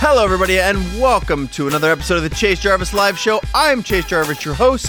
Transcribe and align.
Hello, 0.00 0.24
everybody, 0.24 0.60
and 0.60 0.78
welcome 1.00 1.48
to 1.48 1.66
another 1.66 1.90
episode 1.90 2.18
of 2.18 2.22
the 2.22 2.30
Chase 2.30 2.60
Jarvis 2.60 2.94
Live 2.94 3.18
Show. 3.18 3.40
I'm 3.52 3.82
Chase 3.82 4.06
Jarvis, 4.06 4.44
your 4.44 4.54
host. 4.54 4.88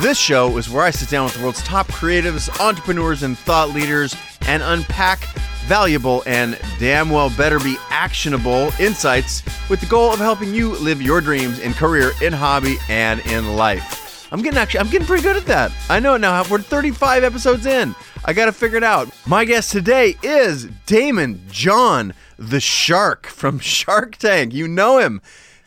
This 0.00 0.18
show 0.18 0.58
is 0.58 0.68
where 0.68 0.82
I 0.82 0.90
sit 0.90 1.08
down 1.08 1.26
with 1.26 1.34
the 1.34 1.42
world's 1.42 1.62
top 1.62 1.86
creatives, 1.86 2.50
entrepreneurs, 2.60 3.22
and 3.22 3.38
thought 3.38 3.70
leaders 3.70 4.16
and 4.48 4.60
unpack 4.64 5.20
valuable 5.66 6.24
and 6.26 6.58
damn 6.80 7.10
well 7.10 7.30
better 7.30 7.60
be 7.60 7.76
actionable 7.90 8.72
insights 8.80 9.44
with 9.70 9.78
the 9.80 9.86
goal 9.86 10.12
of 10.12 10.18
helping 10.18 10.52
you 10.52 10.70
live 10.78 11.00
your 11.00 11.20
dreams 11.20 11.60
in 11.60 11.72
career, 11.72 12.10
in 12.20 12.32
hobby, 12.32 12.76
and 12.88 13.20
in 13.26 13.54
life. 13.54 14.28
I'm 14.32 14.42
getting 14.42 14.58
actually, 14.58 14.80
I'm 14.80 14.90
getting 14.90 15.06
pretty 15.06 15.22
good 15.22 15.36
at 15.36 15.46
that. 15.46 15.70
I 15.88 16.00
know 16.00 16.14
it 16.14 16.18
now. 16.18 16.42
We're 16.50 16.60
35 16.60 17.22
episodes 17.22 17.66
in. 17.66 17.94
I 18.24 18.32
got 18.34 18.46
to 18.46 18.52
figure 18.52 18.76
it 18.76 18.84
out. 18.84 19.08
My 19.26 19.44
guest 19.44 19.72
today 19.72 20.14
is 20.22 20.66
Daymond 20.86 21.50
John, 21.50 22.12
the 22.38 22.60
shark 22.60 23.26
from 23.26 23.58
Shark 23.60 24.16
Tank. 24.16 24.52
You 24.52 24.68
know 24.68 24.98
him. 24.98 25.22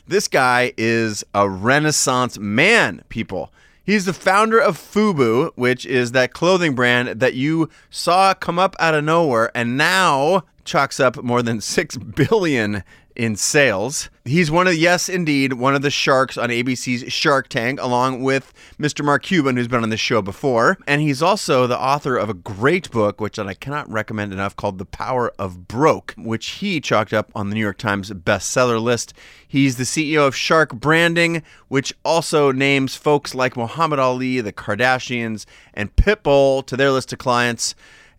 This 0.07 0.27
guy 0.27 0.73
is 0.77 1.23
a 1.33 1.49
renaissance 1.49 2.37
man, 2.37 3.03
people. 3.09 3.51
He's 3.83 4.05
the 4.05 4.13
founder 4.13 4.59
of 4.59 4.77
Fubu, 4.77 5.51
which 5.55 5.85
is 5.85 6.11
that 6.11 6.33
clothing 6.33 6.75
brand 6.75 7.19
that 7.19 7.33
you 7.33 7.69
saw 7.89 8.33
come 8.33 8.59
up 8.59 8.75
out 8.79 8.93
of 8.93 9.03
nowhere 9.03 9.51
and 9.55 9.75
now 9.75 10.43
chalks 10.63 10.99
up 10.99 11.21
more 11.23 11.41
than 11.41 11.59
6 11.61 11.97
billion 11.97 12.83
in 13.15 13.35
sales. 13.35 14.09
He's 14.25 14.49
one 14.49 14.67
of, 14.67 14.75
yes, 14.75 15.09
indeed, 15.09 15.53
one 15.53 15.75
of 15.75 15.81
the 15.81 15.89
sharks 15.89 16.37
on 16.37 16.49
ABC's 16.49 17.11
Shark 17.11 17.49
Tank, 17.49 17.79
along 17.81 18.23
with 18.23 18.53
Mr. 18.79 19.03
Mark 19.03 19.23
Cuban, 19.23 19.57
who's 19.57 19.67
been 19.67 19.83
on 19.83 19.89
the 19.89 19.97
show 19.97 20.21
before. 20.21 20.77
And 20.87 21.01
he's 21.01 21.21
also 21.21 21.67
the 21.67 21.79
author 21.79 22.17
of 22.17 22.29
a 22.29 22.33
great 22.33 22.89
book, 22.89 23.19
which 23.19 23.37
I 23.37 23.53
cannot 23.53 23.91
recommend 23.91 24.31
enough, 24.31 24.55
called 24.55 24.77
The 24.77 24.85
Power 24.85 25.33
of 25.37 25.67
Broke, 25.67 26.13
which 26.17 26.47
he 26.47 26.79
chalked 26.79 27.13
up 27.13 27.31
on 27.35 27.49
the 27.49 27.55
New 27.55 27.61
York 27.61 27.77
Times 27.77 28.11
bestseller 28.11 28.81
list. 28.81 29.13
He's 29.45 29.77
the 29.77 29.83
CEO 29.83 30.25
of 30.25 30.35
Shark 30.35 30.73
Branding, 30.73 31.43
which 31.67 31.93
also 32.05 32.51
names 32.51 32.95
folks 32.95 33.35
like 33.35 33.57
Muhammad 33.57 33.99
Ali, 33.99 34.41
the 34.41 34.53
Kardashians, 34.53 35.45
and 35.73 35.95
Pitbull 35.95 36.65
to 36.65 36.77
their 36.77 36.91
list 36.91 37.13
of 37.13 37.19
clients. 37.19 37.75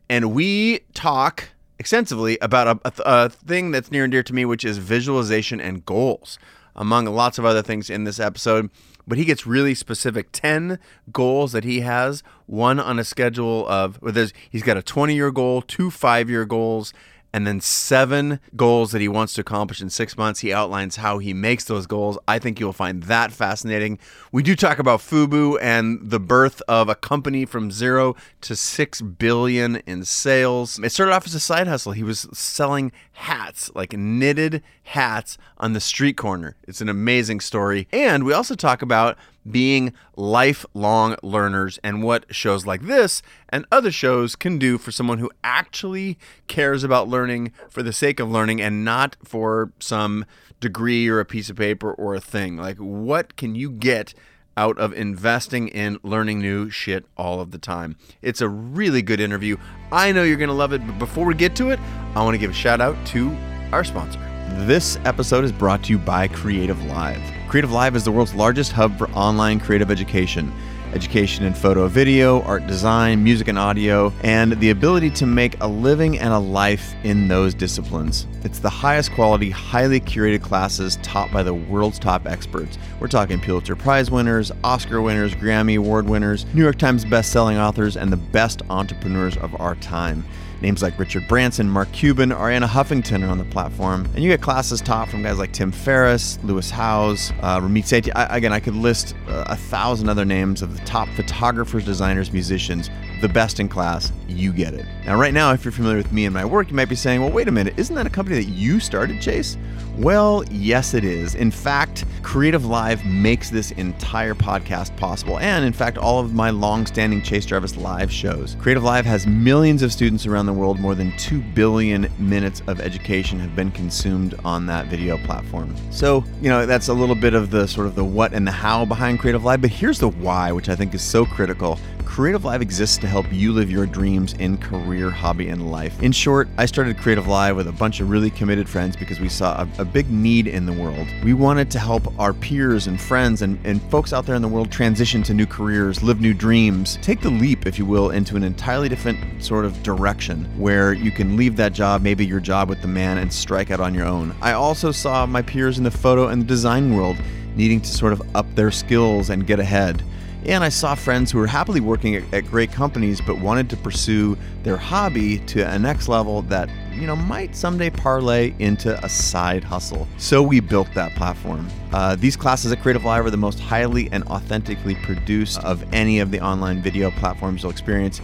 And 0.09 0.35
we 0.35 0.81
talk 0.93 1.49
extensively 1.85 2.39
about 2.41 2.67
a, 2.67 2.81
a, 2.87 2.93
a, 3.05 3.29
thing 3.29 3.71
that's 3.71 3.91
near 3.91 4.05
and 4.05 4.11
dear 4.11 4.23
to 4.23 4.33
me, 4.33 4.47
which 4.47 4.65
is 4.65 4.79
visualization 4.79 5.61
and 5.61 5.85
goals, 5.85 6.39
among 6.75 7.05
lots 7.05 7.39
of 7.39 7.45
other 7.45 7.61
things 7.61 7.91
in 7.91 8.05
this 8.05 8.19
episode. 8.19 8.71
But 9.07 9.19
he 9.19 9.27
gets 9.27 9.47
really 9.47 9.75
specific 9.75 10.29
10 10.33 10.79
goals 11.13 11.53
that 11.53 11.63
he 11.63 11.81
has, 11.81 12.23
one 12.47 12.81
on 12.81 12.99
a 12.99 13.05
schedule 13.05 13.69
of, 13.69 13.99
there's, 14.01 14.33
he's 14.49 14.63
got 14.63 14.79
a 14.79 14.83
20 14.83 15.15
year 15.15 15.31
goal, 15.31 15.61
two 15.61 15.91
five 15.91 16.31
year 16.31 16.47
goals, 16.47 16.95
and 17.35 17.49
then 17.49 17.61
seven 17.61 18.39
goals 18.55 18.93
that 18.93 19.01
he 19.01 19.09
wants 19.09 19.35
to 19.35 19.41
accomplish 19.41 19.83
in 19.83 19.91
six 19.91 20.17
months. 20.17 20.39
He 20.39 20.53
outlines 20.53 20.95
how 20.95 21.19
he 21.19 21.35
makes 21.35 21.65
those 21.65 21.85
goals. 21.85 22.17
I 22.29 22.39
think 22.39 22.61
you'll 22.61 22.73
find 22.73 23.03
that 23.03 23.33
fascinating. 23.33 23.99
We 24.31 24.45
do 24.45 24.55
talk 24.55 24.79
about 24.79 25.01
Fubu 25.01 25.59
and 25.61 25.99
the 26.01 26.21
birth 26.21 26.63
of 26.69 26.89
a 26.89 26.95
company 26.95 27.45
from 27.45 27.73
zero 27.73 28.15
to 28.43 28.55
six 28.55 29.03
billion 29.03 29.83
in 29.85 30.05
sales. 30.05 30.79
It 30.79 30.93
started 30.93 31.13
off 31.13 31.27
as 31.27 31.35
a 31.35 31.41
side 31.41 31.67
hustle. 31.67 31.91
He 31.91 32.05
was 32.05 32.29
selling 32.33 32.93
hats, 33.15 33.69
like 33.75 33.95
knitted 33.95 34.63
hats 34.85 35.37
on 35.59 35.73
the 35.73 35.81
street 35.81 36.17
corner. 36.17 36.55
It's 36.69 36.81
an 36.81 36.89
amazing 36.89 37.41
story. 37.41 37.89
And 37.91 38.23
we 38.23 38.33
also 38.33 38.55
talk 38.55 38.81
about 38.81 39.19
being 39.51 39.93
lifelong 40.17 41.17
learners 41.23 41.79
and 41.85 42.03
what 42.03 42.25
shows 42.35 42.67
like 42.67 42.83
this 42.83 43.23
and 43.49 43.67
other 43.71 43.91
shows 43.91 44.37
can 44.37 44.59
do 44.59 44.79
for 44.79 44.91
someone 44.91 45.19
who 45.19 45.31
actually 45.43 46.19
cares 46.47 46.85
about 46.85 47.09
learning 47.09 47.53
for 47.69 47.83
the 47.83 47.93
sake 47.93 48.21
of 48.21 48.31
learning 48.31 48.61
and 48.61 48.85
not 48.85 49.17
for 49.23 49.73
some 49.79 50.25
degree 50.61 51.09
or 51.09 51.21
a 51.21 51.25
piece 51.25 51.51
of 51.51 51.57
paper 51.57 51.93
or 51.93 52.15
a 52.15 52.21
thing. 52.21 52.57
Like, 52.57 52.79
what 52.79 53.37
can 53.37 53.55
you 53.55 53.71
get? 53.71 54.15
Out 54.57 54.79
of 54.79 54.93
investing 54.93 55.67
in 55.67 55.99
learning 56.05 56.39
new 56.39 56.71
shit 56.71 57.07
all 57.17 57.41
of 57.41 57.51
the 57.51 57.59
time. 57.59 57.97
It's 58.23 58.41
a 58.41 58.49
really 58.49 59.03
good 59.03 59.19
interview. 59.19 59.57
I 59.91 60.13
know 60.13 60.23
you're 60.23 60.37
to 60.37 60.53
love 60.53 60.73
it, 60.73 60.87
but 60.87 60.97
before 61.01 61.27
we 61.27 61.35
get 61.35 61.57
to 61.57 61.71
it, 61.71 61.81
I 62.15 62.23
want 62.23 62.35
to 62.35 62.39
give 62.39 62.53
a 62.53 62.55
shout 62.55 62.81
out 62.81 62.97
to 63.09 63.37
our 63.73 63.83
sponsor. 63.83 64.21
This 64.65 64.97
episode 65.05 65.43
is 65.43 65.51
brought 65.51 65.83
to 65.83 65.91
you 65.91 65.99
by 65.99 66.29
Creative 66.29 66.81
Live. 66.85 67.34
Creative 67.55 67.71
Live 67.71 67.95
is 67.95 68.03
the 68.03 68.11
world's 68.11 68.35
largest 68.35 68.73
hub 68.73 68.99
for 68.99 69.09
online 69.11 69.61
creative 69.61 69.89
education. 69.89 70.53
Education 70.93 71.45
in 71.45 71.55
photo, 71.55 71.87
video, 71.87 72.43
art 72.43 72.67
design, 72.67 73.23
music 73.23 73.47
and 73.47 73.57
audio, 73.57 74.13
and 74.25 74.59
the 74.59 74.71
ability 74.71 75.09
to 75.11 75.25
make 75.25 75.55
a 75.61 75.69
living 75.69 76.19
and 76.19 76.35
a 76.35 76.39
life 76.41 76.97
in 77.05 77.29
those 77.29 77.55
disciplines. 77.55 78.27
It's 78.43 78.59
the 78.59 78.69
highest 78.69 79.13
quality, 79.13 79.51
highly 79.51 80.01
curated 80.01 80.43
classes 80.43 80.99
taught 81.05 81.31
by 81.31 81.45
the 81.45 81.55
world's 81.55 82.01
top 82.01 82.27
experts. 82.27 82.77
We're 82.99 83.07
talking 83.07 83.39
Pulitzer 83.39 83.77
Prize 83.77 84.11
winners, 84.11 84.51
Oscar 84.65 85.01
winners, 85.01 85.33
Grammy 85.37 85.79
Award 85.79 86.09
winners, 86.09 86.47
New 86.55 86.63
York 86.65 86.79
Times 86.79 87.05
best-selling 87.05 87.57
authors, 87.57 87.97
and 87.97 88.11
the 88.11 88.17
best 88.17 88.63
entrepreneurs 88.69 89.37
of 89.37 89.55
our 89.61 89.77
time. 89.77 90.25
Names 90.65 90.81
like 90.81 90.99
Richard 90.99 91.29
Branson, 91.29 91.69
Mark 91.69 91.93
Cuban, 91.93 92.31
Arianna 92.31 92.67
Huffington 92.67 93.23
are 93.23 93.31
on 93.31 93.37
the 93.37 93.45
platform. 93.45 94.09
And 94.15 94.25
you 94.25 94.31
get 94.31 94.41
classes 94.41 94.81
taught 94.81 95.11
from 95.11 95.23
guys 95.23 95.39
like 95.39 95.53
Tim 95.53 95.71
Ferriss, 95.71 96.39
Lewis 96.43 96.71
Howes, 96.71 97.33
uh, 97.43 97.61
Ramit 97.61 97.83
Sethi. 97.83 98.11
I, 98.17 98.39
again, 98.39 98.51
I 98.51 98.61
could 98.61 98.75
list 98.75 99.15
uh, 99.29 99.45
a 99.49 99.57
thousand 99.57 100.09
other 100.09 100.25
names 100.25 100.63
of 100.63 100.75
the 100.75 100.83
top 100.87 101.11
photographers, 101.11 101.85
designers, 101.85 102.33
musicians, 102.33 102.89
the 103.25 103.29
best 103.31 103.59
in 103.59 103.71
class. 103.71 104.13
You 104.29 104.53
get 104.53 104.75
it. 104.75 104.85
Now, 105.07 105.19
right 105.19 105.33
now, 105.33 105.55
if 105.55 105.65
you're 105.65 105.73
familiar 105.73 105.97
with 105.97 106.13
me 106.13 106.27
and 106.27 106.35
my 106.35 106.45
work, 106.45 106.69
you 106.69 106.77
might 106.77 106.91
be 106.91 106.95
saying, 106.95 107.23
well, 107.23 107.31
wait 107.31 107.49
a 107.49 107.51
minute, 107.51 107.73
isn't 107.79 107.95
that 107.95 108.07
a 108.07 108.11
company 108.11 108.37
that 108.37 108.51
you 108.51 108.79
started, 108.79 109.19
Chase? 109.23 109.57
Well, 109.97 110.45
yes, 110.51 110.93
it 110.93 111.05
is. 111.05 111.35
In 111.35 111.51
fact, 111.51 112.05
Creative 112.23 112.67
Live 112.67 113.03
makes 113.07 113.49
this 113.49 113.71
entire 113.73 114.35
podcast 114.35 114.95
possible, 114.99 115.39
and 115.39 115.65
in 115.65 115.73
fact, 115.73 115.97
all 115.97 116.21
of 116.21 116.35
my 116.35 116.51
long 116.51 116.85
standing 116.85 117.23
Chase 117.23 117.47
Jarvis 117.47 117.79
live 117.79 118.13
shows. 118.13 118.57
Creative 118.61 118.85
Live 118.85 119.07
has 119.07 119.27
millions 119.27 119.83
of 119.83 119.91
students 119.91 120.27
around 120.27 120.45
the 120.45 120.53
world. 120.53 120.79
More 120.79 120.95
than 120.95 121.17
2 121.17 121.41
billion 121.55 122.11
minutes 122.19 122.61
of 122.67 122.79
education 122.79 123.41
have 123.41 123.57
been 123.57 123.71
consumed 123.71 124.35
on 124.45 124.67
that 124.67 124.89
video 124.89 125.17
platform. 125.25 125.75
So, 125.91 126.25
you 126.43 126.51
know, 126.51 126.67
that's 126.67 126.89
a 126.89 126.95
little 126.95 127.15
bit 127.15 127.33
of 127.33 127.51
the 127.51 127.67
sort 127.67 127.87
of 127.87 127.95
the 127.95 128.05
what 128.05 128.35
and 128.35 128.47
the 128.47 128.53
how 128.53 128.85
behind 128.85 129.21
Creative 129.21 129.45
Live, 129.45 129.63
but 129.63 129.71
here's 129.71 129.99
the 129.99 130.11
why, 130.11 130.53
which 130.53 130.69
I 130.69 130.77
think 130.77 130.93
is 130.93 131.03
so 131.03 131.25
critical. 131.25 131.79
Creative 132.15 132.45
Live 132.45 132.63
exists 132.63 132.97
to 132.99 133.09
help 133.09 133.27
you 133.33 133.53
live 133.53 133.69
your 133.69 133.87
dreams 133.87 134.35
in 134.35 134.57
career, 134.57 135.11
hobby, 135.11 135.49
and 135.49 135.73
life. 135.73 136.01
In 136.01 136.13
short, 136.13 136.47
I 136.57 136.65
started 136.65 136.97
Creative 136.97 137.27
Live 137.27 137.57
with 137.57 137.67
a 137.67 137.73
bunch 137.73 137.99
of 137.99 138.09
really 138.09 138.31
committed 138.31 138.69
friends 138.69 138.95
because 138.95 139.19
we 139.19 139.29
saw 139.29 139.63
a, 139.63 139.83
a 139.83 139.85
big 139.85 140.09
need 140.09 140.47
in 140.47 140.65
the 140.65 140.73
world. 140.73 141.09
We 141.25 141.35
wanted 141.35 141.73
to 141.73 141.81
help 141.81 142.17
our 142.21 142.33
peers 142.33 142.87
and 142.87 143.01
friends 143.01 143.43
and, 143.43 143.59
and 143.67 143.83
folks 143.91 144.13
out 144.13 144.27
there 144.27 144.37
in 144.37 144.43
the 144.43 144.49
world 144.49 144.71
transition 144.71 145.25
to 145.25 145.35
new 145.35 145.45
careers, 145.45 146.05
live 146.05 146.21
new 146.21 146.33
dreams, 146.33 147.01
take 147.03 147.21
the 147.21 147.31
leap, 147.31 147.67
if 147.67 147.81
you 147.81 147.85
will, 147.85 148.11
into 148.11 148.37
an 148.37 148.45
entirely 148.45 148.89
different 148.89 149.43
sort 149.43 149.65
of 149.65 149.83
direction 149.83 150.45
where 150.57 150.93
you 150.93 151.11
can 151.11 151.37
leave 151.37 151.57
that 151.57 151.73
job, 151.73 152.01
maybe 152.01 152.25
your 152.25 152.39
job 152.39 152.69
with 152.69 152.81
the 152.81 152.87
man, 152.87 153.19
and 153.19 153.33
strike 153.33 153.73
out 153.73 153.81
on 153.81 153.93
your 153.93 154.07
own. 154.07 154.33
I 154.41 154.53
also 154.53 154.93
saw 154.93 155.27
my 155.27 155.43
peers 155.43 155.79
in 155.79 155.83
the 155.83 155.91
photo 155.91 156.29
and 156.29 156.43
the 156.43 156.47
design 156.47 156.95
world 156.95 157.17
needing 157.57 157.81
to 157.81 157.89
sort 157.89 158.13
of 158.13 158.37
up 158.37 158.47
their 158.55 158.71
skills 158.71 159.31
and 159.31 159.49
get 159.49 159.59
ahead. 159.59 160.05
And 160.47 160.63
I 160.63 160.69
saw 160.69 160.95
friends 160.95 161.33
who 161.33 161.39
were 161.39 161.47
happily 161.47 161.81
working 161.81 162.17
at, 162.17 162.23
at, 162.35 162.47
great 162.47 162.71
companies 162.71 163.21
but 163.21 163.41
wanted 163.41 163.71
to 163.71 163.77
pursue 163.79 164.37
their 164.63 164.77
hobby 164.77 165.39
to 165.39 165.63
a 165.63 165.79
next 165.79 166.09
level 166.09 166.43
that, 166.43 166.69
you 166.95 167.07
know, 167.07 167.17
might 167.17 167.55
someday 167.55 167.91
parlay 167.91 168.55
into 168.59 169.03
a 169.05 169.09
side 169.09 169.65
hustle. 169.65 170.07
So 170.17 170.43
we 170.43 170.61
built 170.61 170.89
that 170.95 171.15
platform. 171.15 171.69
Uh, 171.93 172.17
these 172.17 172.37
classes 172.37 172.73
at 172.73 172.81
Creative 172.81 173.05
Live 173.05 173.25
are 173.27 173.31
the 173.31 173.37
most 173.37 173.61
highly 173.61 174.09
and 174.13 174.25
authentically 174.25 174.95
produced 174.97 175.59
of 175.65 175.85
any 175.93 176.21
of 176.21 176.31
the 176.31 176.41
online 176.41 176.83
video 176.83 177.11
platforms 177.13 177.63
you'll 177.63 177.73
experience. 177.73 178.21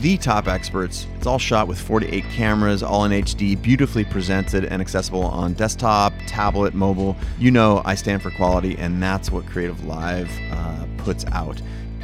The 0.00 0.16
top 0.16 0.48
experts. 0.48 1.06
It's 1.16 1.26
all 1.26 1.38
shot 1.38 1.68
with 1.68 1.78
48 1.78 2.24
cameras, 2.30 2.82
all 2.82 3.04
in 3.04 3.12
HD, 3.12 3.60
beautifully 3.60 4.04
presented 4.04 4.64
and 4.64 4.80
accessible 4.80 5.24
on 5.24 5.52
desktop, 5.52 6.14
tablet, 6.26 6.74
mobile. 6.74 7.16
You 7.38 7.50
know, 7.50 7.82
I 7.84 7.94
stand 7.94 8.22
for 8.22 8.30
quality, 8.30 8.76
and 8.78 9.02
that's 9.02 9.30
what 9.30 9.46
Creative 9.46 9.84
Live 9.84 10.30
uh, 10.50 10.86
puts 10.96 11.26
out. 11.32 11.60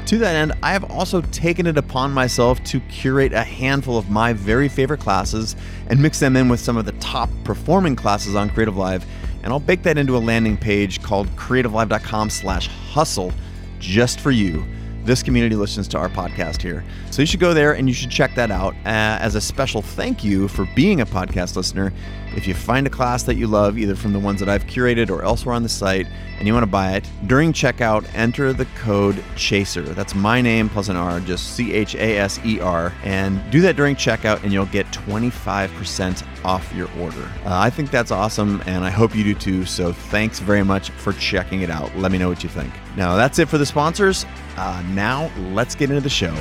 To 0.06 0.19
that 0.19 0.35
end, 0.35 0.52
I 0.62 0.73
have 0.73 0.91
also 0.91 1.20
taken 1.20 1.67
it 1.69 1.79
upon 1.79 2.12
myself 2.12 2.62
to 2.64 2.81
curate 2.81 3.32
a 3.32 3.44
handful 3.44 3.97
of 3.97 4.11
my 4.11 4.32
very 4.32 4.69
favorite 4.69 4.99
classes 4.99 5.55
and 5.88 6.02
mix 6.02 6.19
them 6.19 6.35
in 6.37 6.49
with 6.49 6.58
some 6.58 6.76
of 6.76 6.85
the 6.85 6.93
top 6.93 7.31
performing 7.44 7.94
classes 7.94 8.35
on 8.35 8.50
Creative 8.50 8.76
Live, 8.76 9.06
and 9.44 9.52
I'll 9.52 9.61
bake 9.61 9.85
that 9.85 9.99
into 9.99 10.17
a 10.17 10.19
landing 10.19 10.56
page 10.56 11.00
called 11.00 11.29
creativelive.com/hustle 11.37 13.32
just 13.79 14.20
for 14.20 14.31
you. 14.32 14.64
this 15.02 15.23
community 15.23 15.56
listens 15.56 15.88
to 15.88 15.97
our 15.97 16.11
podcast 16.11 16.61
here. 16.61 16.85
So 17.11 17.23
you 17.23 17.26
should 17.26 17.41
go 17.41 17.55
there 17.55 17.73
and 17.73 17.88
you 17.88 17.94
should 17.94 18.11
check 18.11 18.35
that 18.35 18.50
out 18.50 18.75
uh, 18.85 19.17
as 19.19 19.35
a 19.35 19.41
special 19.41 19.81
thank 19.81 20.23
you 20.23 20.46
for 20.46 20.69
being 20.76 21.00
a 21.00 21.06
podcast 21.06 21.56
listener. 21.56 21.91
If 22.37 22.47
you 22.47 22.55
find 22.55 22.87
a 22.87 22.91
class 22.91 23.25
that 23.25 23.35
you 23.35 23.47
love, 23.47 23.79
either 23.79 23.94
from 23.94 24.12
the 24.12 24.19
ones 24.19 24.41
that 24.41 24.49
I've 24.49 24.65
curated 24.67 25.11
or 25.11 25.23
elsewhere 25.23 25.55
on 25.55 25.62
the 25.62 25.69
site, 25.69 26.06
and 26.38 26.47
you 26.47 26.55
want 26.55 26.62
to 26.62 26.71
buy 26.71 26.93
it, 26.93 27.09
during 27.27 27.53
checkout, 27.53 28.09
enter 28.15 28.53
the 28.53 28.65
code 28.77 29.23
CHASER. 29.37 29.82
That's 29.82 30.15
my 30.15 30.41
name 30.41 30.69
plus 30.69 30.88
an 30.88 30.97
R, 30.97 31.21
just 31.21 31.55
C 31.55 31.73
H 31.73 31.94
A 31.97 32.19
S 32.19 32.41
E 32.44 32.61
R. 32.61 32.93
And 33.03 33.43
do 33.50 33.61
that 33.62 33.77
during 33.77 33.97
checkout, 33.97 34.43
and 34.43 34.53
you'll 34.53 34.67
get 34.67 34.87
25% 34.87 36.25
off 36.44 36.73
your 36.75 36.88
order. 36.99 37.31
Uh, 37.44 37.59
I 37.59 37.69
think 37.71 37.91
that's 37.91 38.11
awesome, 38.11 38.62
and 38.67 38.85
I 38.85 38.91
hope 38.91 39.15
you 39.15 39.25
do 39.25 39.35
too. 39.35 39.65
So 39.65 39.93
thanks 39.93 40.38
very 40.38 40.62
much 40.62 40.91
for 40.91 41.12
checking 41.15 41.62
it 41.62 41.71
out. 41.71 41.94
Let 41.97 42.12
me 42.12 42.19
know 42.19 42.29
what 42.29 42.43
you 42.43 42.49
think. 42.49 42.73
Now, 42.97 43.17
that's 43.17 43.38
it 43.38 43.49
for 43.49 43.59
the 43.59 43.67
sponsors. 43.67 44.25
Uh, 44.56 44.82
now, 44.91 45.31
let's 45.53 45.75
get 45.75 45.91
into 45.91 46.00
the 46.00 46.09
show. 46.09 46.35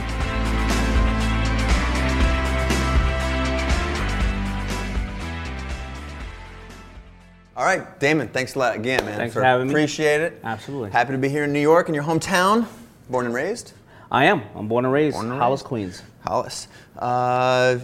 All 7.60 7.66
right, 7.66 8.00
Daymond, 8.00 8.32
thanks 8.32 8.56
a 8.56 8.60
lot 8.60 8.74
again, 8.78 9.04
man. 9.04 9.18
Thanks 9.18 9.34
for 9.34 9.44
having 9.44 9.68
me. 9.68 9.74
Appreciate 9.74 10.22
it. 10.22 10.40
Absolutely. 10.46 10.92
Happy 10.92 11.12
to 11.12 11.18
be 11.18 11.28
here 11.28 11.44
in 11.44 11.52
New 11.52 11.60
York, 11.60 11.90
in 11.90 11.94
your 11.94 12.06
hometown, 12.06 12.66
born 13.10 13.26
and 13.26 13.36
raised. 13.36 13.74
I 14.10 14.28
am. 14.28 14.44
I'm 14.56 14.70
born 14.70 14.86
and 14.86 14.94
raised, 14.94 15.16
Born 15.16 15.30
and 15.30 15.38
Hollis, 15.38 15.60
raised. 15.60 15.68
Queens. 15.68 16.02
Hollis. 16.26 16.70
Uh, 16.98 17.80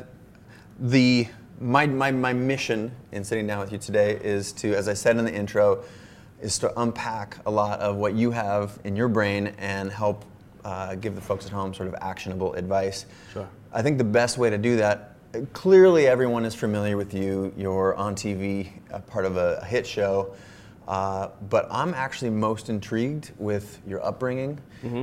the 0.80 1.28
my, 1.60 1.86
my, 1.88 2.10
my 2.10 2.32
mission 2.32 2.90
in 3.12 3.26
sitting 3.26 3.48
down 3.48 3.60
with 3.60 3.74
you 3.74 3.78
today 3.78 4.18
is 4.24 4.54
to, 4.54 4.74
as 4.74 4.88
I 4.88 4.94
said 4.94 5.18
in 5.18 5.26
the 5.26 5.34
intro, 5.36 5.84
is 6.42 6.58
to 6.60 6.80
unpack 6.80 7.40
a 7.46 7.52
lot 7.52 7.82
of 7.82 7.98
what 7.98 8.14
you 8.14 8.32
have 8.32 8.80
in 8.86 8.96
your 8.96 9.10
brain 9.10 9.48
and 9.58 9.92
help 9.92 10.24
uh, 10.64 10.96
give 10.96 11.16
the 11.16 11.22
folks 11.22 11.48
at 11.48 11.52
home 11.52 11.74
sort 11.74 11.90
of 11.90 11.96
actionable 12.00 12.54
advice. 12.54 13.08
Sure. 13.34 13.50
I 13.74 13.82
think 13.82 13.98
the 13.98 14.06
best 14.06 14.38
way 14.38 14.50
to 14.50 14.58
do 14.58 14.78
that, 14.78 15.15
clearly 15.54 16.08
everyone 16.08 16.46
is 16.46 16.56
familiar 16.56 16.98
with 16.98 17.14
you. 17.14 17.54
You're 17.58 17.96
on 17.96 18.16
TV, 18.16 18.70
part 19.08 19.26
of 19.26 19.38
a, 19.38 19.60
a 19.62 19.66
hit 19.66 19.86
show. 19.86 20.36
Uh, 20.88 21.30
but 21.50 21.68
I'm 21.72 21.94
actually 21.94 22.32
most 22.32 22.70
intrigued 22.70 23.32
with 23.38 23.80
your 23.88 24.06
upbringing, 24.06 24.62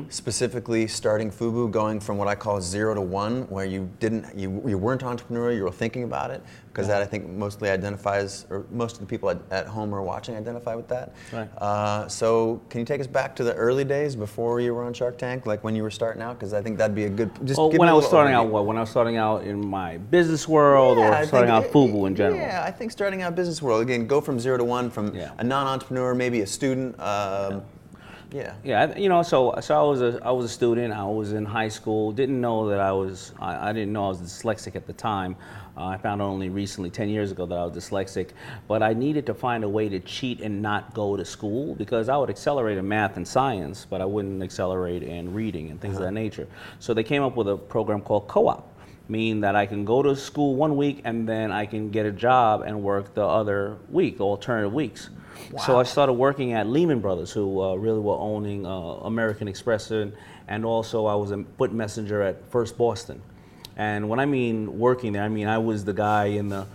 specifically 0.09 0.87
starting 0.87 1.31
Fubu, 1.31 1.71
going 1.71 2.01
from 2.01 2.17
what 2.19 2.29
I 2.29 2.35
call 2.35 2.61
zero 2.61 2.95
to 2.95 3.01
one, 3.01 3.43
where 3.49 3.65
you 3.65 3.91
didn't, 4.01 4.37
you, 4.39 4.63
you 4.67 4.79
weren't 4.79 5.03
entrepreneurial, 5.03 5.57
you 5.57 5.65
were 5.65 5.71
thinking 5.73 6.05
about 6.05 6.31
it, 6.31 6.43
because 6.69 6.87
that 6.87 7.03
I 7.03 7.05
think 7.05 7.29
mostly 7.29 7.69
identifies, 7.69 8.47
or 8.51 8.65
most 8.71 8.95
of 8.95 9.01
the 9.01 9.07
people 9.07 9.29
at, 9.31 9.39
at 9.51 9.67
home 9.67 9.93
or 9.95 10.03
watching 10.03 10.37
identify 10.37 10.75
with 10.75 10.89
that. 10.89 11.13
Right. 11.33 11.49
Uh, 11.59 12.09
so 12.09 12.61
can 12.71 12.81
you 12.81 12.87
take 12.87 13.01
us 13.01 13.07
back 13.07 13.35
to 13.37 13.45
the 13.45 13.55
early 13.55 13.85
days 13.85 14.15
before 14.17 14.61
you 14.61 14.75
were 14.75 14.85
on 14.85 14.93
Shark 14.95 15.19
Tank, 15.19 15.47
like 15.47 15.63
when 15.65 15.75
you 15.75 15.83
were 15.83 15.91
starting 15.91 16.23
out? 16.23 16.39
Because 16.39 16.53
I 16.53 16.63
think 16.63 16.79
that'd 16.79 16.95
be 16.97 17.05
a 17.05 17.11
good. 17.11 17.31
Just 17.45 17.59
Well, 17.59 17.71
when 17.73 17.89
I 17.89 17.93
was 17.93 18.07
starting 18.07 18.35
out, 18.35 18.49
what? 18.49 18.67
When 18.67 18.77
I 18.77 18.81
was 18.81 18.91
starting 18.91 19.17
out 19.17 19.45
in 19.45 19.67
my 19.67 19.99
business 19.99 20.47
world 20.49 20.99
Yeah, 20.99 21.11
I 21.11 21.23
or 21.23 21.27
starting 21.27 21.51
out 21.51 21.65
it- 21.65 21.73
FUBU 21.73 22.07
in 22.07 22.17
general? 22.17 22.41
Yeah, 22.41 22.63
I 22.67 22.71
think 22.71 22.93
starting 22.93 23.23
out 23.23 23.35
business 23.35 23.61
world 23.61 23.83
again, 23.83 24.07
go 24.07 24.21
from 24.21 24.39
zero 24.39 24.57
to 24.57 24.65
one, 24.65 24.91
from 24.91 25.15
Yeah. 25.15 25.33
a 25.39 25.45
non-entrepreneur, 25.45 26.15
maybe 26.15 26.41
a 26.43 26.47
student. 26.47 26.99
Um, 27.01 27.63
yeah. 28.33 28.55
Yeah, 28.65 28.97
you 28.99 29.09
know, 29.09 29.23
so 29.23 29.55
so 29.61 29.79
I 29.79 29.83
was 29.83 30.01
a 30.01 30.21
I 30.25 30.31
was 30.31 30.47
a 30.47 30.49
student. 30.49 30.93
I 30.95 31.05
was 31.05 31.33
in 31.33 31.45
high 31.45 31.69
school. 31.69 32.13
Didn't 32.13 32.41
know 32.41 32.69
that 32.69 32.81
I 32.81 32.93
was 32.93 33.33
I, 33.39 33.71
I 33.71 33.73
didn't 33.73 33.93
know 33.93 34.07
I 34.07 34.09
was 34.09 34.21
dyslexic 34.21 34.75
at 34.75 34.87
the 34.87 34.93
time. 34.93 35.37
Uh, 35.77 35.87
I 35.87 35.97
found 35.97 36.21
out 36.21 36.27
only 36.27 36.51
recently, 36.51 36.91
10 36.91 37.09
years 37.09 37.31
ago, 37.31 37.47
that 37.47 37.57
I 37.57 37.65
was 37.65 37.75
dyslexic. 37.75 38.31
But 38.69 38.83
I 38.83 38.93
needed 38.93 39.25
to 39.27 39.35
find 39.35 39.65
a 39.65 39.69
way 39.69 39.89
to 39.89 40.01
cheat 40.01 40.41
and 40.41 40.61
not 40.61 40.93
go 40.93 41.17
to 41.17 41.25
school 41.25 41.75
because 41.77 42.11
I 42.11 42.17
would 42.17 42.29
accelerate 42.29 42.77
in 42.77 42.87
math 42.87 43.17
and 43.17 43.27
science, 43.27 43.87
but 43.89 44.03
I 44.03 44.05
wouldn't 44.05 44.43
accelerate 44.43 45.03
in 45.03 45.33
reading 45.33 45.71
and 45.71 45.81
things 45.81 45.97
of 45.97 46.03
that 46.03 46.13
nature. 46.13 46.47
So 46.79 46.93
they 46.93 47.03
came 47.03 47.23
up 47.23 47.37
with 47.37 47.49
a 47.49 47.57
program 47.57 48.03
called 48.03 48.29
co-op, 48.29 48.71
meaning 49.09 49.41
that 49.41 49.57
I 49.57 49.65
can 49.65 49.87
go 49.87 50.03
to 50.03 50.15
school 50.15 50.57
one 50.57 50.77
week 50.77 51.01
and 51.05 51.27
then 51.27 51.51
I 51.51 51.65
can 51.65 51.91
get 51.91 52.05
a 52.05 52.13
job 52.13 52.63
and 52.63 52.83
work 52.83 53.15
the 53.15 53.25
other 53.25 53.79
week, 53.89 54.19
the 54.19 54.25
alternative 54.25 54.75
weeks. 54.75 55.09
So 55.65 55.79
I 55.79 55.83
started 55.83 56.15
working 56.15 56.53
at 56.53 56.67
Lehman 56.67 57.01
Brothers, 57.01 57.31
who 57.31 57.61
uh, 57.61 57.75
really 57.75 58.01
were 58.01 58.17
owning 58.19 58.67
uh, 58.67 58.71
American 58.71 59.49
Express, 59.49 59.91
and, 59.91 60.13
and 60.49 60.65
also 60.65 61.07
I 61.07 61.15
was 61.15 61.31
a 61.31 61.45
foot 61.59 61.73
messenger 61.73 62.23
at 62.23 62.51
First 62.51 62.79
Boston. 62.79 63.21
And 63.77 64.09
when 64.09 64.21
I 64.21 64.27
mean 64.27 64.79
working 64.79 65.13
there, 65.13 65.23
I 65.23 65.29
mean 65.29 65.49
I 65.49 65.59
was 65.59 65.85
the 65.85 65.95
guy 65.95 66.27
in 66.27 66.49
the 66.49 66.67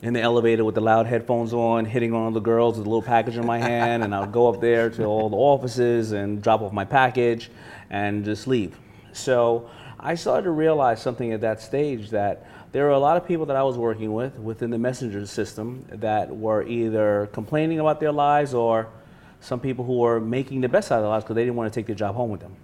in 0.00 0.12
the 0.12 0.20
elevator 0.20 0.64
with 0.64 0.76
the 0.76 0.80
loud 0.80 1.06
headphones 1.06 1.52
on, 1.52 1.84
hitting 1.84 2.14
on 2.14 2.32
the 2.32 2.40
girls 2.40 2.78
with 2.78 2.86
a 2.86 2.88
little 2.88 3.02
package 3.02 3.36
in 3.36 3.44
my 3.44 3.58
hand, 3.58 4.04
and 4.04 4.14
I 4.14 4.20
would 4.20 4.32
go 4.32 4.48
up 4.48 4.60
there 4.60 4.90
to 4.90 5.04
all 5.04 5.28
the 5.28 5.36
offices 5.36 6.12
and 6.12 6.40
drop 6.40 6.60
off 6.62 6.72
my 6.72 6.84
package 6.84 7.50
and 7.90 8.24
just 8.24 8.46
leave. 8.46 8.78
So 9.12 9.68
I 9.98 10.14
started 10.14 10.44
to 10.44 10.52
realize 10.52 11.02
something 11.02 11.32
at 11.32 11.40
that 11.40 11.60
stage 11.60 12.10
that 12.10 12.46
there 12.72 12.84
were 12.84 12.90
a 12.90 12.98
lot 12.98 13.16
of 13.16 13.26
people 13.26 13.46
that 13.46 13.56
I 13.56 13.62
was 13.62 13.78
working 13.78 14.12
with 14.12 14.38
within 14.38 14.70
the 14.70 14.78
messenger 14.78 15.24
system 15.26 15.84
that 15.88 16.34
were 16.34 16.62
either 16.64 17.28
complaining 17.32 17.80
about 17.80 18.00
their 18.00 18.12
lives 18.12 18.52
or 18.52 18.88
some 19.40 19.60
people 19.60 19.84
who 19.84 19.98
were 19.98 20.20
making 20.20 20.60
the 20.60 20.68
best 20.68 20.92
out 20.92 20.96
of 20.96 21.02
their 21.02 21.10
lives 21.10 21.24
because 21.24 21.36
they 21.36 21.42
didn't 21.42 21.56
want 21.56 21.72
to 21.72 21.80
take 21.80 21.86
their 21.86 21.94
job 21.94 22.14
home 22.14 22.30
with 22.30 22.40
them. 22.40 22.54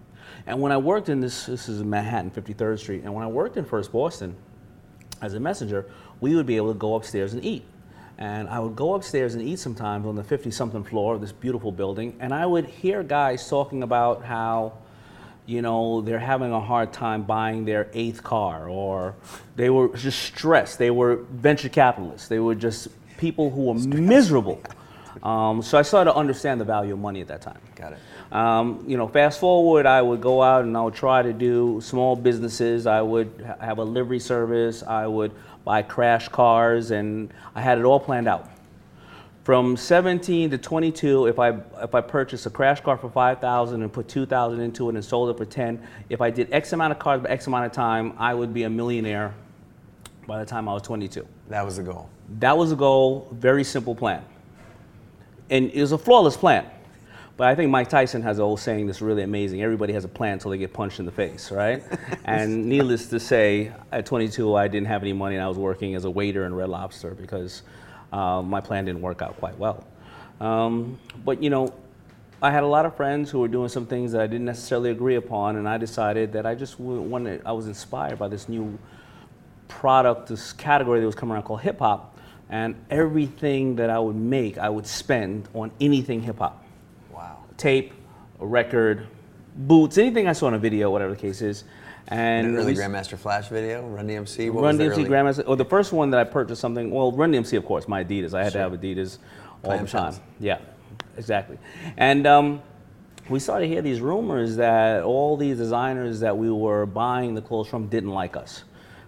And 0.46 0.60
when 0.60 0.72
I 0.72 0.76
worked 0.76 1.08
in 1.08 1.20
this, 1.20 1.46
this 1.46 1.68
is 1.68 1.82
Manhattan, 1.82 2.30
53rd 2.30 2.78
Street, 2.78 3.02
and 3.04 3.14
when 3.14 3.24
I 3.24 3.28
worked 3.28 3.56
in 3.56 3.64
First 3.64 3.92
Boston, 3.92 4.36
as 5.22 5.34
a 5.34 5.40
messenger, 5.40 5.86
we 6.20 6.34
would 6.34 6.46
be 6.46 6.56
able 6.56 6.72
to 6.72 6.78
go 6.78 6.96
upstairs 6.96 7.32
and 7.32 7.42
eat. 7.44 7.64
And 8.18 8.48
I 8.48 8.58
would 8.60 8.76
go 8.76 8.94
upstairs 8.94 9.34
and 9.34 9.42
eat 9.42 9.58
sometimes 9.58 10.06
on 10.06 10.16
the 10.16 10.22
50 10.22 10.50
something 10.50 10.84
floor 10.84 11.14
of 11.14 11.20
this 11.20 11.32
beautiful 11.32 11.72
building, 11.72 12.14
and 12.20 12.34
I 12.34 12.44
would 12.44 12.66
hear 12.66 13.02
guys 13.02 13.48
talking 13.48 13.82
about 13.82 14.24
how, 14.24 14.74
you 15.46 15.62
know, 15.62 16.00
they're 16.00 16.18
having 16.18 16.52
a 16.52 16.60
hard 16.60 16.92
time 16.92 17.22
buying 17.22 17.64
their 17.64 17.88
eighth 17.92 18.22
car, 18.22 18.68
or 18.68 19.14
they 19.56 19.70
were 19.70 19.94
just 19.96 20.22
stressed. 20.22 20.78
They 20.78 20.90
were 20.90 21.16
venture 21.16 21.68
capitalists. 21.68 22.28
They 22.28 22.38
were 22.38 22.54
just 22.54 22.88
people 23.18 23.50
who 23.50 23.64
were 23.64 23.74
miserable. 23.74 24.60
Um, 25.22 25.62
so 25.62 25.78
I 25.78 25.82
started 25.82 26.12
to 26.12 26.16
understand 26.16 26.60
the 26.60 26.64
value 26.64 26.94
of 26.94 26.98
money 26.98 27.20
at 27.20 27.28
that 27.28 27.40
time. 27.40 27.58
Got 27.76 27.92
it. 27.92 27.98
Um, 28.32 28.84
you 28.86 28.96
know, 28.96 29.06
fast 29.06 29.38
forward, 29.38 29.86
I 29.86 30.02
would 30.02 30.20
go 30.20 30.42
out 30.42 30.64
and 30.64 30.76
I 30.76 30.82
would 30.82 30.94
try 30.94 31.22
to 31.22 31.32
do 31.32 31.80
small 31.82 32.16
businesses. 32.16 32.86
I 32.86 33.00
would 33.00 33.44
ha- 33.46 33.56
have 33.60 33.78
a 33.78 33.84
livery 33.84 34.18
service. 34.18 34.82
I 34.82 35.06
would 35.06 35.32
buy 35.64 35.82
crash 35.82 36.28
cars, 36.28 36.90
and 36.90 37.32
I 37.54 37.60
had 37.60 37.78
it 37.78 37.84
all 37.84 38.00
planned 38.00 38.28
out. 38.28 38.50
From 39.44 39.76
17 39.76 40.52
to 40.52 40.58
22, 40.58 41.26
if 41.26 41.38
I 41.38 41.50
if 41.82 41.94
I 41.94 42.00
purchased 42.00 42.46
a 42.46 42.50
crash 42.50 42.80
car 42.80 42.96
for 42.96 43.10
5,000 43.10 43.82
and 43.82 43.92
put 43.92 44.08
2,000 44.08 44.58
into 44.58 44.88
it 44.88 44.94
and 44.94 45.04
sold 45.04 45.28
it 45.28 45.36
for 45.36 45.44
10, 45.44 45.86
if 46.08 46.22
I 46.22 46.30
did 46.30 46.50
X 46.50 46.72
amount 46.72 46.92
of 46.92 46.98
cars 46.98 47.20
by 47.20 47.28
X 47.28 47.46
amount 47.46 47.66
of 47.66 47.72
time, 47.72 48.14
I 48.16 48.32
would 48.32 48.54
be 48.54 48.62
a 48.62 48.70
millionaire 48.70 49.34
by 50.26 50.38
the 50.38 50.46
time 50.46 50.66
I 50.66 50.72
was 50.72 50.80
22. 50.80 51.28
That 51.50 51.62
was 51.62 51.76
the 51.76 51.82
goal. 51.82 52.08
That 52.38 52.56
was 52.56 52.72
a 52.72 52.76
goal, 52.76 53.28
very 53.32 53.64
simple 53.64 53.94
plan. 53.94 54.24
And 55.50 55.70
it 55.72 55.80
was 55.82 55.92
a 55.92 55.98
flawless 55.98 56.38
plan. 56.38 56.64
But 57.36 57.48
I 57.48 57.54
think 57.54 57.70
Mike 57.70 57.90
Tyson 57.90 58.22
has 58.22 58.38
an 58.38 58.44
old 58.44 58.60
saying 58.60 58.86
that's 58.86 59.02
really 59.02 59.24
amazing. 59.24 59.60
Everybody 59.60 59.92
has 59.92 60.04
a 60.04 60.08
plan 60.08 60.34
until 60.34 60.52
they 60.52 60.58
get 60.58 60.72
punched 60.72 61.00
in 61.00 61.04
the 61.04 61.12
face, 61.12 61.50
right? 61.50 61.82
and 62.24 62.64
needless 62.66 63.08
to 63.08 63.20
say, 63.20 63.72
at 63.92 64.06
22, 64.06 64.54
I 64.54 64.68
didn't 64.68 64.86
have 64.86 65.02
any 65.02 65.12
money 65.12 65.34
and 65.34 65.44
I 65.44 65.48
was 65.48 65.58
working 65.58 65.96
as 65.96 66.06
a 66.06 66.10
waiter 66.10 66.46
in 66.46 66.54
Red 66.54 66.70
Lobster 66.70 67.10
because 67.10 67.62
uh, 68.14 68.40
my 68.42 68.60
plan 68.60 68.84
didn't 68.84 69.02
work 69.02 69.22
out 69.22 69.36
quite 69.38 69.58
well. 69.58 69.84
Um, 70.40 70.98
but 71.24 71.42
you 71.42 71.50
know, 71.50 71.74
I 72.40 72.50
had 72.50 72.62
a 72.62 72.66
lot 72.66 72.86
of 72.86 72.94
friends 72.96 73.30
who 73.30 73.40
were 73.40 73.48
doing 73.48 73.68
some 73.68 73.86
things 73.86 74.12
that 74.12 74.20
I 74.20 74.26
didn't 74.26 74.44
necessarily 74.44 74.90
agree 74.90 75.16
upon, 75.16 75.56
and 75.56 75.68
I 75.68 75.78
decided 75.78 76.32
that 76.34 76.46
I 76.46 76.54
just 76.54 76.78
wanted, 76.78 77.42
I 77.44 77.52
was 77.52 77.66
inspired 77.66 78.18
by 78.18 78.28
this 78.28 78.48
new 78.48 78.78
product, 79.66 80.28
this 80.28 80.52
category 80.52 81.00
that 81.00 81.06
was 81.06 81.14
coming 81.14 81.34
around 81.34 81.44
called 81.44 81.62
hip 81.62 81.80
hop, 81.80 82.16
and 82.50 82.76
everything 82.90 83.76
that 83.76 83.90
I 83.90 83.98
would 83.98 84.16
make, 84.16 84.58
I 84.58 84.68
would 84.68 84.86
spend 84.86 85.48
on 85.54 85.72
anything 85.80 86.22
hip 86.22 86.38
hop 86.38 86.64
Wow. 87.12 87.38
tape, 87.56 87.92
a 88.40 88.46
record, 88.46 89.06
boots, 89.56 89.98
anything 89.98 90.28
I 90.28 90.34
saw 90.34 90.48
in 90.48 90.54
a 90.54 90.58
video, 90.58 90.90
whatever 90.90 91.14
the 91.14 91.20
case 91.20 91.42
is. 91.42 91.64
And 92.08 92.48
An 92.48 92.56
early 92.56 92.74
Grandmaster 92.74 93.16
Flash 93.18 93.48
video, 93.48 93.86
Run 93.86 94.06
DMC. 94.06 94.50
What 94.50 94.64
Run 94.64 94.78
DMC 94.78 94.90
early- 94.90 95.04
Grandmaster. 95.04 95.44
Or 95.46 95.56
the 95.56 95.64
first 95.64 95.92
one 95.92 96.10
that 96.10 96.20
I 96.20 96.24
purchased 96.24 96.60
something. 96.60 96.90
Well, 96.90 97.12
Run 97.12 97.32
DMC, 97.32 97.56
of 97.56 97.64
course, 97.64 97.88
my 97.88 98.04
Adidas. 98.04 98.34
I 98.34 98.44
had 98.44 98.52
to 98.52 98.58
have 98.58 98.72
Adidas 98.72 99.18
all 99.62 99.70
the 99.78 99.86
time. 99.86 100.12
Clamshells. 100.12 100.20
Yeah, 100.38 100.58
exactly. 101.16 101.58
And 101.96 102.26
um, 102.26 102.62
we 103.30 103.38
started 103.38 103.66
to 103.66 103.72
hear 103.72 103.80
these 103.80 104.00
rumors 104.00 104.56
that 104.56 105.02
all 105.02 105.36
these 105.38 105.56
designers 105.56 106.20
that 106.20 106.36
we 106.36 106.50
were 106.50 106.84
buying 106.84 107.34
the 107.34 107.42
clothes 107.42 107.68
from 107.68 107.86
didn't 107.88 108.10
like 108.10 108.36
us. 108.36 108.64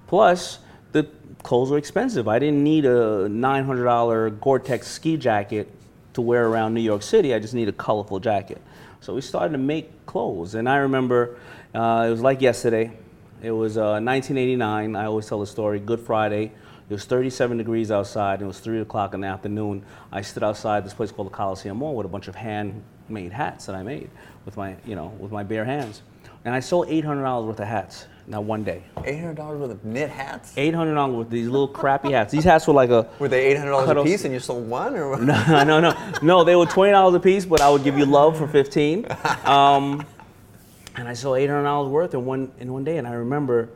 Plus, 0.07 0.61
the 0.93 1.07
clothes 1.43 1.71
were 1.71 1.79
expensive. 1.79 2.29
I 2.29 2.39
didn't 2.39 2.63
need 2.65 2.87
a 2.87 3.29
$900 3.29 4.41
Gore-Tex 4.41 4.89
ski 4.89 5.19
jacket 5.19 5.71
to 6.15 6.23
wear 6.23 6.47
around 6.47 6.73
New 6.73 6.81
York 6.81 7.03
City. 7.03 7.35
I 7.35 7.39
just 7.39 7.53
need 7.53 7.69
a 7.69 7.73
colorful 7.73 8.21
jacket. 8.21 8.63
So 9.01 9.15
we 9.15 9.21
started 9.21 9.53
to 9.53 9.59
make 9.59 10.07
clothes. 10.07 10.55
And 10.55 10.67
I 10.69 10.77
remember 10.79 11.39
uh, 11.75 12.05
it 12.07 12.11
was 12.11 12.21
like 12.21 12.41
yesterday. 12.41 12.93
It 13.43 13.51
was 13.51 13.77
uh, 13.77 14.01
1989. 14.01 14.97
I 14.97 15.05
always 15.07 15.27
tell 15.27 15.41
the 15.41 15.47
story. 15.47 15.79
Good 15.79 16.01
Friday. 16.01 16.53
It 16.89 16.93
was 16.93 17.05
37 17.05 17.59
degrees 17.59 17.91
outside. 17.91 18.35
And 18.35 18.43
it 18.43 18.47
was 18.47 18.61
3 18.61 18.81
o'clock 18.81 19.13
in 19.15 19.21
the 19.21 19.27
afternoon. 19.27 19.85
I 20.13 20.23
stood 20.23 20.43
outside 20.43 20.85
this 20.85 20.95
place 20.95 21.11
called 21.13 21.27
the 21.29 21.35
Coliseum 21.35 21.79
Mall 21.79 21.95
with 21.97 22.07
a 22.07 22.09
bunch 22.09 22.29
of 22.29 22.35
handmade 22.35 23.33
hats 23.33 23.67
that 23.67 23.75
I 23.75 23.83
made 23.83 24.09
with 24.45 24.57
my, 24.57 24.77
you 24.87 24.95
know, 24.97 25.09
with 25.19 25.33
my 25.33 25.43
bare 25.43 25.65
hands. 25.65 26.03
and 26.45 26.55
I 26.55 26.61
sold 26.61 26.87
eight 26.89 27.05
hundred 27.05 27.23
dollars 27.25 27.47
worth 27.49 27.61
of 27.61 27.67
hats. 27.67 28.07
Now 28.29 28.41
one 28.41 28.65
day, 28.65 28.83
Eight 29.05 29.21
hundred 29.21 29.37
dollars 29.37 29.61
worth 29.61 29.71
of 29.71 29.85
knit 29.85 30.11
hats. 30.11 30.53
eight 30.57 30.75
hundred 30.75 30.95
dollars 30.95 31.15
worth 31.15 31.27
of 31.27 31.31
these 31.33 31.47
little 31.49 31.69
crappy 31.69 32.11
hats. 32.13 32.33
These 32.33 32.43
hats 32.45 32.67
were 32.67 32.75
like 32.75 32.91
a 32.91 33.09
Were 33.21 33.29
they 33.29 33.47
eight 33.47 33.57
hundred 33.57 33.71
dollars 33.71 33.89
a 33.91 34.03
piece, 34.03 34.25
and 34.25 34.35
you 34.35 34.41
sold 34.41 34.69
one, 34.69 34.97
or 34.97 35.11
what? 35.11 35.21
no, 35.23 35.65
no, 35.65 35.79
no, 35.81 36.13
no. 36.23 36.43
They 36.45 36.57
were 36.57 36.67
twenty 36.67 36.91
dollars 36.93 37.15
a 37.15 37.21
piece, 37.21 37.45
but 37.45 37.61
I 37.61 37.69
would 37.71 37.85
give 37.85 37.97
you 37.99 38.05
love 38.07 38.37
for 38.37 38.49
fifteen. 38.49 39.07
Um, 39.45 40.05
and 40.97 41.09
I 41.09 41.15
sold 41.15 41.39
eight 41.39 41.49
hundred 41.49 41.65
dollars 41.65 41.91
worth 41.91 42.15
in 42.15 42.25
one 42.25 42.51
in 42.59 42.73
one 42.73 42.85
day. 42.85 42.99
And 42.99 43.07
I 43.07 43.13
remember, 43.13 43.69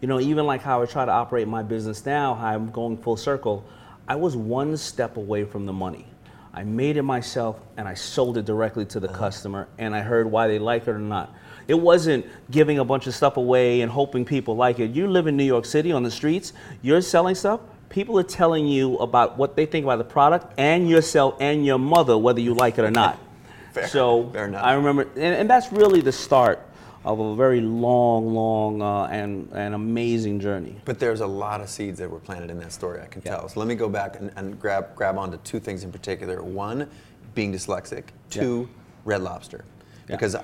you 0.00 0.08
know, 0.08 0.20
even 0.20 0.46
like 0.46 0.62
how 0.62 0.82
I 0.82 0.86
try 0.86 1.04
to 1.04 1.12
operate 1.12 1.48
my 1.48 1.62
business 1.62 2.04
now, 2.04 2.34
how 2.34 2.48
I'm 2.48 2.70
going 2.70 2.96
full 2.98 3.16
circle. 3.16 3.64
I 4.08 4.14
was 4.14 4.36
one 4.36 4.76
step 4.76 5.16
away 5.16 5.44
from 5.44 5.66
the 5.66 5.72
money. 5.72 6.06
I 6.54 6.64
made 6.64 6.96
it 6.96 7.02
myself, 7.02 7.60
and 7.76 7.86
I 7.86 7.94
sold 7.94 8.38
it 8.38 8.46
directly 8.46 8.86
to 8.86 9.00
the 9.00 9.10
uh-huh. 9.10 9.18
customer, 9.18 9.68
and 9.78 9.94
I 9.94 10.00
heard 10.00 10.30
why 10.30 10.48
they 10.48 10.58
like 10.58 10.82
it 10.82 10.88
or 10.88 10.98
not. 10.98 11.34
It 11.68 11.74
wasn't 11.74 12.24
giving 12.50 12.78
a 12.78 12.84
bunch 12.84 13.06
of 13.06 13.14
stuff 13.14 13.36
away 13.36 13.82
and 13.82 13.90
hoping 13.92 14.24
people 14.24 14.56
like 14.56 14.78
it. 14.78 14.92
You 14.92 15.08
live 15.08 15.26
in 15.26 15.36
New 15.36 15.44
York 15.44 15.66
City 15.66 15.92
on 15.92 16.02
the 16.02 16.10
streets, 16.10 16.54
you're 16.80 17.02
selling 17.02 17.34
stuff, 17.34 17.60
people 17.90 18.18
are 18.18 18.22
telling 18.24 18.66
you 18.66 18.96
about 18.98 19.36
what 19.36 19.56
they 19.56 19.66
think 19.66 19.84
about 19.84 19.98
the 19.98 20.04
product 20.04 20.54
and 20.56 20.88
yourself 20.88 21.36
and 21.40 21.66
your 21.66 21.78
mother, 21.78 22.16
whether 22.16 22.40
you 22.40 22.54
like 22.54 22.78
it 22.78 22.84
or 22.84 22.90
not. 22.90 23.18
Fair, 23.72 23.88
so 23.88 24.30
fair 24.30 24.46
enough. 24.46 24.64
I 24.64 24.72
remember, 24.72 25.02
and, 25.02 25.34
and 25.34 25.50
that's 25.50 25.70
really 25.70 26.00
the 26.00 26.10
start 26.10 26.65
of 27.06 27.20
a 27.20 27.36
very 27.36 27.60
long, 27.60 28.34
long, 28.34 28.82
uh, 28.82 29.04
and, 29.04 29.48
and 29.52 29.74
amazing 29.74 30.40
journey. 30.40 30.76
But 30.84 30.98
there's 30.98 31.20
a 31.20 31.26
lot 31.26 31.60
of 31.60 31.70
seeds 31.70 32.00
that 32.00 32.10
were 32.10 32.18
planted 32.18 32.50
in 32.50 32.58
that 32.58 32.72
story, 32.72 33.00
I 33.00 33.06
can 33.06 33.22
tell. 33.22 33.48
So 33.48 33.60
let 33.60 33.68
me 33.68 33.76
go 33.76 33.88
back 33.88 34.16
and, 34.16 34.32
and 34.36 34.60
grab 34.60 34.94
grab 34.96 35.16
onto 35.16 35.38
two 35.38 35.60
things 35.60 35.84
in 35.84 35.92
particular. 35.92 36.42
One, 36.42 36.90
being 37.34 37.52
dyslexic. 37.52 38.06
Two, 38.28 38.68
Red 39.04 39.22
Lobster. 39.22 39.64
Yeah. 40.08 40.16
Because 40.16 40.36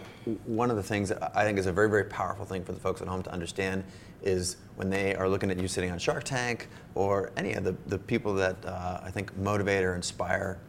one 0.46 0.70
of 0.70 0.76
the 0.76 0.82
things 0.82 1.08
that 1.08 1.36
I 1.36 1.44
think 1.44 1.58
is 1.58 1.66
a 1.66 1.72
very, 1.72 1.90
very 1.90 2.04
powerful 2.04 2.44
thing 2.44 2.64
for 2.64 2.72
the 2.72 2.80
folks 2.80 3.02
at 3.02 3.08
home 3.08 3.22
to 3.24 3.32
understand 3.32 3.82
is 4.22 4.56
when 4.76 4.88
they 4.88 5.16
are 5.16 5.28
looking 5.28 5.50
at 5.50 5.58
you 5.58 5.66
sitting 5.66 5.90
on 5.90 5.98
Shark 5.98 6.22
Tank 6.22 6.68
or 6.94 7.32
any 7.36 7.54
of 7.54 7.64
the, 7.64 7.74
the 7.86 7.98
people 7.98 8.34
that 8.34 8.64
uh, 8.64 9.00
I 9.02 9.10
think 9.10 9.36
motivate 9.36 9.82
or 9.84 9.96
inspire 9.96 10.60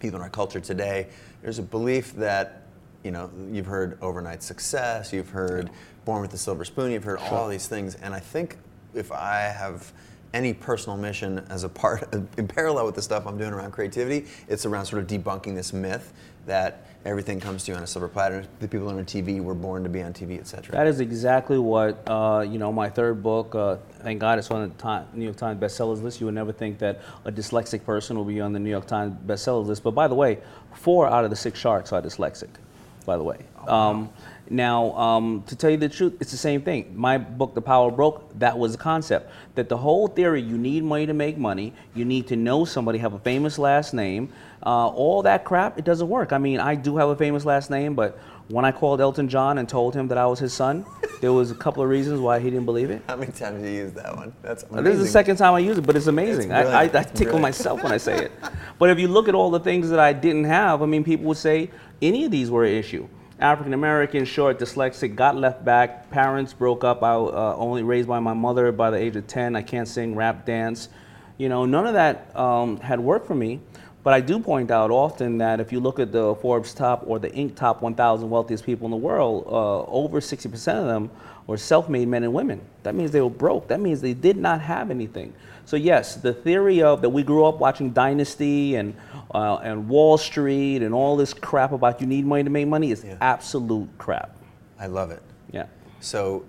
people 0.00 0.16
in 0.16 0.22
our 0.22 0.30
culture 0.30 0.60
today, 0.60 1.08
there's 1.42 1.58
a 1.58 1.62
belief 1.62 2.14
that, 2.14 2.62
you 3.04 3.10
know, 3.10 3.30
you've 3.50 3.66
heard 3.66 3.98
overnight 4.00 4.42
success, 4.42 5.12
you've 5.12 5.30
heard 5.30 5.70
born 6.04 6.22
with 6.22 6.30
the 6.30 6.38
silver 6.38 6.64
spoon, 6.64 6.92
you've 6.92 7.04
heard 7.04 7.18
all 7.18 7.48
these 7.48 7.66
things, 7.66 7.94
and 7.96 8.14
I 8.14 8.20
think 8.20 8.56
if 8.94 9.10
I 9.12 9.40
have 9.40 9.92
any 10.34 10.54
personal 10.54 10.96
mission 10.96 11.44
as 11.50 11.64
a 11.64 11.68
part, 11.68 12.12
in 12.38 12.48
parallel 12.48 12.86
with 12.86 12.94
the 12.94 13.02
stuff 13.02 13.26
I'm 13.26 13.38
doing 13.38 13.52
around 13.52 13.72
creativity, 13.72 14.26
it's 14.48 14.66
around 14.66 14.86
sort 14.86 15.02
of 15.02 15.08
debunking 15.08 15.54
this 15.54 15.72
myth 15.72 16.12
that 16.46 16.86
everything 17.04 17.40
comes 17.40 17.64
to 17.64 17.72
you 17.72 17.76
on 17.76 17.82
a 17.82 17.86
silver 17.86 18.08
platter. 18.08 18.44
The 18.60 18.68
people 18.68 18.88
on 18.88 19.04
TV 19.04 19.40
were 19.42 19.54
born 19.54 19.82
to 19.82 19.88
be 19.88 20.02
on 20.02 20.12
TV, 20.12 20.38
etc. 20.38 20.72
That 20.72 20.86
is 20.86 21.00
exactly 21.00 21.58
what 21.58 22.02
uh, 22.08 22.44
you 22.48 22.58
know. 22.58 22.72
My 22.72 22.88
third 22.88 23.22
book, 23.22 23.54
uh, 23.54 23.76
thank 24.00 24.20
God, 24.20 24.38
it's 24.38 24.50
on 24.50 24.68
the 24.68 24.74
time, 24.76 25.06
New 25.12 25.24
York 25.24 25.36
Times 25.36 25.60
bestsellers 25.60 26.02
list. 26.02 26.20
You 26.20 26.26
would 26.26 26.34
never 26.34 26.52
think 26.52 26.78
that 26.78 27.00
a 27.24 27.32
dyslexic 27.32 27.84
person 27.84 28.16
will 28.16 28.24
be 28.24 28.40
on 28.40 28.52
the 28.52 28.58
New 28.58 28.70
York 28.70 28.86
Times 28.86 29.16
bestsellers 29.26 29.66
list. 29.66 29.82
But 29.82 29.92
by 29.92 30.08
the 30.08 30.14
way, 30.14 30.38
four 30.74 31.06
out 31.06 31.24
of 31.24 31.30
the 31.30 31.36
six 31.36 31.58
sharks 31.58 31.92
are 31.92 32.02
dyslexic. 32.02 32.48
By 33.02 33.16
the 33.16 33.22
way, 33.22 33.38
um, 33.66 34.10
now 34.50 34.92
um, 34.92 35.44
to 35.46 35.56
tell 35.56 35.70
you 35.70 35.76
the 35.76 35.88
truth, 35.88 36.14
it's 36.20 36.30
the 36.30 36.36
same 36.36 36.62
thing. 36.62 36.92
My 36.94 37.18
book, 37.18 37.54
The 37.54 37.62
Power 37.62 37.90
Broke, 37.90 38.38
that 38.38 38.58
was 38.58 38.72
the 38.72 38.78
concept. 38.78 39.30
That 39.54 39.68
the 39.68 39.76
whole 39.76 40.08
theory, 40.08 40.42
you 40.42 40.58
need 40.58 40.84
money 40.84 41.06
to 41.06 41.14
make 41.14 41.38
money. 41.38 41.72
You 41.94 42.04
need 42.04 42.26
to 42.28 42.36
know 42.36 42.64
somebody, 42.64 42.98
have 42.98 43.14
a 43.14 43.18
famous 43.18 43.58
last 43.58 43.94
name. 43.94 44.32
Uh, 44.64 44.88
all 44.88 45.22
that 45.22 45.44
crap, 45.44 45.78
it 45.78 45.84
doesn't 45.84 46.08
work. 46.08 46.32
I 46.32 46.38
mean, 46.38 46.60
I 46.60 46.74
do 46.74 46.96
have 46.96 47.08
a 47.08 47.16
famous 47.16 47.44
last 47.44 47.70
name, 47.70 47.94
but 47.94 48.18
when 48.48 48.64
I 48.64 48.72
called 48.72 49.00
Elton 49.00 49.28
John 49.28 49.58
and 49.58 49.68
told 49.68 49.94
him 49.94 50.08
that 50.08 50.18
I 50.18 50.26
was 50.26 50.38
his 50.38 50.52
son, 50.52 50.84
there 51.20 51.32
was 51.32 51.50
a 51.50 51.54
couple 51.54 51.82
of 51.82 51.88
reasons 51.88 52.20
why 52.20 52.38
he 52.40 52.50
didn't 52.50 52.64
believe 52.64 52.90
it. 52.90 53.02
How 53.06 53.16
many 53.16 53.32
times 53.32 53.62
have 53.62 53.64
you 53.64 53.70
use 53.70 53.92
that 53.92 54.16
one? 54.16 54.32
That's 54.42 54.64
amazing. 54.64 54.84
This 54.84 54.94
is 54.96 55.00
the 55.04 55.08
second 55.08 55.36
time 55.36 55.54
I 55.54 55.60
use 55.60 55.78
it, 55.78 55.86
but 55.86 55.96
it's 55.96 56.08
amazing. 56.08 56.50
It's 56.50 56.70
I, 56.70 56.82
I. 56.82 56.82
I 56.82 56.88
tickle 56.88 57.14
brilliant. 57.14 57.42
myself 57.42 57.82
when 57.82 57.92
I 57.92 57.96
say 57.96 58.24
it. 58.24 58.32
But 58.78 58.90
if 58.90 58.98
you 58.98 59.08
look 59.08 59.28
at 59.28 59.34
all 59.34 59.50
the 59.50 59.60
things 59.60 59.88
that 59.90 60.00
I 60.00 60.12
didn't 60.12 60.44
have, 60.44 60.82
I 60.82 60.86
mean, 60.86 61.04
people 61.04 61.26
would 61.26 61.36
say 61.36 61.70
any 62.00 62.24
of 62.24 62.30
these 62.30 62.50
were 62.50 62.64
an 62.64 62.72
issue. 62.72 63.08
African 63.38 63.74
American, 63.74 64.24
short, 64.24 64.58
dyslexic, 64.58 65.16
got 65.16 65.36
left 65.36 65.64
back, 65.64 66.10
parents 66.10 66.52
broke 66.52 66.84
up. 66.84 67.02
I 67.02 67.14
uh, 67.14 67.56
only 67.56 67.82
raised 67.82 68.08
by 68.08 68.20
my 68.20 68.34
mother 68.34 68.70
by 68.70 68.90
the 68.90 68.96
age 68.96 69.16
of 69.16 69.26
10. 69.26 69.56
I 69.56 69.62
can't 69.62 69.88
sing, 69.88 70.14
rap, 70.14 70.46
dance. 70.46 70.88
You 71.38 71.48
know, 71.48 71.64
none 71.64 71.86
of 71.86 71.94
that 71.94 72.36
um, 72.36 72.78
had 72.78 73.00
worked 73.00 73.26
for 73.26 73.34
me. 73.34 73.60
But 74.04 74.14
I 74.14 74.20
do 74.20 74.40
point 74.40 74.70
out 74.70 74.90
often 74.90 75.38
that 75.38 75.60
if 75.60 75.70
you 75.72 75.78
look 75.78 76.00
at 76.00 76.10
the 76.10 76.34
Forbes 76.36 76.74
top 76.74 77.04
or 77.06 77.18
the 77.20 77.30
Inc. 77.30 77.54
top 77.54 77.82
1,000 77.82 78.28
wealthiest 78.28 78.64
people 78.66 78.86
in 78.86 78.90
the 78.90 78.96
world, 78.96 79.44
uh, 79.46 79.82
over 79.84 80.20
60% 80.20 80.78
of 80.80 80.86
them 80.86 81.10
were 81.46 81.56
self-made 81.56 82.08
men 82.08 82.24
and 82.24 82.32
women. 82.32 82.60
That 82.82 82.94
means 82.96 83.12
they 83.12 83.20
were 83.20 83.30
broke. 83.30 83.68
That 83.68 83.80
means 83.80 84.00
they 84.00 84.14
did 84.14 84.36
not 84.36 84.60
have 84.60 84.90
anything. 84.90 85.32
So 85.66 85.76
yes, 85.76 86.16
the 86.16 86.32
theory 86.34 86.82
of 86.82 87.00
that 87.02 87.10
we 87.10 87.22
grew 87.22 87.44
up 87.44 87.58
watching 87.58 87.90
Dynasty 87.92 88.74
and 88.74 88.94
uh, 89.32 89.56
and 89.62 89.88
Wall 89.88 90.18
Street 90.18 90.82
and 90.82 90.92
all 90.92 91.16
this 91.16 91.32
crap 91.32 91.72
about 91.72 92.00
you 92.00 92.06
need 92.06 92.26
money 92.26 92.42
to 92.44 92.50
make 92.50 92.66
money 92.66 92.90
is 92.90 93.02
Yeah. 93.04 93.16
absolute 93.20 93.88
crap. 93.96 94.36
I 94.78 94.86
love 94.88 95.10
it. 95.10 95.22
Yeah. 95.52 95.66
So, 96.00 96.44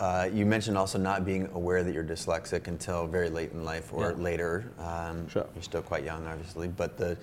uh, 0.00 0.28
you 0.32 0.44
mentioned 0.46 0.76
also 0.76 0.98
not 0.98 1.24
being 1.24 1.48
aware 1.54 1.82
that 1.84 1.94
you're 1.94 2.04
dyslexic 2.04 2.66
until 2.68 3.06
very 3.06 3.30
late 3.30 3.52
in 3.52 3.64
life 3.64 3.92
or 3.92 4.10
Yeah. 4.10 4.16
later. 4.22 4.64
Um, 4.78 5.28
Sure. 5.28 5.46
You're 5.54 5.62
still 5.62 5.82
quite 5.82 6.04
young, 6.04 6.26
obviously, 6.26 6.68
but 6.68 6.96
the 6.96 7.16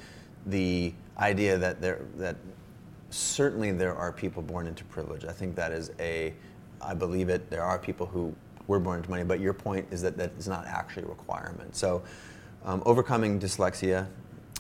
the 0.48 0.92
idea 1.20 1.58
that 1.58 1.82
there 1.82 2.00
that 2.18 2.36
certainly 3.10 3.72
there 3.72 3.96
are 3.96 4.12
people 4.12 4.42
born 4.42 4.68
into 4.68 4.84
privilege. 4.86 5.26
I 5.26 5.32
think 5.32 5.56
that 5.56 5.72
is 5.72 5.92
a, 6.00 6.34
I 6.82 6.94
believe 6.94 7.30
it. 7.30 7.50
There 7.50 7.64
are 7.64 7.78
people 7.78 8.06
who 8.08 8.34
were 8.68 8.80
born 8.80 8.98
into 9.00 9.10
money, 9.10 9.24
but 9.24 9.40
your 9.40 9.54
point 9.54 9.86
is 9.92 10.02
that 10.02 10.18
that 10.18 10.32
is 10.40 10.48
not 10.48 10.66
actually 10.66 11.04
a 11.04 11.08
requirement. 11.08 11.76
So, 11.76 12.02
um, 12.64 12.82
overcoming 12.86 13.40
dyslexia, 13.40 14.08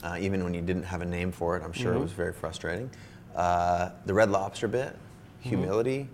uh, 0.03 0.17
even 0.19 0.43
when 0.43 0.53
you 0.53 0.61
didn't 0.61 0.83
have 0.83 1.01
a 1.01 1.05
name 1.05 1.31
for 1.31 1.55
it, 1.57 1.63
I'm 1.63 1.71
sure 1.71 1.91
it 1.93 1.95
Mm-hmm. 1.95 2.03
was 2.03 2.11
very 2.11 2.33
frustrating. 2.33 2.89
Uh, 3.35 3.89
the 4.05 4.13
Red 4.13 4.29
Lobster 4.29 4.67
bit, 4.67 4.95
humility, 5.39 6.09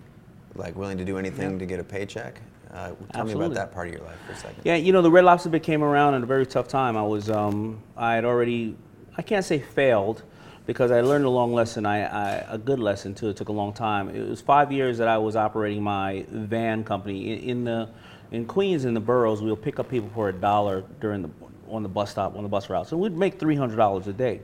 like 0.57 0.75
willing 0.75 0.97
to 0.97 1.05
do 1.05 1.17
anything 1.17 1.53
Yeah. 1.53 1.59
to 1.59 1.65
get 1.65 1.79
a 1.79 1.83
paycheck. 1.83 2.41
Uh, 2.73 2.91
tell 3.13 3.25
me 3.25 3.33
about 3.33 3.53
that 3.53 3.71
part 3.73 3.87
of 3.87 3.93
your 3.93 4.03
life 4.03 4.17
for 4.25 4.33
a 4.33 4.35
second. 4.35 4.61
Yeah, 4.63 4.75
you 4.75 4.91
know, 4.91 5.01
the 5.01 5.09
Red 5.11 5.23
Lobster 5.23 5.49
bit 5.49 5.63
came 5.63 5.83
around 5.83 6.15
at 6.15 6.23
a 6.23 6.25
very 6.25 6.45
tough 6.45 6.67
time. 6.67 6.97
I 6.97 7.03
was, 7.03 7.29
um, 7.29 7.81
I 7.95 8.15
had 8.15 8.25
already, 8.25 8.75
I 9.17 9.21
can't 9.21 9.45
say 9.45 9.59
failed, 9.59 10.23
because 10.65 10.91
I 10.91 10.99
learned 10.99 11.23
a 11.23 11.29
long 11.29 11.53
lesson. 11.53 11.85
I, 11.85 12.03
I 12.03 12.45
a 12.49 12.57
good 12.57 12.79
lesson 12.79 13.15
too. 13.15 13.29
It 13.29 13.37
took 13.37 13.47
a 13.47 13.53
long 13.53 13.71
time. 13.71 14.09
It 14.09 14.27
was 14.29 14.41
five 14.41 14.69
years 14.69 14.97
that 14.97 15.07
I 15.07 15.17
was 15.17 15.37
operating 15.37 15.81
my 15.81 16.25
van 16.29 16.83
company 16.83 17.31
in, 17.31 17.49
in 17.49 17.63
the, 17.63 17.89
in 18.31 18.45
Queens 18.45 18.83
in 18.83 18.93
the 18.93 18.99
boroughs. 18.99 19.41
We'll 19.41 19.55
pick 19.55 19.79
up 19.79 19.89
people 19.89 20.09
for 20.13 20.27
a 20.27 20.33
dollar 20.33 20.83
during 20.99 21.21
the 21.21 21.29
on 21.69 21.83
the 21.83 21.89
bus 21.89 22.11
stop 22.11 22.35
on 22.35 22.43
the 22.43 22.49
bus 22.49 22.69
route. 22.69 22.87
So 22.87 22.97
we'd 22.97 23.15
make 23.15 23.39
three 23.39 23.55
hundred 23.55 23.77
dollars 23.77 24.07
a 24.07 24.13
day. 24.13 24.41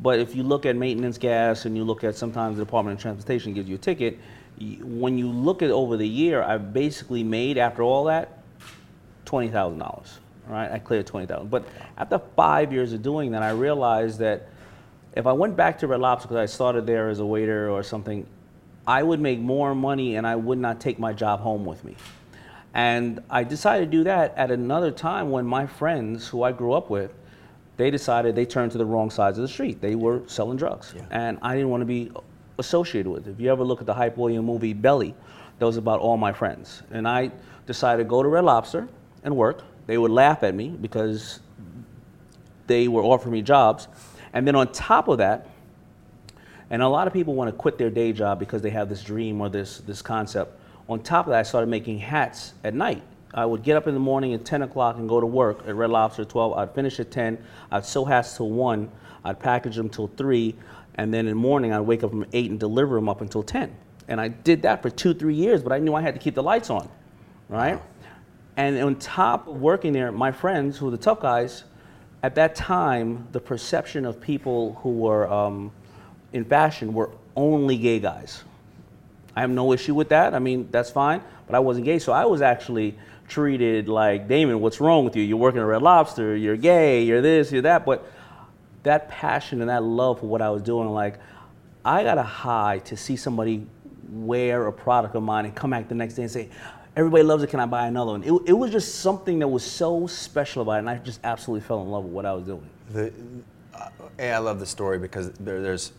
But 0.00 0.18
if 0.20 0.34
you 0.34 0.42
look 0.42 0.64
at 0.64 0.74
maintenance 0.76 1.18
gas 1.18 1.66
and 1.66 1.76
you 1.76 1.84
look 1.84 2.02
at 2.02 2.16
sometimes 2.16 2.56
the 2.56 2.64
Department 2.64 2.98
of 2.98 3.02
Transportation 3.02 3.52
gives 3.52 3.68
you 3.68 3.74
a 3.74 3.78
ticket, 3.78 4.18
when 4.82 5.18
you 5.18 5.28
look 5.28 5.62
at 5.62 5.70
over 5.70 5.96
the 5.96 6.08
year, 6.08 6.42
I 6.42 6.58
basically 6.58 7.22
made 7.22 7.58
after 7.58 7.82
all 7.82 8.04
that 8.04 8.42
twenty 9.24 9.48
thousand 9.48 9.78
dollars. 9.78 10.18
Right, 10.46 10.70
I 10.70 10.78
cleared 10.78 11.06
twenty 11.06 11.26
thousand. 11.26 11.50
But 11.50 11.66
after 11.96 12.20
five 12.34 12.72
years 12.72 12.92
of 12.92 13.02
doing 13.02 13.32
that, 13.32 13.42
I 13.42 13.50
realized 13.50 14.18
that 14.20 14.48
if 15.14 15.26
I 15.26 15.32
went 15.32 15.56
back 15.56 15.78
to 15.80 15.86
Red 15.86 16.00
Lobster 16.00 16.28
because 16.28 16.40
I 16.40 16.46
started 16.46 16.86
there 16.86 17.08
as 17.08 17.18
a 17.18 17.26
waiter 17.26 17.70
or 17.70 17.82
something, 17.82 18.26
I 18.86 19.02
would 19.02 19.20
make 19.20 19.38
more 19.38 19.74
money 19.74 20.16
and 20.16 20.26
I 20.26 20.36
would 20.36 20.58
not 20.58 20.80
take 20.80 20.98
my 20.98 21.12
job 21.12 21.40
home 21.40 21.64
with 21.64 21.84
me. 21.84 21.96
And 22.72 23.22
I 23.28 23.44
decided 23.44 23.90
to 23.90 23.90
do 23.90 24.04
that 24.04 24.34
at 24.36 24.50
another 24.50 24.90
time 24.90 25.30
when 25.30 25.44
my 25.44 25.66
friends 25.66 26.28
who 26.28 26.42
I 26.42 26.52
grew 26.52 26.72
up 26.72 26.88
with, 26.88 27.12
they 27.76 27.90
decided 27.90 28.34
they 28.34 28.46
turned 28.46 28.72
to 28.72 28.78
the 28.78 28.86
wrong 28.86 29.10
sides 29.10 29.38
of 29.38 29.42
the 29.42 29.48
street. 29.48 29.80
They 29.80 29.94
were 29.94 30.22
selling 30.26 30.56
drugs. 30.56 30.94
Yeah. 30.96 31.02
And 31.10 31.38
I 31.42 31.54
didn't 31.54 31.70
want 31.70 31.82
to 31.82 31.86
be 31.86 32.10
associated 32.58 33.10
with. 33.10 33.28
If 33.28 33.40
you 33.40 33.50
ever 33.50 33.64
look 33.64 33.80
at 33.80 33.86
the 33.86 33.94
Hype 33.94 34.16
William 34.16 34.44
movie 34.44 34.72
Belly, 34.72 35.14
that 35.58 35.64
was 35.64 35.76
about 35.76 36.00
all 36.00 36.16
my 36.16 36.32
friends. 36.32 36.82
And 36.90 37.06
I 37.06 37.30
decided 37.66 38.04
to 38.04 38.08
go 38.08 38.22
to 38.22 38.28
Red 38.28 38.44
Lobster 38.44 38.88
and 39.24 39.36
work. 39.36 39.62
They 39.86 39.98
would 39.98 40.10
laugh 40.10 40.42
at 40.42 40.54
me 40.54 40.68
because 40.68 41.40
they 42.66 42.88
were 42.88 43.02
offering 43.02 43.32
me 43.32 43.42
jobs. 43.42 43.88
And 44.32 44.46
then 44.46 44.54
on 44.54 44.72
top 44.72 45.08
of 45.08 45.18
that, 45.18 45.48
and 46.70 46.82
a 46.82 46.88
lot 46.88 47.06
of 47.06 47.12
people 47.12 47.34
want 47.34 47.48
to 47.48 47.56
quit 47.56 47.78
their 47.78 47.90
day 47.90 48.12
job 48.12 48.38
because 48.38 48.60
they 48.60 48.70
have 48.70 48.88
this 48.88 49.02
dream 49.02 49.40
or 49.40 49.48
this, 49.48 49.78
this 49.78 50.02
concept. 50.02 50.60
On 50.88 51.02
top 51.02 51.26
of 51.26 51.30
that, 51.30 51.40
I 51.40 51.42
started 51.42 51.68
making 51.68 51.98
hats 51.98 52.52
at 52.62 52.74
night. 52.74 53.02
I 53.32 53.44
would 53.44 53.62
get 53.62 53.76
up 53.76 53.86
in 53.86 53.94
the 53.94 54.00
morning 54.00 54.34
at 54.34 54.44
10 54.44 54.62
o'clock 54.62 54.96
and 54.96 55.08
go 55.08 55.20
to 55.20 55.26
work 55.26 55.66
at 55.66 55.74
Red 55.74 55.90
Lobster 55.90 56.22
at 56.22 56.28
12. 56.28 56.58
I'd 56.58 56.74
finish 56.74 56.98
at 57.00 57.10
10. 57.10 57.38
I'd 57.70 57.84
sew 57.84 58.04
hats 58.04 58.36
till 58.36 58.50
1. 58.50 58.90
I'd 59.24 59.40
package 59.40 59.76
them 59.76 59.88
till 59.88 60.08
3. 60.08 60.54
And 60.98 61.14
then 61.14 61.20
in 61.20 61.30
the 61.30 61.34
morning, 61.36 61.72
I'd 61.72 61.80
wake 61.80 62.02
up 62.02 62.10
from 62.10 62.26
8 62.32 62.50
and 62.50 62.60
deliver 62.60 62.96
them 62.96 63.08
up 63.08 63.20
until 63.20 63.42
10. 63.42 63.74
And 64.08 64.20
I 64.20 64.28
did 64.28 64.62
that 64.62 64.82
for 64.82 64.90
two, 64.90 65.14
three 65.14 65.34
years, 65.34 65.62
but 65.62 65.72
I 65.72 65.78
knew 65.78 65.94
I 65.94 66.02
had 66.02 66.14
to 66.14 66.20
keep 66.20 66.34
the 66.34 66.42
lights 66.42 66.70
on, 66.70 66.88
right? 67.48 67.80
And 68.56 68.76
on 68.82 68.96
top 68.96 69.46
of 69.46 69.60
working 69.60 69.92
there, 69.92 70.10
my 70.10 70.32
friends, 70.32 70.76
who 70.76 70.86
were 70.86 70.90
the 70.90 70.96
tough 70.96 71.20
guys, 71.20 71.62
at 72.22 72.34
that 72.34 72.56
time, 72.56 73.28
the 73.30 73.38
perception 73.38 74.04
of 74.04 74.20
people 74.20 74.74
who 74.82 74.90
were 74.90 75.30
um, 75.30 75.70
in 76.32 76.44
fashion 76.44 76.92
were 76.92 77.10
only 77.36 77.76
gay 77.76 78.00
guys. 78.00 78.42
I 79.36 79.40
have 79.42 79.50
no 79.50 79.72
issue 79.72 79.94
with 79.94 80.08
that. 80.08 80.34
I 80.34 80.40
mean, 80.40 80.68
that's 80.72 80.90
fine. 80.90 81.22
But 81.46 81.54
I 81.54 81.60
wasn't 81.60 81.84
gay, 81.84 82.00
so 82.00 82.12
I 82.12 82.24
was 82.24 82.42
actually 82.42 82.98
treated 83.28 83.88
like 83.88 84.26
Daymond. 84.26 84.58
What's 84.58 84.80
wrong 84.80 85.04
with 85.04 85.14
you? 85.14 85.22
You're 85.22 85.38
working 85.38 85.60
at 85.60 85.66
Red 85.66 85.82
Lobster. 85.82 86.34
You're 86.34 86.56
gay. 86.56 87.04
You're 87.04 87.22
this. 87.22 87.52
You're 87.52 87.62
that. 87.62 87.86
But 87.86 88.04
that 88.82 89.08
passion 89.08 89.60
and 89.60 89.70
that 89.70 89.82
love 89.82 90.20
for 90.20 90.26
what 90.26 90.42
I 90.42 90.50
was 90.50 90.62
doing, 90.62 90.88
like 90.90 91.18
I 91.84 92.02
got 92.02 92.18
a 92.18 92.22
high 92.22 92.78
to 92.84 92.96
see 92.96 93.16
somebody 93.16 93.66
wear 94.10 94.66
a 94.66 94.72
product 94.72 95.14
of 95.14 95.22
mine 95.22 95.44
and 95.44 95.54
come 95.54 95.70
back 95.70 95.88
the 95.88 95.94
next 95.94 96.14
day 96.14 96.22
and 96.22 96.30
say, 96.30 96.48
everybody 96.96 97.22
loves 97.22 97.42
it, 97.42 97.50
can 97.50 97.60
I 97.60 97.66
buy 97.66 97.86
another 97.86 98.12
one? 98.12 98.22
It, 98.22 98.32
it 98.46 98.52
was 98.52 98.70
just 98.70 98.96
something 98.96 99.38
that 99.40 99.48
was 99.48 99.64
so 99.64 100.06
special 100.06 100.62
about 100.62 100.72
it, 100.72 100.78
and 100.80 100.90
I 100.90 100.96
just 100.96 101.20
absolutely 101.24 101.66
fell 101.66 101.82
in 101.82 101.90
love 101.90 102.04
with 102.04 102.12
what 102.12 102.26
I 102.26 102.32
was 102.32 102.44
doing. 102.44 102.68
The, 102.90 103.12
uh, 103.74 103.88
I 104.18 104.38
love 104.38 104.58
the 104.58 104.66
story 104.66 104.98
because 104.98 105.30
there, 105.32 105.60
there's, 105.60 105.92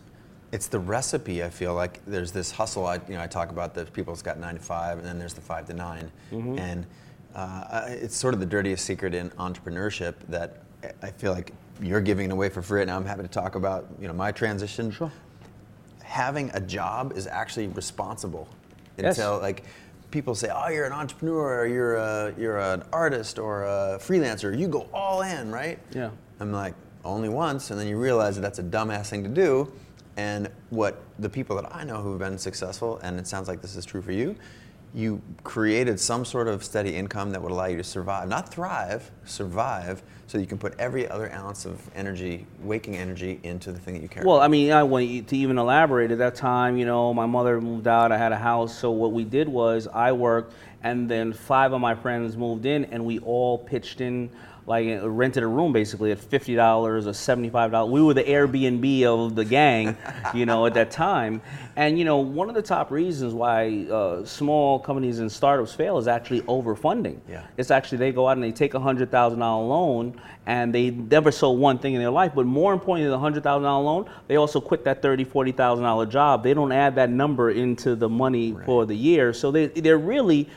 it's 0.51 0.67
the 0.67 0.79
recipe. 0.79 1.43
I 1.43 1.49
feel 1.49 1.75
like 1.75 2.03
there's 2.05 2.31
this 2.31 2.51
hustle. 2.51 2.85
I, 2.85 2.95
you 3.07 3.13
know, 3.13 3.21
I 3.21 3.27
talk 3.27 3.49
about 3.51 3.73
the 3.73 3.85
people 3.85 4.13
that's 4.13 4.23
got 4.23 4.39
nine 4.39 4.55
to 4.55 4.61
five, 4.61 4.97
and 4.97 5.07
then 5.07 5.19
there's 5.19 5.33
the 5.33 5.41
five 5.41 5.65
to 5.67 5.73
9 5.73 6.11
Mm-hmm. 6.31 6.57
and 6.57 6.85
uh, 7.35 7.85
it's 7.87 8.15
sort 8.15 8.33
of 8.33 8.39
the 8.39 8.45
dirtiest 8.45 8.83
secret 8.83 9.13
in 9.13 9.29
entrepreneurship 9.31 10.15
that 10.29 10.63
I 11.03 11.11
feel 11.11 11.31
like 11.31 11.53
you're 11.81 12.01
giving 12.01 12.29
it 12.29 12.31
away 12.33 12.49
for 12.49 12.61
free. 12.61 12.83
Now 12.85 12.97
I'm 12.97 13.05
happy 13.05 13.21
to 13.23 13.27
talk 13.27 13.55
about 13.55 13.87
you 13.99 14.07
know 14.07 14.13
my 14.13 14.31
transition. 14.31 14.91
Sure. 14.91 15.11
Having 16.03 16.51
a 16.53 16.59
job 16.59 17.13
is 17.15 17.27
actually 17.27 17.67
responsible 17.67 18.47
Yes. 18.97 19.17
until 19.17 19.39
like 19.39 19.63
people 20.11 20.33
say, 20.35 20.49
"Oh, 20.53 20.69
you're 20.69 20.85
an 20.85 20.91
entrepreneur, 20.91 21.59
or 21.61 21.67
you're 21.67 21.95
a, 21.95 22.33
you're 22.37 22.57
an 22.59 22.83
artist 22.91 23.37
or 23.39 23.63
a 23.63 23.97
freelancer. 24.01 24.57
You 24.57 24.67
go 24.67 24.87
all 24.93 25.21
in, 25.21 25.51
right?" 25.51 25.77
Yeah. 25.91 26.09
I'm 26.39 26.51
like, 26.51 26.73
only 27.05 27.29
once, 27.29 27.69
and 27.71 27.79
then 27.79 27.87
you 27.87 27.97
realize 27.97 28.35
that 28.35 28.41
that's 28.41 28.59
a 28.59 28.63
dumbass 28.63 29.07
thing 29.09 29.23
to 29.23 29.29
do. 29.29 29.71
And 30.17 30.49
what 30.69 31.01
the 31.19 31.29
people 31.29 31.55
that 31.57 31.73
I 31.73 31.83
know 31.85 32.01
who've 32.01 32.19
been 32.19 32.37
successful, 32.37 32.97
and 33.03 33.19
it 33.19 33.27
sounds 33.27 33.47
like 33.47 33.61
this 33.61 33.75
is 33.77 33.85
true 33.85 34.01
for 34.01 34.11
you, 34.11 34.35
you 34.93 35.21
created 35.43 35.99
some 35.99 36.25
sort 36.25 36.47
of 36.47 36.63
steady 36.63 36.95
income 36.95 37.29
that 37.31 37.41
would 37.41 37.51
allow 37.51 37.65
you 37.67 37.77
to 37.77 37.83
survive, 37.83 38.27
not 38.27 38.49
thrive, 38.51 39.11
survive, 39.25 40.01
so 40.29 40.37
you 40.37 40.45
can 40.45 40.59
put 40.59 40.75
every 40.77 41.09
other 41.09 41.31
ounce 41.31 41.65
of 41.65 41.81
energy, 41.95 42.45
waking 42.61 42.95
energy, 42.95 43.39
into 43.41 43.71
the 43.71 43.79
thing 43.79 43.95
that 43.95 44.03
you 44.03 44.07
care 44.07 44.23
Well, 44.23 44.35
about. 44.35 44.45
I 44.45 44.47
mean, 44.47 44.71
I 44.71 44.83
want 44.83 45.27
to 45.27 45.35
even 45.35 45.57
elaborate. 45.57 46.11
At 46.11 46.19
that 46.19 46.35
time, 46.35 46.77
you 46.77 46.85
know, 46.85 47.15
my 47.15 47.25
mother 47.25 47.59
moved 47.59 47.87
out. 47.87 48.11
I 48.11 48.17
had 48.19 48.31
a 48.31 48.37
house. 48.37 48.77
So 48.77 48.91
what 48.91 49.11
we 49.11 49.23
did 49.23 49.49
was 49.49 49.87
I 49.91 50.11
worked, 50.11 50.53
and 50.83 51.09
then 51.09 51.33
five 51.33 51.73
of 51.73 51.81
my 51.81 51.95
friends 51.95 52.37
moved 52.37 52.67
in, 52.67 52.85
and 52.85 53.05
we 53.05 53.17
all 53.19 53.57
pitched 53.57 54.01
in, 54.01 54.29
like 54.69 54.87
uh, 54.87 55.09
rented 55.09 55.41
a 55.41 55.47
room 55.47 55.73
basically 55.73 56.11
at 56.11 56.19
fifty 56.19 56.53
dollars 56.53 57.07
or 57.07 57.13
seventy-five 57.13 57.71
dollars. 57.71 57.91
We 57.91 58.03
were 58.03 58.13
the 58.13 58.23
Airbnb 58.23 59.03
of 59.03 59.35
the 59.35 59.43
gang, 59.43 59.97
you 60.33 60.45
know, 60.45 60.67
at 60.67 60.75
that 60.75 60.91
time. 60.91 61.41
And 61.75 61.97
you 61.97 62.05
know, 62.05 62.19
one 62.19 62.49
of 62.49 62.55
the 62.55 62.61
top 62.61 62.91
reasons 62.91 63.33
why 63.33 63.87
uh, 63.91 64.23
small 64.25 64.79
companies 64.79 65.19
and 65.19 65.29
startups 65.29 65.73
fail 65.73 65.97
is 65.97 66.07
actually 66.07 66.41
overfunding. 66.41 67.19
Yeah. 67.27 67.47
It's 67.57 67.71
actually 67.71 67.97
they 67.97 68.11
go 68.11 68.27
out 68.27 68.37
and 68.37 68.43
they 68.43 68.51
take 68.51 68.75
a 68.75 68.79
hundred 68.79 69.09
thousand 69.09 69.39
dollar 69.39 69.65
loan 69.65 70.21
and 70.45 70.73
they 70.73 70.91
never 70.91 71.31
sold 71.31 71.59
one 71.59 71.79
thing 71.79 71.95
in 71.95 71.99
their 71.99 72.11
life. 72.11 72.33
But 72.35 72.45
more 72.45 72.71
importantly 72.71 73.09
the 73.09 73.17
hundred 73.17 73.41
thousand 73.41 73.63
dollar 73.63 73.83
loan, 73.83 74.09
they 74.27 74.35
also 74.35 74.61
quit 74.61 74.83
that 74.83 75.01
thirty, 75.01 75.23
forty 75.23 75.51
thousand 75.51 75.83
dollar 75.83 76.05
job. 76.05 76.43
They 76.43 76.53
don't 76.53 76.71
add 76.71 76.93
that 76.95 77.09
number 77.09 77.49
into 77.49 77.95
the 77.95 78.07
money 78.07 78.55
for 78.65 78.85
the 78.85 78.95
year. 78.95 79.33
So 79.33 79.49
they 79.49 79.65
they're 79.67 79.97
really 79.97 80.47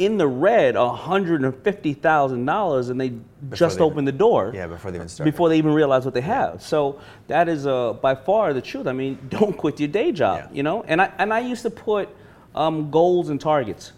in 0.00 0.16
the 0.16 0.26
red 0.26 0.76
hundred 0.76 1.42
and 1.44 1.54
fifty 1.62 1.92
thousand 1.92 2.46
dollars 2.46 2.88
and 2.88 2.98
they 3.00 3.12
just 3.52 3.78
they- 3.78 3.84
opened 3.84 4.08
the 4.08 4.12
door. 4.12 4.50
yeah, 4.54 4.66
before 4.66 4.90
they 4.90 4.96
even 4.96 5.08
started. 5.08 5.30
Before 5.30 5.48
they 5.50 5.58
even 5.58 5.72
realize 5.74 6.04
what 6.06 6.14
they 6.14 6.22
have. 6.22 6.62
So 6.62 6.98
that 7.28 7.48
is 7.48 7.66
uh, 7.66 7.92
by 7.92 8.14
far 8.14 8.54
the 8.54 8.62
truth. 8.62 8.86
I 8.86 8.92
mean, 8.92 9.18
don't 9.28 9.56
quit 9.56 9.78
your 9.78 9.88
day 9.88 10.10
job, 10.10 10.38
Yeah. 10.38 10.56
you 10.56 10.62
know? 10.62 10.82
And 10.84 11.02
I, 11.02 11.12
and 11.18 11.32
I 11.34 11.40
used 11.40 11.62
to 11.62 11.70
put 11.70 12.08
um, 12.54 12.90
goals 12.90 13.28
and 13.28 13.38
targets. 13.40 13.92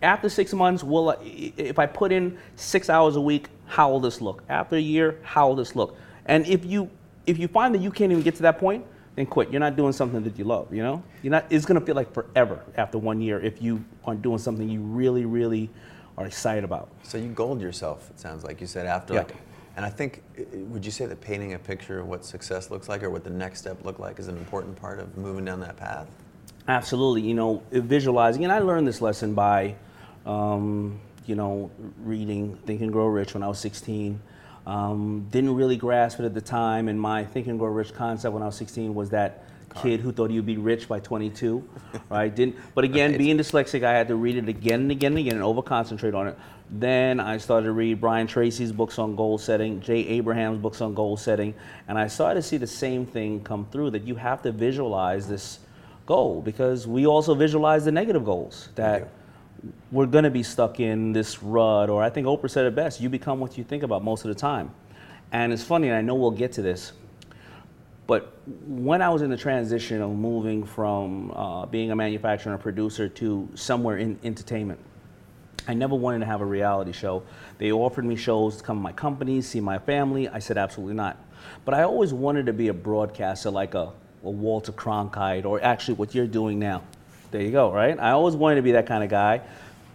After 0.00 0.28
six 0.30 0.52
months, 0.54 0.82
will 0.82 1.10
I, 1.10 1.16
if 1.22 1.78
I 1.78 1.86
put 1.86 2.10
in 2.12 2.36
six 2.56 2.88
hours 2.90 3.14
a 3.16 3.20
week, 3.20 3.48
how 3.66 3.90
will 3.90 4.00
this 4.00 4.20
look? 4.22 4.42
After 4.48 4.76
a 4.76 4.80
year, 4.80 5.18
how 5.22 5.48
will 5.48 5.56
this 5.56 5.76
look? 5.76 5.96
And 6.26 6.46
if 6.46 6.64
you 6.64 6.90
if 7.26 7.38
you 7.38 7.46
find 7.46 7.72
that 7.74 7.80
you 7.82 7.90
can't 7.92 8.10
even 8.10 8.24
get 8.24 8.34
to 8.36 8.42
that 8.42 8.58
point, 8.58 8.84
then 9.14 9.26
quit. 9.26 9.50
You're 9.50 9.60
not 9.60 9.76
doing 9.76 9.92
something 9.92 10.22
that 10.24 10.38
you 10.38 10.44
love. 10.44 10.72
You 10.72 10.82
know, 10.82 11.02
you're 11.22 11.30
not. 11.30 11.46
It's 11.50 11.64
gonna 11.64 11.80
feel 11.80 11.94
like 11.96 12.12
forever 12.12 12.60
after 12.76 12.98
one 12.98 13.20
year 13.20 13.40
if 13.40 13.60
you 13.60 13.84
aren't 14.04 14.22
doing 14.22 14.38
something 14.38 14.68
you 14.68 14.80
really, 14.80 15.24
really 15.24 15.70
are 16.18 16.26
excited 16.26 16.64
about. 16.64 16.88
So 17.02 17.18
you 17.18 17.28
gold 17.28 17.60
yourself. 17.60 18.10
It 18.10 18.20
sounds 18.20 18.44
like 18.44 18.60
you 18.60 18.66
said 18.66 18.86
after 18.86 19.14
Yeah. 19.14 19.20
like, 19.20 19.36
and 19.76 19.84
I 19.86 19.90
think 19.90 20.22
would 20.52 20.84
you 20.84 20.90
say 20.90 21.06
that 21.06 21.20
painting 21.20 21.54
a 21.54 21.58
picture 21.58 21.98
of 22.00 22.06
what 22.06 22.24
success 22.24 22.70
looks 22.70 22.88
like 22.88 23.02
or 23.02 23.10
what 23.10 23.24
the 23.24 23.30
next 23.30 23.60
step 23.60 23.84
look 23.84 23.98
like 23.98 24.18
is 24.18 24.28
an 24.28 24.36
important 24.36 24.76
part 24.76 24.98
of 24.98 25.16
moving 25.16 25.44
down 25.44 25.60
that 25.60 25.76
path? 25.76 26.08
Absolutely, 26.68 27.22
you 27.22 27.34
know, 27.34 27.62
visualizing, 27.72 28.44
and 28.44 28.52
I 28.52 28.60
learned 28.60 28.86
this 28.86 29.00
lesson 29.00 29.34
by, 29.34 29.74
um, 30.26 31.00
you 31.26 31.34
know, 31.34 31.70
reading 32.04 32.56
Think 32.66 32.82
and 32.82 32.92
Grow 32.92 33.06
Rich 33.06 33.34
when 33.34 33.42
I 33.42 33.48
was 33.48 33.58
16. 33.58 34.20
Um, 34.66 35.26
didn't 35.30 35.54
really 35.54 35.76
grasp 35.76 36.20
it 36.20 36.24
at 36.24 36.34
the 36.34 36.40
time, 36.40 36.88
and 36.88 37.00
my 37.00 37.24
Think 37.24 37.46
and 37.48 37.58
Grow 37.58 37.68
Rich 37.68 37.94
concept 37.94 38.32
when 38.32 38.42
I 38.42 38.46
was 38.46 38.56
16 38.56 38.94
was 38.94 39.10
that 39.10 39.44
kid 39.76 40.00
who 40.00 40.12
thought 40.12 40.30
he'd 40.30 40.44
be 40.44 40.58
rich 40.58 40.86
by 40.86 41.00
22, 41.00 41.66
right? 42.10 42.34
Didn't, 42.34 42.56
but 42.74 42.84
again, 42.84 43.12
Right. 43.12 43.18
being 43.18 43.38
dyslexic, 43.38 43.82
I 43.82 43.92
had 43.92 44.08
to 44.08 44.16
read 44.16 44.36
it 44.36 44.48
again 44.48 44.82
and 44.82 44.90
again 44.90 45.12
and 45.12 45.18
again 45.18 45.34
and 45.34 45.42
over 45.42 45.62
concentrate 45.62 46.14
on 46.14 46.28
it. 46.28 46.38
Then 46.70 47.20
I 47.20 47.38
started 47.38 47.66
to 47.66 47.72
read 47.72 48.00
Brian 48.00 48.26
Tracy's 48.26 48.70
books 48.70 48.98
on 48.98 49.16
goal 49.16 49.38
setting, 49.38 49.80
Jay 49.80 50.06
Abraham's 50.08 50.58
books 50.58 50.80
on 50.80 50.94
goal 50.94 51.16
setting, 51.16 51.54
and 51.88 51.98
I 51.98 52.06
started 52.06 52.42
to 52.42 52.46
see 52.46 52.58
the 52.58 52.66
same 52.66 53.06
thing 53.06 53.40
come 53.42 53.66
through 53.72 53.90
that 53.90 54.06
you 54.06 54.14
have 54.16 54.42
to 54.42 54.52
visualize 54.52 55.26
this 55.26 55.58
goal 56.06 56.42
because 56.42 56.86
we 56.86 57.06
also 57.06 57.34
visualize 57.34 57.84
the 57.84 57.92
negative 57.92 58.24
goals 58.24 58.68
that 58.74 59.08
we're 59.90 60.06
going 60.06 60.24
to 60.24 60.30
be 60.30 60.42
stuck 60.42 60.80
in 60.80 61.12
this 61.12 61.42
rut 61.42 61.88
or 61.88 62.02
i 62.02 62.10
think 62.10 62.26
oprah 62.26 62.50
said 62.50 62.66
it 62.66 62.74
best 62.74 63.00
you 63.00 63.08
become 63.08 63.40
what 63.40 63.56
you 63.56 63.64
think 63.64 63.82
about 63.82 64.02
most 64.02 64.24
of 64.24 64.28
the 64.28 64.34
time 64.34 64.70
and 65.32 65.52
it's 65.52 65.64
funny 65.64 65.88
and 65.88 65.96
i 65.96 66.00
know 66.00 66.14
we'll 66.14 66.30
get 66.30 66.52
to 66.52 66.62
this 66.62 66.92
but 68.06 68.36
when 68.66 69.00
i 69.00 69.08
was 69.08 69.22
in 69.22 69.30
the 69.30 69.36
transition 69.36 70.02
of 70.02 70.10
moving 70.10 70.64
from 70.64 71.30
uh, 71.32 71.66
being 71.66 71.90
a 71.90 71.96
manufacturer 71.96 72.52
and 72.52 72.60
a 72.60 72.62
producer 72.62 73.08
to 73.08 73.48
somewhere 73.54 73.98
in 73.98 74.18
entertainment 74.24 74.80
I 75.68 75.74
never 75.74 75.94
wanted 75.94 76.20
to 76.20 76.26
have 76.26 76.40
a 76.40 76.44
reality 76.44 76.92
show. 76.92 77.22
They 77.58 77.70
offered 77.70 78.04
me 78.04 78.16
shows 78.16 78.56
to 78.56 78.64
come 78.64 78.78
to 78.78 78.82
my 78.82 78.92
company, 78.92 79.40
see 79.42 79.60
my 79.60 79.78
family. 79.78 80.28
I 80.28 80.40
said 80.40 80.58
absolutely 80.58 80.94
not. 80.94 81.18
But 81.64 81.74
I 81.74 81.84
always 81.84 82.12
wanted 82.12 82.46
to 82.46 82.52
be 82.52 82.68
a 82.68 82.74
broadcaster 82.74 83.50
like 83.50 83.74
a, 83.74 83.92
a 84.24 84.30
Walter 84.30 84.72
Cronkite 84.72 85.44
or 85.44 85.62
actually 85.62 85.94
what 85.94 86.14
you're 86.14 86.26
doing 86.26 86.58
now. 86.58 86.82
There 87.32 87.42
you 87.42 87.50
go, 87.50 87.72
right? 87.72 87.98
I 87.98 88.12
always 88.12 88.36
wanted 88.36 88.56
to 88.56 88.62
be 88.62 88.72
that 88.72 88.86
kind 88.86 89.02
of 89.02 89.10
guy 89.10 89.40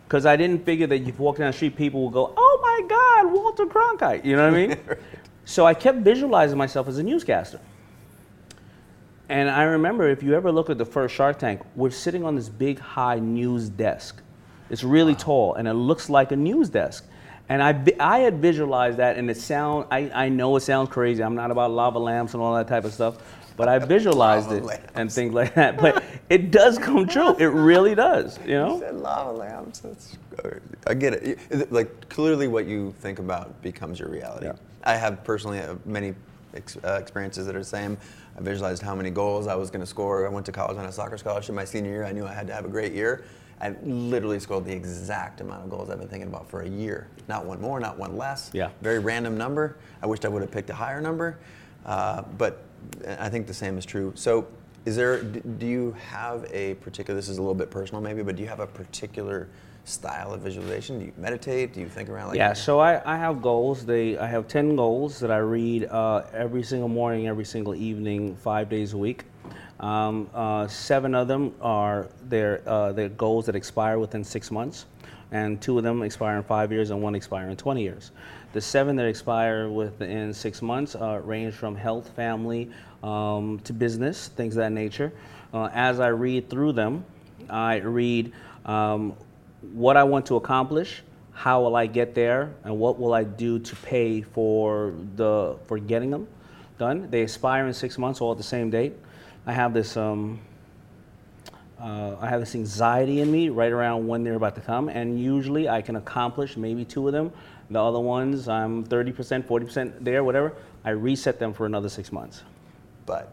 because 0.08 0.26
I 0.26 0.36
didn't 0.36 0.66
figure 0.66 0.88
that 0.88 0.96
if 0.96 1.08
you 1.08 1.14
walk 1.14 1.38
down 1.38 1.48
the 1.48 1.54
street, 1.54 1.78
people 1.78 2.02
will 2.02 2.10
go, 2.10 2.34
oh 2.36 2.60
my 2.62 2.88
God, 2.90 3.34
Walter 3.34 3.66
Cronkite. 3.66 4.26
You 4.26 4.36
know 4.36 4.52
what 4.52 4.60
I 4.60 4.68
mean? 4.68 4.78
So 5.48 5.66
I 5.66 5.74
kept 5.74 6.00
visualizing 6.00 6.58
myself 6.58 6.90
as 6.90 6.98
a 6.98 7.04
newscaster. 7.04 7.62
And 9.30 9.50
I 9.50 9.64
remember 9.64 10.10
if 10.10 10.22
you 10.22 10.34
ever 10.34 10.52
look 10.52 10.70
at 10.70 10.78
the 10.78 10.86
first 10.86 11.16
Shark 11.16 11.40
Tank, 11.40 11.62
we're 11.74 11.90
sitting 11.90 12.26
on 12.26 12.36
this 12.36 12.50
big 12.50 12.80
high 12.80 13.20
news 13.20 13.70
desk. 13.70 14.22
It's 14.70 14.84
really 14.84 15.16
tall 15.16 15.54
and 15.54 15.66
it 15.66 15.74
looks 15.74 16.10
like 16.10 16.34
a 16.34 16.36
news 16.36 16.70
desk. 16.70 17.06
And 17.48 17.64
I, 17.64 17.82
I 17.98 18.20
had 18.20 18.40
visualized 18.40 18.98
that 18.98 19.18
and 19.18 19.30
it 19.30 19.38
sound 19.38 19.86
I, 19.90 20.12
I 20.14 20.28
know 20.28 20.54
it 20.58 20.62
sounds 20.62 20.90
crazy. 20.90 21.24
I'm 21.24 21.36
not 21.36 21.50
about 21.50 21.72
lava 21.72 22.00
lamps 22.00 22.34
and 22.34 22.44
all 22.44 22.54
that 22.56 22.68
type 22.68 22.84
of 22.84 22.94
stuff, 22.94 23.16
but 23.58 23.68
I 23.68 23.80
visualized 23.80 24.52
it 24.52 24.64
lamps. 24.64 24.92
and 24.96 25.12
things 25.12 25.34
like 25.34 25.56
that. 25.56 25.78
But 25.78 26.04
it 26.30 26.52
does 26.52 26.78
come 26.78 27.08
true. 27.08 27.36
It 27.38 27.46
really 27.46 27.96
does, 27.96 28.40
you 28.46 28.54
know? 28.54 28.80
said 28.80 28.96
lava 28.96 29.32
lamps. 29.32 29.80
That's, 29.80 30.18
I 30.86 30.94
get 30.94 31.14
it. 31.14 31.72
Like 31.72 32.08
clearly, 32.08 32.48
what 32.48 32.68
you 32.68 32.94
think 33.00 33.20
about 33.20 33.62
becomes 33.62 34.00
your 34.00 34.10
reality. 34.10 34.46
Yeah. 34.46 34.54
I 34.84 34.96
have 34.96 35.24
personally 35.24 35.60
uh, 35.60 35.76
many 35.86 36.14
ex- 36.54 36.78
uh, 36.84 37.00
experiences 37.02 37.46
that 37.48 37.56
are 37.56 37.60
the 37.60 37.66
same. 37.66 37.98
I 38.38 38.42
visualized 38.42 38.84
how 38.84 38.96
many 38.96 39.10
goals 39.10 39.48
I 39.48 39.56
was 39.56 39.72
going 39.72 39.82
to 39.82 39.88
score. 39.88 40.26
I 40.26 40.30
went 40.30 40.46
to 40.46 40.52
college 40.52 40.78
on 40.78 40.86
a 40.86 40.92
soccer 40.92 41.18
scholarship 41.18 41.56
my 41.56 41.66
senior 41.66 41.92
year. 41.92 42.06
I 42.06 42.12
knew 42.12 42.26
I 42.26 42.34
had 42.34 42.46
to 42.48 42.54
have 42.54 42.64
a 42.66 42.70
great 42.70 42.94
year. 42.94 43.26
I 43.60 43.76
literally 43.82 44.40
scored 44.40 44.66
the 44.66 44.74
exact 44.74 45.42
amount 45.42 45.64
of 45.64 45.70
goals 45.72 45.90
I've 45.90 45.98
been 45.98 46.08
thinking 46.08 46.30
about 46.30 46.48
for 46.48 46.62
a 46.62 46.70
year. 46.70 47.08
Not 47.28 47.44
one 47.46 47.60
more, 47.60 47.80
not 47.80 47.98
one 47.98 48.16
less. 48.16 48.52
Yeah. 48.54 48.70
Very 48.82 49.00
random 49.00 49.36
number. 49.36 49.78
I 50.04 50.06
wished 50.06 50.26
I 50.26 50.28
would 50.28 50.44
have 50.44 50.52
picked 50.52 50.70
a 50.70 50.76
higher 50.76 51.02
number, 51.02 51.40
uh, 51.88 52.22
but 52.38 52.64
I 53.20 53.30
think 53.30 53.48
the 53.48 53.54
same 53.54 53.78
is 53.78 53.86
true. 53.86 54.12
So, 54.16 54.48
is 54.86 54.96
there? 54.96 55.22
Do 55.22 55.66
you 55.66 55.96
have 56.10 56.50
a 56.52 56.76
particular? 56.76 57.20
This 57.20 57.30
is 57.30 57.38
a 57.38 57.42
little 57.42 57.56
bit 57.56 57.70
personal, 57.70 58.02
maybe, 58.02 58.24
but 58.24 58.36
do 58.36 58.44
you 58.44 58.50
have 58.50 58.60
a 58.60 58.68
particular 58.68 59.50
style 59.88 60.34
of 60.34 60.42
visualization? 60.42 61.00
Do 61.00 61.06
you 61.06 61.14
meditate? 61.18 61.74
Do 61.74 61.80
you 61.80 61.88
think 61.88 62.10
around 62.10 62.30
like? 62.30 62.38
Yeah, 62.38 62.54
so 62.54 62.80
I, 62.80 63.02
I 63.06 63.18
have 63.18 63.42
goals. 63.42 63.86
They 63.86 64.18
I 64.18 64.28
have 64.28 64.48
ten 64.48 64.76
goals 64.76 65.20
that 65.20 65.32
I 65.32 65.38
read 65.38 65.86
uh, 65.86 66.24
every 66.34 66.64
single 66.64 66.90
morning, 66.90 67.28
every 67.28 67.46
single 67.46 67.76
evening, 67.76 68.36
five 68.36 68.70
days 68.70 68.94
a 68.94 68.98
week. 68.98 69.26
Um, 69.80 70.30
uh, 70.34 70.68
seven 70.68 71.14
of 71.14 71.28
them 71.28 71.54
are 71.62 72.08
their 72.28 72.62
uh, 72.68 72.92
their 72.94 73.10
goals 73.10 73.46
that 73.46 73.56
expire 73.56 74.00
within 74.00 74.24
six 74.24 74.52
months, 74.52 74.86
and 75.32 75.62
two 75.62 75.78
of 75.78 75.84
them 75.84 76.02
expire 76.02 76.38
in 76.38 76.44
five 76.44 76.72
years, 76.72 76.90
and 76.90 77.02
one 77.02 77.16
expire 77.16 77.50
in 77.50 77.56
twenty 77.58 77.84
years. 77.84 78.12
The 78.58 78.62
seven 78.62 78.96
that 78.96 79.06
expire 79.06 79.70
within 79.70 80.34
six 80.34 80.64
months 80.64 80.96
uh, 80.96 81.22
range 81.24 81.54
from 81.54 81.76
health, 81.76 82.10
family, 82.16 82.72
um, 83.04 83.62
to 83.66 83.72
business, 83.72 84.30
things 84.30 84.56
of 84.56 84.62
that 84.62 84.72
nature. 84.72 85.14
Uh, 85.54 85.70
as 85.76 86.00
I 86.00 86.08
read 86.08 86.50
through 86.50 86.72
them, 86.72 87.06
I 87.52 87.76
read 87.76 88.34
um, 88.66 89.14
what 89.74 89.96
I 89.96 90.04
want 90.06 90.26
to 90.26 90.38
accomplish, 90.38 91.04
how 91.34 91.62
will 91.62 91.76
I 91.76 91.86
get 91.86 92.16
there, 92.16 92.56
and 92.64 92.80
what 92.80 93.00
will 93.00 93.14
I 93.14 93.26
do 93.26 93.60
to 93.60 93.76
pay 93.76 94.24
for 94.24 94.92
the 95.18 95.58
for 95.68 95.78
getting 95.78 96.10
them 96.10 96.28
done. 96.80 97.12
They 97.12 97.22
expire 97.22 97.68
in 97.68 97.76
six 97.76 98.00
months, 98.00 98.22
all 98.22 98.32
at 98.32 98.38
the 98.38 98.44
same 98.44 98.72
date. 98.72 98.94
I 99.46 99.54
have 99.54 99.72
this. 99.76 99.96
Um, 99.96 100.40
uh, 101.80 102.16
I 102.20 102.28
have 102.28 102.40
this 102.40 102.56
anxiety 102.56 103.22
in 103.22 103.32
me 103.32 103.50
right 103.50 103.72
around 103.72 104.08
when 104.08 104.24
they're 104.24 104.34
about 104.34 104.56
to 104.56 104.62
come, 104.62 104.90
and 104.90 105.22
usually 105.22 105.70
I 105.70 105.84
can 105.84 105.96
accomplish 105.96 106.58
maybe 106.58 106.84
two 106.84 107.06
of 107.06 107.14
them. 107.14 107.32
The 107.70 107.82
other 107.82 108.00
ones, 108.00 108.48
I'm 108.48 108.86
30%, 108.86 109.44
40% 109.46 109.94
there, 110.00 110.24
whatever. 110.24 110.54
I 110.86 110.92
reset 110.92 111.38
them 111.40 111.54
for 111.54 111.66
another 111.66 111.90
six 111.90 112.12
months. 112.12 112.44
But 113.06 113.32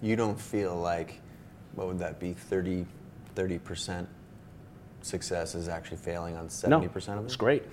you 0.00 0.14
don't 0.16 0.40
feel 0.40 0.76
like, 0.76 1.20
what 1.74 1.88
would 1.88 1.98
that 1.98 2.20
be, 2.20 2.34
30, 2.34 2.86
30% 3.34 4.06
success 5.02 5.54
is 5.54 5.68
actually 5.68 5.96
failing 5.96 6.36
on 6.36 6.48
70% 6.48 6.68
No, 6.68 6.78
of 6.78 6.84
it? 7.24 7.26
it's 7.26 7.36
great. 7.36 7.64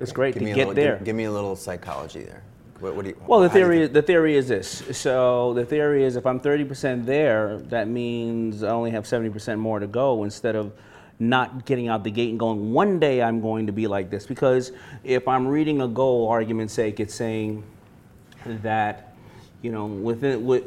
It's 0.00 0.12
great 0.12 0.34
Give 0.34 0.40
to 0.40 0.44
me 0.44 0.50
a 0.50 0.54
get 0.54 0.68
little, 0.68 0.74
there. 0.82 0.96
Give, 0.96 1.04
give 1.06 1.16
me 1.16 1.24
a 1.24 1.30
little 1.32 1.56
psychology 1.56 2.24
there. 2.24 2.42
What, 2.80 2.96
what 2.96 3.02
do 3.04 3.10
you, 3.10 3.22
Well, 3.26 3.40
the 3.40 3.48
how 3.48 3.54
do 3.54 3.60
you 3.60 3.64
theory 3.64 3.78
think- 3.82 3.92
the 3.94 4.02
theory 4.02 4.36
is 4.36 4.48
this. 4.48 4.82
So 4.98 5.54
the 5.54 5.64
theory 5.64 6.04
is 6.04 6.16
if 6.16 6.26
I'm 6.26 6.40
30% 6.40 7.06
there, 7.06 7.58
that 7.68 7.88
means 7.88 8.62
I 8.62 8.70
only 8.70 8.90
have 8.90 9.04
70% 9.04 9.58
more 9.58 9.78
to 9.78 9.86
go 9.86 10.24
instead 10.24 10.56
of 10.56 10.72
not 11.18 11.64
getting 11.64 11.88
out 11.88 12.04
the 12.04 12.10
gate 12.10 12.30
and 12.30 12.38
going 12.38 12.72
one 12.72 12.98
day 12.98 13.22
I'm 13.22 13.40
going 13.40 13.66
to 13.66 13.72
be 13.72 13.86
like 13.86 14.10
this 14.10 14.26
because 14.26 14.72
if 15.04 15.28
I'm 15.28 15.46
reading 15.46 15.80
a 15.80 15.88
goal 15.88 16.28
argument's 16.28 16.74
sake 16.74 16.98
it's 16.98 17.14
saying 17.14 17.62
that 18.44 19.14
you 19.62 19.70
know 19.70 19.86
within 19.86 20.44
with 20.44 20.64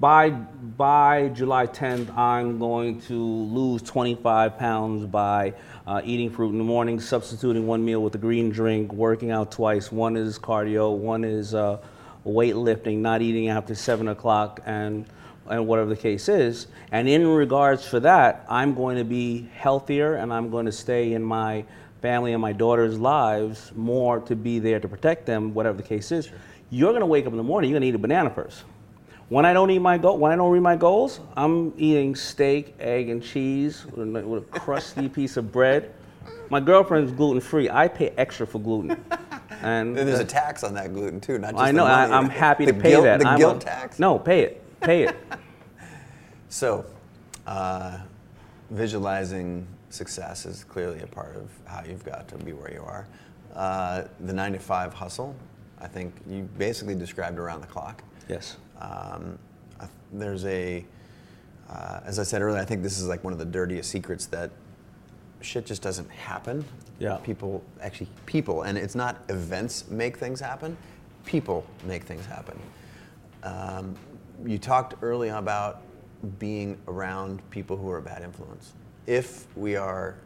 by 0.00 0.30
by 0.30 1.28
July 1.28 1.66
10th, 1.66 2.16
I'm 2.16 2.58
going 2.58 3.00
to 3.02 3.14
lose 3.14 3.82
25 3.82 4.56
pounds 4.56 5.06
by 5.06 5.54
uh, 5.86 6.02
eating 6.04 6.30
fruit 6.30 6.50
in 6.50 6.58
the 6.58 6.64
morning, 6.64 7.00
substituting 7.00 7.66
one 7.66 7.84
meal 7.84 8.00
with 8.02 8.14
a 8.14 8.18
green 8.18 8.50
drink, 8.50 8.92
working 8.92 9.32
out 9.32 9.50
twice. 9.50 9.90
One 9.90 10.16
is 10.16 10.38
cardio, 10.38 10.96
one 10.96 11.24
is 11.24 11.52
uh, 11.52 11.78
weightlifting, 12.24 12.98
not 12.98 13.22
eating 13.22 13.48
after 13.48 13.74
seven 13.74 14.08
o'clock, 14.08 14.60
and 14.66 15.04
and 15.48 15.66
whatever 15.66 15.88
the 15.88 15.96
case 15.96 16.28
is. 16.28 16.66
And 16.92 17.08
in 17.08 17.26
regards 17.26 17.86
for 17.86 18.00
that, 18.00 18.44
I'm 18.48 18.74
going 18.74 18.96
to 18.98 19.04
be 19.04 19.48
healthier, 19.54 20.14
and 20.16 20.32
I'm 20.32 20.50
going 20.50 20.66
to 20.66 20.72
stay 20.72 21.12
in 21.12 21.22
my 21.22 21.64
family 22.02 22.32
and 22.32 22.40
my 22.40 22.52
daughter's 22.52 22.98
lives 22.98 23.72
more 23.74 24.20
to 24.20 24.36
be 24.36 24.58
there 24.58 24.78
to 24.80 24.88
protect 24.88 25.26
them, 25.26 25.52
whatever 25.54 25.76
the 25.76 25.82
case 25.82 26.12
is. 26.12 26.30
You're 26.70 26.90
going 26.92 27.00
to 27.00 27.06
wake 27.06 27.26
up 27.26 27.32
in 27.32 27.36
the 27.38 27.42
morning. 27.42 27.70
You're 27.70 27.80
going 27.80 27.82
to 27.82 27.88
eat 27.88 27.94
a 27.94 27.98
banana 27.98 28.30
first. 28.30 28.64
When 29.30 29.44
I 29.44 29.52
don't 29.52 29.70
eat 29.70 29.80
my 29.80 29.98
goal, 29.98 30.16
when 30.18 30.32
I 30.32 30.36
don't 30.36 30.50
read 30.50 30.62
my 30.62 30.76
goals, 30.76 31.20
I'm 31.36 31.74
eating 31.76 32.14
steak, 32.14 32.74
egg, 32.78 33.08
and 33.10 33.22
cheese 33.22 33.84
with 33.86 34.16
a, 34.16 34.26
with 34.26 34.42
a 34.44 34.58
crusty 34.58 35.08
piece 35.18 35.36
of 35.36 35.52
bread. 35.52 35.92
My 36.50 36.60
girlfriend's 36.60 37.12
gluten 37.12 37.40
free. 37.40 37.68
I 37.68 37.88
pay 37.88 38.10
extra 38.16 38.46
for 38.46 38.58
gluten, 38.58 38.92
and 39.62 39.98
And 39.98 40.08
there's 40.08 40.20
a 40.20 40.22
uh, 40.22 40.26
tax 40.26 40.64
on 40.64 40.72
that 40.74 40.94
gluten 40.94 41.20
too, 41.20 41.38
not 41.38 41.50
just 41.52 41.62
I 41.62 41.72
know. 41.72 41.84
the 41.84 41.90
I. 41.90 42.04
I'm 42.16 42.30
happy 42.30 42.64
to 42.64 42.72
pay 42.72 42.90
guilt- 42.92 43.04
that. 43.04 43.20
The 43.20 43.28
I'm 43.28 43.38
guilt 43.38 43.62
a- 43.62 43.66
tax. 43.66 43.98
No, 43.98 44.18
pay 44.18 44.42
it. 44.42 44.62
Pay 44.80 45.04
it. 45.04 45.16
So, 46.48 46.86
uh, 47.46 47.98
visualizing 48.70 49.66
success 49.90 50.46
is 50.46 50.64
clearly 50.64 51.00
a 51.00 51.06
part 51.06 51.36
of 51.36 51.50
how 51.64 51.82
you've 51.88 52.04
got 52.04 52.28
to 52.28 52.36
be 52.36 52.52
where 52.52 52.72
you 52.72 52.82
are. 52.82 53.06
Uh, 53.54 54.04
the 54.20 54.32
nine 54.32 54.52
to 54.52 54.58
five 54.58 54.94
hustle, 54.94 55.34
I 55.80 55.86
think 55.88 56.14
you 56.28 56.48
basically 56.58 56.94
described 56.94 57.38
around 57.38 57.60
the 57.60 57.66
clock. 57.66 58.02
yes. 58.28 58.56
Um, 58.80 59.38
there's 60.12 60.44
a, 60.46 60.84
uh, 61.68 62.00
as 62.04 62.18
I 62.18 62.22
said 62.22 62.40
earlier, 62.40 62.60
I 62.60 62.64
think 62.64 62.82
this 62.82 62.98
is 62.98 63.08
like 63.08 63.24
one 63.24 63.32
of 63.32 63.38
the 63.38 63.44
dirtiest 63.44 63.90
secrets 63.90 64.26
that 64.26 64.50
shit 65.40 65.66
just 65.66 65.82
doesn't 65.82 66.10
happen. 66.10 66.64
Yeah. 66.98 67.18
People 67.18 67.62
actually, 67.80 68.08
people, 68.26 68.62
and 68.62 68.78
it's 68.78 68.94
not 68.94 69.18
events 69.28 69.88
make 69.90 70.16
things 70.16 70.40
happen, 70.40 70.76
people 71.24 71.66
make 71.84 72.04
things 72.04 72.24
happen. 72.26 72.58
Um, 73.42 73.94
you 74.44 74.58
talked 74.58 74.94
earlier 75.02 75.36
about 75.36 75.82
being 76.38 76.78
around 76.88 77.48
people 77.50 77.76
who 77.76 77.90
are 77.90 77.98
a 77.98 78.02
bad 78.02 78.22
influence. 78.22 78.72
If 79.06 79.46
we 79.56 79.76
are 79.76 80.16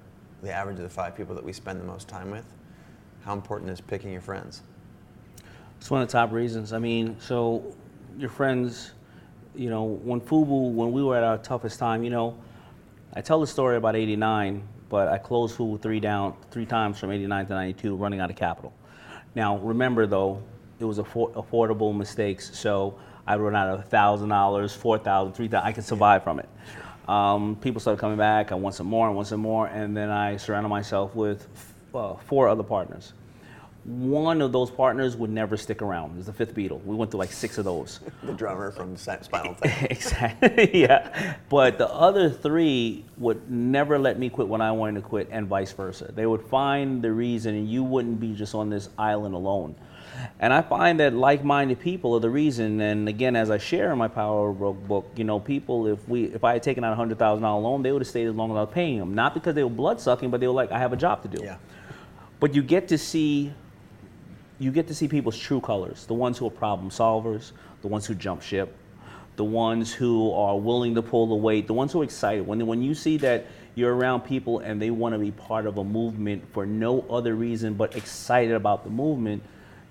the 0.42 0.52
average 0.52 0.76
of 0.76 0.82
the 0.82 0.88
five 0.88 1.16
people 1.16 1.34
that 1.34 1.44
we 1.44 1.52
spend 1.52 1.80
the 1.80 1.84
most 1.84 2.08
time 2.08 2.30
with, 2.30 2.46
how 3.24 3.32
important 3.32 3.70
is 3.70 3.80
picking 3.80 4.12
your 4.12 4.20
friends? 4.20 4.62
It's 5.78 5.90
one 5.90 6.02
of 6.02 6.08
the 6.08 6.12
top 6.12 6.32
reasons. 6.32 6.72
I 6.72 6.78
mean, 6.78 7.16
so 7.20 7.74
your 8.18 8.30
friends, 8.30 8.92
you 9.54 9.70
know, 9.70 9.84
when 9.84 10.20
Fubu, 10.20 10.72
when 10.72 10.92
we 10.92 11.02
were 11.02 11.16
at 11.16 11.24
our 11.24 11.38
toughest 11.38 11.78
time, 11.78 12.04
you 12.04 12.10
know, 12.10 12.36
I 13.14 13.20
tell 13.20 13.40
the 13.40 13.46
story 13.46 13.76
about 13.76 13.94
'89, 13.94 14.66
but 14.88 15.08
I 15.08 15.18
closed 15.18 15.56
Fubu 15.56 15.80
three 15.80 16.00
down, 16.00 16.34
three 16.50 16.66
times 16.66 16.98
from 16.98 17.10
'89 17.10 17.46
to 17.46 17.52
'92, 17.52 17.94
running 17.96 18.20
out 18.20 18.30
of 18.30 18.36
capital. 18.36 18.72
Now, 19.34 19.58
remember 19.58 20.06
though, 20.06 20.42
it 20.78 20.84
was 20.84 20.98
affor- 20.98 21.32
affordable 21.34 21.96
mistakes, 21.96 22.56
so 22.58 22.98
I 23.26 23.36
run 23.36 23.54
out 23.54 23.68
of 23.68 23.84
thousand 23.88 24.28
dollars, 24.30 24.74
four 24.74 24.98
thousand, 24.98 25.34
three 25.34 25.48
thousand. 25.48 25.66
I 25.68 25.72
could 25.72 25.84
survive 25.84 26.24
from 26.24 26.40
it. 26.40 26.48
Um, 27.08 27.56
people 27.56 27.80
started 27.80 28.00
coming 28.00 28.18
back. 28.18 28.52
I 28.52 28.54
want 28.54 28.74
some 28.74 28.86
more. 28.86 29.06
I 29.06 29.10
want 29.10 29.28
some 29.28 29.40
more, 29.40 29.66
and 29.66 29.96
then 29.96 30.10
I 30.10 30.36
surrounded 30.36 30.68
myself 30.68 31.14
with 31.14 31.46
uh, 31.94 32.14
four 32.14 32.48
other 32.48 32.62
partners. 32.62 33.12
One 33.84 34.40
of 34.40 34.52
those 34.52 34.70
partners 34.70 35.16
would 35.16 35.30
never 35.30 35.56
stick 35.56 35.82
around. 35.82 36.12
It 36.12 36.16
was 36.18 36.26
the 36.26 36.32
fifth 36.32 36.54
Beatle. 36.54 36.84
We 36.84 36.94
went 36.94 37.10
through 37.10 37.18
like 37.18 37.32
six 37.32 37.58
of 37.58 37.64
those. 37.64 37.98
The 38.22 38.32
drummer 38.32 38.70
from 38.70 38.96
Spinal 39.22 39.56
Tap. 39.56 39.82
exactly. 39.90 40.70
yeah. 40.72 41.34
But 41.48 41.78
the 41.78 41.88
other 41.88 42.30
three 42.30 43.04
would 43.18 43.50
never 43.50 43.98
let 43.98 44.20
me 44.20 44.30
quit 44.30 44.46
when 44.46 44.60
I 44.60 44.70
wanted 44.70 45.02
to 45.02 45.08
quit, 45.08 45.28
and 45.32 45.48
vice 45.48 45.72
versa. 45.72 46.12
They 46.14 46.26
would 46.26 46.42
find 46.42 47.02
the 47.02 47.10
reason, 47.10 47.56
and 47.56 47.68
you 47.68 47.82
wouldn't 47.82 48.20
be 48.20 48.34
just 48.34 48.54
on 48.54 48.70
this 48.70 48.88
island 48.96 49.34
alone. 49.34 49.74
And 50.40 50.52
I 50.52 50.62
find 50.62 51.00
that 51.00 51.14
like-minded 51.14 51.80
people 51.80 52.14
are 52.14 52.20
the 52.20 52.30
reason. 52.30 52.80
And 52.80 53.08
again, 53.08 53.36
as 53.36 53.50
I 53.50 53.58
share 53.58 53.92
in 53.92 53.98
my 53.98 54.08
Power 54.08 54.52
Broke 54.52 54.86
book, 54.86 55.10
you 55.16 55.24
know, 55.24 55.38
people, 55.40 55.86
if 55.86 56.08
we, 56.08 56.24
if 56.24 56.44
I 56.44 56.54
had 56.54 56.62
taken 56.62 56.84
out 56.84 56.92
a 56.92 56.96
hundred 56.96 57.18
thousand 57.18 57.42
dollar 57.42 57.60
loan, 57.60 57.82
they 57.82 57.92
would 57.92 58.02
have 58.02 58.08
stayed 58.08 58.26
as 58.26 58.34
long 58.34 58.50
as 58.50 58.56
I 58.56 58.60
was 58.60 58.70
paying 58.72 58.98
them. 58.98 59.14
Not 59.14 59.34
because 59.34 59.54
they 59.54 59.64
were 59.64 59.70
blood 59.70 60.00
sucking, 60.00 60.30
but 60.30 60.40
they 60.40 60.46
were 60.46 60.52
like, 60.52 60.72
I 60.72 60.78
have 60.78 60.92
a 60.92 60.96
job 60.96 61.22
to 61.22 61.28
do. 61.28 61.42
Yeah. 61.42 61.56
But 62.40 62.54
you 62.54 62.62
get 62.62 62.88
to 62.88 62.98
see 62.98 63.52
you 64.62 64.70
get 64.70 64.86
to 64.86 64.94
see 64.94 65.08
people's 65.08 65.38
true 65.38 65.60
colors 65.60 66.06
the 66.06 66.14
ones 66.14 66.38
who 66.38 66.46
are 66.46 66.50
problem 66.50 66.88
solvers 66.90 67.52
the 67.80 67.88
ones 67.88 68.06
who 68.06 68.14
jump 68.14 68.42
ship 68.42 68.76
the 69.36 69.44
ones 69.44 69.92
who 69.92 70.30
are 70.32 70.56
willing 70.58 70.94
to 70.94 71.02
pull 71.02 71.26
the 71.26 71.34
weight 71.34 71.66
the 71.66 71.72
ones 71.72 71.92
who 71.92 72.00
are 72.00 72.04
excited 72.04 72.46
when, 72.46 72.64
when 72.66 72.80
you 72.80 72.94
see 72.94 73.16
that 73.16 73.46
you're 73.74 73.94
around 73.94 74.20
people 74.20 74.60
and 74.60 74.80
they 74.80 74.90
want 74.90 75.14
to 75.14 75.18
be 75.18 75.30
part 75.32 75.66
of 75.66 75.78
a 75.78 75.84
movement 75.84 76.44
for 76.52 76.64
no 76.64 77.00
other 77.10 77.34
reason 77.34 77.74
but 77.74 77.96
excited 77.96 78.54
about 78.54 78.84
the 78.84 78.90
movement 78.90 79.42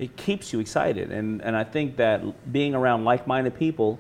it 0.01 0.13
keeps 0.17 0.51
you 0.51 0.59
excited 0.59 1.11
and, 1.11 1.41
and 1.43 1.55
i 1.55 1.63
think 1.63 1.95
that 1.95 2.19
being 2.51 2.73
around 2.75 3.05
like-minded 3.05 3.55
people 3.57 3.97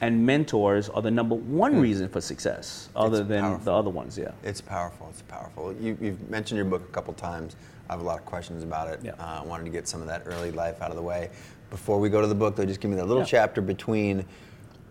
and 0.00 0.26
mentors 0.26 0.88
are 0.90 1.00
the 1.00 1.10
number 1.10 1.34
one 1.36 1.80
reason 1.80 2.08
for 2.08 2.20
success 2.20 2.88
other 2.96 3.22
than 3.24 3.40
powerful. 3.42 3.64
the 3.64 3.72
other 3.72 3.90
ones 3.90 4.18
yeah 4.18 4.32
It's 4.42 4.60
powerful. 4.60 5.06
It's 5.10 5.22
powerful. 5.22 5.72
You, 5.80 5.96
you've 6.00 6.28
mentioned 6.28 6.56
your 6.56 6.64
book 6.66 6.82
a 6.88 6.92
couple 6.92 7.14
times. 7.14 7.56
I 7.88 7.92
have 7.92 8.00
a 8.00 8.04
lot 8.04 8.18
of 8.18 8.24
questions 8.26 8.62
about 8.64 8.88
it. 8.88 9.00
Yeah. 9.02 9.12
Uh, 9.18 9.40
I 9.42 9.44
wanted 9.46 9.64
to 9.64 9.70
get 9.70 9.86
some 9.86 10.00
of 10.02 10.08
that 10.08 10.22
early 10.26 10.50
life 10.50 10.82
out 10.82 10.90
of 10.90 10.96
the 10.96 11.02
way. 11.02 11.30
Before 11.70 11.98
we 12.00 12.08
go 12.10 12.20
to 12.20 12.26
the 12.26 12.34
book, 12.34 12.56
though, 12.56 12.64
just 12.66 12.80
give 12.80 12.90
me 12.90 12.96
that 12.96 13.06
little 13.06 13.22
Yeah. 13.22 13.28
chapter 13.38 13.60
between 13.62 14.24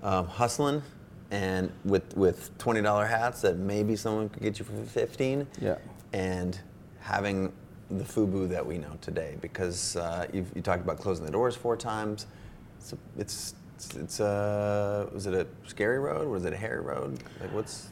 um, 0.03 0.25
hustling 0.27 0.81
and 1.31 1.69
with 1.83 2.15
with 2.15 2.55
twenty 2.57 2.81
dollar 2.81 3.05
hats 3.05 3.41
that 3.41 3.57
maybe 3.57 3.95
someone 3.95 4.29
could 4.29 4.41
get 4.43 4.57
you 4.57 4.65
for 4.65 4.73
fifteen. 4.85 5.45
Yeah. 5.61 5.75
And 6.13 6.57
having 7.01 7.51
the 7.97 8.03
FUBU 8.03 8.49
that 8.49 8.65
we 8.65 8.77
know 8.77 8.97
today, 9.01 9.37
because 9.41 9.95
uh, 9.95 10.27
you've, 10.33 10.51
you 10.55 10.61
talked 10.61 10.81
about 10.81 10.99
closing 10.99 11.25
the 11.25 11.31
doors 11.31 11.55
four 11.55 11.75
times. 11.77 12.27
It's 12.79 12.93
a, 12.93 12.97
it's 13.17 13.55
it's, 13.75 13.95
it's 13.95 14.19
a 14.19 15.09
was 15.13 15.25
it 15.25 15.33
a 15.33 15.47
scary 15.67 15.99
road? 15.99 16.27
Was 16.27 16.45
it 16.45 16.53
a 16.53 16.57
hairy 16.57 16.81
road? 16.81 17.19
Like 17.41 17.53
what's 17.53 17.89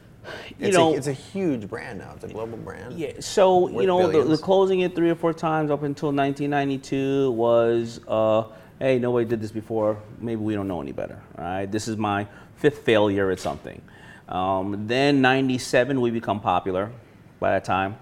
You 0.60 0.68
it's, 0.68 0.78
know- 0.78 0.94
a, 0.94 0.98
it's 0.98 1.08
a 1.08 1.14
huge 1.14 1.68
brand 1.68 2.00
now. 2.00 2.14
It's 2.16 2.24
a 2.24 2.28
global 2.30 2.58
brand. 2.58 2.98
Yeah, 2.98 3.14
so 3.20 3.68
you 3.70 3.88
know, 3.88 4.12
the, 4.12 4.24
the 4.24 4.38
closing 4.38 4.82
it 4.82 4.96
three 4.96 5.10
or 5.10 5.16
four 5.16 5.34
times 5.34 5.72
up 5.72 5.84
until 5.84 6.10
1992 6.10 7.32
was, 7.32 8.00
uh, 8.08 8.44
hey, 8.80 9.00
nobody 9.00 9.26
did 9.26 9.42
this 9.42 9.52
before. 9.52 10.02
Maybe 10.20 10.42
we 10.42 10.54
don't 10.54 10.68
know 10.68 10.82
any 10.82 10.92
better. 10.92 11.22
All 11.38 11.44
right, 11.44 11.72
this 11.72 11.88
is 11.88 11.98
my 11.98 12.28
fifth 12.58 12.80
failure 12.80 13.32
at 13.32 13.40
something. 13.40 13.82
Um, 14.30 14.88
then 14.88 15.22
97, 15.22 16.00
we 16.00 16.12
become 16.12 16.40
popular. 16.40 16.92
By 17.40 17.52
that 17.52 17.66
time, 17.66 17.98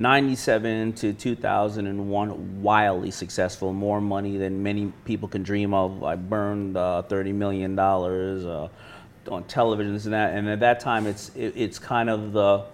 97 0.00 0.94
to 0.94 1.12
2001, 1.12 2.62
wildly 2.62 3.10
successful, 3.10 3.74
more 3.74 4.00
money 4.00 4.38
than 4.38 4.62
many 4.62 4.90
people 5.04 5.28
can 5.28 5.42
dream 5.42 5.74
of. 5.74 6.02
I 6.02 6.16
burned 6.16 6.78
uh, 6.78 7.02
30 7.02 7.32
million 7.32 7.76
dollars 7.76 8.46
uh, 8.46 8.68
on 9.30 9.44
television, 9.44 9.92
and 9.92 10.12
that. 10.14 10.34
And 10.34 10.48
at 10.48 10.60
that 10.60 10.80
time, 10.80 11.06
it's 11.06 11.28
it, 11.36 11.52
it's 11.54 11.78
kind 11.78 12.08
of 12.08 12.32
the 12.32 12.64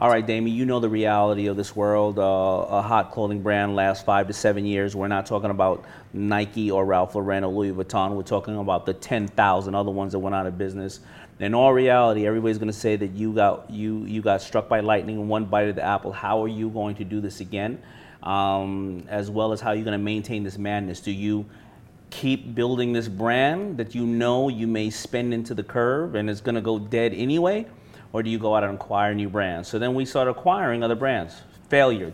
all 0.00 0.08
right, 0.08 0.26
Damien, 0.26 0.56
you 0.56 0.64
know 0.64 0.80
the 0.80 0.88
reality 0.88 1.48
of 1.48 1.58
this 1.58 1.76
world. 1.76 2.18
Uh, 2.18 2.22
a 2.22 2.80
hot 2.80 3.12
clothing 3.12 3.42
brand 3.42 3.76
lasts 3.76 4.02
five 4.02 4.28
to 4.28 4.32
seven 4.32 4.64
years. 4.64 4.96
We're 4.96 5.08
not 5.08 5.26
talking 5.26 5.50
about 5.50 5.84
Nike 6.14 6.70
or 6.70 6.86
Ralph 6.86 7.14
Lauren 7.14 7.44
or 7.44 7.52
Louis 7.52 7.72
Vuitton. 7.72 8.16
We're 8.16 8.22
talking 8.22 8.56
about 8.56 8.86
the 8.86 8.94
10,000 8.94 9.74
other 9.74 9.90
ones 9.90 10.12
that 10.12 10.18
went 10.20 10.34
out 10.34 10.46
of 10.46 10.56
business. 10.56 11.00
In 11.40 11.54
all 11.54 11.72
reality, 11.72 12.26
everybody's 12.26 12.58
going 12.58 12.70
to 12.70 12.78
say 12.78 12.96
that 12.96 13.12
you 13.12 13.32
got 13.32 13.70
you 13.70 14.04
you 14.04 14.20
got 14.20 14.42
struck 14.42 14.68
by 14.68 14.80
lightning 14.80 15.16
in 15.18 15.26
one 15.26 15.46
bite 15.46 15.68
of 15.68 15.74
the 15.74 15.82
apple. 15.82 16.12
How 16.12 16.42
are 16.42 16.48
you 16.48 16.68
going 16.68 16.94
to 16.96 17.04
do 17.04 17.18
this 17.20 17.40
again? 17.40 17.82
Um, 18.22 19.04
as 19.08 19.30
well 19.30 19.50
as 19.52 19.62
how 19.62 19.72
you're 19.72 19.84
going 19.84 19.98
to 19.98 20.04
maintain 20.04 20.44
this 20.44 20.58
madness. 20.58 21.00
Do 21.00 21.10
you 21.10 21.46
keep 22.10 22.54
building 22.54 22.92
this 22.92 23.08
brand 23.08 23.78
that 23.78 23.94
you 23.94 24.04
know 24.04 24.50
you 24.50 24.66
may 24.66 24.90
spend 24.90 25.32
into 25.32 25.54
the 25.54 25.62
curve 25.62 26.14
and 26.14 26.28
it's 26.28 26.42
going 26.42 26.56
to 26.56 26.60
go 26.60 26.78
dead 26.78 27.14
anyway? 27.14 27.66
Or 28.12 28.22
do 28.22 28.28
you 28.28 28.38
go 28.38 28.54
out 28.54 28.62
and 28.62 28.74
acquire 28.74 29.14
new 29.14 29.30
brands? 29.30 29.68
So 29.68 29.78
then 29.78 29.94
we 29.94 30.04
start 30.04 30.28
acquiring 30.28 30.82
other 30.82 30.96
brands. 30.96 31.40
Failure. 31.70 32.12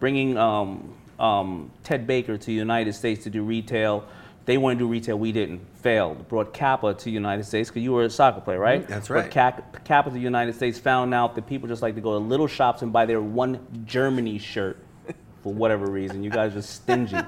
Bringing 0.00 0.38
um, 0.38 0.94
um, 1.18 1.70
Ted 1.82 2.06
Baker 2.06 2.38
to 2.38 2.46
the 2.46 2.52
United 2.52 2.94
States 2.94 3.24
to 3.24 3.30
do 3.30 3.42
retail. 3.42 4.06
They 4.46 4.56
wanted 4.56 4.76
to 4.76 4.84
do 4.84 4.88
retail, 4.88 5.18
we 5.18 5.32
didn't. 5.32 5.60
Failed. 5.82 6.28
Brought 6.28 6.54
Kappa 6.54 6.94
to 6.94 7.04
the 7.04 7.10
United 7.10 7.44
States 7.44 7.68
because 7.68 7.82
you 7.82 7.92
were 7.92 8.04
a 8.04 8.10
soccer 8.10 8.40
player, 8.40 8.58
right? 8.58 8.86
That's 8.86 9.10
right. 9.10 9.30
Cap- 9.30 9.84
Kappa 9.84 10.10
to 10.10 10.14
the 10.14 10.20
United 10.20 10.54
States. 10.54 10.78
Found 10.78 11.12
out 11.12 11.34
that 11.34 11.46
people 11.46 11.68
just 11.68 11.82
like 11.82 11.96
to 11.96 12.00
go 12.00 12.12
to 12.12 12.18
little 12.18 12.46
shops 12.46 12.82
and 12.82 12.92
buy 12.92 13.04
their 13.04 13.20
one 13.20 13.84
Germany 13.84 14.38
shirt 14.38 14.78
for 15.42 15.52
whatever 15.52 15.90
reason. 15.90 16.22
You 16.22 16.30
guys 16.30 16.56
are 16.56 16.62
stingy. 16.62 17.18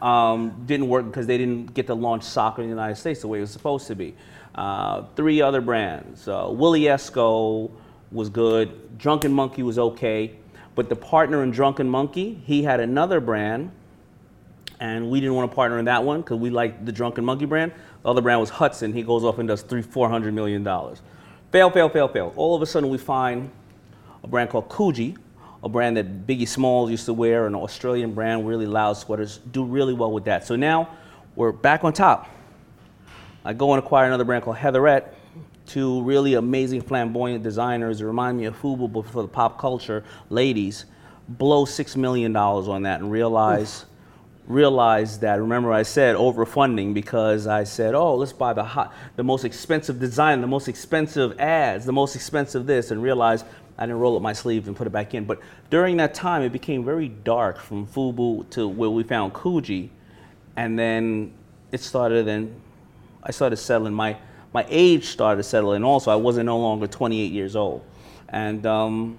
Um, 0.00 0.64
didn't 0.64 0.88
work 0.88 1.06
because 1.06 1.26
they 1.26 1.36
didn't 1.38 1.74
get 1.74 1.86
to 1.88 1.94
launch 1.94 2.22
soccer 2.22 2.62
in 2.62 2.68
the 2.68 2.72
United 2.72 2.96
States 2.96 3.20
the 3.20 3.28
way 3.28 3.38
it 3.38 3.42
was 3.42 3.50
supposed 3.50 3.88
to 3.88 3.94
be. 3.94 4.14
Uh, 4.54 5.02
three 5.16 5.42
other 5.42 5.60
brands. 5.60 6.26
Uh, 6.26 6.48
Willie 6.50 6.82
Esco 6.82 7.70
was 8.10 8.28
good. 8.28 8.98
Drunken 8.98 9.32
Monkey 9.32 9.62
was 9.62 9.78
okay. 9.78 10.36
But 10.74 10.88
the 10.88 10.96
partner 10.96 11.42
in 11.42 11.50
Drunken 11.50 11.88
Monkey, 11.88 12.40
he 12.46 12.62
had 12.62 12.80
another 12.80 13.20
brand, 13.20 13.70
and 14.80 15.10
we 15.10 15.20
didn't 15.20 15.34
want 15.34 15.50
to 15.50 15.54
partner 15.54 15.78
in 15.78 15.84
that 15.84 16.02
one 16.04 16.22
because 16.22 16.38
we 16.38 16.50
liked 16.50 16.86
the 16.86 16.92
Drunken 16.92 17.24
Monkey 17.24 17.44
brand. 17.44 17.72
The 18.02 18.08
other 18.08 18.20
brand 18.20 18.40
was 18.40 18.50
Hudson. 18.50 18.92
He 18.92 19.02
goes 19.02 19.24
off 19.24 19.38
and 19.38 19.48
does 19.48 19.62
three, 19.62 19.82
four 19.82 20.08
hundred 20.08 20.34
million 20.34 20.64
dollars. 20.64 21.02
Fail, 21.50 21.70
fail, 21.70 21.88
fail, 21.88 22.08
fail. 22.08 22.32
All 22.36 22.54
of 22.54 22.62
a 22.62 22.66
sudden, 22.66 22.88
we 22.88 22.98
find 22.98 23.50
a 24.24 24.26
brand 24.26 24.50
called 24.50 24.68
Coogi, 24.68 25.16
a 25.62 25.68
brand 25.68 25.96
that 25.96 26.26
Biggie 26.26 26.48
Smalls 26.48 26.90
used 26.90 27.06
to 27.06 27.12
wear, 27.12 27.46
an 27.46 27.54
Australian 27.54 28.14
brand, 28.14 28.46
really 28.46 28.66
loud 28.66 28.94
sweaters, 28.94 29.38
do 29.52 29.64
really 29.64 29.94
well 29.94 30.10
with 30.10 30.24
that. 30.24 30.46
So 30.46 30.56
now 30.56 30.88
we're 31.36 31.52
back 31.52 31.84
on 31.84 31.92
top. 31.92 32.28
I 33.44 33.52
go 33.52 33.72
and 33.72 33.82
acquire 33.82 34.06
another 34.06 34.24
brand 34.24 34.44
called 34.44 34.56
Heatherette, 34.56 35.14
two 35.66 36.02
really 36.02 36.34
amazing 36.34 36.80
flamboyant 36.80 37.42
designers 37.42 38.02
remind 38.02 38.38
me 38.38 38.46
of 38.46 38.60
Fubu, 38.60 38.92
but 38.92 39.06
for 39.06 39.22
the 39.22 39.28
pop 39.28 39.58
culture 39.58 40.04
ladies. 40.30 40.86
Blow 41.28 41.64
six 41.64 41.96
million 41.96 42.32
dollars 42.32 42.66
on 42.66 42.82
that 42.82 43.00
and 43.00 43.10
realize 43.10 43.86
realize 44.46 45.20
that 45.20 45.40
remember 45.40 45.72
I 45.72 45.82
said 45.82 46.16
overfunding 46.16 46.94
because 46.94 47.46
I 47.46 47.64
said, 47.64 47.94
oh, 47.94 48.16
let's 48.16 48.32
buy 48.32 48.52
the 48.52 48.64
hot, 48.64 48.92
the 49.16 49.22
most 49.22 49.44
expensive 49.44 50.00
design, 50.00 50.40
the 50.40 50.46
most 50.46 50.68
expensive 50.68 51.38
ads, 51.38 51.84
the 51.84 51.92
most 51.92 52.16
expensive 52.16 52.66
this, 52.66 52.90
and 52.90 53.02
realize 53.02 53.44
I 53.78 53.86
didn't 53.86 54.00
roll 54.00 54.16
up 54.16 54.22
my 54.22 54.32
sleeves 54.32 54.68
and 54.68 54.76
put 54.76 54.86
it 54.86 54.90
back 54.90 55.14
in. 55.14 55.24
But 55.24 55.40
during 55.70 55.96
that 55.98 56.14
time, 56.14 56.42
it 56.42 56.52
became 56.52 56.84
very 56.84 57.08
dark 57.08 57.58
from 57.58 57.86
Fubu 57.86 58.48
to 58.50 58.68
where 58.68 58.90
we 58.90 59.02
found 59.02 59.32
Coogi, 59.32 59.88
and 60.56 60.78
then 60.78 61.32
it 61.70 61.80
started. 61.80 62.26
Then 62.26 62.54
I 63.22 63.30
started 63.30 63.56
settling. 63.56 63.94
My 63.94 64.16
my 64.52 64.66
age 64.68 65.06
started 65.06 65.42
settling. 65.44 65.84
Also, 65.84 66.10
I 66.10 66.16
wasn't 66.16 66.46
no 66.46 66.58
longer 66.58 66.86
28 66.86 67.32
years 67.32 67.56
old, 67.56 67.82
and 68.28 68.66
um, 68.66 69.18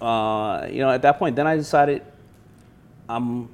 uh, 0.00 0.66
you 0.70 0.78
know 0.78 0.90
at 0.90 1.02
that 1.02 1.18
point, 1.18 1.36
then 1.36 1.46
I 1.46 1.56
decided 1.56 2.02
I'm 3.08 3.48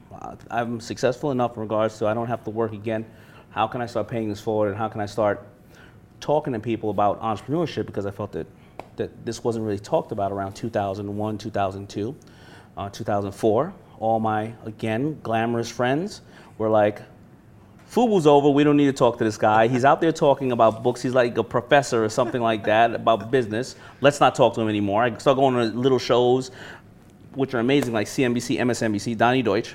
I'm 0.51 0.81
successful 0.81 1.31
enough 1.31 1.57
in 1.57 1.63
regards 1.63 1.99
to 1.99 2.07
I 2.07 2.15
don't 2.15 2.29
have 2.29 2.45
to 2.45 2.51
work 2.51 2.73
again. 2.73 3.05
How 3.51 3.67
can 3.67 3.81
I 3.81 3.87
start 3.87 4.09
paying 4.09 4.29
this 4.29 4.41
forward, 4.41 4.69
and 4.69 4.77
how 4.77 4.89
can 4.89 5.01
I 5.01 5.07
start 5.07 5.47
talking 6.21 6.53
to 6.53 6.61
people 6.61 6.91
about 6.91 7.21
entrepreneurship? 7.21 7.87
Because 7.87 8.07
I 8.07 8.11
felt 8.11 8.33
that 8.33 8.47
that 8.97 9.25
this 9.25 9.43
wasn't 9.43 9.65
really 9.65 9.79
talked 9.79 10.13
about 10.13 10.33
around 10.33 10.53
2001, 10.55 11.39
2002, 11.39 12.17
uh, 12.77 12.89
2004. 12.91 13.75
All 14.01 14.21
my 14.21 14.53
again 14.65 15.19
glamorous 15.23 15.71
friends 15.71 16.23
were 16.59 16.69
like, 16.69 17.03
Fubu's 17.93 18.27
over. 18.27 18.49
We 18.49 18.65
don't 18.65 18.79
need 18.79 18.87
to 18.87 18.93
talk 18.93 19.19
to 19.19 19.25
this 19.25 19.37
guy. 19.37 19.69
He's 19.69 19.85
out 19.85 20.01
there 20.01 20.13
talking 20.13 20.51
about 20.51 20.83
books. 20.83 21.03
He's 21.03 21.13
like 21.13 21.37
a 21.37 21.45
professor 21.45 22.03
or 22.03 22.09
something 22.09 22.41
like 22.41 22.65
that 22.65 22.95
about 22.95 23.31
business. 23.31 23.77
Let's 24.01 24.19
not 24.19 24.35
talk 24.35 24.55
to 24.55 24.63
him 24.63 24.69
anymore. 24.69 25.05
I 25.05 25.17
start 25.19 25.37
going 25.37 25.55
to 25.57 25.77
little 25.79 25.99
shows, 25.99 26.51
which 27.35 27.53
are 27.53 27.59
amazing, 27.59 27.93
like 27.93 28.07
CNBC, 28.07 28.59
MSNBC, 28.61 29.17
Donny 29.19 29.43
Deutsch. 29.43 29.75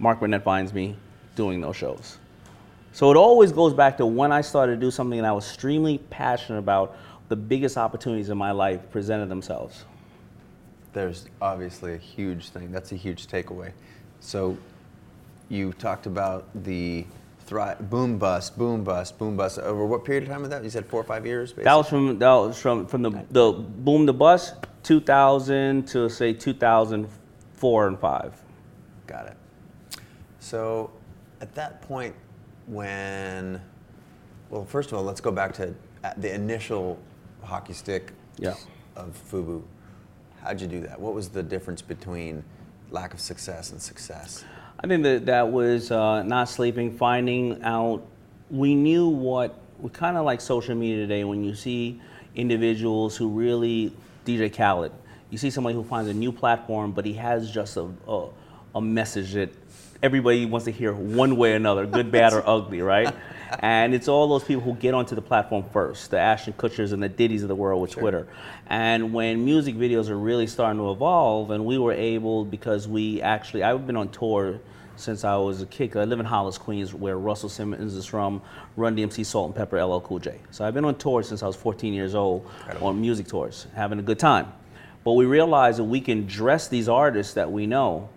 Mark 0.00 0.18
Burnett 0.18 0.42
finds 0.42 0.72
me 0.72 0.96
doing 1.36 1.60
those 1.60 1.76
shows. 1.76 2.16
So 2.92 3.10
it 3.10 3.16
always 3.16 3.52
goes 3.52 3.72
back 3.72 3.98
to 3.98 4.06
when 4.06 4.32
I 4.32 4.40
started 4.40 4.74
to 4.74 4.80
do 4.80 4.90
something 4.90 5.20
that 5.20 5.28
I 5.28 5.32
was 5.32 5.46
extremely 5.46 5.98
passionate 5.98 6.58
about, 6.58 6.96
the 7.28 7.36
biggest 7.36 7.76
opportunities 7.76 8.30
in 8.30 8.38
my 8.38 8.50
life 8.50 8.90
presented 8.90 9.28
themselves. 9.28 9.84
There's 10.92 11.26
obviously 11.40 11.94
a 11.94 11.98
huge 11.98 12.48
thing. 12.48 12.72
That's 12.72 12.90
a 12.90 12.96
huge 12.96 13.28
takeaway. 13.28 13.72
So 14.18 14.58
you 15.48 15.72
talked 15.74 16.06
about 16.06 16.46
the 16.64 17.06
thri- 17.46 17.76
boom 17.80 18.18
bust, 18.18 18.58
boom 18.58 18.82
bust, 18.82 19.18
boom 19.18 19.36
bust. 19.36 19.58
Over 19.58 19.84
what 19.84 20.04
period 20.04 20.24
of 20.24 20.30
time 20.30 20.40
was 20.40 20.50
that? 20.50 20.64
You 20.64 20.70
said 20.70 20.86
four 20.86 21.00
or 21.00 21.04
five 21.04 21.24
years. 21.26 21.50
Basically? 21.50 21.64
That 21.64 21.74
was 21.74 21.88
from 21.88 22.18
that 22.18 22.32
was 22.32 22.60
from 22.60 22.86
from 22.86 23.02
the 23.02 23.10
the 23.30 23.52
boom 23.52 24.06
to 24.06 24.12
bust, 24.12 24.54
2000 24.82 25.86
to 25.88 26.08
say 26.08 26.32
2004 26.32 27.86
and 27.86 27.98
5. 27.98 28.42
Got 29.06 29.26
it. 29.26 29.36
So 30.40 30.90
at 31.40 31.54
that 31.54 31.82
point, 31.82 32.14
when, 32.66 33.60
well, 34.48 34.64
first 34.64 34.90
of 34.90 34.98
all, 34.98 35.04
let's 35.04 35.20
go 35.20 35.30
back 35.30 35.52
to 35.54 35.74
the 36.16 36.34
initial 36.34 36.98
hockey 37.42 37.74
stick 37.74 38.12
Yeah. 38.38 38.54
of 38.96 39.16
Fubu. 39.30 39.62
How'd 40.42 40.60
you 40.60 40.66
do 40.66 40.80
that? 40.80 40.98
What 40.98 41.14
was 41.14 41.28
the 41.28 41.42
difference 41.42 41.82
between 41.82 42.42
lack 42.90 43.12
of 43.14 43.20
success 43.20 43.70
and 43.70 43.80
success? 43.80 44.44
I 44.82 44.86
think 44.86 45.02
that 45.02 45.26
that 45.26 45.52
was 45.52 45.90
uh, 45.90 46.22
not 46.22 46.48
sleeping, 46.48 46.96
finding 46.96 47.62
out. 47.62 48.02
We 48.50 48.74
knew 48.74 49.08
what 49.08 49.58
we 49.78 49.90
kind 49.90 50.16
of 50.16 50.24
like 50.24 50.40
social 50.40 50.74
media 50.74 50.96
today. 50.96 51.24
When 51.24 51.44
you 51.44 51.54
see 51.54 52.00
individuals 52.34 53.16
who 53.16 53.28
really 53.28 53.92
DJ 54.24 54.54
Khaled, 54.54 54.92
you 55.28 55.36
see 55.36 55.50
somebody 55.50 55.74
who 55.74 55.84
finds 55.84 56.08
a 56.10 56.14
new 56.14 56.32
platform, 56.32 56.92
but 56.92 57.04
he 57.04 57.12
has 57.14 57.50
just 57.50 57.76
a 57.76 57.88
a, 58.08 58.28
a 58.74 58.80
message 58.80 59.32
that 59.34 59.50
everybody 60.02 60.46
wants 60.46 60.64
to 60.64 60.72
hear 60.72 60.92
one 60.92 61.36
way 61.36 61.52
or 61.52 61.56
another, 61.56 61.86
good, 61.86 62.10
bad, 62.12 62.32
or 62.32 62.42
ugly, 62.48 62.80
right? 62.82 63.14
And 63.58 63.94
it's 63.94 64.06
all 64.06 64.28
those 64.28 64.44
people 64.44 64.62
who 64.62 64.74
get 64.74 64.94
onto 64.94 65.14
the 65.14 65.22
platform 65.22 65.64
first, 65.72 66.10
the 66.10 66.18
Ashton 66.18 66.52
Kutchers 66.52 66.92
and 66.92 67.02
the 67.02 67.08
Diddy's 67.08 67.42
of 67.42 67.48
the 67.48 67.54
world 67.54 67.82
with 67.82 67.90
Twitter. 67.90 68.28
And 68.68 69.12
when 69.12 69.44
music 69.44 69.74
videos 69.74 70.08
are 70.08 70.18
really 70.18 70.46
starting 70.46 70.78
to 70.78 70.90
evolve, 70.92 71.50
and 71.50 71.64
we 71.64 71.76
were 71.76 71.92
able, 71.92 72.44
because 72.44 72.86
we 72.86 73.20
actually, 73.20 73.64
I've 73.64 73.86
been 73.86 73.96
on 73.96 74.10
tour 74.10 74.60
since 74.96 75.24
I 75.24 75.36
was 75.36 75.62
a 75.62 75.66
kid. 75.66 75.96
I 75.96 76.04
live 76.04 76.20
in 76.20 76.26
Hollis, 76.26 76.58
Queens, 76.58 76.94
where 76.94 77.18
Russell 77.18 77.48
Simmons 77.48 77.94
is 77.94 78.06
from, 78.06 78.42
Run 78.76 78.96
DMC, 78.96 79.24
Salt-N-Pepa, 79.24 79.88
LL 79.88 80.00
Cool 80.00 80.18
J. 80.18 80.38
So 80.50 80.64
I've 80.64 80.74
been 80.74 80.84
on 80.84 80.96
tour 80.96 81.22
since 81.22 81.42
I 81.42 81.46
was 81.46 81.56
14 81.56 81.92
years 81.92 82.14
old, 82.14 82.48
on 82.80 83.00
music 83.00 83.26
tours, 83.26 83.66
having 83.74 83.98
a 83.98 84.02
good 84.02 84.18
time. 84.18 84.52
But 85.02 85.12
we 85.12 85.24
realized 85.24 85.78
that 85.78 85.84
we 85.84 86.00
can 86.00 86.26
dress 86.26 86.68
these 86.68 86.88
artists 86.88 87.34
that 87.34 87.50
we 87.50 87.66
know, 87.66 88.10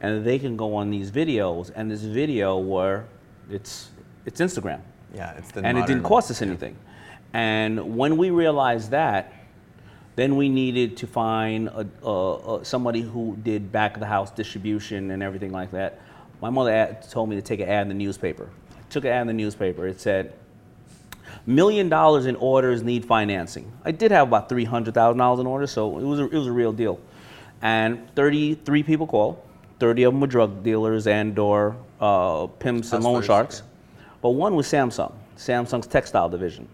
and 0.00 0.24
they 0.24 0.38
can 0.38 0.56
go 0.56 0.74
on 0.74 0.90
these 0.90 1.10
videos, 1.10 1.70
and 1.74 1.90
this 1.90 2.02
video 2.02 2.58
where 2.58 3.06
it's 3.50 3.90
it's 4.24 4.40
Instagram 4.40 4.80
Yeah, 5.14 5.32
it's 5.38 5.52
the 5.52 5.64
and 5.64 5.78
it 5.78 5.86
didn't 5.86 6.02
cost 6.02 6.30
us 6.30 6.42
anything. 6.42 6.76
And 7.32 7.96
when 7.96 8.16
we 8.16 8.30
realized 8.30 8.90
that, 8.90 9.32
then 10.16 10.36
we 10.36 10.48
needed 10.48 10.96
to 10.98 11.06
find 11.06 11.68
a, 11.68 11.86
a, 12.02 12.56
a, 12.56 12.64
somebody 12.64 13.02
who 13.02 13.36
did 13.42 13.70
back 13.70 13.94
of 13.94 14.00
the 14.00 14.06
house 14.06 14.30
distribution 14.30 15.10
and 15.10 15.22
everything 15.22 15.52
like 15.52 15.70
that. 15.72 16.00
My 16.40 16.50
mother 16.50 16.72
ad, 16.72 17.08
told 17.10 17.28
me 17.28 17.36
to 17.36 17.42
take 17.42 17.60
an 17.60 17.68
ad 17.68 17.82
in 17.82 17.88
the 17.88 17.94
newspaper. 17.94 18.48
I 18.70 18.82
took 18.88 19.04
an 19.04 19.10
ad 19.10 19.22
in 19.22 19.26
the 19.26 19.32
newspaper. 19.34 19.86
It 19.86 20.00
said, 20.00 20.32
million 21.44 21.88
dollars 21.88 22.26
in 22.26 22.36
orders 22.36 22.82
need 22.82 23.04
financing. 23.04 23.70
I 23.84 23.90
did 23.90 24.10
have 24.10 24.28
about 24.28 24.48
three 24.48 24.64
hundred 24.64 24.94
thousand 24.94 25.18
dollars 25.18 25.40
in 25.40 25.46
orders, 25.46 25.70
so 25.70 25.98
it 25.98 26.04
was 26.04 26.20
a, 26.20 26.24
it 26.24 26.34
was 26.34 26.46
a 26.46 26.52
real 26.52 26.72
deal. 26.72 26.98
And 27.60 28.08
thirty 28.14 28.54
three 28.54 28.82
people 28.82 29.06
called. 29.06 29.42
Thirty 29.78 30.04
of 30.04 30.12
them 30.12 30.20
were 30.20 30.26
drug 30.26 30.62
dealers 30.62 31.06
and 31.06 31.38
or 31.38 31.76
uh, 32.00 32.46
pimps 32.46 32.92
and 32.92 33.04
loan 33.04 33.22
sharks. 33.22 33.62
But 34.22 34.30
one 34.30 34.56
was 34.56 34.66
Samsung, 34.66 35.12
Samsung's 35.36 35.86
textile 35.86 36.28
division. 36.28 36.68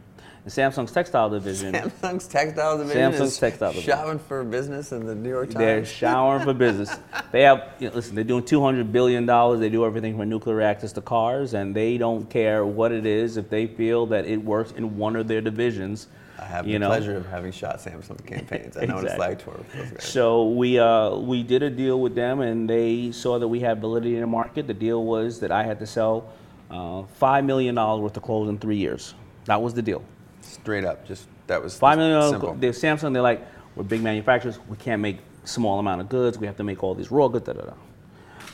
And 0.45 0.53
Samsung's 0.53 0.91
textile 0.91 1.31
division, 1.31 1.73
Samsung's 1.73 2.27
textile 2.27 2.77
division 2.77 3.13
Samsung's 3.13 3.39
textile 3.39 3.73
division. 3.73 3.93
shopping 3.93 4.19
for 4.19 4.43
business 4.43 4.91
in 4.91 5.07
the 5.07 5.15
New 5.15 5.29
York 5.29 5.51
Times. 5.51 5.59
they're 5.59 5.85
showering 5.85 6.43
for 6.43 6.53
business. 6.53 6.91
They 7.31 7.43
have, 7.43 7.75
you 7.79 7.89
know, 7.89 7.95
listen, 7.95 8.17
they're 8.17 8.25
doing 8.25 8.43
$200 8.43 8.91
billion. 8.91 9.25
They 9.61 9.69
do 9.69 9.85
everything 9.85 10.19
from 10.19 10.29
nuclear 10.29 10.57
reactors 10.57 10.93
to 10.95 11.01
cars, 11.01 11.55
and 11.55 11.77
they 11.77 11.97
don't 11.97 12.29
care 12.29 12.67
what 12.67 12.91
it 12.91 13.07
is 13.07 13.37
if 13.37 13.51
they 13.51 13.69
feel 13.69 14.05
that 14.07 14.27
it 14.27 14.39
works 14.39 14.73
in 14.73 14.97
one 14.97 15.15
of 15.15 15.29
their 15.29 15.41
divisions. 15.41 16.09
I 16.43 16.47
have 16.47 16.67
you 16.67 16.75
the 16.75 16.79
know. 16.81 16.89
pleasure 16.89 17.17
of 17.17 17.27
having 17.27 17.53
shot 17.53 17.79
Samsung 17.79 18.25
campaigns. 18.27 18.77
I 18.77 18.85
know 18.87 18.97
what 18.97 19.05
it's 19.05 19.17
like 19.19 19.39
to 19.45 19.51
work 19.51 19.59
with 19.59 19.91
those. 19.93 20.05
So 20.05 20.49
we 20.49 20.79
uh, 20.79 21.15
we 21.17 21.43
did 21.43 21.63
a 21.63 21.71
deal 21.71 22.01
with 22.01 22.15
them, 22.15 22.41
and 22.41 22.69
they 22.69 23.13
saw 23.13 23.39
that 23.39 23.47
we 23.49 23.61
had 23.61 23.81
validity 23.81 24.15
in 24.17 24.21
the 24.23 24.27
market. 24.27 24.67
The 24.67 24.75
deal 24.75 25.05
was 25.05 25.39
that 25.41 25.53
I 25.53 25.63
had 25.63 25.79
to 25.79 25.87
sell 25.87 26.33
uh, 26.71 27.05
five 27.15 27.45
million 27.45 27.75
dollars 27.77 28.03
worth 28.03 28.17
of 28.17 28.23
clothes 28.25 28.49
in 28.49 28.59
three 28.59 28.77
years. 28.77 29.15
That 29.45 29.63
was 29.63 29.73
the 29.75 29.83
deal. 29.83 30.03
Straight 30.41 30.85
up, 30.85 31.07
just 31.07 31.29
that 31.47 31.63
was 31.63 31.79
Five 31.79 31.99
million 31.99 32.21
simple. 32.31 32.49
dollars. 32.49 32.61
They're 32.61 32.73
Samsung. 32.73 33.13
They're 33.13 33.23
like, 33.23 33.47
we're 33.77 33.85
big 33.85 34.03
manufacturers. 34.03 34.59
We 34.69 34.77
can't 34.77 35.01
make 35.01 35.19
small 35.45 35.79
amount 35.79 36.01
of 36.01 36.09
goods. 36.09 36.39
We 36.39 36.47
have 36.47 36.57
to 36.57 36.65
make 36.65 36.83
all 36.83 36.95
these 36.95 37.11
raw 37.11 37.29
goods. 37.29 37.47
Da, 37.47 37.53
da, 37.53 37.63
da. 37.63 37.75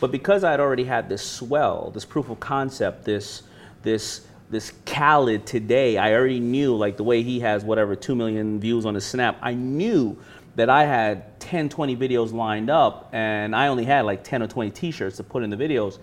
But 0.00 0.12
because 0.12 0.44
I 0.44 0.50
had 0.50 0.60
already 0.60 0.84
had 0.84 1.08
this 1.08 1.22
swell, 1.22 1.90
this 1.92 2.04
proof 2.04 2.28
of 2.28 2.38
concept, 2.38 3.04
this 3.04 3.42
this 3.82 4.26
this 4.50 4.72
Khaled 4.86 5.46
today, 5.46 5.98
I 5.98 6.14
already 6.14 6.40
knew 6.40 6.74
like 6.74 6.96
the 6.96 7.04
way 7.04 7.22
he 7.22 7.40
has 7.40 7.64
whatever 7.64 7.94
two 7.94 8.14
million 8.14 8.58
views 8.60 8.86
on 8.86 8.94
his 8.94 9.04
snap. 9.04 9.38
I 9.42 9.54
knew 9.54 10.16
that 10.56 10.70
I 10.70 10.84
had 10.84 11.38
10, 11.40 11.68
20 11.68 11.96
videos 11.96 12.32
lined 12.32 12.70
up, 12.70 13.10
and 13.12 13.54
I 13.54 13.68
only 13.68 13.84
had 13.84 14.04
like 14.04 14.24
10 14.24 14.42
or 14.42 14.48
20 14.48 14.70
T-shirts 14.70 15.18
to 15.18 15.22
put 15.22 15.42
in 15.42 15.50
the 15.50 15.56
videos. 15.56 15.98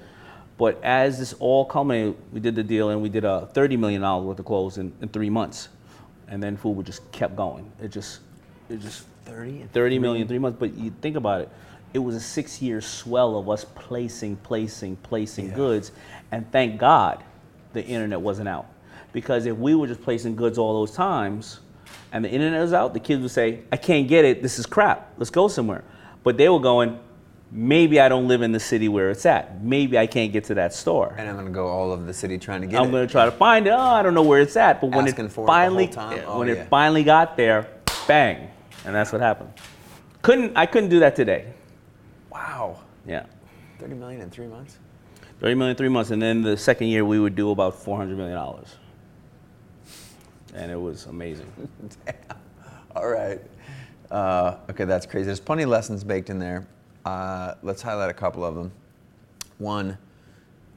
But 0.58 0.82
as 0.84 1.20
this 1.20 1.34
all 1.34 1.66
culminated, 1.66 2.16
we 2.32 2.40
did 2.40 2.56
the 2.56 2.64
deal 2.64 2.90
and 2.90 3.02
we 3.02 3.10
did 3.10 3.26
a 3.26 3.50
$30 3.54 3.78
million 3.78 4.02
worth 4.02 4.40
of 4.40 4.46
clothes 4.46 4.78
in, 4.78 4.94
in 5.02 5.10
three 5.10 5.30
months. 5.30 5.68
And 6.30 6.42
then 6.42 6.56
food 6.56 6.86
just 6.86 7.12
kept 7.12 7.36
going. 7.36 7.70
It 7.82 7.90
just, 7.90 8.22
it 8.70 8.80
just 8.80 9.06
30 9.26 9.62
and 9.62 9.72
30 9.74 10.00
million 10.00 10.28
three 10.28 10.40
months. 10.40 10.58
But 10.58 10.74
you 10.76 10.94
think 11.02 11.18
about 11.18 11.42
it, 11.42 11.50
it 11.94 12.00
was 12.00 12.16
a 12.16 12.22
six 12.22 12.62
year 12.62 12.80
swell 12.80 13.38
of 13.38 13.50
us 13.50 13.66
placing, 13.66 14.38
placing, 14.38 14.96
placing 14.98 15.50
Yeah. 15.50 15.56
goods. 15.56 15.92
And 16.32 16.50
thank 16.54 16.80
God 16.80 17.22
the 17.76 17.86
internet 17.86 18.20
wasn't 18.20 18.50
out. 18.50 18.66
Because 19.14 19.46
if 19.46 19.56
we 19.56 19.76
were 19.76 19.86
just 19.88 20.02
placing 20.02 20.36
goods 20.36 20.58
all 20.58 20.74
those 20.74 20.96
times 20.96 21.60
and 22.12 22.26
the 22.26 22.30
internet 22.30 22.62
was 22.62 22.74
out, 22.74 22.94
the 22.94 23.00
kids 23.00 23.22
would 23.22 23.32
say, 23.32 23.60
I 23.72 23.78
can't 23.78 24.08
get 24.08 24.26
it, 24.26 24.42
this 24.42 24.58
is 24.58 24.66
crap, 24.66 25.14
let's 25.18 25.30
go 25.30 25.48
somewhere. 25.48 25.84
But 26.24 26.38
they 26.38 26.50
were 26.50 26.60
going, 26.60 27.00
maybe 27.52 28.00
I 28.00 28.10
don't 28.10 28.28
live 28.28 28.42
in 28.42 28.52
the 28.52 28.60
city 28.60 28.90
where 28.90 29.12
it's 29.12 29.26
at. 29.26 29.62
Maybe 29.64 29.98
I 29.98 30.08
can't 30.08 30.34
get 30.34 30.46
to 30.46 30.56
that 30.56 30.74
store. 30.74 31.14
And 31.18 31.30
I'm 31.30 31.36
gonna 31.36 31.52
go 31.52 31.68
all 31.68 31.92
over 31.92 32.04
the 32.04 32.14
city 32.14 32.38
trying 32.38 32.62
to 32.62 32.68
get 32.68 32.76
it. 32.78 32.80
I'm 32.82 32.90
it. 32.90 32.92
going 32.92 33.08
to 33.08 33.12
try 33.12 33.26
to 33.26 33.32
find 33.32 33.68
it. 33.68 33.72
Oh, 33.72 33.78
I 33.80 34.02
don't 34.02 34.14
know 34.16 34.24
where 34.24 34.42
it's 34.42 34.58
at. 34.58 34.82
But 34.82 34.88
when 34.92 35.08
Asking 35.08 35.26
it 35.26 35.32
for 35.32 35.44
it 35.46 35.48
finally, 35.48 35.90
Oh, 35.96 36.40
when 36.40 36.48
yeah. 36.48 36.56
it 36.56 36.68
finally 36.70 37.04
got 37.04 37.38
there, 37.38 37.68
bang, 38.08 38.50
and 38.86 38.96
that's 38.96 39.12
what 39.12 39.22
happened. 39.22 39.52
Couldn't 40.22 40.58
I 40.58 40.66
couldn't 40.66 40.90
do 40.90 41.00
that 41.02 41.16
today? 41.16 41.54
Wow, 42.32 42.80
Yeah, 43.08 43.26
30 43.80 43.94
million 43.96 44.22
in 44.22 44.30
three 44.30 44.48
months. 44.48 44.78
30 45.46 45.56
million 45.58 45.70
in 45.74 45.78
three 45.78 45.90
months, 45.90 46.10
and 46.10 46.20
then 46.20 46.42
the 46.42 46.58
second 46.58 46.88
year 46.88 47.06
we 47.06 47.20
would 47.20 47.36
do 47.36 47.52
about 47.52 47.76
400 47.76 48.18
million 48.18 48.36
dollars, 48.36 48.78
and 50.56 50.72
it 50.72 50.76
was 50.76 51.06
amazing. 51.06 51.46
Damn. 52.08 52.16
All 52.96 53.08
right. 53.08 53.40
Uh, 54.10 54.58
okay, 54.72 54.86
that's 54.86 55.06
crazy. 55.06 55.28
There's 55.28 55.40
plenty 55.40 55.62
of 55.62 55.70
lessons 55.70 56.04
baked 56.04 56.32
in 56.32 56.40
there. 56.40 56.66
Uh, 57.06 57.54
let's 57.62 57.84
highlight 57.84 58.10
a 58.10 58.14
couple 58.14 58.44
of 58.44 58.56
them. 58.56 58.72
One, 59.60 60.00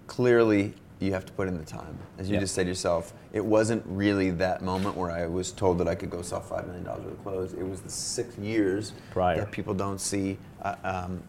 clearly 0.07 0.74
you 1.00 1.14
have 1.14 1.24
to 1.24 1.33
put 1.33 1.48
in 1.48 1.57
the 1.57 1.64
time. 1.64 1.96
As 2.18 2.28
you 2.28 2.35
Yeah. 2.35 2.40
just 2.40 2.54
said 2.54 2.66
yourself, 2.66 3.14
it 3.33 3.42
wasn't 3.42 3.83
really 3.87 4.33
that 4.33 4.61
moment 4.61 4.98
where 4.98 5.11
I 5.11 5.28
was 5.28 5.50
told 5.50 5.78
that 5.78 5.88
I 5.88 5.94
could 5.94 6.11
go 6.11 6.20
sell 6.20 6.42
$5 6.42 6.66
million 6.66 6.85
worth 6.85 7.07
of 7.07 7.22
clothes. 7.22 7.54
It 7.54 7.66
was 7.66 7.81
the 7.81 7.88
six 7.90 8.37
years 8.37 8.92
Prior. 9.12 9.38
that 9.38 9.50
people 9.50 9.72
don't 9.72 9.98
see. 9.98 10.37
Uh, 10.61 10.74
um, 10.85 11.22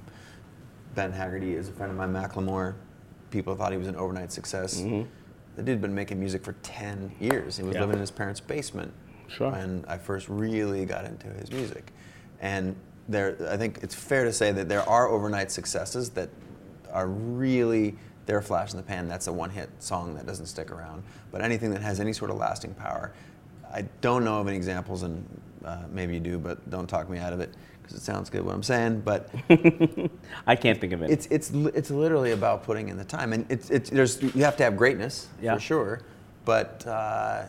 ben 0.93 1.13
Haggerty 1.13 1.55
is 1.55 1.69
a 1.69 1.71
friend 1.71 1.89
of 1.89 1.97
mine, 1.97 2.11
Macklemore. 2.11 2.73
People 3.31 3.55
thought 3.55 3.71
he 3.71 3.77
was 3.77 3.87
an 3.87 3.95
overnight 3.95 4.31
success. 4.31 4.79
Mm-hmm. 4.81 5.07
The 5.55 5.63
dude 5.63 5.73
had 5.73 5.81
been 5.81 5.95
making 5.95 6.19
music 6.19 6.43
for 6.43 6.53
10 6.63 7.11
years. 7.19 7.57
He 7.57 7.63
was 7.63 7.75
Yeah. 7.75 7.81
living 7.81 7.95
in 7.95 7.99
his 8.01 8.11
parents' 8.11 8.39
basement 8.39 8.93
Sure. 9.27 9.51
when 9.51 9.83
I 9.87 9.97
first 9.97 10.27
really 10.29 10.85
got 10.85 11.05
into 11.05 11.27
his 11.27 11.51
music. 11.51 11.91
And 12.41 12.75
there, 13.07 13.35
I 13.49 13.57
think 13.57 13.79
it's 13.81 13.95
fair 13.95 14.23
to 14.23 14.33
say 14.33 14.51
that 14.51 14.69
there 14.69 14.87
are 14.87 15.07
overnight 15.07 15.51
successes 15.51 16.09
that 16.11 16.29
are 16.91 17.07
really 17.07 17.95
they're 18.25 18.37
a 18.37 18.43
flash 18.43 18.69
in 18.71 18.77
the 18.77 18.83
pan. 18.83 19.07
That's 19.07 19.25
a 19.25 19.33
one-hit 19.33 19.69
song 19.79 20.13
that 20.13 20.27
doesn't 20.27 20.45
stick 20.45 20.71
around. 20.71 21.01
But 21.31 21.41
anything 21.41 21.71
that 21.71 21.81
has 21.81 21.99
any 21.99 22.13
sort 22.13 22.29
of 22.29 22.37
lasting 22.37 22.75
power, 22.75 23.11
I 23.73 23.85
don't 24.01 24.23
know 24.23 24.39
of 24.39 24.47
any 24.47 24.55
examples, 24.55 25.01
and 25.01 25.25
uh, 25.65 25.79
maybe 25.91 26.13
you 26.13 26.19
do, 26.19 26.37
but 26.37 26.69
don't 26.69 26.85
talk 26.85 27.09
me 27.09 27.17
out 27.17 27.33
of 27.33 27.39
it 27.39 27.55
because 27.89 28.01
it 28.01 28.05
sounds 28.05 28.29
good 28.29 28.45
what 28.45 28.53
I'm 28.53 28.63
saying. 28.63 29.01
But 29.01 29.29
I 30.47 30.55
can't 30.55 30.79
think 30.79 30.93
of 30.93 31.01
it. 31.01 31.09
it's 31.09 31.25
it's 31.27 31.49
it's 31.51 31.89
literally 31.89 32.31
about 32.31 32.63
putting 32.63 32.89
in 32.89 32.97
the 32.97 33.03
time, 33.03 33.33
and 33.33 33.45
it's 33.49 33.69
it's 33.69 33.89
there's 33.89 34.21
you 34.21 34.43
have 34.43 34.55
to 34.57 34.63
have 34.63 34.77
greatness 34.77 35.27
Yeah. 35.41 35.55
for 35.55 35.59
sure, 35.59 36.01
but 36.45 36.85
uh, 36.85 37.45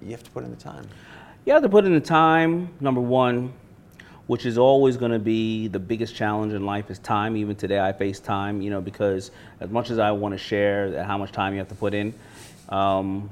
you 0.00 0.12
have 0.12 0.22
to 0.22 0.30
put 0.30 0.44
in 0.44 0.50
the 0.50 0.56
time. 0.56 0.86
You 1.44 1.52
have 1.54 1.62
to 1.62 1.68
put 1.68 1.84
in 1.84 1.92
the 1.94 2.00
time, 2.00 2.68
number 2.80 3.00
one, 3.00 3.52
which 4.28 4.46
is 4.46 4.58
always 4.58 4.96
going 4.96 5.10
to 5.12 5.18
be 5.18 5.66
the 5.68 5.78
biggest 5.78 6.14
challenge 6.14 6.52
in 6.52 6.64
life 6.64 6.90
is 6.90 6.98
time. 7.00 7.36
Even 7.36 7.56
today, 7.56 7.80
I 7.80 7.92
face 7.92 8.20
time, 8.20 8.62
you 8.62 8.70
know, 8.70 8.80
because 8.80 9.30
as 9.58 9.70
much 9.70 9.90
as 9.90 9.98
I 9.98 10.12
want 10.12 10.32
to 10.34 10.38
share 10.38 11.02
how 11.02 11.18
much 11.18 11.32
time 11.32 11.52
you 11.54 11.58
have 11.58 11.68
to 11.68 11.74
put 11.74 11.94
in, 11.94 12.14
um, 12.68 13.28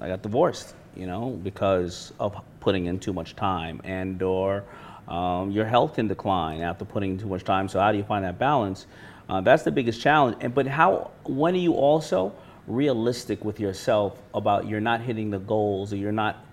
I 0.00 0.06
got 0.06 0.22
divorced, 0.22 0.74
you 0.94 1.06
know, 1.06 1.30
because 1.42 2.12
of 2.20 2.36
putting 2.60 2.86
in 2.86 3.00
too 3.00 3.12
much 3.12 3.34
time 3.34 3.80
and 3.82 4.22
or 4.22 4.62
um, 5.08 5.50
your 5.50 5.64
health 5.64 5.94
can 5.94 6.08
decline 6.08 6.60
after 6.60 6.84
putting 6.84 7.12
in 7.12 7.18
too 7.18 7.26
much 7.26 7.44
time. 7.44 7.68
So 7.68 7.80
how 7.80 7.92
do 7.92 7.98
you 7.98 8.04
find 8.04 8.24
that 8.24 8.38
balance? 8.38 8.86
Uh, 9.28 9.40
that's 9.40 9.62
the 9.62 9.70
biggest 9.70 10.00
challenge. 10.00 10.36
And 10.40 10.54
but 10.54 10.66
how? 10.66 11.10
When 11.24 11.54
are 11.54 11.58
you 11.58 11.74
also 11.74 12.34
realistic 12.68 13.44
with 13.44 13.58
yourself 13.58 14.20
about 14.34 14.68
you're 14.68 14.80
not 14.80 15.00
hitting 15.00 15.30
the 15.30 15.38
goals 15.38 15.92
or 15.92 15.96
you're 15.96 16.12
not 16.12 16.44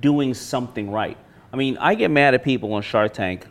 doing 0.00 0.32
something 0.32 0.90
right. 0.90 1.16
I 1.52 1.56
mean, 1.56 1.76
I 1.78 1.94
get 1.94 2.10
mad 2.10 2.34
at 2.34 2.44
people 2.44 2.72
on 2.74 2.82
Shark 2.82 3.12
Tank 3.12 3.46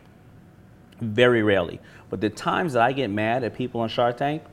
very 1.02 1.44
rarely, 1.44 1.80
but 2.10 2.22
the 2.22 2.30
times 2.30 2.74
that 2.74 2.82
I 2.82 2.92
get 2.92 3.10
mad 3.10 3.44
at 3.44 3.54
people 3.56 3.82
on 3.82 3.90
Shark 3.90 4.18
Tank, 4.18 4.44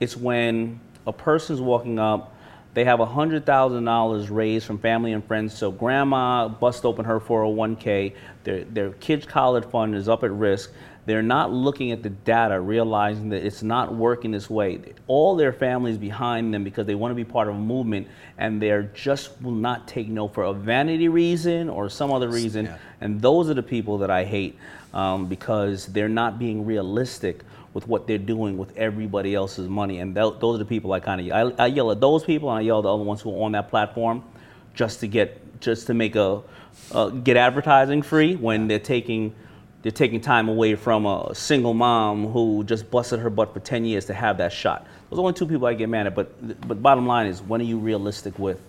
it's 0.00 0.16
when 0.16 0.80
a 1.06 1.12
person's 1.12 1.60
walking 1.60 1.98
up, 1.98 2.34
they 2.78 2.84
have 2.84 3.00
$100,000 3.00 4.30
raised 4.30 4.64
from 4.64 4.78
family 4.78 5.12
and 5.12 5.24
friends, 5.24 5.52
so 5.52 5.72
grandma 5.72 6.46
bust 6.46 6.84
open 6.84 7.04
her 7.04 7.18
401k, 7.18 8.14
their, 8.44 8.62
their 8.62 8.90
kid's 8.92 9.26
college 9.26 9.64
fund 9.64 9.96
is 9.96 10.08
up 10.08 10.22
at 10.22 10.30
risk. 10.30 10.70
They're 11.04 11.20
not 11.20 11.52
looking 11.52 11.90
at 11.90 12.04
the 12.04 12.10
data, 12.10 12.60
realizing 12.60 13.30
that 13.30 13.44
it's 13.44 13.64
not 13.64 13.92
working 13.92 14.30
this 14.30 14.48
way. 14.48 14.78
All 15.08 15.34
their 15.34 15.52
families 15.52 15.98
behind 15.98 16.54
them 16.54 16.62
because 16.62 16.86
they 16.86 16.94
want 16.94 17.10
to 17.10 17.16
be 17.16 17.24
part 17.24 17.48
of 17.48 17.56
a 17.56 17.58
movement, 17.58 18.06
and 18.36 18.62
they're 18.62 18.84
just 18.84 19.32
will 19.42 19.50
not 19.50 19.88
take 19.88 20.06
no 20.06 20.28
for 20.28 20.44
a 20.44 20.52
vanity 20.52 21.08
reason 21.08 21.68
or 21.68 21.90
some 21.90 22.12
other 22.12 22.28
reason. 22.28 22.66
Yeah. 22.66 22.78
And 23.00 23.20
those 23.20 23.50
are 23.50 23.54
the 23.54 23.62
people 23.64 23.98
that 23.98 24.10
I 24.12 24.22
hate 24.22 24.56
um, 24.94 25.26
because 25.26 25.86
they're 25.86 26.08
not 26.08 26.38
being 26.38 26.64
realistic 26.64 27.40
with 27.78 27.86
what 27.86 28.08
they're 28.08 28.18
doing 28.18 28.58
with 28.58 28.76
everybody 28.76 29.36
else's 29.36 29.68
money. 29.68 30.00
And 30.00 30.12
tho- 30.12 30.32
those 30.32 30.56
are 30.56 30.58
the 30.58 30.64
people 30.64 30.92
I 30.92 30.98
kind 30.98 31.20
of 31.20 31.56
I, 31.58 31.62
I 31.62 31.66
yell 31.68 31.92
at 31.92 32.00
those 32.00 32.24
people 32.24 32.50
and 32.50 32.58
I 32.58 32.62
yell 32.62 32.78
at 32.78 32.82
the 32.82 32.92
other 32.92 33.04
ones 33.04 33.20
who 33.20 33.30
are 33.30 33.44
on 33.44 33.52
that 33.52 33.68
platform 33.68 34.24
just 34.74 34.98
to 35.00 35.06
get 35.06 35.60
just 35.60 35.86
to 35.86 35.94
make 35.94 36.16
a 36.16 36.42
uh, 36.90 37.10
get 37.10 37.36
advertising 37.36 38.02
free 38.02 38.34
when 38.34 38.66
they're 38.66 38.80
taking 38.80 39.32
they're 39.82 39.92
taking 39.92 40.20
time 40.20 40.48
away 40.48 40.74
from 40.74 41.06
a 41.06 41.32
single 41.36 41.72
mom 41.72 42.26
who 42.32 42.64
just 42.64 42.90
busted 42.90 43.20
her 43.20 43.30
butt 43.30 43.54
for 43.54 43.60
10 43.60 43.84
years 43.84 44.06
to 44.06 44.12
have 44.12 44.38
that 44.38 44.52
shot. 44.52 44.88
Those 45.08 45.20
are 45.20 45.22
only 45.22 45.34
two 45.34 45.46
people 45.46 45.68
I 45.68 45.74
get 45.74 45.88
mad 45.88 46.08
at. 46.08 46.16
But 46.16 46.66
but 46.66 46.82
bottom 46.82 47.06
line 47.06 47.28
is 47.28 47.40
when 47.40 47.60
are 47.60 47.64
you 47.64 47.78
realistic 47.78 48.40
with 48.40 48.60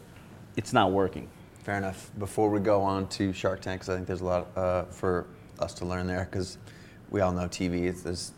it's 0.56 0.72
not 0.72 0.92
working? 0.92 1.28
Fair 1.64 1.78
enough. 1.78 2.12
Before 2.20 2.52
we 2.52 2.60
go 2.60 2.84
on 2.84 3.08
to 3.10 3.34
Shark 3.34 3.62
Tank, 3.62 3.82
because 3.82 3.90
I 3.90 3.96
think 3.96 4.06
there's 4.06 4.22
a 4.22 4.26
lot 4.26 4.56
uh, 4.56 4.84
for 4.84 5.26
us 5.58 5.74
to 5.76 5.86
learn 5.86 6.06
there, 6.06 6.28
because 6.30 6.60
we 7.10 7.22
all 7.22 7.32
know 7.32 7.48
TV. 7.48 8.04
There's, 8.04 8.34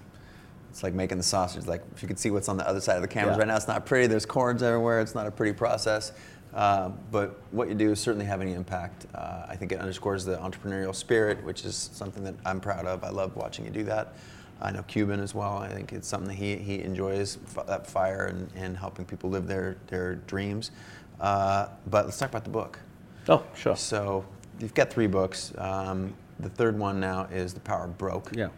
it's 0.72 0.84
like 0.84 0.94
making 0.94 1.18
the 1.18 1.24
sausage. 1.24 1.68
Like 1.68 1.84
if 1.94 2.02
you 2.02 2.08
could 2.08 2.18
see 2.18 2.32
what's 2.32 2.48
on 2.48 2.56
the 2.58 2.68
other 2.68 2.80
side 2.80 2.96
of 2.96 3.02
the 3.02 3.08
cameras 3.08 3.36
Yeah. 3.36 3.40
right 3.40 3.48
now, 3.48 3.58
it's 3.58 3.68
not 3.68 3.86
pretty. 3.86 4.08
There's 4.08 4.26
cords 4.26 4.64
everywhere. 4.64 5.02
It's 5.02 5.14
not 5.14 5.28
a 5.28 5.32
pretty 5.32 5.52
process. 5.54 6.14
Uh, 6.54 6.90
but 7.12 7.42
what 7.52 7.68
you 7.70 7.76
do 7.76 7.92
is 7.92 8.00
certainly 8.00 8.26
have 8.26 8.42
any 8.42 8.54
impact. 8.54 9.06
Uh, 9.14 9.46
I 9.48 9.56
think 9.56 9.72
it 9.74 9.80
underscores 9.80 10.24
the 10.26 10.38
entrepreneurial 10.38 10.96
spirit, 10.96 11.44
which 11.44 11.66
is 11.66 11.76
something 11.94 12.24
that 12.24 12.36
I'm 12.46 12.60
proud 12.62 12.86
of. 12.86 13.04
I 13.04 13.10
love 13.10 13.36
watching 13.36 13.66
you 13.66 13.72
do 13.72 13.84
that. 13.86 14.14
I 14.62 14.72
know 14.72 14.84
Cuban 14.84 15.20
as 15.20 15.34
well. 15.36 15.58
I 15.58 15.70
think 15.70 15.92
it's 15.92 16.08
something 16.08 16.28
that 16.30 16.36
he, 16.36 16.56
he 16.58 16.82
enjoys, 16.84 17.38
f- 17.58 17.66
that 17.68 17.88
fire 17.88 18.26
and, 18.26 18.50
and 18.56 18.78
helping 18.78 19.06
people 19.06 19.30
live 19.30 19.48
their, 19.48 19.76
their 19.88 20.16
dreams. 20.16 20.72
Uh, 21.20 21.68
but 21.88 22.06
let's 22.06 22.18
talk 22.18 22.30
about 22.30 22.44
the 22.44 22.50
book. 22.50 22.80
Oh, 23.28 23.44
sure. 23.56 23.76
So 23.76 24.26
you've 24.60 24.74
got 24.74 24.90
three 24.90 25.08
books. 25.08 25.54
Um, 25.58 26.14
the 26.40 26.50
third 26.50 26.78
one 26.78 27.00
now 27.00 27.28
is 27.32 27.54
The 27.54 27.60
Power 27.62 27.86
of 27.86 27.98
Broke. 27.98 28.30
Yeah. 28.36 28.50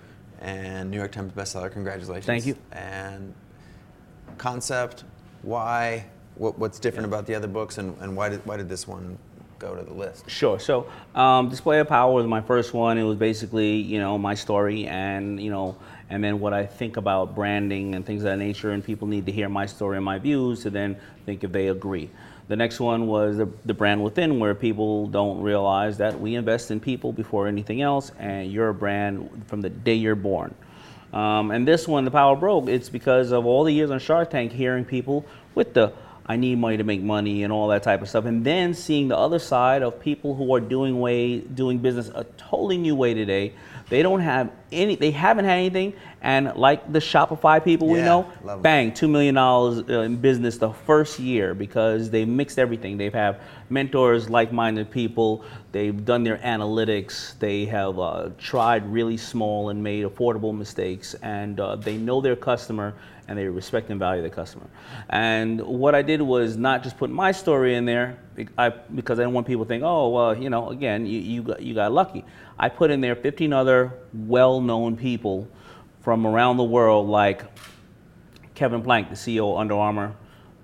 And 0.43 0.91
New 0.91 0.97
York 0.97 1.12
Times 1.13 1.32
bestseller. 1.32 1.71
Congratulations. 1.71 2.25
Thank 2.25 2.45
you. 2.45 2.56
And 2.73 3.34
concept, 4.38 5.06
why, 5.41 6.06
what, 6.36 6.60
what's 6.60 6.79
different 6.79 7.06
about 7.06 7.25
the 7.25 7.34
other 7.34 7.47
books, 7.47 7.77
and, 7.77 7.97
and 8.01 8.15
why 8.15 8.29
did 8.29 8.45
why 8.45 8.58
did 8.58 8.67
this 8.67 8.86
one 8.86 9.17
go 9.58 9.73
to 9.73 9.84
the 9.84 9.93
list? 9.93 10.29
Sure. 10.29 10.60
So, 10.60 10.88
um, 11.15 11.49
Display 11.49 11.79
of 11.79 11.88
Power 11.88 12.13
was 12.13 12.28
my 12.28 12.41
first 12.41 12.74
one. 12.74 12.97
It 12.97 13.03
was 13.03 13.18
basically, 13.18 13.76
you 13.76 13.99
know, 13.99 14.18
my 14.18 14.36
story 14.36 14.86
and, 14.86 15.39
you 15.41 15.49
know, 15.49 15.78
and 16.10 16.24
then 16.24 16.39
what 16.39 16.54
I 16.54 16.66
think 16.66 16.97
about 16.97 17.36
branding 17.36 17.95
and 17.95 18.06
things 18.06 18.24
of 18.24 18.26
that 18.26 18.38
nature. 18.38 18.72
And 18.72 18.84
people 18.84 19.08
need 19.08 19.26
to 19.26 19.32
hear 19.32 19.49
my 19.49 19.66
story 19.66 19.97
and 19.97 20.06
my 20.06 20.20
views 20.20 20.64
to 20.64 20.70
then 20.70 20.97
think 21.26 21.43
if 21.43 21.51
they 21.51 21.68
agree. 21.68 22.10
The 22.47 22.56
next 22.56 22.80
one 22.80 23.08
was 23.08 23.38
the, 23.38 23.49
the 23.66 23.74
brand 23.74 24.04
within, 24.04 24.39
where 24.39 24.54
people 24.54 25.08
don't 25.08 25.41
realize 25.41 25.97
that 25.97 26.20
we 26.20 26.36
invest 26.36 26.72
in 26.72 26.80
people 26.80 27.14
before 27.14 27.47
anything 27.47 27.82
else, 27.82 28.12
and 28.20 28.51
you're 28.51 28.70
a 28.70 28.74
brand 28.74 29.45
from 29.47 29.62
the 29.62 29.70
day 29.70 29.93
you're 29.95 30.16
born. 30.16 30.54
Um, 31.14 31.51
and 31.51 31.66
this 31.68 31.88
one, 31.88 32.06
the 32.06 32.12
Power 32.12 32.36
Broke, 32.36 32.68
it's 32.68 32.89
because 32.89 33.32
of 33.32 33.45
all 33.45 33.64
the 33.64 33.74
years 33.74 33.91
on 33.91 33.99
Shark 33.99 34.30
Tank, 34.32 34.51
hearing 34.51 34.84
people 34.84 35.26
with 35.56 35.74
the 35.74 35.93
I 36.26 36.38
need 36.38 36.57
money 36.57 36.78
to 36.78 36.84
make 36.84 37.01
money 37.01 37.43
and 37.43 37.51
all 37.51 37.67
that 37.67 37.84
type 37.84 38.01
of 38.01 38.09
stuff. 38.09 38.26
And 38.26 38.45
then 38.45 38.74
seeing 38.74 39.09
the 39.09 39.17
other 39.17 39.39
side 39.39 39.82
of 39.82 39.99
people 39.99 40.36
who 40.36 40.53
are 40.55 40.61
doing 40.61 40.99
way 40.99 41.39
doing 41.39 41.80
business 41.80 42.09
a 42.09 42.24
totally 42.38 42.78
new 42.78 42.95
way 42.95 43.13
today. 43.13 43.53
They 43.89 44.01
don't 44.01 44.21
have 44.21 44.49
any. 44.71 44.95
They 44.95 45.11
haven't 45.11 45.45
had 45.45 45.57
anything. 45.57 45.93
And 46.21 46.55
like 46.55 46.91
the 46.91 46.99
Shopify 46.99 47.61
people 47.61 47.89
we 47.89 47.99
know, 47.99 48.32
bang, 48.61 48.93
two 48.93 49.09
million 49.09 49.36
dollars 49.36 49.84
uh, 49.89 49.99
in 49.99 50.15
business 50.15 50.57
the 50.57 50.71
first 50.71 51.19
year 51.19 51.53
because 51.53 52.09
they 52.09 52.24
mixed 52.24 52.57
everything. 52.57 52.97
They've 52.97 53.13
have 53.13 53.41
mentors, 53.69 54.30
like-minded 54.30 54.89
people. 54.89 55.43
They've 55.74 56.05
done 56.05 56.24
their 56.24 56.38
analytics. 56.38 57.38
They 57.39 57.65
have 57.65 57.99
uh, 57.99 58.30
tried 58.38 58.86
really 58.91 59.17
small 59.17 59.69
and 59.69 59.84
made 59.84 60.05
affordable 60.05 60.57
mistakes, 60.57 61.13
and 61.15 61.59
uh, 61.59 61.76
they 61.76 61.97
know 61.97 62.21
their 62.21 62.38
customer 62.38 62.93
and 63.28 63.38
they 63.38 63.47
respect 63.47 63.89
and 63.89 63.99
value 63.99 64.21
the 64.21 64.30
customer. 64.30 64.65
And 65.09 65.61
what 65.61 65.95
I 65.95 66.01
did 66.01 66.21
was 66.21 66.57
not 66.57 66.84
just 66.84 66.97
put 66.97 67.09
my 67.09 67.32
story 67.32 67.76
in 67.76 67.86
there 67.86 68.17
because 68.36 69.19
I 69.19 69.24
didn't 69.24 69.34
want 69.34 69.47
people 69.47 69.65
to 69.65 69.69
think, 69.69 69.84
oh, 69.84 70.09
well, 70.09 70.38
you 70.38 70.49
know, 70.49 70.69
again, 70.69 71.05
you, 71.05 71.19
you, 71.19 71.43
got, 71.43 71.61
you 71.61 71.74
got 71.74 71.91
lucky. 71.91 72.26
I 72.59 72.69
put 72.69 72.91
in 72.91 73.01
there 73.01 73.15
15 73.15 73.53
other 73.53 73.93
well-known 74.13 74.97
people 74.97 75.47
from 76.01 76.28
around 76.28 76.57
the 76.57 76.63
world, 76.63 77.07
like 77.07 77.43
Kevin 78.55 78.82
Plank, 78.82 79.09
the 79.09 79.15
CEO 79.15 79.53
of 79.53 79.59
Under 79.59 79.76
Armour, 79.76 80.15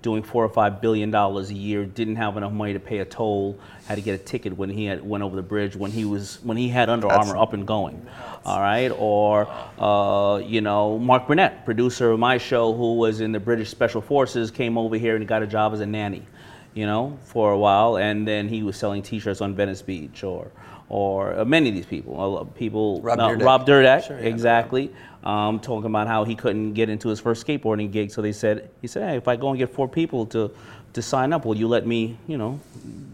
doing 0.02 0.22
four 0.22 0.44
or 0.44 0.48
five 0.48 0.80
billion 0.80 1.10
dollars 1.10 1.50
a 1.50 1.54
year, 1.54 1.84
didn't 1.84 2.16
have 2.16 2.36
enough 2.36 2.52
money 2.52 2.72
to 2.72 2.80
pay 2.80 2.98
a 2.98 3.04
toll, 3.04 3.58
had 3.86 3.96
to 3.96 4.00
get 4.00 4.14
a 4.14 4.22
ticket 4.22 4.56
when 4.56 4.70
he 4.70 4.86
had, 4.86 5.06
went 5.06 5.22
over 5.22 5.36
the 5.36 5.42
bridge 5.42 5.76
when 5.76 5.90
he 5.90 6.04
was 6.04 6.38
when 6.42 6.56
he 6.56 6.68
had 6.68 6.88
Under 6.88 7.08
Armour 7.08 7.36
up 7.36 7.52
and 7.52 7.66
going. 7.66 8.06
All 8.44 8.60
right, 8.60 8.88
or 8.88 9.48
uh, 9.78 10.38
you 10.38 10.60
know 10.60 10.98
Mark 10.98 11.26
Burnett, 11.26 11.64
producer 11.64 12.10
of 12.10 12.18
my 12.18 12.38
show, 12.38 12.72
who 12.74 12.96
was 12.96 13.20
in 13.20 13.32
the 13.32 13.40
British 13.40 13.68
Special 13.68 14.00
Forces, 14.00 14.50
came 14.50 14.78
over 14.78 14.96
here 14.96 15.16
and 15.16 15.26
got 15.28 15.42
a 15.42 15.46
job 15.46 15.72
as 15.74 15.80
a 15.80 15.86
nanny, 15.86 16.26
you 16.74 16.86
know, 16.86 17.18
for 17.24 17.52
a 17.52 17.58
while, 17.58 17.98
and 17.98 18.26
then 18.26 18.48
he 18.48 18.62
was 18.62 18.76
selling 18.76 19.02
T-shirts 19.02 19.40
on 19.40 19.54
Venice 19.54 19.82
Beach, 19.82 20.24
or 20.24 20.50
or 20.88 21.38
uh, 21.38 21.44
many 21.44 21.68
of 21.68 21.74
these 21.74 21.86
people, 21.86 22.38
uh, 22.38 22.44
people, 22.44 23.00
Rob 23.00 23.20
uh, 23.20 23.28
Dyrdek. 23.28 23.44
Rob 23.44 23.66
Dyrdek, 23.66 24.06
Sure, 24.06 24.18
yeah. 24.18 24.26
exactly 24.26 24.92
um, 25.24 25.60
talking 25.60 25.86
about 25.86 26.06
how 26.06 26.24
he 26.24 26.34
couldn't 26.34 26.74
get 26.74 26.88
into 26.88 27.08
his 27.08 27.20
first 27.20 27.46
skateboarding 27.46 27.90
gig. 27.90 28.10
So 28.10 28.22
they 28.22 28.32
said, 28.32 28.70
he 28.80 28.86
said, 28.86 29.08
hey, 29.08 29.16
if 29.16 29.28
I 29.28 29.36
go 29.36 29.50
and 29.50 29.58
get 29.58 29.72
four 29.72 29.88
people 29.88 30.26
to, 30.26 30.50
to 30.94 31.02
sign 31.02 31.32
up, 31.32 31.44
will 31.44 31.56
you 31.56 31.68
let 31.68 31.86
me, 31.86 32.16
you 32.26 32.38
know, 32.38 32.60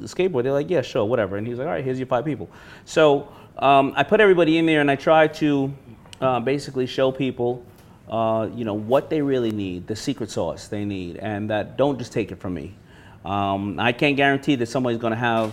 skateboard? 0.03 0.45
They're 0.45 0.53
like, 0.53 0.71
yeah, 0.71 0.83
sure, 0.83 1.05
whatever. 1.05 1.37
And 1.37 1.47
he's 1.47 1.59
like, 1.59 1.67
all 1.67 1.73
right, 1.73 1.85
here's 1.85 1.99
your 1.99 2.07
five 2.07 2.25
people. 2.25 2.49
So 2.85 3.29
um, 3.59 3.93
I 3.97 4.03
put 4.03 4.21
everybody 4.21 4.59
in 4.59 4.67
there 4.67 4.81
and 4.81 4.91
I 4.91 4.97
try 4.97 5.27
to 5.29 5.75
uh, 6.21 6.41
basically 6.41 6.87
show 6.87 7.11
people, 7.11 7.65
uh, 8.09 8.49
you 8.55 8.65
know, 8.65 8.75
what 8.75 9.11
they 9.11 9.21
really 9.21 9.51
need, 9.51 9.87
the 9.87 9.97
secret 9.97 10.31
sauce 10.31 10.69
they 10.69 10.85
need, 10.85 11.17
and 11.17 11.51
that 11.51 11.77
don't 11.77 11.99
just 11.99 12.13
take 12.13 12.31
it 12.31 12.37
from 12.39 12.55
me. 12.55 12.75
Um, 13.25 13.81
I 13.81 13.91
can't 13.91 14.17
guarantee 14.17 14.55
that 14.57 14.67
somebody's 14.67 15.01
going 15.01 15.13
to 15.13 15.19
have 15.19 15.53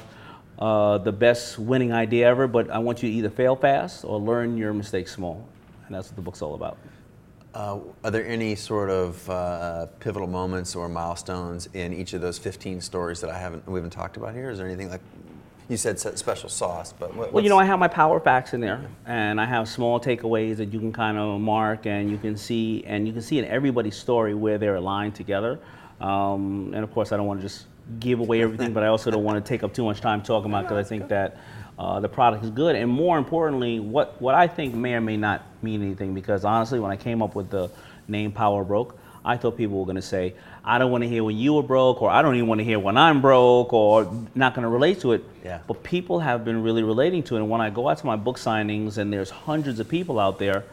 uh, 0.59 0.99
the 0.99 1.11
best 1.11 1.57
winning 1.57 1.91
idea 1.91 2.27
ever, 2.27 2.47
but 2.47 2.69
I 2.69 2.77
want 2.77 3.01
you 3.01 3.09
to 3.09 3.15
either 3.15 3.31
fail 3.31 3.55
fast 3.55 4.05
or 4.05 4.19
learn 4.19 4.55
your 4.55 4.71
mistakes 4.73 5.11
small. 5.11 5.47
And 5.85 5.95
that's 5.95 6.09
what 6.09 6.15
the 6.15 6.21
book's 6.21 6.41
all 6.41 6.55
about. 6.55 6.77
Uh, 7.53 7.79
are 8.03 8.09
there 8.09 8.25
any 8.25 8.55
sort 8.55 8.89
of 8.89 9.29
uh, 9.29 9.85
pivotal 9.99 10.27
moments 10.27 10.75
or 10.75 10.89
milestones 10.89 11.67
in 11.73 11.93
each 11.93 12.13
of 12.13 12.21
those 12.21 12.39
15 12.39 12.81
stories 12.81 13.21
that 13.21 13.29
I 13.29 13.37
haven't 13.37 13.67
we 13.67 13.77
haven't 13.77 13.91
talked 13.91 14.17
about 14.17 14.33
here? 14.33 14.49
Is 14.49 14.57
there 14.57 14.65
anything 14.65 14.89
like 14.89 15.01
you 15.69 15.77
said 15.77 15.97
special 15.99 16.49
sauce, 16.49 16.93
but 16.93 17.15
what, 17.15 17.31
Well, 17.31 17.43
you 17.43 17.49
know, 17.49 17.57
I 17.57 17.65
have 17.65 17.79
my 17.79 17.87
power 17.87 18.19
facts 18.19 18.53
in 18.53 18.59
there, 18.59 18.85
and 19.05 19.39
I 19.39 19.45
have 19.45 19.69
small 19.69 19.99
takeaways 19.99 20.57
that 20.57 20.73
you 20.73 20.79
can 20.79 20.91
kind 20.91 21.17
of 21.17 21.39
mark, 21.39 21.85
and 21.85 22.11
you 22.11 22.17
can 22.17 22.35
see, 22.35 22.83
and 22.85 23.07
you 23.07 23.13
can 23.13 23.21
see 23.21 23.39
in 23.39 23.45
everybody's 23.45 23.95
story 23.95 24.33
where 24.33 24.57
they're 24.57 24.75
aligned 24.75 25.15
together. 25.15 25.59
Um, 26.01 26.71
and 26.73 26.83
of 26.83 26.91
course, 26.93 27.11
I 27.11 27.17
don't 27.17 27.27
want 27.27 27.39
to 27.39 27.47
just 27.47 27.65
give 27.99 28.19
away 28.19 28.41
everything, 28.41 28.73
but 28.73 28.83
I 28.83 28.87
also 28.87 29.09
don't 29.09 29.23
want 29.23 29.43
to 29.43 29.47
take 29.47 29.63
up 29.63 29.73
too 29.73 29.85
much 29.85 30.01
time 30.01 30.21
talking 30.21 30.51
about 30.51 30.63
because 30.67 30.85
I 30.85 30.87
think 30.87 31.07
that 31.07 31.37
uh, 31.77 31.99
the 31.99 32.09
product 32.09 32.43
is 32.43 32.51
good, 32.51 32.75
and 32.75 32.89
more 32.89 33.17
importantly, 33.17 33.79
what 33.79 34.21
what 34.21 34.35
I 34.35 34.47
think 34.47 34.75
may 34.75 34.93
or 34.93 35.01
may 35.01 35.17
not 35.17 35.43
mean 35.63 35.81
anything. 35.81 36.13
Because 36.13 36.45
honestly, 36.45 36.79
when 36.79 36.91
I 36.91 36.97
came 36.97 37.21
up 37.21 37.35
with 37.35 37.49
the 37.49 37.69
name 38.07 38.31
Power 38.31 38.63
Broke, 38.63 38.97
I 39.25 39.37
thought 39.37 39.57
people 39.57 39.79
were 39.79 39.85
going 39.85 39.95
to 39.95 40.01
say, 40.01 40.35
I 40.65 40.77
don't 40.77 40.91
want 40.91 41.03
to 41.03 41.09
hear 41.09 41.23
when 41.23 41.37
you 41.37 41.53
were 41.53 41.63
broke, 41.63 42.01
or 42.01 42.09
I 42.09 42.21
don't 42.21 42.35
even 42.35 42.47
want 42.47 42.59
to 42.59 42.65
hear 42.65 42.77
when 42.79 42.97
I'm 42.97 43.21
broke, 43.21 43.73
or 43.73 44.11
not 44.35 44.53
going 44.53 44.63
to 44.63 44.69
relate 44.69 44.99
to 45.01 45.13
it. 45.13 45.23
Yeah. 45.43 45.59
But 45.65 45.83
people 45.83 46.19
have 46.19 46.43
been 46.45 46.61
really 46.61 46.83
relating 46.83 47.23
to 47.23 47.35
it. 47.35 47.39
And 47.39 47.49
when 47.49 47.61
I 47.61 47.69
go 47.69 47.87
out 47.89 47.97
to 47.99 48.05
my 48.05 48.15
book 48.15 48.37
signings 48.37 48.97
and 48.97 49.11
there's 49.11 49.29
hundreds 49.29 49.79
of 49.79 49.87
people 49.87 50.19
out 50.19 50.39
there, 50.39 50.63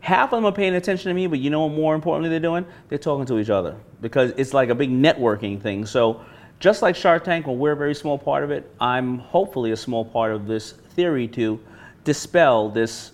half 0.00 0.32
of 0.32 0.38
them 0.38 0.46
are 0.46 0.52
paying 0.52 0.74
attention 0.74 1.08
to 1.08 1.14
me, 1.14 1.26
but 1.26 1.38
you 1.38 1.50
know 1.50 1.66
what 1.66 1.74
more 1.74 1.94
importantly 1.94 2.30
they're 2.30 2.40
doing? 2.40 2.66
They're 2.88 2.98
talking 2.98 3.26
to 3.26 3.38
each 3.38 3.50
other 3.50 3.76
because 4.00 4.32
it's 4.36 4.54
like 4.54 4.68
a 4.68 4.74
big 4.74 4.90
networking 4.90 5.60
thing. 5.60 5.86
So 5.86 6.20
just 6.58 6.82
like 6.82 6.96
Shark 6.96 7.24
Tank, 7.24 7.46
when 7.46 7.58
we're 7.58 7.72
a 7.72 7.76
very 7.76 7.94
small 7.94 8.18
part 8.18 8.44
of 8.44 8.50
it, 8.50 8.70
I'm 8.80 9.18
hopefully 9.18 9.72
a 9.72 9.76
small 9.76 10.04
part 10.04 10.32
of 10.32 10.46
this 10.46 10.72
theory 10.72 11.28
to 11.28 11.60
dispel 12.04 12.70
this 12.70 13.12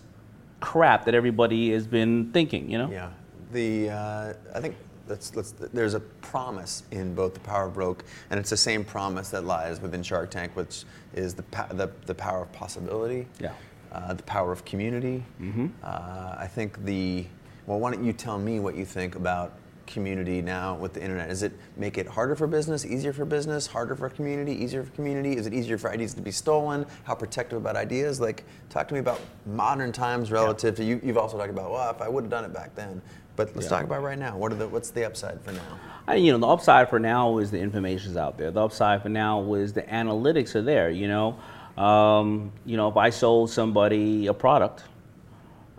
crap 0.61 1.05
that 1.07 1.15
everybody 1.15 1.73
has 1.73 1.87
been 1.87 2.31
thinking, 2.33 2.71
you 2.71 2.79
know? 2.79 2.91
Yeah, 2.91 3.11
the 3.53 3.91
uh, 3.91 4.35
I 4.55 4.61
think 4.61 4.77
let's, 5.09 5.35
let's, 5.35 5.53
there's 5.53 5.95
a 5.95 6.01
promise 6.01 6.85
in 6.91 7.15
both 7.15 7.35
the 7.35 7.41
power 7.41 7.67
of 7.67 7.75
broke, 7.75 8.05
and 8.31 8.39
it's 8.39 8.51
the 8.51 8.57
same 8.57 8.85
promise 8.85 9.31
that 9.31 9.45
lies 9.45 9.81
within 9.81 10.03
Shark 10.03 10.31
Tank, 10.31 10.55
which 10.55 10.85
is 11.15 11.35
the 11.35 11.43
pa- 11.45 11.69
the, 11.73 11.91
the 12.07 12.15
power 12.15 12.43
of 12.43 12.53
possibility. 12.53 13.27
Yeah. 13.41 13.53
Uh, 13.91 14.15
the 14.15 14.23
power 14.23 14.53
of 14.53 14.65
community. 14.65 15.23
Mm-hmm. 15.39 15.67
Uh, 15.83 16.37
I 16.39 16.47
think 16.47 16.83
the 16.85 17.27
well, 17.67 17.79
why 17.79 17.93
don't 17.93 18.05
you 18.05 18.13
tell 18.13 18.39
me 18.39 18.59
what 18.59 18.75
you 18.75 18.87
think 18.87 19.17
about 19.17 19.53
community 19.93 20.43
now 20.43 20.75
with 20.77 20.95
the 20.95 21.03
internet? 21.03 21.29
Does 21.29 21.43
it 21.43 21.53
make 21.77 21.99
it 21.99 22.07
harder 22.07 22.35
for 22.35 22.47
business, 22.47 22.85
easier 22.85 23.13
for 23.13 23.25
business, 23.25 23.67
harder 23.67 23.95
for 23.95 24.09
community, 24.09 24.53
easier 24.53 24.83
for 24.83 24.91
community? 24.93 25.37
Is 25.37 25.47
it 25.47 25.53
easier 25.55 25.79
for 25.79 25.91
ideas 25.91 26.15
to 26.15 26.23
be 26.23 26.31
stolen? 26.31 26.87
How 27.05 27.15
protective 27.15 27.59
about 27.59 27.77
ideas? 27.77 28.21
Like, 28.21 28.45
talk 28.71 28.89
to 28.89 28.95
me 28.95 29.01
about 29.01 29.21
modern 29.47 29.93
times 29.93 30.33
relative 30.33 30.75
to 30.77 30.85
you. 30.85 31.01
You've 31.03 31.19
also 31.19 31.37
talked 31.39 31.51
about, 31.51 31.71
well, 31.71 31.91
if 31.91 32.01
I 32.01 32.09
would 32.09 32.25
have 32.25 32.31
done 32.31 32.45
it 32.45 32.53
back 32.53 32.75
then. 32.75 33.01
But 33.35 33.55
let's 33.55 33.65
Yeah. 33.67 33.79
talk 33.79 33.85
about 33.85 34.03
right 34.03 34.19
now. 34.19 34.37
What 34.37 34.53
are 34.53 34.57
the 34.57 34.69
what's 34.69 34.91
the 34.91 35.07
upside 35.07 35.41
for 35.41 35.53
now? 35.53 35.61
I, 36.07 36.17
you 36.17 36.33
know, 36.33 36.39
the 36.39 36.47
upside 36.49 36.91
for 36.91 36.99
now 36.99 37.39
is 37.39 37.51
the 37.51 37.61
information's 37.61 38.17
out 38.17 38.37
there. 38.37 38.51
The 38.51 38.63
upside 38.63 39.03
for 39.03 39.09
now 39.09 39.55
is 39.55 39.73
the 39.73 39.83
analytics 39.83 40.55
are 40.55 40.61
there. 40.61 40.91
You 40.91 41.09
know, 41.09 41.83
um, 41.83 42.53
you 42.67 42.77
know, 42.77 42.89
if 42.89 42.97
I 42.99 43.09
sold 43.09 43.51
somebody 43.51 44.27
a 44.27 44.35
product, 44.35 44.85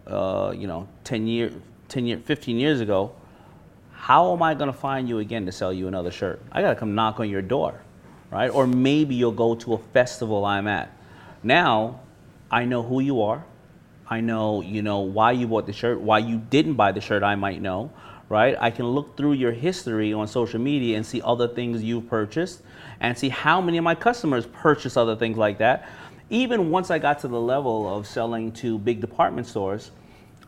uh, 0.08 0.54
you 0.58 0.66
know, 0.66 0.88
10 1.04 1.28
year, 1.28 1.52
10 1.90 2.08
year, 2.08 2.18
15 2.26 2.58
years 2.58 2.82
ago, 2.82 3.12
how 4.04 4.34
am 4.34 4.44
I 4.44 4.54
going 4.54 4.70
to 4.70 4.78
find 4.78 5.08
you 5.08 5.20
again 5.20 5.46
to 5.46 5.52
sell 5.54 5.72
you 5.72 5.88
another 5.88 6.12
shirt? 6.12 6.42
I 6.52 6.62
got 6.62 6.72
to 6.72 6.76
come 6.76 6.94
knock 6.94 7.22
on 7.22 7.30
your 7.30 7.42
door, 7.42 7.80
right? 8.32 8.50
Or 8.50 8.68
maybe 8.68 9.16
you'll 9.16 9.32
go 9.32 9.56
to 9.56 9.76
a 9.76 9.78
festival 9.78 10.44
I'm 10.44 10.68
at. 10.68 10.92
Now, 11.42 12.02
I 12.52 12.66
know 12.66 12.84
who 12.84 13.00
you 13.00 13.22
are. 13.22 13.46
I 14.10 14.20
know, 14.20 14.60
you 14.60 14.82
know, 14.82 15.00
why 15.00 15.32
you 15.32 15.48
bought 15.48 15.68
the 15.68 15.72
shirt, 15.72 16.02
why 16.02 16.18
you 16.18 16.40
didn't 16.50 16.74
buy 16.74 16.92
the 16.92 17.00
shirt, 17.00 17.24
I 17.24 17.36
might 17.36 17.62
know, 17.62 17.94
right? 18.28 18.58
I 18.60 18.72
can 18.72 18.88
look 18.88 19.16
through 19.16 19.34
your 19.34 19.54
history 19.54 20.12
on 20.12 20.28
social 20.28 20.60
media 20.60 20.98
and 20.98 21.06
see 21.06 21.22
other 21.22 21.48
things 21.48 21.82
you've 21.82 22.10
purchased 22.10 22.62
and 23.00 23.18
see 23.18 23.30
how 23.30 23.62
many 23.62 23.78
of 23.78 23.86
my 23.86 23.96
customers 23.96 24.46
purchase 24.48 24.98
other 24.98 25.16
things 25.16 25.38
like 25.38 25.60
that. 25.60 25.88
Even 26.30 26.72
once 26.72 26.92
I 26.92 27.00
got 27.00 27.20
to 27.20 27.30
the 27.30 27.40
level 27.40 27.96
of 27.96 28.06
selling 28.06 28.52
to 28.52 28.78
big 28.80 29.00
department 29.00 29.48
stores, 29.48 29.92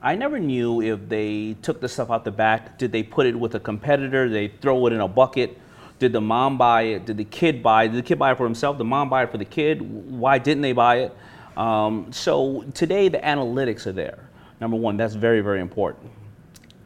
I 0.06 0.14
never 0.14 0.38
knew 0.38 0.84
if 0.84 1.10
they 1.10 1.56
took 1.64 1.82
the 1.82 1.90
stuff 1.90 2.12
out 2.12 2.26
the 2.26 2.32
back. 2.32 2.78
Did 2.78 2.92
they 2.92 3.02
put 3.02 3.26
it 3.26 3.36
with 3.36 3.56
a 3.56 3.60
competitor? 3.60 4.28
Did 4.28 4.36
they 4.36 4.56
throw 4.60 4.86
it 4.86 4.94
in 4.94 5.02
a 5.02 5.08
bucket? 5.08 5.58
Did 5.98 6.14
the 6.14 6.22
mom 6.22 6.60
buy 6.60 6.84
it? 6.84 7.08
Did 7.08 7.18
the 7.18 7.24
kid 7.24 7.64
buy 7.64 7.86
it? 7.86 7.88
Did 7.88 7.98
the 7.98 8.08
kid 8.08 8.20
buy 8.20 8.32
it 8.32 8.38
for 8.38 8.44
himself? 8.44 8.78
The 8.78 8.86
mom 8.86 9.10
buy 9.10 9.24
it 9.24 9.32
for 9.32 9.40
the 9.40 9.46
kid? 9.46 9.82
Why 9.82 10.38
didn't 10.38 10.62
they 10.62 10.74
buy 10.74 10.98
it? 10.98 11.18
Um, 11.58 12.14
so 12.14 12.64
today 12.76 13.10
the 13.10 13.18
analytics 13.18 13.88
are 13.88 13.94
there. 13.94 14.30
Number 14.62 14.78
one, 14.78 14.96
that's 14.96 15.16
very, 15.16 15.42
very 15.42 15.60
important. 15.60 16.12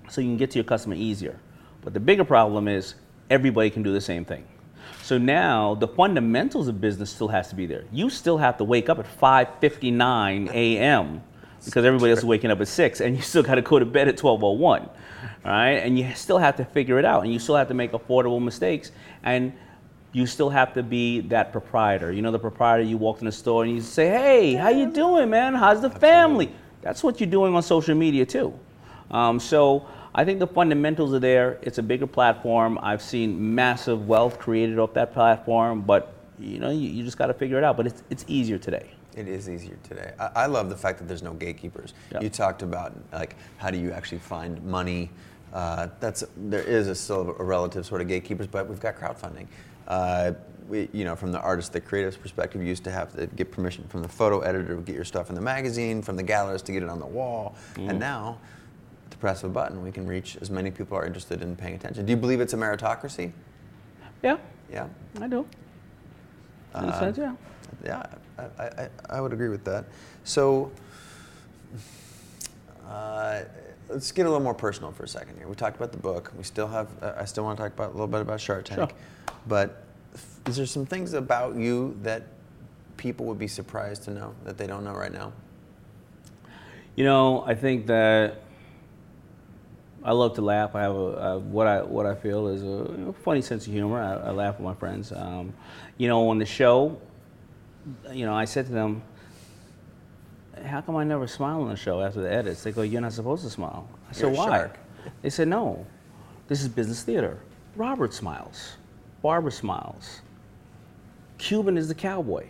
So 0.08 0.22
you 0.22 0.30
can 0.30 0.38
get 0.38 0.52
to 0.52 0.58
your 0.58 0.64
customer 0.64 0.96
easier. 0.96 1.38
But 1.82 1.94
the 1.94 2.00
bigger 2.00 2.24
problem 2.24 2.70
is 2.70 2.96
everybody 3.30 3.70
can 3.70 3.84
do 3.84 3.92
the 3.92 4.00
same 4.00 4.24
thing. 4.24 4.48
So 5.02 5.18
now 5.18 5.76
the 5.76 5.90
fundamentals 5.90 6.70
of 6.70 6.80
business 6.80 7.10
still 7.10 7.28
has 7.28 7.50
to 7.50 7.56
be 7.56 7.66
there. 7.66 7.84
You 7.92 8.10
still 8.10 8.38
have 8.38 8.56
to 8.60 8.64
wake 8.64 8.88
up 8.88 8.98
at 8.98 9.06
5:59 9.20 10.54
a.m. 10.54 11.22
because 11.66 11.86
everybody 11.86 12.12
else 12.12 12.20
is 12.20 12.26
waking 12.26 12.51
up 12.51 12.62
at 12.62 12.68
6 12.68 13.01
and 13.01 13.16
you 13.16 13.22
still 13.22 13.43
got 13.43 13.55
to 13.55 13.62
go 13.62 13.80
to 13.80 13.86
bed 13.86 14.07
at 14.07 14.18
12:01. 14.18 14.89
right? 15.45 15.72
And 15.72 15.97
you 15.97 16.14
still 16.16 16.38
have 16.38 16.55
to 16.57 16.66
figure 16.66 16.99
it 16.99 17.05
out 17.05 17.24
and 17.24 17.34
you 17.34 17.39
still 17.39 17.55
have 17.55 17.68
to 17.70 17.74
make 17.74 17.91
affordable 17.91 18.41
mistakes 18.41 18.91
and 19.24 19.53
you 20.12 20.26
still 20.26 20.49
have 20.49 20.74
to 20.74 20.84
be 20.84 21.22
that 21.22 21.51
proprietor. 21.51 22.12
You 22.12 22.22
know 22.22 22.32
the 22.32 22.39
proprietor 22.39 22.84
you 22.84 22.97
walk 22.97 23.20
in 23.20 23.26
the 23.26 23.32
store 23.32 23.64
and 23.64 23.72
you 23.72 23.82
say, 23.82 24.10
"Hey, 24.10 24.55
how 24.55 24.70
you 24.70 24.91
doing, 24.91 25.30
man? 25.30 25.53
How's 25.53 25.82
the 25.82 25.89
family?" 25.89 26.51
That's 26.82 27.03
what 27.03 27.20
you're 27.20 27.30
doing 27.30 27.53
on 27.55 27.62
social 27.62 27.95
media 27.95 28.26
too. 28.26 28.53
Um, 29.12 29.39
so 29.39 29.86
I 30.16 30.26
think 30.26 30.39
the 30.39 30.47
fundamentals 30.47 31.14
are 31.14 31.20
there. 31.20 31.60
It's 31.62 31.78
a 31.78 31.84
bigger 31.84 32.07
platform. 32.07 32.80
I've 32.82 33.01
seen 33.01 33.53
massive 33.53 34.07
wealth 34.07 34.39
created 34.39 34.80
off 34.80 34.93
that 34.93 35.14
platform, 35.14 35.82
but 35.82 36.14
you 36.39 36.60
know, 36.60 36.72
you, 36.72 36.89
you 36.89 37.03
just 37.03 37.18
got 37.18 37.28
to 37.28 37.34
figure 37.34 37.57
it 37.57 37.64
out. 37.64 37.78
But 37.78 37.88
it's 37.88 38.03
it's 38.10 38.26
easier 38.28 38.57
today. 38.57 38.89
It 39.16 39.28
is 39.28 39.49
easier 39.49 39.78
today. 39.84 40.14
I, 40.20 40.30
I 40.36 40.45
love 40.45 40.70
the 40.70 40.78
fact 40.78 40.99
that 40.99 41.07
there's 41.07 41.24
no 41.24 41.34
gatekeepers. 41.34 41.93
Yeah. 42.12 42.22
You 42.22 42.30
talked 42.30 42.62
about 42.62 42.93
like 43.12 43.36
how 43.57 43.70
do 43.72 43.78
you 43.78 43.91
actually 43.91 44.20
find 44.20 44.64
money 44.64 45.10
Uh, 45.53 45.88
that's 45.99 46.24
there 46.38 46.62
is 46.62 46.88
a 46.88 46.93
still 46.93 47.36
a 47.39 47.43
relative 47.43 47.84
sort 47.84 48.01
of 48.01 48.07
gatekeepers, 48.07 48.45
but 48.47 48.68
we've 48.70 48.80
got 48.80 48.95
crowdfunding. 48.95 49.47
Uh, 49.88 50.34
we, 50.70 50.88
you 50.93 51.03
know, 51.03 51.16
from 51.16 51.32
the 51.32 51.39
artist, 51.39 51.74
the 51.74 51.82
creative's 51.82 52.18
perspective, 52.18 52.62
you 52.62 52.68
used 52.68 52.84
to 52.84 52.91
have 52.91 53.12
to 53.16 53.26
get 53.36 53.51
permission 53.51 53.84
from 53.89 54.03
the 54.03 54.07
photo 54.07 54.41
editor 54.41 54.76
to 54.76 54.82
get 54.82 54.93
your 54.93 55.03
stuff 55.05 55.30
in 55.30 55.36
the 55.36 55.41
magazine, 55.41 56.03
from 56.03 56.16
the 56.16 56.24
gallerist 56.24 56.66
to 56.66 56.72
get 56.72 56.84
it 56.84 56.89
on 56.89 56.99
the 56.99 57.07
wall, 57.07 57.55
Mm-hmm. 57.74 57.89
and 57.89 57.99
now, 57.99 58.38
to 59.10 59.18
press 59.18 59.41
of 59.43 59.49
a 59.49 59.53
button, 59.53 59.82
we 59.84 59.91
can 59.91 60.05
reach 60.05 60.38
as 60.39 60.51
many 60.51 60.70
people 60.70 60.95
are 60.95 61.07
interested 61.07 61.41
in 61.41 61.55
paying 61.55 61.74
attention. 61.74 62.05
Do 62.05 62.12
you 62.12 62.18
believe 62.18 62.39
it's 62.41 62.53
a 62.53 62.57
meritocracy? 62.57 63.32
Yeah, 64.22 64.38
Yeah. 64.72 64.86
I 65.20 65.28
do. 65.28 65.47
In 66.76 66.84
a 66.84 66.88
Uh, 66.89 66.99
sense, 66.99 67.18
yeah. 67.18 67.34
Yeah, 67.84 68.06
I, 68.38 68.64
I, 68.64 68.90
I 69.10 69.22
would 69.22 69.34
agree 69.34 69.50
with 69.50 69.64
that. 69.66 69.86
So, 70.24 70.72
uh, 72.88 73.42
let's 73.90 74.12
get 74.12 74.26
a 74.26 74.30
little 74.30 74.44
more 74.44 74.54
personal 74.54 74.92
for 74.92 75.04
a 75.04 75.08
second 75.08 75.38
here. 75.38 75.48
We 75.48 75.56
talked 75.56 75.78
about 75.78 75.92
the 75.92 75.98
book. 75.98 76.32
We 76.38 76.44
still 76.44 76.68
have. 76.68 76.90
Uh, 77.02 77.14
I 77.18 77.26
still 77.26 77.44
want 77.44 77.58
to 77.58 77.64
talk 77.64 77.74
about 77.74 77.90
a 77.90 77.94
little 77.94 78.08
bit 78.08 78.22
about 78.22 78.40
Shark 78.40 78.66
Tank. 78.66 78.90
Sure. 78.90 78.98
But 79.48 79.84
is 80.48 80.56
there 80.56 80.66
some 80.66 80.86
things 80.86 81.14
about 81.14 81.56
you 81.56 81.98
that 82.04 82.24
people 82.98 83.26
would 83.28 83.40
be 83.40 83.48
surprised 83.48 84.04
to 84.04 84.12
know 84.12 84.36
that 84.44 84.58
they 84.58 84.68
don't 84.68 84.84
know 84.84 84.94
right 84.94 85.12
now? 85.12 85.32
You 86.96 87.06
know, 87.06 87.44
I 87.46 87.56
think 87.56 87.88
that 87.88 88.42
I 90.04 90.12
love 90.12 90.36
to 90.36 90.42
laugh. 90.42 90.76
I 90.76 90.82
have 90.82 90.96
a, 90.96 91.40
what 91.40 91.68
I 91.68 91.82
what 91.82 92.06
I 92.06 92.16
feel 92.16 92.48
is 92.48 92.62
a 92.62 92.66
you 92.66 93.06
know, 93.06 93.16
funny 93.24 93.42
sense 93.42 93.68
of 93.68 93.74
humor. 93.74 94.02
I, 94.02 94.30
I 94.30 94.32
laugh 94.32 94.56
with 94.56 94.66
my 94.66 94.74
friends. 94.74 95.12
Um, 95.12 95.54
you 95.98 96.08
know, 96.08 96.30
on 96.30 96.40
the 96.40 96.46
show, 96.46 97.00
you 98.12 98.26
know, 98.26 98.34
I 98.34 98.46
said 98.46 98.66
to 98.68 98.72
them, 98.72 99.02
"How 100.66 100.82
come 100.82 100.96
I 100.96 101.04
never 101.04 101.28
smile 101.28 101.62
on 101.62 101.70
the 101.70 101.76
show 101.76 102.02
after 102.02 102.22
the 102.22 102.32
edits?" 102.32 102.64
They 102.64 102.72
go, 102.72 102.82
"You're 102.82 103.02
not 103.02 103.14
supposed 103.14 103.44
to 103.44 103.50
smile." 103.50 103.88
I 104.10 104.14
said, 104.14 104.36
"Why?" 104.36 104.48
shark. 104.48 104.80
They 105.22 105.30
said, 105.30 105.48
"No, 105.48 105.86
this 106.48 106.62
is 106.62 106.68
business 106.68 107.04
theater. 107.04 107.38
Robert 107.76 108.14
smiles, 108.14 108.78
Barbara 109.22 109.52
smiles, 109.52 110.22
Cuban 111.38 111.78
is 111.78 111.88
the 111.88 111.96
cowboy, 111.96 112.46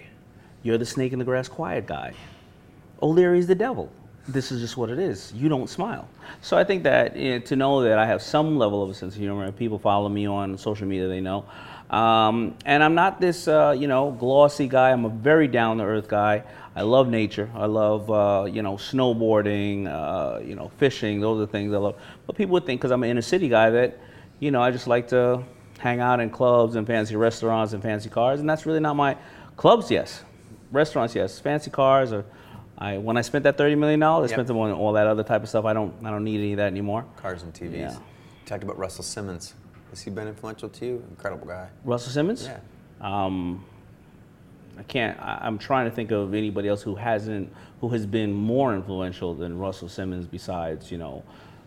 you're 0.64 0.78
the 0.78 0.86
snake 0.86 1.14
in 1.14 1.20
the 1.20 1.26
grass, 1.26 1.48
quiet 1.48 1.86
guy." 1.86 2.14
O'Leary's 3.02 3.48
the 3.48 3.56
devil. 3.56 3.90
This 4.28 4.52
is 4.52 4.62
just 4.62 4.78
what 4.78 4.90
it 4.90 5.00
is. 5.00 5.34
You 5.34 5.50
don't 5.50 5.70
smile. 5.70 6.08
So 6.42 6.58
I 6.58 6.64
think 6.64 6.84
that 6.84 7.16
you 7.16 7.32
know, 7.32 7.40
to 7.40 7.56
know 7.56 7.82
that 7.82 7.98
I 7.98 8.06
have 8.06 8.22
some 8.22 8.58
level 8.58 8.84
of 8.84 8.90
a 8.90 8.94
sense 8.94 9.16
of 9.16 9.22
humor, 9.22 9.46
and 9.46 9.56
people 9.56 9.80
follow 9.80 10.10
me 10.10 10.28
on 10.28 10.58
social 10.58 10.86
media, 10.86 11.08
they 11.08 11.22
know. 11.22 11.46
Um, 11.90 12.56
and 12.66 12.84
I'm 12.84 12.94
not 12.96 13.20
this, 13.20 13.48
uh, 13.48 13.76
you 13.78 13.88
know, 13.88 14.12
glossy 14.12 14.68
guy. 14.68 14.92
I'm 14.92 15.06
a 15.06 15.10
very 15.10 15.48
down 15.48 15.78
to 15.78 15.84
earth 15.84 16.08
guy. 16.08 16.44
I 16.76 16.84
love 16.84 17.10
nature. 17.10 17.50
I 17.56 17.66
love, 17.66 18.10
uh, 18.12 18.46
you 18.46 18.62
know, 18.62 18.76
snowboarding, 18.76 19.88
uh, 19.88 20.40
you 20.40 20.56
know, 20.56 20.72
fishing. 20.78 21.20
Those 21.20 21.38
are 21.38 21.46
the 21.46 21.52
things 21.52 21.74
I 21.74 21.78
love. 21.78 21.96
But 22.28 22.36
people 22.36 22.54
would 22.54 22.66
think 22.66 22.80
because 22.80 22.92
I'm 22.92 23.04
an 23.04 23.10
inner 23.10 23.22
city 23.24 23.50
guy 23.50 23.70
that, 23.72 23.98
you 24.40 24.52
know, 24.52 24.62
I 24.62 24.72
just 24.72 24.88
like 24.88 25.08
to 25.10 25.44
hang 25.80 26.00
out 26.00 26.20
in 26.20 26.30
clubs 26.30 26.76
and 26.76 26.86
fancy 26.86 27.16
restaurants 27.16 27.74
and 27.74 27.82
fancy 27.82 28.10
cars, 28.10 28.40
and 28.40 28.50
that's 28.50 28.66
really 28.66 28.80
not 28.80 28.96
my 28.96 29.18
clubs. 29.58 29.90
Yes, 29.90 30.24
restaurants. 30.72 31.16
Yes, 31.16 31.40
fancy 31.40 31.72
cars. 31.72 32.14
Or 32.14 32.24
I 32.78 32.98
when 32.98 33.18
I 33.18 33.22
spent 33.22 33.44
that 33.44 33.58
thirty 33.58 33.76
million 33.76 34.00
dollars, 34.00 34.30
I 34.30 34.34
Yep. 34.34 34.36
spent 34.36 34.48
them 34.48 34.58
on 34.58 34.72
all 34.72 34.94
that 34.94 35.08
other 35.08 35.24
type 35.24 35.42
of 35.42 35.50
stuff. 35.50 35.66
I 35.66 35.74
don't 35.74 35.94
I 36.06 36.12
don't 36.12 36.24
need 36.24 36.40
any 36.40 36.52
of 36.54 36.58
that 36.58 36.68
anymore. 36.68 37.04
Cars 37.18 37.44
and 37.44 37.54
TVs. 37.54 37.74
Yeah. 37.80 37.94
You 37.94 38.00
talked 38.46 38.64
about 38.64 38.78
Russell 38.78 39.04
Simmons. 39.04 39.56
Has 39.90 40.02
he 40.02 40.12
been 40.12 40.28
influential 40.28 40.70
to 40.70 40.86
you? 40.86 41.04
Incredible 41.10 41.48
guy. 41.48 41.68
Russell 41.84 42.12
Simmons. 42.12 42.46
Yeah. 42.46 42.60
Um, 43.02 43.66
I 44.78 44.84
can't. 44.84 45.20
I, 45.20 45.40
I'm 45.42 45.58
trying 45.58 45.90
to 45.90 45.96
think 45.96 46.12
of 46.12 46.34
anybody 46.34 46.70
else 46.70 46.82
who 46.82 46.96
hasn't, 46.96 47.52
who 47.82 47.90
has 47.90 48.06
been 48.06 48.34
more 48.34 48.76
influential 48.76 49.34
than 49.34 49.58
Russell 49.58 49.90
Simmons. 49.90 50.28
Besides, 50.28 50.92
you 50.92 50.98
know, 50.98 51.24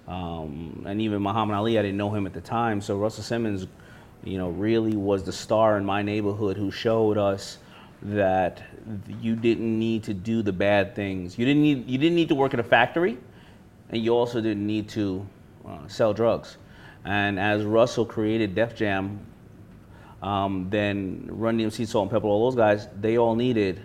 um, 0.08 0.84
and 0.86 1.00
even 1.00 1.22
Muhammad 1.22 1.56
Ali. 1.56 1.78
I 1.78 1.82
didn't 1.82 1.98
know 1.98 2.14
him 2.14 2.26
at 2.26 2.32
the 2.32 2.40
time, 2.40 2.80
so 2.80 2.96
Russell 2.96 3.24
Simmons, 3.24 3.66
you 4.24 4.38
know, 4.38 4.50
really 4.50 4.96
was 4.96 5.24
the 5.24 5.32
star 5.32 5.76
in 5.76 5.84
my 5.84 6.02
neighborhood 6.02 6.56
who 6.56 6.70
showed 6.70 7.18
us 7.18 7.58
that 8.02 8.62
you 9.20 9.36
didn't 9.36 9.78
need 9.78 10.02
to 10.04 10.14
do 10.14 10.42
the 10.42 10.52
bad 10.52 10.94
things. 10.94 11.38
You 11.38 11.44
didn't 11.44 11.62
need. 11.62 11.88
You 11.88 11.98
didn't 11.98 12.16
need 12.16 12.28
to 12.28 12.34
work 12.34 12.54
at 12.54 12.60
a 12.60 12.64
factory, 12.64 13.18
and 13.90 14.02
you 14.02 14.12
also 14.12 14.40
didn't 14.40 14.66
need 14.66 14.88
to 14.90 15.26
uh, 15.66 15.86
sell 15.86 16.12
drugs. 16.12 16.56
And 17.04 17.38
as 17.38 17.64
Russell 17.64 18.06
created 18.06 18.54
Def 18.54 18.74
Jam, 18.76 19.20
um, 20.22 20.68
then 20.70 21.26
Run 21.30 21.58
DMC, 21.58 21.86
Salt-N-Pepa, 21.86 22.24
all 22.24 22.48
those 22.50 22.56
guys, 22.56 22.86
they 23.00 23.18
all 23.18 23.34
needed 23.34 23.82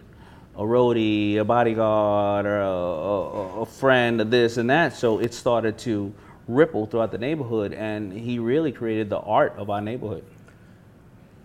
a 0.55 0.61
roadie, 0.61 1.37
a 1.37 1.43
bodyguard, 1.43 2.45
or 2.45 2.61
a, 2.61 2.67
a, 2.67 3.61
a 3.61 3.65
friend, 3.65 4.19
this 4.19 4.57
and 4.57 4.69
that. 4.69 4.95
So 4.95 5.19
it 5.19 5.33
started 5.33 5.77
to 5.79 6.13
ripple 6.47 6.85
throughout 6.85 7.11
the 7.11 7.17
neighborhood, 7.17 7.73
and 7.73 8.13
he 8.13 8.39
really 8.39 8.71
created 8.71 9.09
the 9.09 9.19
art 9.19 9.53
of 9.57 9.69
our 9.69 9.81
neighborhood. 9.81 10.23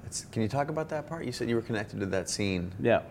It's, 0.06 0.26
can 0.26 0.42
you 0.42 0.48
talk 0.48 0.68
about 0.68 0.88
that 0.90 1.08
part? 1.08 1.24
You 1.24 1.32
said 1.32 1.48
you 1.48 1.56
were 1.56 1.62
connected 1.62 2.00
to 2.00 2.06
that 2.06 2.28
scene. 2.28 2.72
Yeah. 2.80 3.02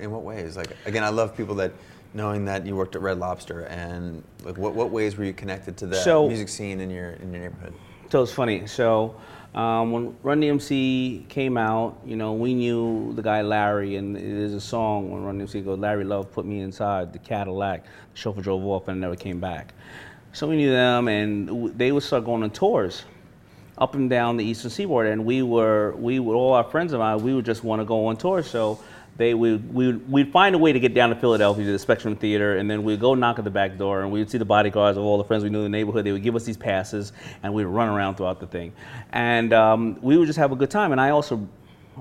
In 0.00 0.10
what 0.10 0.22
ways? 0.22 0.56
Like 0.56 0.76
again, 0.86 1.02
I 1.02 1.08
love 1.08 1.36
people 1.36 1.54
that 1.56 1.72
knowing 2.14 2.44
that 2.44 2.64
you 2.66 2.76
worked 2.76 2.94
at 2.94 3.02
Red 3.02 3.18
Lobster 3.18 3.62
and 3.62 4.22
like 4.44 4.56
what, 4.56 4.74
what 4.74 4.90
ways 4.90 5.16
were 5.16 5.24
you 5.24 5.32
connected 5.32 5.76
to 5.78 5.86
that 5.88 6.04
So- 6.04 6.28
music 6.28 6.48
scene 6.48 6.80
in 6.80 6.90
your 6.90 7.10
in 7.14 7.32
your 7.32 7.42
neighborhood? 7.42 7.74
So 8.12 8.22
it's 8.22 8.30
funny. 8.30 8.66
So 8.66 9.14
um, 9.54 9.90
when 9.90 10.14
Run 10.22 10.42
DMC 10.42 11.30
came 11.30 11.56
out, 11.56 11.98
you 12.04 12.14
know, 12.14 12.34
we 12.34 12.52
knew 12.52 13.14
the 13.14 13.22
guy 13.22 13.40
Larry, 13.40 13.96
and 13.96 14.14
there's 14.14 14.52
a 14.52 14.60
song 14.60 15.10
when 15.10 15.24
Run 15.24 15.40
DMC 15.40 15.64
goes, 15.64 15.78
Larry 15.78 16.04
Love 16.04 16.30
put 16.30 16.44
me 16.44 16.60
inside 16.60 17.14
the 17.14 17.18
Cadillac. 17.18 17.84
The 17.84 17.88
chauffeur 18.12 18.42
drove 18.42 18.66
off 18.66 18.88
and 18.88 18.98
I 18.98 19.00
never 19.00 19.16
came 19.16 19.40
back. 19.40 19.72
So 20.34 20.46
we 20.46 20.56
knew 20.56 20.70
them, 20.70 21.08
and 21.08 21.72
they 21.78 21.90
would 21.90 22.02
start 22.02 22.26
going 22.26 22.42
on 22.42 22.50
tours 22.50 23.06
up 23.78 23.94
and 23.94 24.10
down 24.10 24.36
the 24.36 24.44
eastern 24.44 24.70
seaboard, 24.70 25.06
and 25.06 25.24
we 25.24 25.42
were, 25.42 25.92
we 25.96 26.18
would, 26.18 26.34
all 26.34 26.52
our 26.52 26.64
friends 26.64 26.92
of 26.92 27.00
mine, 27.00 27.22
we 27.22 27.32
would 27.32 27.46
just 27.46 27.64
want 27.64 27.80
to 27.80 27.86
go 27.86 28.08
on 28.08 28.18
tour. 28.18 28.42
So 28.42 28.78
they 29.18 29.34
would, 29.34 29.72
we 29.74 29.86
would, 29.88 30.10
we'd 30.10 30.32
find 30.32 30.54
a 30.54 30.58
way 30.58 30.72
to 30.72 30.80
get 30.80 30.94
down 30.94 31.10
to 31.10 31.16
Philadelphia 31.16 31.64
to 31.66 31.72
the 31.72 31.78
Spectrum 31.78 32.16
Theater, 32.16 32.56
and 32.56 32.70
then 32.70 32.82
we'd 32.82 32.98
go 33.00 33.14
knock 33.14 33.38
at 33.38 33.44
the 33.44 33.50
back 33.50 33.76
door, 33.76 34.02
and 34.02 34.10
we'd 34.10 34.30
see 34.30 34.38
the 34.38 34.44
bodyguards 34.44 34.96
of 34.96 35.04
all 35.04 35.18
the 35.18 35.24
friends 35.24 35.44
we 35.44 35.50
knew 35.50 35.58
in 35.58 35.64
the 35.64 35.68
neighborhood. 35.78 36.04
They 36.06 36.12
would 36.12 36.22
give 36.22 36.34
us 36.34 36.44
these 36.44 36.56
passes, 36.56 37.12
and 37.42 37.52
we'd 37.52 37.64
run 37.64 37.88
around 37.88 38.16
throughout 38.16 38.40
the 38.40 38.46
thing, 38.46 38.72
and 39.12 39.52
um, 39.52 39.98
we 40.00 40.16
would 40.16 40.26
just 40.26 40.38
have 40.38 40.50
a 40.52 40.56
good 40.56 40.70
time. 40.70 40.92
And 40.92 41.00
I 41.00 41.10
also, 41.10 41.46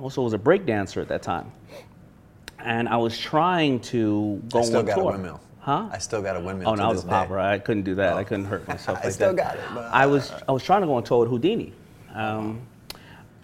also 0.01 0.21
was 0.21 0.33
a 0.33 0.37
break 0.37 0.65
dancer 0.65 1.01
at 1.01 1.09
that 1.09 1.21
time, 1.21 1.51
and 2.59 2.87
I 2.87 2.97
was 2.97 3.17
trying 3.17 3.79
to 3.81 4.41
go 4.49 4.59
I 4.59 4.63
still 4.63 4.79
on 4.79 4.85
got 4.85 4.95
tour. 4.95 5.03
a 5.03 5.11
windmill. 5.11 5.41
Huh? 5.59 5.89
I 5.91 5.97
still 5.99 6.21
got 6.23 6.37
a 6.37 6.39
windmill. 6.39 6.69
Oh, 6.69 6.75
no, 6.75 6.85
I 6.85 6.87
was 6.87 7.03
a 7.03 7.07
popper. 7.07 7.37
I 7.37 7.59
couldn't 7.59 7.83
do 7.83 7.93
that. 7.95 8.13
I 8.13 8.23
couldn't 8.23 8.45
hurt 8.45 8.67
myself. 8.67 8.97
I 8.99 9.03
like 9.03 9.13
still 9.13 9.35
that. 9.35 9.55
got 9.55 9.55
it, 9.57 9.61
but- 9.75 9.91
I 9.93 10.05
was 10.07 10.31
I 10.47 10.51
was 10.53 10.63
trying 10.63 10.81
to 10.81 10.87
go 10.87 10.93
on 10.95 11.03
tour 11.03 11.27
with 11.27 11.29
Whodini, 11.43 11.73
um, 12.15 12.61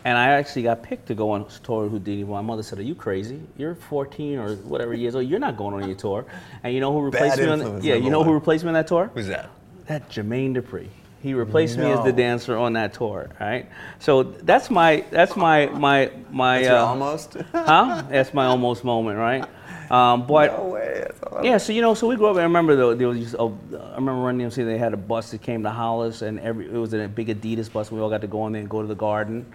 and 0.08 0.18
I 0.18 0.30
actually 0.30 0.64
got 0.64 0.84
picked 0.84 1.08
to 1.08 1.16
go 1.16 1.32
on 1.32 1.46
tour 1.64 1.86
with 1.86 2.06
Whodini. 2.06 2.26
My 2.26 2.40
mother 2.40 2.64
said, 2.64 2.80
"Are 2.80 2.84
you 2.84 2.96
crazy? 2.96 3.42
You're 3.58 3.76
14 3.76 4.40
or 4.40 4.56
whatever 4.56 4.94
years 4.94 5.16
old. 5.16 5.28
You're 5.28 5.38
not 5.38 5.58
going 5.58 5.74
on 5.74 5.86
your 5.86 5.98
tour." 5.98 6.26
And 6.64 6.74
you 6.74 6.80
know 6.80 6.94
who 6.94 7.02
replaced 7.02 7.36
Bad 7.36 7.46
me 7.46 7.52
on? 7.52 7.60
influence, 7.60 7.84
yeah, 7.84 7.96
you 7.96 8.04
number 8.04 8.12
know 8.12 8.24
who 8.24 8.32
replaced 8.32 8.64
me 8.64 8.70
on 8.70 8.76
that 8.76 8.88
tour? 8.88 9.12
Who's 9.14 9.28
that? 9.28 9.50
That 9.88 10.10
Jermaine 10.10 10.56
Dupri. 10.56 10.88
He 11.22 11.34
replaced 11.34 11.78
me 11.78 11.92
as 11.92 12.02
the 12.06 12.14
dancer 12.14 12.56
on 12.56 12.74
that 12.74 12.94
tour. 12.94 13.30
Right. 13.38 13.68
So 14.00 14.24
that's 14.24 14.70
my 14.70 15.04
that's 15.12 15.36
my 15.36 15.66
my 15.66 16.10
my. 16.32 16.60
That's 16.60 16.70
your 16.70 16.78
uh, 16.78 16.86
almost. 16.86 17.38
Huh? 17.52 18.04
That's 18.10 18.34
my 18.34 18.46
almost 18.46 18.86
moment, 18.86 19.18
right? 19.18 19.44
Um, 19.92 20.26
but 20.26 20.58
no 20.58 20.68
way. 20.70 21.06
That's 21.06 21.46
yeah, 21.46 21.58
so 21.58 21.74
you 21.74 21.82
know, 21.82 21.94
so 21.96 22.08
we 22.08 22.16
grew 22.16 22.28
up. 22.28 22.38
I 22.38 22.44
remember 22.44 22.78
though, 22.78 22.94
there 22.94 23.10
was. 23.10 23.36
Oh, 23.36 23.58
I 23.74 23.96
remember 23.96 24.22
Run 24.22 24.40
DMC. 24.40 24.64
They 24.64 24.78
had 24.78 24.94
a 24.94 24.98
bus 24.98 25.32
that 25.32 25.42
came 25.42 25.64
to 25.64 25.70
Hollis, 25.70 26.22
and 26.22 26.40
every 26.40 26.68
it 26.68 26.72
was 26.78 26.94
a 26.94 27.08
big 27.08 27.28
Adidas 27.28 27.70
bus. 27.72 27.92
We 27.92 28.00
all 28.00 28.10
got 28.10 28.22
to 28.22 28.28
go 28.28 28.44
on 28.44 28.54
there 28.54 28.62
and 28.62 28.70
go 28.70 28.82
to 28.82 28.88
the 28.88 28.96
garden. 28.96 29.46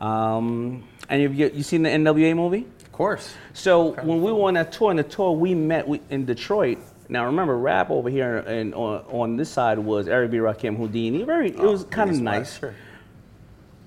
Um, 0.00 0.84
and 1.08 1.22
you, 1.22 1.30
you, 1.30 1.50
you 1.54 1.62
seen 1.62 1.82
the 1.82 1.88
NWA 1.90 2.34
movie? 2.36 2.66
Of 2.82 2.92
course. 2.92 3.34
So 3.52 3.92
when 4.02 4.22
we 4.22 4.32
were 4.32 4.48
on 4.48 4.54
that 4.54 4.72
tour, 4.72 4.90
on 4.90 4.96
the 4.96 5.02
tour 5.02 5.32
we 5.32 5.54
met 5.54 5.86
we, 5.86 6.00
in 6.10 6.24
Detroit. 6.24 6.78
Now 7.08 7.24
remember, 7.24 7.56
rap 7.56 7.90
over 7.90 8.10
here 8.10 8.38
and 8.38 8.74
on, 8.74 9.04
on 9.08 9.36
this 9.36 9.48
side 9.48 9.78
was 9.78 10.08
Eric 10.08 10.30
B. 10.30 10.36
Rakim, 10.38 10.76
Whodini. 10.76 11.24
Very, 11.24 11.48
it 11.48 11.58
was 11.58 11.84
kind 11.84 12.10
of 12.10 12.20
nice 12.20 12.58
Sure. 12.58 12.74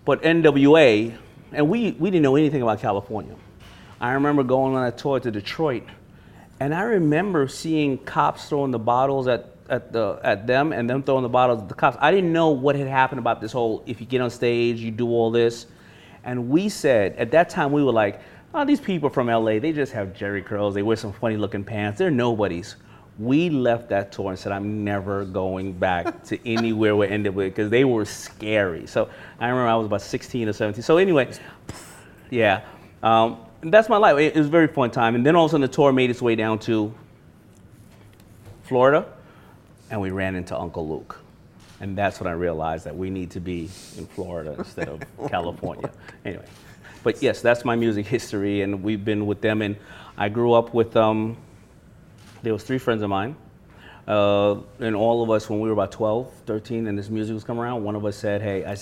but 0.05 0.23
NWA, 0.23 1.15
and 1.51 1.69
we, 1.69 1.91
we 1.91 2.09
didn't 2.09 2.23
know 2.23 2.35
anything 2.35 2.63
about 2.63 2.79
California. 2.79 3.35
I 3.99 4.13
remember 4.13 4.41
going 4.41 4.75
on 4.75 4.87
a 4.87 4.91
tour 4.91 5.19
to 5.19 5.29
Detroit, 5.29 5.83
and 6.59 6.73
I 6.73 6.81
remember 6.81 7.47
seeing 7.47 7.99
cops 7.99 8.49
throwing 8.49 8.71
the 8.71 8.79
bottles 8.79 9.27
at, 9.27 9.55
at, 9.69 9.91
the, 9.93 10.19
at 10.23 10.47
them 10.47 10.73
and 10.73 10.89
them 10.89 11.03
throwing 11.03 11.21
the 11.21 11.29
bottles 11.29 11.61
at 11.61 11.69
the 11.69 11.75
cops. 11.75 11.97
I 11.99 12.09
didn't 12.09 12.33
know 12.33 12.49
what 12.49 12.75
had 12.75 12.87
happened 12.87 13.19
about 13.19 13.39
this 13.39 13.51
whole 13.51 13.83
if 13.85 14.01
you 14.01 14.07
get 14.07 14.21
on 14.21 14.31
stage, 14.31 14.79
you 14.79 14.89
do 14.89 15.07
all 15.09 15.29
this. 15.29 15.67
And 16.23 16.49
we 16.49 16.69
said, 16.69 17.15
at 17.15 17.31
that 17.31 17.49
time, 17.49 17.71
we 17.71 17.83
were 17.83 17.91
like, 17.91 18.21
oh, 18.53 18.65
these 18.65 18.79
people 18.79 19.09
from 19.09 19.27
LA, 19.27 19.59
they 19.59 19.71
just 19.71 19.91
have 19.93 20.09
Jheri 20.09 20.43
curls, 20.43 20.73
they 20.73 20.83
wear 20.83 20.97
some 20.97 21.13
funny 21.13 21.37
looking 21.37 21.63
pants, 21.63 21.99
they're 21.99 22.11
nobodies. 22.11 22.75
We 23.19 23.49
left 23.49 23.89
that 23.89 24.11
tour 24.11 24.29
and 24.29 24.39
said, 24.39 24.51
I'm 24.51 24.83
never 24.83 25.25
going 25.25 25.73
back 25.73 26.23
to 26.25 26.49
anywhere 26.49 26.95
we 26.95 27.07
ended 27.07 27.33
NWA 27.33 27.45
because 27.45 27.69
they 27.69 27.83
were 27.83 28.05
scary. 28.05 28.87
So 28.87 29.09
I 29.39 29.47
remember 29.47 29.67
I 29.67 29.75
was 29.75 29.85
about 29.85 30.01
16 30.01 30.47
or 30.47 30.53
17. 30.53 30.81
So 30.83 30.97
anyway, 30.97 31.31
yeah, 32.29 32.63
um, 33.03 33.37
that's 33.61 33.89
my 33.89 33.97
life. 33.97 34.17
It, 34.17 34.35
it 34.35 34.37
was 34.37 34.47
a 34.47 34.51
very 34.51 34.67
fun 34.67 34.91
time. 34.91 35.15
And 35.15 35.25
then 35.25 35.35
all 35.35 35.45
of 35.45 35.49
a 35.49 35.51
sudden 35.51 35.61
the 35.61 35.67
tour 35.67 35.91
made 35.91 36.09
its 36.09 36.21
way 36.21 36.35
down 36.35 36.59
to 36.59 36.93
Florida, 38.63 39.05
and 39.89 39.99
we 39.99 40.11
ran 40.11 40.35
into 40.35 40.57
Uncle 40.57 40.87
Luke. 40.87 41.19
And 41.81 41.97
that's 41.97 42.19
when 42.19 42.27
I 42.27 42.33
realized 42.33 42.85
that 42.85 42.95
we 42.95 43.09
need 43.09 43.31
to 43.31 43.39
be 43.39 43.63
in 43.97 44.05
Florida 44.05 44.55
instead 44.57 44.87
of 44.87 45.01
California. 45.29 45.89
Anyway, 46.23 46.45
but 47.03 47.21
yes, 47.23 47.41
that's 47.41 47.65
my 47.65 47.75
music 47.75 48.05
history, 48.05 48.61
and 48.61 48.83
we've 48.83 49.03
been 49.03 49.25
with 49.25 49.41
them. 49.41 49.63
And 49.63 49.75
I 50.15 50.29
grew 50.29 50.53
up 50.53 50.75
with 50.75 50.95
um, 50.95 51.35
there 52.43 52.53
was 52.53 52.63
three 52.63 52.77
friends 52.77 53.01
of 53.01 53.09
mine. 53.09 53.35
Uh, 54.07 54.57
and 54.79 54.95
all 54.95 55.23
of 55.23 55.31
us, 55.31 55.49
when 55.49 55.59
we 55.59 55.67
were 55.67 55.73
about 55.73 55.91
12, 55.91 56.31
13, 56.45 56.87
and 56.87 56.97
this 56.97 57.09
music 57.09 57.33
was 57.33 57.43
coming 57.43 57.63
around, 57.63 57.83
one 57.83 57.95
of 57.95 58.05
us 58.05 58.15
said, 58.15 58.41
"Hey, 58.41 58.63
I, 58.63 58.75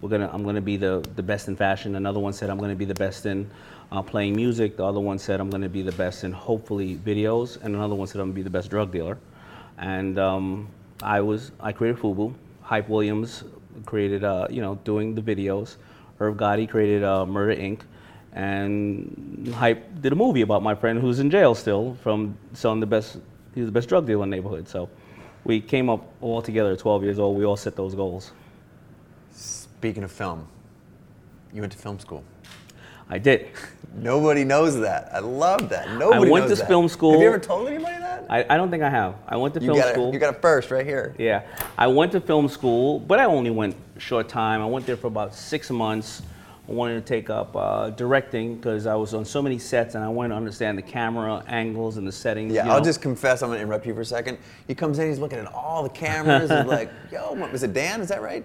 we're 0.00 0.08
gonna, 0.08 0.30
I'm 0.32 0.42
gonna 0.42 0.60
be 0.60 0.76
the, 0.76 1.06
the 1.16 1.22
best 1.22 1.48
in 1.48 1.56
fashion." 1.56 1.96
Another 1.96 2.20
one 2.20 2.32
said, 2.32 2.48
"I'm 2.48 2.58
gonna 2.58 2.74
be 2.74 2.84
the 2.86 2.94
best 2.94 3.26
in 3.26 3.50
uh, 3.92 4.02
playing 4.02 4.36
music." 4.36 4.76
The 4.76 4.84
other 4.84 5.00
one 5.00 5.18
said, 5.18 5.40
"I'm 5.40 5.50
gonna 5.50 5.68
be 5.68 5.82
the 5.82 5.92
best 5.92 6.24
in 6.24 6.32
hopefully 6.32 6.96
videos," 6.96 7.62
and 7.62 7.74
another 7.74 7.94
one 7.94 8.06
said, 8.06 8.20
"I'm 8.20 8.28
gonna 8.28 8.36
be 8.36 8.42
the 8.42 8.50
best 8.50 8.70
drug 8.70 8.92
dealer." 8.92 9.18
And 9.78 10.18
um, 10.18 10.68
I 11.02 11.20
was, 11.20 11.52
I 11.60 11.72
created 11.72 12.00
FUBU. 12.00 12.34
Hype 12.62 12.88
Williams 12.88 13.44
created, 13.86 14.24
uh, 14.24 14.46
you 14.50 14.60
know, 14.60 14.76
doing 14.84 15.14
the 15.14 15.22
videos. 15.22 15.76
Irv 16.20 16.36
Gotti 16.36 16.68
created 16.68 17.04
uh, 17.04 17.24
Murder 17.24 17.54
Inc. 17.54 17.80
And 18.32 19.52
Hype 19.54 20.02
did 20.02 20.12
a 20.12 20.16
movie 20.16 20.42
about 20.42 20.62
my 20.62 20.74
friend 20.74 21.00
who's 21.00 21.18
in 21.18 21.30
jail 21.30 21.54
still 21.54 21.96
from 22.02 22.36
selling 22.52 22.80
the 22.80 22.86
best, 22.86 23.18
he 23.54 23.60
was 23.60 23.68
the 23.68 23.72
best 23.72 23.88
drug 23.88 24.06
dealer 24.06 24.24
in 24.24 24.30
the 24.30 24.36
neighborhood. 24.36 24.68
So 24.68 24.88
we 25.44 25.60
came 25.60 25.88
up 25.88 26.12
all 26.20 26.42
together 26.42 26.72
at 26.72 26.78
12 26.78 27.02
years 27.04 27.18
old. 27.18 27.36
We 27.36 27.44
all 27.44 27.56
set 27.56 27.76
those 27.76 27.94
goals. 27.94 28.32
Speaking 29.32 30.02
of 30.02 30.12
film, 30.12 30.46
you 31.52 31.60
went 31.60 31.72
to 31.72 31.78
film 31.78 31.98
school. 31.98 32.24
I 33.08 33.18
did. 33.18 33.48
Nobody 33.96 34.44
knows 34.44 34.78
that. 34.80 35.08
I 35.12 35.18
love 35.20 35.68
that. 35.70 35.90
Nobody 35.98 36.28
I 36.28 36.30
went 36.30 36.44
knows 36.48 36.58
to 36.58 36.62
that. 36.62 36.68
film 36.68 36.88
school- 36.88 37.12
Have 37.12 37.20
you 37.22 37.28
ever 37.28 37.38
told 37.38 37.68
anybody 37.68 37.96
that? 37.98 38.26
I, 38.28 38.44
I 38.50 38.56
don't 38.58 38.70
think 38.70 38.82
I 38.82 38.90
have. 38.90 39.14
I 39.26 39.36
went 39.36 39.54
to 39.54 39.60
you 39.60 39.68
film 39.68 39.78
got 39.78 39.92
school. 39.94 40.10
it. 40.10 40.12
You 40.14 40.18
got 40.20 40.36
a 40.36 40.38
first, 40.38 40.70
right 40.70 40.84
here. 40.84 41.14
Yeah, 41.18 41.42
I 41.78 41.86
went 41.86 42.12
to 42.12 42.20
film 42.20 42.48
school, 42.48 43.00
but 43.00 43.18
I 43.18 43.24
only 43.24 43.50
went 43.50 43.74
short 43.96 44.28
time. 44.28 44.60
I 44.60 44.66
went 44.66 44.84
there 44.86 44.96
for 44.98 45.06
about 45.06 45.34
six 45.34 45.70
months. 45.70 46.22
I 46.68 46.72
wanted 46.72 46.96
to 46.96 47.00
take 47.00 47.30
up 47.30 47.56
uh, 47.56 47.88
directing 47.90 48.56
because 48.56 48.86
I 48.86 48.94
was 48.94 49.14
on 49.14 49.24
so 49.24 49.40
many 49.40 49.58
sets 49.58 49.94
and 49.94 50.04
I 50.04 50.08
wanted 50.08 50.28
to 50.30 50.34
understand 50.34 50.76
the 50.76 50.82
camera 50.82 51.42
angles 51.48 51.96
and 51.96 52.06
the 52.06 52.12
settings. 52.12 52.52
Yeah, 52.52 52.66
you 52.66 52.70
I'll 52.72 52.84
just 52.84 53.00
confess. 53.00 53.40
I'm 53.40 53.48
gonna 53.48 53.62
interrupt 53.62 53.86
you 53.86 53.94
for 53.94 54.02
a 54.02 54.04
second. 54.04 54.36
He 54.66 54.74
comes 54.74 54.98
in. 54.98 55.08
He's 55.08 55.18
looking 55.18 55.38
at 55.38 55.46
all 55.46 55.82
the 55.82 55.88
cameras. 55.88 56.50
He's 56.50 56.66
like, 56.66 56.90
"Yo, 57.10 57.32
what- 57.32 57.50
was 57.50 57.62
it 57.62 57.72
Dan? 57.72 58.02
Is 58.02 58.08
that 58.08 58.20
right?" 58.20 58.44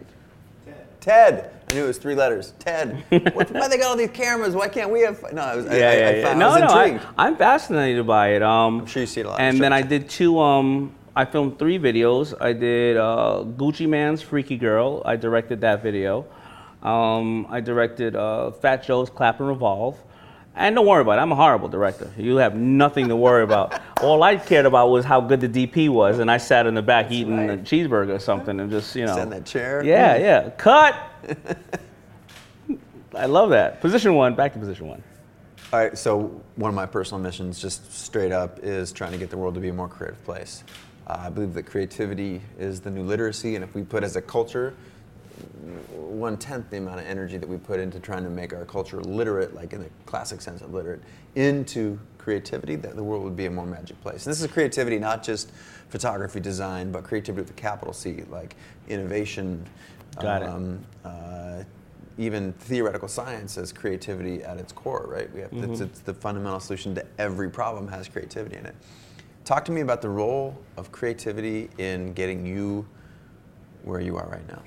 Ted. 0.65 0.77
Ted. 1.01 1.51
I 1.73 1.75
knew 1.75 1.85
it 1.85 1.87
was 1.87 1.97
three 1.97 2.13
letters. 2.13 2.53
Ted. 2.59 3.03
what, 3.33 3.49
why 3.49 3.67
they 3.67 3.79
got 3.79 3.87
all 3.87 3.97
these 3.97 4.11
cameras? 4.11 4.53
Why 4.53 4.67
can't 4.67 4.91
we 4.91 5.01
have? 5.01 5.23
No, 5.33 5.41
I 5.41 5.55
was. 5.55 5.65
I, 5.65 5.77
Yeah, 5.79 5.89
I, 5.89 5.95
yeah, 5.95 6.07
I, 6.07 6.11
yeah. 6.11 6.23
found, 6.27 6.39
No, 6.39 6.49
I 6.49 6.59
was 6.59 6.71
no, 6.71 6.81
intrigued. 6.83 7.05
I, 7.17 7.27
am 7.27 7.35
fascinated 7.35 8.05
by 8.05 8.27
it. 8.35 8.43
Um, 8.43 8.81
I'm 8.81 8.85
sure 8.85 9.01
you 9.01 9.07
see 9.07 9.21
it 9.21 9.25
a 9.25 9.29
lot. 9.29 9.39
And 9.39 9.59
then 9.59 9.73
I 9.73 9.81
did 9.81 10.07
two. 10.07 10.39
Um, 10.39 10.93
I 11.15 11.25
filmed 11.25 11.57
three 11.57 11.79
videos. 11.79 12.39
I 12.39 12.53
did 12.53 12.97
uh, 12.97 13.43
Gucci 13.57 13.89
Mane's 13.89 14.21
Freaky 14.21 14.55
Girl. 14.55 15.01
I 15.03 15.15
directed 15.15 15.61
that 15.61 15.81
video. 15.81 16.27
Um, 16.83 17.47
I 17.49 17.59
directed 17.59 18.15
uh, 18.15 18.51
Fat 18.51 18.83
Joe's 18.83 19.09
Clap 19.09 19.39
and 19.39 19.49
Revolve. 19.49 19.97
And 20.55 20.75
don't 20.75 20.85
worry 20.85 21.01
about 21.01 21.17
it. 21.17 21.21
I'm 21.21 21.31
a 21.31 21.35
horrible 21.35 21.67
director. 21.67 22.11
You 22.15 22.35
have 22.37 22.55
nothing 22.55 23.07
to 23.07 23.15
worry 23.15 23.43
about. 23.43 23.81
All 24.01 24.21
I 24.21 24.35
cared 24.35 24.67
about 24.67 24.89
was 24.89 25.03
how 25.03 25.19
good 25.19 25.41
the 25.41 25.49
DP 25.49 25.89
was, 25.89 26.19
and 26.19 26.29
I 26.29 26.37
sat 26.37 26.67
in 26.67 26.75
the 26.75 26.81
back 26.81 27.11
eating 27.11 27.49
a 27.49 27.57
cheeseburger 27.57 28.15
or 28.15 28.19
something, 28.19 28.59
and 28.59 28.69
just 28.69 28.95
you 28.95 29.05
know. 29.05 29.15
Sat 29.15 29.23
in 29.23 29.29
that 29.31 29.45
chair. 29.45 29.83
Yeah, 29.83 30.17
yeah. 30.17 30.49
Cut. 30.51 30.95
I 33.15 33.25
love 33.25 33.49
that. 33.49 33.81
Position 33.81 34.13
one. 34.13 34.35
Back 34.35 34.53
to 34.53 34.59
position 34.59 34.87
one. 34.87 35.03
All 35.71 35.79
right, 35.79 35.97
so 35.97 36.39
one 36.55 36.69
of 36.69 36.75
my 36.75 36.85
personal 36.85 37.19
missions, 37.19 37.59
just 37.59 37.91
straight 37.91 38.31
up, 38.31 38.59
is 38.61 38.91
trying 38.91 39.11
to 39.11 39.17
get 39.17 39.31
the 39.31 39.37
world 39.37 39.55
to 39.55 39.59
be 39.59 39.69
a 39.69 39.73
more 39.73 39.87
creative 39.87 40.23
place. 40.23 40.63
Uh, 41.07 41.17
I 41.21 41.29
believe 41.29 41.55
that 41.55 41.63
creativity 41.63 42.41
is 42.59 42.79
the 42.79 42.91
new 42.91 43.01
literacy, 43.01 43.55
and 43.55 43.63
if 43.63 43.73
we 43.73 43.81
put 43.81 44.03
as 44.03 44.15
a 44.15 44.21
culture 44.21 44.75
one 45.91 46.37
tenth 46.37 46.69
the 46.69 46.77
amount 46.77 46.99
of 46.99 47.05
energy 47.05 47.37
that 47.37 47.47
we 47.47 47.57
put 47.57 47.79
into 47.79 47.99
trying 47.99 48.23
to 48.23 48.29
make 48.29 48.53
our 48.53 48.65
culture 48.65 49.01
literate, 49.01 49.55
like 49.55 49.73
in 49.73 49.81
the 49.81 49.89
classic 50.05 50.41
sense 50.41 50.61
of 50.61 50.73
literate, 50.73 51.01
into 51.35 51.99
creativity, 52.17 52.75
that 52.75 52.95
the 52.95 53.03
world 53.03 53.23
would 53.23 53.35
be 53.35 53.45
a 53.45 53.51
more 53.51 53.65
magic 53.65 53.99
place. 54.01 54.25
And 54.25 54.31
this 54.31 54.41
is 54.41 54.47
creativity, 54.47 54.99
not 54.99 55.23
just 55.23 55.51
photography, 55.89 56.39
design, 56.39 56.91
but 56.91 57.03
creativity 57.03 57.41
with 57.41 57.51
a 57.51 57.61
capital 57.61 57.93
C, 57.93 58.23
like 58.29 58.55
innovation. 58.87 59.65
Got 60.21 60.43
it. 60.43 60.49
um, 60.49 60.79
uh, 61.03 61.63
even 62.17 62.53
theoretical 62.53 63.07
science 63.07 63.55
has 63.55 63.73
creativity 63.73 64.43
at 64.43 64.57
its 64.57 64.71
core, 64.71 65.07
right? 65.07 65.33
We 65.33 65.41
have 65.41 65.51
it's, 65.51 65.79
it's 65.79 65.99
the 66.01 66.13
fundamental 66.13 66.59
solution 66.59 66.93
to 66.95 67.05
every 67.17 67.49
problem 67.49 67.87
has 67.87 68.07
creativity 68.07 68.57
in 68.57 68.67
it. 68.67 68.75
Talk 69.45 69.65
to 69.65 69.71
me 69.71 69.81
about 69.81 70.01
the 70.01 70.09
role 70.09 70.57
of 70.77 70.91
creativity 70.91 71.69
in 71.79 72.13
getting 72.13 72.45
you 72.45 72.85
where 73.83 73.99
you 73.99 74.15
are 74.15 74.27
right 74.27 74.47
now. 74.47 74.61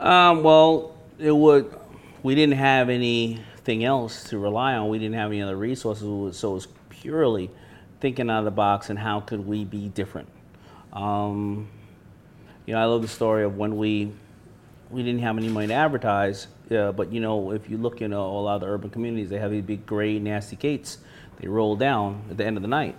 Um, 0.00 0.42
well, 0.42 0.96
it 1.18 1.30
would. 1.30 1.78
We 2.22 2.34
didn't 2.34 2.56
have 2.56 2.88
anything 2.88 3.84
else 3.84 4.24
to 4.30 4.38
rely 4.38 4.74
on. 4.74 4.88
We 4.88 4.98
didn't 4.98 5.16
have 5.16 5.30
any 5.30 5.42
other 5.42 5.56
resources, 5.56 6.38
so 6.38 6.50
it 6.50 6.54
was 6.54 6.68
purely 6.88 7.50
thinking 8.00 8.30
out 8.30 8.38
of 8.38 8.44
the 8.46 8.50
box 8.50 8.88
and 8.88 8.98
how 8.98 9.20
could 9.20 9.46
we 9.46 9.64
be 9.64 9.88
different. 9.90 10.28
Um, 10.94 11.68
you 12.66 12.72
know, 12.74 12.80
I 12.80 12.86
love 12.86 13.02
the 13.02 13.08
story 13.08 13.44
of 13.44 13.58
when 13.58 13.76
we 13.76 14.10
we 14.90 15.02
didn't 15.02 15.20
have 15.20 15.36
any 15.36 15.48
money 15.48 15.66
to 15.66 15.74
advertise, 15.74 16.46
uh, 16.70 16.92
but 16.92 17.12
you 17.12 17.20
know, 17.20 17.52
if 17.52 17.68
you 17.68 17.76
look 17.76 18.00
in 18.00 18.14
a, 18.14 18.18
a 18.18 18.40
lot 18.40 18.54
of 18.54 18.60
the 18.62 18.68
urban 18.68 18.88
communities, 18.88 19.28
they 19.28 19.38
have 19.38 19.50
these 19.50 19.62
big 19.62 19.84
gray, 19.84 20.18
nasty 20.18 20.56
gates. 20.56 20.98
They 21.40 21.48
roll 21.48 21.76
down 21.76 22.22
at 22.30 22.38
the 22.38 22.46
end 22.46 22.56
of 22.56 22.62
the 22.62 22.68
night. 22.68 22.96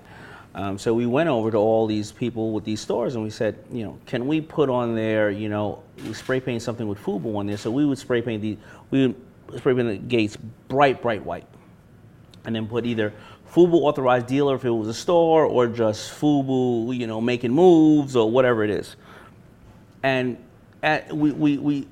Um, 0.53 0.77
so 0.77 0.93
we 0.93 1.05
went 1.05 1.29
over 1.29 1.49
to 1.51 1.57
all 1.57 1.87
these 1.87 2.11
people 2.11 2.51
with 2.51 2.65
these 2.65 2.81
stores 2.81 3.15
and 3.15 3.23
we 3.23 3.29
said, 3.29 3.57
you 3.71 3.85
know, 3.85 3.97
can 4.05 4.27
we 4.27 4.41
put 4.41 4.69
on 4.69 4.95
there, 4.95 5.29
you 5.29 5.47
know, 5.47 5.81
spray 6.13 6.41
paint 6.41 6.61
something 6.61 6.87
with 6.87 6.99
Fubu 6.99 7.37
on 7.37 7.47
there. 7.47 7.57
So 7.57 7.71
we 7.71 7.85
would 7.85 7.97
spray 7.97 8.21
paint 8.21 8.41
the, 8.41 8.57
we 8.89 9.07
would 9.07 9.15
spray 9.59 9.73
paint 9.73 9.87
the 9.87 9.97
gates 9.97 10.37
bright, 10.67 11.01
bright 11.01 11.23
white, 11.25 11.45
and 12.43 12.53
then 12.53 12.67
put 12.67 12.85
either 12.85 13.13
Fubu 13.53 13.73
authorized 13.73 14.27
dealer 14.27 14.55
if 14.55 14.65
it 14.65 14.69
was 14.69 14.87
a 14.87 14.93
store, 14.93 15.45
or 15.45 15.67
just 15.67 16.11
Fubu, 16.19 16.95
you 16.95 17.05
know, 17.05 17.19
making 17.19 17.51
moves 17.51 18.15
or 18.15 18.29
whatever 18.31 18.63
it 18.63 18.69
is. 18.69 18.95
And 20.03 20.37
at, 20.81 21.15
we, 21.15 21.31
we, 21.31 21.57
we, 21.57 21.87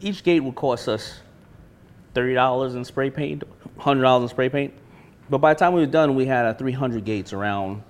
each 0.00 0.22
gate 0.22 0.40
would 0.40 0.54
cost 0.54 0.86
us 0.86 1.20
thirty 2.12 2.34
dollars 2.34 2.74
in 2.74 2.84
spray 2.84 3.10
paint, 3.10 3.42
hundred 3.78 4.02
dollars 4.02 4.24
in 4.24 4.28
spray 4.28 4.48
paint. 4.50 4.74
But 5.30 5.38
by 5.38 5.54
the 5.54 5.58
time 5.58 5.72
we 5.72 5.80
were 5.80 5.86
done, 5.86 6.14
we 6.14 6.26
had 6.26 6.46
uh, 6.46 6.54
300 6.54 7.04
gates 7.04 7.32
around 7.32 7.82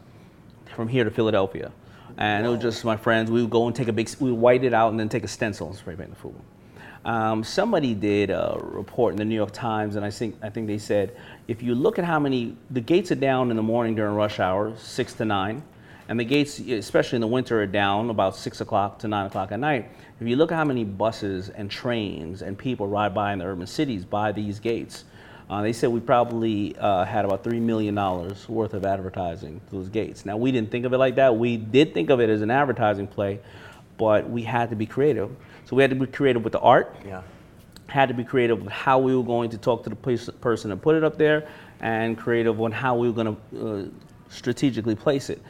from 0.78 0.86
here 0.86 1.02
to 1.02 1.10
Philadelphia, 1.10 1.72
and 2.18 2.46
it 2.46 2.48
was 2.48 2.60
just 2.60 2.84
my 2.84 2.96
friends. 2.96 3.32
We 3.32 3.40
would 3.40 3.50
go 3.50 3.66
and 3.66 3.74
take 3.74 3.88
a 3.88 3.92
big, 3.92 4.08
we 4.20 4.30
would 4.30 4.38
white 4.38 4.62
it 4.62 4.72
out 4.72 4.90
and 4.90 5.00
then 5.00 5.08
take 5.08 5.24
a 5.24 5.28
stencil 5.28 5.66
and 5.66 5.76
spray 5.76 5.96
paint 5.96 6.14
the 6.14 6.28
FUBU. 6.28 6.40
Um, 7.04 7.42
somebody 7.42 7.94
did 7.94 8.30
a 8.30 8.56
report 8.62 9.10
in 9.10 9.16
the 9.16 9.24
New 9.24 9.34
York 9.34 9.50
Times, 9.50 9.96
and 9.96 10.04
I 10.04 10.10
think 10.10 10.36
I 10.40 10.50
think 10.50 10.68
they 10.68 10.78
said 10.78 11.16
if 11.48 11.64
you 11.64 11.74
look 11.74 11.98
at 11.98 12.04
how 12.04 12.20
many 12.20 12.56
the 12.70 12.80
gates 12.80 13.10
are 13.10 13.16
down 13.16 13.50
in 13.50 13.56
the 13.56 13.62
morning 13.62 13.96
during 13.96 14.14
rush 14.14 14.38
hour, 14.38 14.72
six 14.76 15.14
to 15.14 15.24
nine, 15.24 15.64
and 16.08 16.20
the 16.20 16.24
gates, 16.24 16.60
especially 16.60 17.16
in 17.16 17.22
the 17.22 17.26
winter, 17.26 17.60
are 17.60 17.66
down 17.66 18.08
about 18.08 18.36
six 18.36 18.60
o'clock 18.60 19.00
to 19.00 19.08
nine 19.08 19.26
o'clock 19.26 19.50
at 19.50 19.58
night. 19.58 19.90
If 20.20 20.28
you 20.28 20.36
look 20.36 20.52
at 20.52 20.54
how 20.54 20.64
many 20.64 20.84
buses 20.84 21.48
and 21.48 21.68
trains 21.68 22.42
and 22.42 22.56
people 22.56 22.86
ride 22.86 23.14
by 23.14 23.32
in 23.32 23.40
the 23.40 23.46
urban 23.46 23.66
cities 23.66 24.04
by 24.04 24.30
these 24.30 24.60
gates, 24.60 25.02
uh, 25.50 25.62
they 25.62 25.72
said 25.72 25.88
we 25.90 26.00
probably 26.00 26.76
uh, 26.76 27.04
had 27.04 27.24
about 27.24 27.42
$3 27.42 27.60
million 27.60 27.94
worth 28.48 28.74
of 28.74 28.84
advertising 28.84 29.60
to 29.70 29.76
those 29.76 29.88
gates. 29.88 30.26
Now, 30.26 30.36
we 30.36 30.52
didn't 30.52 30.70
think 30.70 30.84
of 30.84 30.92
it 30.92 30.98
like 30.98 31.14
that. 31.16 31.36
We 31.36 31.56
did 31.56 31.94
think 31.94 32.10
of 32.10 32.20
it 32.20 32.28
as 32.28 32.42
an 32.42 32.50
advertising 32.50 33.06
play, 33.06 33.40
but 33.96 34.28
we 34.28 34.42
had 34.42 34.70
to 34.70 34.76
be 34.76 34.84
creative. 34.86 35.30
So 35.64 35.76
we 35.76 35.82
had 35.82 35.90
to 35.90 35.96
be 35.96 36.06
creative 36.06 36.44
with 36.44 36.52
the 36.52 36.60
art, 36.60 36.94
Yeah. 37.06 37.22
had 37.86 38.08
to 38.08 38.14
be 38.14 38.24
creative 38.24 38.62
with 38.62 38.72
how 38.72 38.98
we 38.98 39.16
were 39.16 39.22
going 39.22 39.50
to 39.50 39.58
talk 39.58 39.84
to 39.84 39.90
the 39.90 39.96
person 39.96 40.70
and 40.70 40.80
put 40.82 40.96
it 40.96 41.04
up 41.04 41.16
there, 41.16 41.48
and 41.80 42.18
creative 42.18 42.60
on 42.60 42.72
how 42.72 42.96
we 42.96 43.08
were 43.08 43.14
going 43.14 43.36
to 43.52 43.66
uh, 43.66 43.84
strategically 44.28 44.94
place 44.94 45.30
it. 45.30 45.40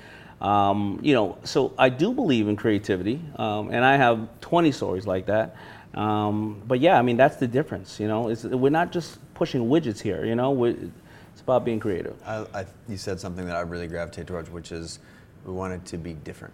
Um, 0.40 1.00
you 1.02 1.14
know, 1.14 1.38
so 1.42 1.72
I 1.76 1.88
do 1.88 2.12
believe 2.12 2.46
in 2.46 2.54
creativity, 2.54 3.20
um, 3.36 3.70
and 3.70 3.84
I 3.84 3.96
have 3.96 4.28
20 4.40 4.70
stories 4.70 5.04
like 5.06 5.26
that. 5.26 5.56
Um, 5.94 6.62
but 6.66 6.78
yeah, 6.78 6.96
I 6.98 7.02
mean 7.02 7.16
that's 7.16 7.36
the 7.36 7.48
difference. 7.48 7.98
You 7.98 8.06
know, 8.06 8.28
it's, 8.28 8.44
we're 8.44 8.70
not 8.70 8.92
just 8.92 9.18
pushing 9.38 9.68
widgets 9.68 10.00
here. 10.00 10.24
You 10.24 10.34
know, 10.34 10.64
it's 10.64 11.40
about 11.40 11.64
being 11.64 11.78
creative. 11.78 12.16
I, 12.26 12.44
I, 12.52 12.66
you 12.88 12.96
said 12.96 13.20
something 13.20 13.46
that 13.46 13.54
I 13.56 13.60
really 13.60 13.86
gravitate 13.86 14.26
towards, 14.26 14.50
which 14.50 14.72
is 14.72 14.98
we 15.46 15.52
want 15.52 15.72
it 15.72 15.84
to 15.86 15.96
be 15.96 16.14
different. 16.14 16.52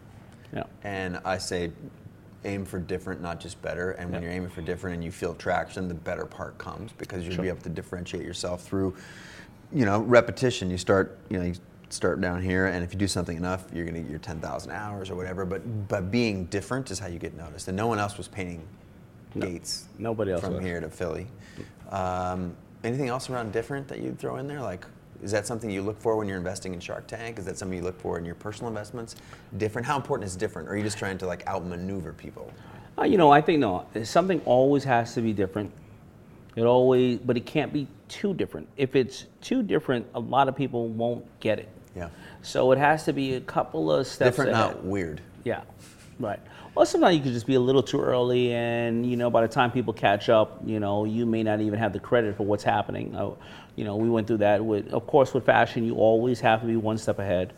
Yeah. 0.55 0.65
And 0.85 1.19
I 1.25 1.39
say 1.39 1.73
aim 2.45 2.67
for 2.67 2.79
different, 2.79 3.23
not 3.23 3.41
just 3.41 3.61
better. 3.63 3.93
And 3.93 4.11
when 4.13 4.21
Yeah. 4.23 4.29
you're 4.29 4.37
aiming 4.37 4.51
for 4.51 4.61
different 4.61 4.95
and 4.97 5.03
you 5.03 5.11
feel 5.11 5.35
traction, 5.35 5.89
the 5.89 5.95
better 5.95 6.27
part 6.27 6.59
comes 6.59 6.93
because 6.93 7.27
you'll 7.27 7.41
be 7.41 7.49
able 7.49 7.63
to 7.63 7.71
differentiate 7.71 8.23
yourself 8.25 8.63
through, 8.63 8.95
you 9.73 9.87
know, 9.87 10.01
repetition. 10.03 10.71
You 10.71 10.77
start, 10.77 11.19
you 11.31 11.39
know, 11.39 11.45
you 11.47 11.55
start 11.89 12.21
down 12.21 12.43
here, 12.43 12.67
and 12.67 12.85
if 12.85 12.93
you 12.93 12.99
do 12.99 13.09
something 13.09 13.37
enough, 13.37 13.65
you're 13.73 13.87
gonna 13.87 14.01
get 14.03 14.11
your 14.11 14.19
10,000 14.19 14.71
hours 14.71 15.09
or 15.09 15.15
whatever. 15.17 15.47
But 15.47 15.89
but 15.89 16.11
being 16.11 16.45
different 16.47 16.91
is 16.91 16.99
how 16.99 17.07
you 17.07 17.19
get 17.19 17.35
noticed. 17.35 17.69
And 17.69 17.77
no 17.77 17.87
one 17.87 17.99
else 17.99 18.19
was 18.19 18.29
painting 18.29 18.63
gates. 19.41 19.87
nobody 19.99 20.33
else 20.33 20.43
from 20.43 20.55
was. 20.57 20.63
here 20.65 20.81
to 20.81 20.91
Philly. 20.91 21.27
Um, 21.91 22.55
anything 22.85 23.09
else 23.09 23.31
around 23.31 23.53
different 23.53 23.89
that 23.89 24.01
you'd 24.01 24.19
throw 24.19 24.37
in 24.37 24.47
there, 24.47 24.61
like 24.61 24.85
Is 25.23 25.31
that 25.33 25.47
something 25.47 25.71
you 25.71 25.83
look 25.83 25.99
for 26.01 26.17
when 26.17 26.29
you're 26.29 26.37
investing 26.37 26.75
in 26.75 26.81
Shark 26.81 27.07
Tank? 27.07 27.39
Is 27.39 27.45
that 27.47 27.57
something 27.57 27.79
you 27.79 27.85
look 27.85 27.99
for 27.99 28.19
in 28.19 28.25
your 28.25 28.35
personal 28.35 28.69
investments? 28.69 29.17
Different? 29.57 29.87
How 29.87 29.97
important 29.97 30.27
is 30.29 30.37
different? 30.37 30.69
Or 30.69 30.73
are 30.73 30.77
you 30.77 30.83
just 30.83 30.99
trying 30.99 31.17
to 31.19 31.27
like 31.27 31.47
outmaneuver 31.47 32.13
people? 32.13 32.53
Uh, 32.99 33.05
you 33.05 33.17
know, 33.17 33.31
I 33.31 33.41
think 33.41 33.59
no. 33.59 33.87
Something 34.05 34.41
always 34.45 34.85
has 34.85 35.15
to 35.15 35.21
be 35.23 35.33
different. 35.33 35.73
It 36.57 36.63
always, 36.63 37.19
but 37.19 37.37
it 37.37 37.47
can't 37.47 37.73
be 37.73 37.89
too 38.09 38.35
different. 38.35 38.69
If 38.77 38.95
it's 38.95 39.27
too 39.41 39.63
different, 39.63 40.07
a 40.15 40.21
lot 40.21 40.49
of 40.49 40.55
people 40.55 40.89
won't 40.89 41.25
get 41.41 41.59
it. 41.59 41.69
Yeah. 41.97 42.09
So 42.43 42.71
it 42.73 42.79
has 42.79 43.05
to 43.05 43.13
be 43.13 43.35
a 43.35 43.41
couple 43.41 43.91
of 43.91 44.07
steps 44.07 44.37
Different, 44.37 44.53
ahead. 44.53 44.77
not 44.77 44.85
weird. 44.85 45.21
Yeah, 45.45 45.63
right. 46.21 46.41
Well, 46.75 46.87
sometimes 46.87 47.17
you 47.17 47.23
could 47.23 47.33
just 47.33 47.47
be 47.47 47.55
a 47.55 47.61
little 47.61 47.85
too 47.85 48.01
early, 48.01 48.53
and 48.53 49.09
you 49.09 49.17
know, 49.17 49.31
by 49.31 49.43
the 49.43 49.49
time 49.49 49.71
people 49.71 49.93
catch 49.93 50.29
up, 50.29 50.61
you 50.67 50.81
know, 50.81 51.05
you 51.05 51.25
may 51.25 51.45
not 51.45 51.61
even 51.61 51.79
have 51.79 51.93
the 51.93 52.01
credit 52.01 52.37
for 52.37 52.43
what's 52.43 52.65
happening. 52.65 53.15
Uh, 53.15 53.31
you 53.77 53.85
know, 53.85 53.95
we 53.95 54.11
went 54.11 54.27
through 54.27 54.39
that 54.39 54.65
with, 54.65 54.93
of 54.93 55.07
course, 55.07 55.33
with 55.35 55.47
fashion, 55.47 55.85
you 55.85 55.95
always 55.95 56.41
have 56.41 56.63
to 56.63 56.67
be 56.67 56.75
one 56.75 56.99
step 56.99 57.21
ahead. 57.21 57.53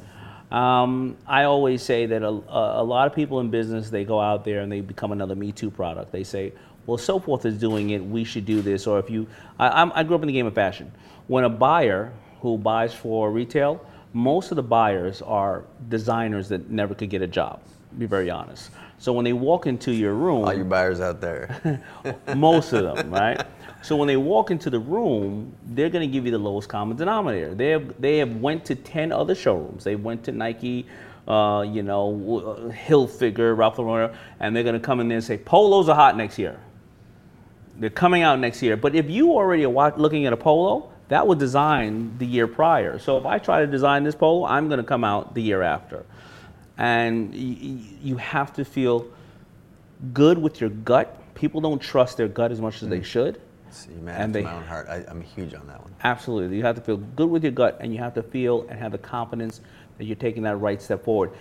Um, 0.51 1.17
I 1.27 1.45
always 1.45 1.83
say 1.83 2.05
that 2.07 2.23
a, 2.23 2.29
a, 2.29 2.85
lot 2.85 3.07
of 3.07 3.15
people 3.15 3.41
in 3.41 3.51
business 3.51 3.91
they 3.91 4.05
go 4.05 4.21
out 4.21 4.45
there 4.45 4.61
and 4.61 4.71
they 4.71 4.81
become 4.81 5.13
another 5.13 5.35
Me 5.35 5.51
Too 5.51 5.71
product. 5.71 6.13
They 6.13 6.23
say, 6.23 6.53
well, 6.85 6.99
so 6.99 7.19
forth 7.19 7.47
is 7.47 7.59
doing 7.59 7.91
it, 7.91 8.05
we 8.05 8.23
should 8.23 8.45
do 8.45 8.61
this. 8.61 8.87
Or 8.87 8.99
if 8.99 9.11
you, 9.11 9.27
I, 9.59 9.91
I 9.95 10.03
grew 10.05 10.15
up 10.15 10.23
in 10.23 10.29
the 10.29 10.33
game 10.33 10.47
of 10.47 10.55
fashion. 10.55 10.93
When 11.27 11.45
a 11.45 11.49
buyer 11.49 12.13
who 12.43 12.59
buys 12.59 12.95
for 12.95 13.33
retail, 13.33 13.85
most 14.13 14.53
of 14.53 14.57
the 14.57 14.63
buyers 14.63 15.21
are 15.23 15.65
designers 15.89 16.49
that 16.51 16.71
never 16.71 16.95
could 16.95 17.11
get 17.11 17.23
a 17.23 17.27
job. 17.27 17.61
Be 17.99 18.07
very 18.07 18.31
honest. 18.31 18.71
So 18.99 19.13
when 19.13 19.25
they 19.25 19.33
walk 19.33 19.67
into 19.67 19.93
your 19.93 20.15
room, 20.15 20.45
All 20.45 20.55
you 20.55 20.65
buyers 20.65 21.01
out 21.01 21.21
there. 21.21 21.83
most 22.35 22.73
of 22.73 22.97
them, 22.97 23.11
right? 23.11 23.41
So 23.83 23.95
when 23.95 24.09
they 24.09 24.17
walk 24.17 24.51
into 24.51 24.71
the 24.71 24.79
room, 24.79 25.55
they're 25.67 25.91
going 25.91 26.09
to 26.09 26.13
give 26.13 26.25
you 26.25 26.33
the 26.33 26.39
lowest 26.39 26.69
common 26.69 26.97
denominator. 26.97 27.55
They 27.55 27.71
have 27.71 28.01
they 28.01 28.19
have 28.19 28.37
went 28.37 28.65
to 28.67 28.75
ten 28.75 29.13
other 29.13 29.35
showrooms. 29.35 29.85
They 29.85 29.97
went 29.97 30.25
to 30.25 30.33
Nike, 30.33 30.87
uh, 31.29 31.65
you 31.69 31.83
know, 31.83 32.69
uh, 32.71 32.73
Hilfiger, 32.73 33.57
Ralph 33.57 33.79
Lauren, 33.79 34.17
and 34.41 34.57
they're 34.57 34.65
going 34.65 34.75
to 34.75 34.81
come 34.81 34.99
in 35.01 35.09
there 35.09 35.19
and 35.19 35.25
say 35.25 35.39
polos 35.39 35.89
are 35.89 35.95
hot 35.95 36.17
next 36.17 36.39
year. 36.39 36.59
They're 37.79 37.91
coming 37.91 38.23
out 38.23 38.39
next 38.39 38.63
year. 38.63 38.77
But 38.77 38.95
if 38.95 39.11
you 39.11 39.33
already 39.33 39.65
are 39.65 39.71
wa- 39.71 39.93
looking 39.97 40.25
at 40.25 40.33
a 40.33 40.37
polo, 40.37 40.91
that 41.09 41.27
was 41.27 41.39
designed 41.39 42.19
the 42.19 42.27
year 42.27 42.47
prior. 42.47 42.99
So 42.99 43.19
if 43.19 43.27
I 43.27 43.39
try 43.39 43.61
to 43.61 43.67
design 43.67 44.03
this 44.03 44.15
polo, 44.15 44.47
I'm 44.47 44.69
going 44.69 44.79
to 44.79 44.85
come 44.85 45.05
out 45.05 45.35
the 45.35 45.43
year 45.43 45.63
after. 45.63 46.05
And 46.79 47.35
you 47.35 48.17
have 48.17 48.53
to 48.55 48.65
feel 48.65 49.07
good 50.13 50.39
with 50.39 50.61
your 50.61 50.71
gut. 50.71 51.35
People 51.35 51.61
don't 51.61 51.81
trust 51.81 52.17
their 52.17 52.29
gut 52.29 52.53
as 52.53 52.61
much 52.61 52.83
as 52.83 52.89
they 52.89 53.01
mm. 53.01 53.05
should. 53.05 53.41
See, 53.71 53.91
man, 53.93 54.21
And 54.21 54.35
they- 54.35 54.43
my 54.43 54.55
own 54.55 54.65
heart. 54.65 54.89
I, 54.89 55.05
I'm 55.09 55.21
huge 55.21 55.55
on 55.55 55.67
that 55.67 55.83
one. 55.83 55.95
Absolutely. 56.05 56.57
You 56.57 56.63
have 56.63 56.77
to 56.77 56.83
feel 56.83 56.97
good 56.97 57.29
with 57.29 57.43
your 57.43 57.53
gut 57.53 57.79
and 57.81 57.93
you 57.93 57.99
have 57.99 58.15
to 58.15 58.23
feel 58.23 58.67
and 58.69 58.79
have 58.79 58.93
the 58.93 58.99
confidence 58.99 59.61
that 59.99 60.05
you're 60.05 60.17
taking 60.17 60.43
that 60.45 60.57
right 60.57 60.81
step 60.81 61.05
forward. 61.05 61.33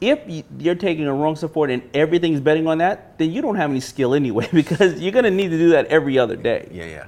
If 0.00 0.20
you're 0.58 0.74
taking 0.74 1.06
a 1.06 1.12
wrong 1.12 1.34
step 1.36 1.52
forward 1.52 1.70
and 1.70 1.82
everything's 1.92 2.40
betting 2.40 2.66
on 2.66 2.78
that, 2.78 3.18
then 3.18 3.32
you 3.32 3.42
don't 3.42 3.56
have 3.56 3.70
any 3.70 3.80
skill 3.80 4.14
anyway 4.14 4.48
because 4.52 5.00
you're 5.00 5.12
going 5.12 5.24
to 5.24 5.30
need 5.30 5.48
to 5.48 5.58
do 5.58 5.70
that 5.70 5.86
every 5.86 6.18
other 6.18 6.36
day. 6.36 6.68
Yeah, 6.70 6.84
yeah. 6.84 7.06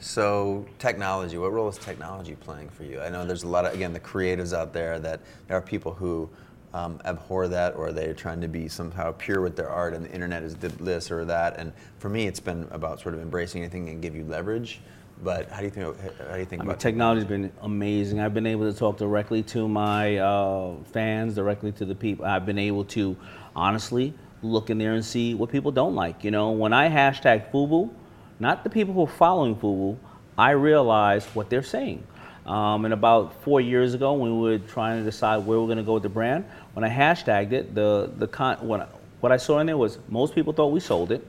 So 0.00 0.66
technology, 0.78 1.36
what 1.36 1.52
role 1.52 1.68
is 1.68 1.76
technology 1.76 2.34
playing 2.34 2.70
for 2.70 2.84
you? 2.84 3.00
I 3.00 3.10
know 3.10 3.26
there's 3.26 3.42
a 3.42 3.48
lot 3.48 3.66
of 3.66 3.74
again 3.74 3.92
the 3.92 4.00
creatives 4.00 4.56
out 4.56 4.72
there 4.72 4.98
that 4.98 5.20
there 5.46 5.58
are 5.58 5.60
people 5.60 5.92
who 5.92 6.30
um, 6.72 7.00
abhor 7.04 7.48
that 7.48 7.74
or 7.74 7.92
they're 7.92 8.14
trying 8.14 8.40
to 8.40 8.48
be 8.48 8.68
somehow 8.68 9.12
pure 9.12 9.40
with 9.40 9.56
their 9.56 9.68
art 9.68 9.94
and 9.94 10.04
the 10.04 10.12
internet 10.12 10.42
is 10.42 10.54
th- 10.54 10.72
this 10.74 11.10
or 11.10 11.24
that. 11.24 11.56
And 11.58 11.72
for 11.98 12.08
me, 12.08 12.26
it's 12.26 12.40
been 12.40 12.68
about 12.70 13.00
sort 13.00 13.14
of 13.14 13.20
embracing 13.20 13.62
anything 13.62 13.88
and 13.88 14.00
give 14.00 14.14
you 14.14 14.24
leverage. 14.24 14.80
But 15.22 15.50
how 15.50 15.58
do 15.58 15.64
you 15.64 15.70
think? 15.70 15.86
How 15.86 16.32
do 16.32 16.38
you 16.38 16.46
think 16.46 16.62
I 16.62 16.64
mean, 16.64 16.70
about 16.70 16.80
technology's 16.80 17.24
been 17.24 17.52
amazing. 17.60 18.20
I've 18.20 18.32
been 18.32 18.46
able 18.46 18.72
to 18.72 18.78
talk 18.78 18.96
directly 18.96 19.42
to 19.44 19.68
my 19.68 20.16
uh, 20.16 20.76
fans, 20.92 21.34
directly 21.34 21.72
to 21.72 21.84
the 21.84 21.94
people. 21.94 22.24
I've 22.24 22.46
been 22.46 22.58
able 22.58 22.84
to 22.86 23.16
honestly 23.54 24.14
look 24.42 24.70
in 24.70 24.78
there 24.78 24.94
and 24.94 25.04
see 25.04 25.34
what 25.34 25.50
people 25.50 25.72
don't 25.72 25.94
like. 25.94 26.24
You 26.24 26.30
know, 26.30 26.52
when 26.52 26.72
I 26.72 26.88
hashtag 26.88 27.50
FUBU, 27.50 27.90
not 28.38 28.64
the 28.64 28.70
people 28.70 28.94
who 28.94 29.02
are 29.02 29.06
following 29.06 29.56
FUBU, 29.56 29.98
I 30.38 30.52
realize 30.52 31.26
what 31.34 31.50
they're 31.50 31.62
saying. 31.62 32.02
Um, 32.46 32.84
and 32.84 32.94
about 32.94 33.42
four 33.42 33.60
years 33.60 33.94
ago, 33.94 34.14
when 34.14 34.40
we 34.40 34.50
were 34.50 34.58
trying 34.58 34.98
to 34.98 35.04
decide 35.04 35.38
where 35.38 35.60
we're 35.60 35.66
going 35.66 35.78
to 35.78 35.84
go 35.84 35.94
with 35.94 36.02
the 36.02 36.08
brand, 36.08 36.44
when 36.74 36.84
I 36.84 36.88
hashtagged 36.88 37.52
it, 37.52 37.74
the 37.74 38.10
the 38.16 38.26
con- 38.26 38.56
what, 38.66 38.80
I- 38.80 38.88
what 39.20 39.30
I 39.32 39.36
saw 39.36 39.58
in 39.58 39.66
there 39.66 39.76
was 39.76 39.98
most 40.08 40.34
people 40.34 40.52
thought 40.52 40.68
we 40.68 40.80
sold 40.80 41.12
it. 41.12 41.26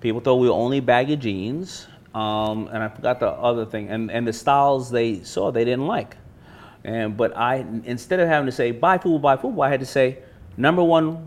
People 0.00 0.20
thought 0.20 0.36
we 0.36 0.48
were 0.48 0.54
only 0.54 0.80
baggy 0.80 1.16
jeans, 1.16 1.88
um, 2.14 2.68
and 2.68 2.82
I 2.82 2.88
forgot 2.88 3.18
the 3.20 3.30
other 3.30 3.64
thing, 3.64 3.88
and, 3.88 4.10
and 4.10 4.26
the 4.26 4.32
styles 4.32 4.90
they 4.90 5.22
saw 5.24 5.50
they 5.50 5.64
didn't 5.64 5.86
like. 5.86 6.16
And 6.84 7.16
but 7.16 7.36
I 7.36 7.64
instead 7.84 8.20
of 8.20 8.28
having 8.28 8.46
to 8.46 8.52
say 8.52 8.70
buy 8.70 8.98
FUBU, 8.98 9.20
buy 9.20 9.36
FUBU, 9.36 9.64
I 9.66 9.70
had 9.70 9.80
to 9.80 9.86
say 9.86 10.18
number 10.56 10.84
one, 10.84 11.26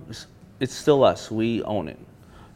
it's 0.60 0.74
still 0.74 1.04
us. 1.04 1.30
We 1.30 1.64
own 1.64 1.88
it. 1.90 2.00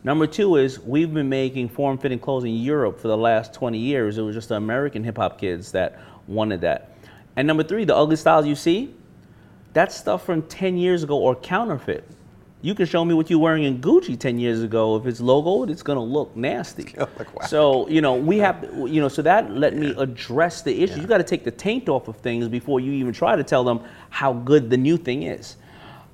Number 0.03 0.27
two 0.27 0.57
is 0.57 0.79
we've 0.79 1.11
been 1.11 1.29
making 1.29 1.69
form-fitting 1.69 2.19
clothes 2.19 2.43
in 2.43 2.55
Europe 2.57 2.99
for 2.99 3.07
the 3.07 3.17
last 3.17 3.55
20 3.55 3.79
years. 3.79 4.19
It 4.19 4.21
was 4.21 4.35
just 4.35 4.51
American 4.51 5.03
hip 5.03 5.17
hop 5.17 5.39
kids 5.39 5.71
that 5.71 5.99
wanted 6.27 6.61
that. 6.61 6.95
And 7.35 7.47
number 7.47 7.63
three, 7.63 7.85
the 7.85 7.95
ugly 7.95 8.15
styles 8.15 8.45
you 8.45 8.55
see, 8.55 8.93
that's 9.73 9.95
stuff 9.95 10.25
from 10.25 10.43
10 10.43 10.77
years 10.77 11.03
ago 11.03 11.17
or 11.17 11.35
counterfeit. 11.35 12.07
You 12.61 12.73
can 12.73 12.87
show 12.87 13.05
me 13.05 13.13
what 13.13 13.29
you're 13.29 13.37
wearing 13.37 13.63
in 13.63 13.79
Gucci 13.79 14.17
10 14.17 14.39
years 14.39 14.63
ago. 14.63 14.95
If 14.95 15.05
it's 15.05 15.21
logoed, 15.21 15.69
it's 15.69 15.83
gonna 15.83 16.03
look 16.03 16.35
nasty. 16.35 16.95
So, 17.47 17.87
you 17.89 18.01
know, 18.01 18.15
we 18.15 18.39
have, 18.39 18.63
you 18.73 19.01
know, 19.01 19.07
so 19.07 19.21
that 19.21 19.51
let 19.51 19.75
me 19.75 19.93
address 19.97 20.63
the 20.63 20.81
issue. 20.81 20.95
Yeah. 20.95 21.01
You 21.01 21.07
gotta 21.07 21.23
take 21.23 21.43
the 21.43 21.51
taint 21.51 21.89
off 21.89 22.07
of 22.07 22.17
things 22.17 22.47
before 22.47 22.79
you 22.79 22.91
even 22.93 23.13
try 23.13 23.35
to 23.35 23.43
tell 23.43 23.63
them 23.63 23.81
how 24.09 24.33
good 24.33 24.69
the 24.69 24.77
new 24.77 24.97
thing 24.97 25.23
is. 25.23 25.57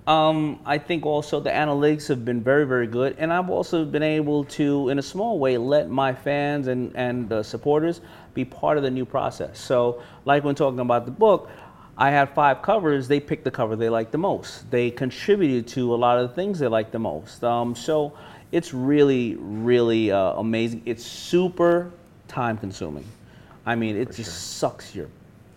Um, 0.08 0.60
I 0.66 0.80
think 0.80 1.06
also 1.06 1.40
the 1.40 1.52
analytics 1.52 2.08
have 2.08 2.26
been 2.26 2.42
very, 2.42 2.66
very 2.66 2.88
good, 2.88 3.16
and 3.20 3.32
I've 3.32 3.50
also 3.52 3.86
been 3.86 4.02
able 4.02 4.44
to, 4.46 4.90
in 4.90 4.98
a 4.98 5.02
small 5.02 5.38
way, 5.38 5.58
let 5.58 5.90
my 5.90 6.14
fans 6.14 6.68
and 6.68 6.96
and 6.96 7.32
uh, 7.32 7.44
supporters 7.44 8.02
be 8.34 8.44
part 8.44 8.78
of 8.78 8.84
the 8.84 8.90
new 8.90 9.06
process. 9.06 9.60
So, 9.60 10.02
like 10.26 10.44
when 10.44 10.56
talking 10.56 10.80
about 10.80 11.06
the 11.06 11.12
book, 11.12 11.50
I 11.98 12.10
had 12.10 12.34
five 12.34 12.64
covers. 12.64 13.08
They 13.08 13.20
picked 13.20 13.44
the 13.44 13.52
cover 13.52 13.76
they 13.76 13.90
liked 13.90 14.12
the 14.12 14.18
most. 14.18 14.70
They 14.72 14.90
contributed 14.90 15.68
to 15.76 15.94
a 15.94 15.98
lot 15.98 16.18
of 16.18 16.30
the 16.30 16.36
things 16.36 16.58
they 16.58 16.68
liked 16.68 16.92
the 16.92 17.00
most. 17.00 17.44
Um, 17.44 17.76
so, 17.76 18.18
it's 18.52 18.74
really, 18.74 19.36
really 19.36 20.12
uh, 20.12 20.34
amazing. 20.34 20.82
It's 20.86 21.06
super 21.06 21.92
time 22.28 22.58
consuming. 22.58 23.06
I 23.68 23.76
mean, 23.76 23.96
it 23.96 24.12
just 24.12 24.58
sucks 24.58 24.96
your 24.96 25.10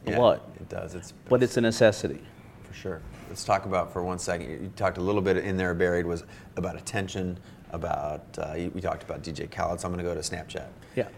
Yeah, 0.06 0.16
blood, 0.16 0.40
it 0.60 0.68
does. 0.68 0.94
It's 0.94 1.14
but 1.30 1.42
it's 1.42 1.56
a 1.56 1.62
necessity. 1.62 2.20
For 2.64 2.74
sure. 2.74 3.00
Let's 3.34 3.42
talk 3.42 3.64
about 3.64 3.92
for 3.92 4.04
one 4.04 4.20
second. 4.20 4.48
You 4.48 4.72
talked 4.76 4.96
a 4.96 5.00
little 5.00 5.20
bit 5.20 5.36
in 5.38 5.56
there 5.56 5.74
buried 5.74 6.06
was 6.06 6.22
about 6.54 6.76
attention. 6.76 7.36
About 7.70 8.22
uh, 8.38 8.54
you- 8.54 8.70
we 8.72 8.80
talked 8.80 9.02
about 9.02 9.24
DJ 9.24 9.50
Khaled. 9.50 9.80
So 9.80 9.88
I'm 9.88 9.92
going 9.92 10.04
to 10.06 10.08
go 10.08 10.14
to 10.14 10.20
Snapchat. 10.20 10.68
Yeah. 10.94 11.08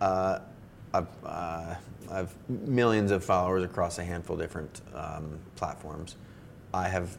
Uh, 0.00 0.38
I've, 0.94 1.08
uh, 1.26 1.74
I've 2.12 2.32
millions 2.48 3.10
of 3.10 3.24
followers 3.24 3.64
across 3.64 3.98
a 3.98 4.04
handful 4.04 4.36
of 4.36 4.40
different 4.42 4.82
um, 4.94 5.36
platforms. 5.56 6.14
I 6.72 6.88
have, 6.88 7.18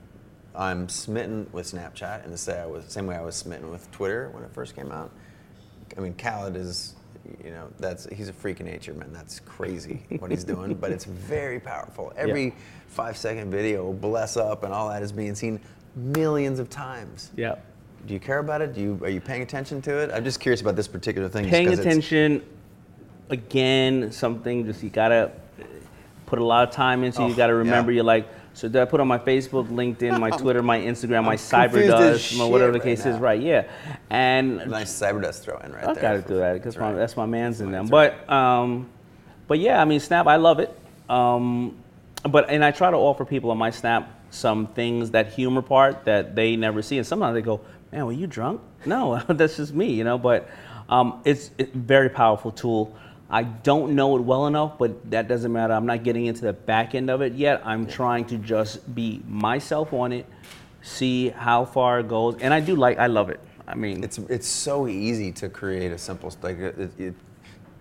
I'm 0.56 0.88
smitten 0.88 1.50
with 1.52 1.70
Snapchat 1.70 2.24
in 2.24 2.32
the 2.32 2.58
I 2.58 2.66
was 2.66 2.86
same 2.86 3.06
way 3.08 3.18
I 3.18 3.22
was 3.22 3.36
smitten 3.36 3.70
with 3.72 3.92
Twitter 3.92 4.30
when 4.30 4.44
it 4.44 4.54
first 4.54 4.74
came 4.74 4.94
out. 4.94 5.12
I 5.98 6.00
mean, 6.00 6.14
Khaled 6.14 6.56
is, 6.56 6.96
you 7.44 7.50
know, 7.52 7.68
that's 7.78 8.06
he's 8.06 8.30
a 8.30 8.34
freak 8.34 8.62
of 8.62 8.68
nature, 8.68 8.94
man. 8.94 9.12
That's 9.12 9.42
crazy 9.42 10.06
what 10.20 10.32
he's 10.32 10.46
doing, 10.46 10.76
but 10.76 10.92
it's 10.92 11.04
very 11.04 11.60
powerful. 11.60 12.14
Every 12.16 12.54
five 12.94 13.18
second 13.18 13.50
video, 13.52 13.92
bless 13.92 14.38
up, 14.38 14.64
and 14.64 14.74
all 14.74 14.88
that 14.90 15.02
is 15.02 15.12
being 15.12 15.36
seen 15.36 15.60
millions 15.96 16.60
of 16.60 16.70
times. 16.70 17.32
Yeah. 17.36 17.56
Do 18.06 18.14
you 18.14 18.20
care 18.20 18.40
about 18.40 18.62
it? 18.62 18.74
Do 18.74 18.82
you 18.82 19.00
are 19.02 19.10
you 19.10 19.22
paying 19.22 19.42
attention 19.42 19.82
to 19.84 19.98
it? 19.98 20.12
I'm 20.14 20.24
just 20.24 20.40
curious 20.40 20.62
about 20.62 20.76
this 20.76 20.88
particular 20.88 21.30
thing. 21.30 21.50
Paying 21.50 21.74
attention, 21.74 22.44
again, 23.30 24.12
something 24.12 24.66
just 24.66 24.84
you 24.84 24.90
gotta 24.90 25.32
put 26.26 26.40
a 26.40 26.44
lot 26.44 26.68
of 26.68 26.74
time 26.74 27.04
into. 27.04 27.22
Oh, 27.22 27.28
you 27.28 27.36
gotta 27.36 27.54
remember. 27.56 27.92
yeah. 27.92 27.98
You're 27.98 28.04
like, 28.06 28.28
so 28.54 28.68
did 28.68 28.82
I 28.82 28.86
put 28.86 29.00
on 29.00 29.08
my 29.08 29.18
Facebook, 29.18 29.68
LinkedIn, 29.70 30.20
my 30.20 30.30
Twitter, 30.38 30.62
my 30.62 30.80
Instagram, 30.80 31.24
my 31.24 31.30
I'm 31.30 31.34
as 31.34 31.42
CyberDust, 31.42 32.38
my 32.38 32.46
whatever 32.46 32.74
the 32.74 32.80
case 32.80 33.06
right 33.06 33.14
is, 33.16 33.20
right? 33.20 33.42
Yeah, 33.42 33.64
and 34.10 34.58
Nice 34.70 34.92
Cyberdust 34.92 35.42
throw 35.42 35.58
in 35.60 35.72
right 35.72 35.86
I 35.88 35.94
there. 35.94 36.02
gotta 36.02 36.22
do 36.22 36.36
that 36.38 36.54
because 36.54 36.76
That's 36.76 36.82
right. 36.82 36.96
that's 36.96 37.16
my 37.18 37.26
man's 37.26 37.62
in 37.62 37.72
them. 37.72 37.88
But 37.88 38.30
um, 38.30 38.90
but 39.48 39.60
yeah, 39.60 39.82
I 39.82 39.86
mean, 39.86 40.02
Snap, 40.02 40.28
I 40.28 40.36
love 40.36 40.60
it. 40.60 40.78
Um, 41.10 41.78
but 42.24 42.50
and 42.50 42.64
I 42.64 42.72
try 42.72 42.92
to 42.92 42.98
offer 42.98 43.26
people 43.26 43.52
on 43.52 43.58
my 43.58 43.70
Snap 43.70 44.10
some 44.30 44.68
things 44.68 45.12
that 45.12 45.34
humor 45.34 45.62
part 45.62 46.06
that 46.06 46.36
they 46.36 46.56
never 46.56 46.82
see, 46.82 46.98
and 46.98 47.06
sometimes 47.06 47.36
they 47.36 47.42
go, 47.42 47.62
"Man, 47.92 48.06
were 48.06 48.12
you 48.12 48.28
drunk?" 48.28 48.62
No, 48.86 49.22
that's 49.28 49.58
just 49.58 49.74
me, 49.74 49.94
you 49.94 50.04
know. 50.04 50.18
But 50.18 50.50
um, 50.90 51.22
it's 51.26 51.52
a 51.60 51.66
very 51.66 52.10
powerful 52.10 52.52
tool. 52.52 52.96
I 53.30 53.44
don't 53.44 53.96
know 53.96 54.16
it 54.16 54.22
well 54.22 54.46
enough, 54.48 54.78
but 54.78 55.10
that 55.10 55.28
doesn't 55.28 55.52
matter. 55.52 55.74
I'm 55.74 55.88
not 55.88 56.04
getting 56.04 56.28
into 56.28 56.42
the 56.42 56.54
back 56.54 56.94
end 56.94 57.10
of 57.10 57.22
it 57.22 57.34
yet. 57.34 57.62
I'm 57.66 57.88
trying 57.88 58.26
to 58.26 58.38
just 58.38 58.94
be 58.94 59.22
myself 59.28 59.92
on 59.92 60.12
it, 60.14 60.28
see 60.84 61.30
how 61.30 61.66
far 61.66 62.02
it 62.02 62.08
goes, 62.08 62.38
and 62.42 62.54
I 62.54 62.60
do 62.60 62.76
like, 62.76 63.00
I 63.00 63.08
love 63.08 63.30
it. 63.30 63.40
I 63.68 63.76
mean, 63.76 64.04
It's 64.04 64.18
it's 64.18 64.48
so 64.48 64.88
easy 64.88 65.32
to 65.34 65.50
create 65.50 65.92
a 65.92 65.98
simple 65.98 66.32
like 66.42 66.60
it, 66.60 66.92
it, 67.00 67.16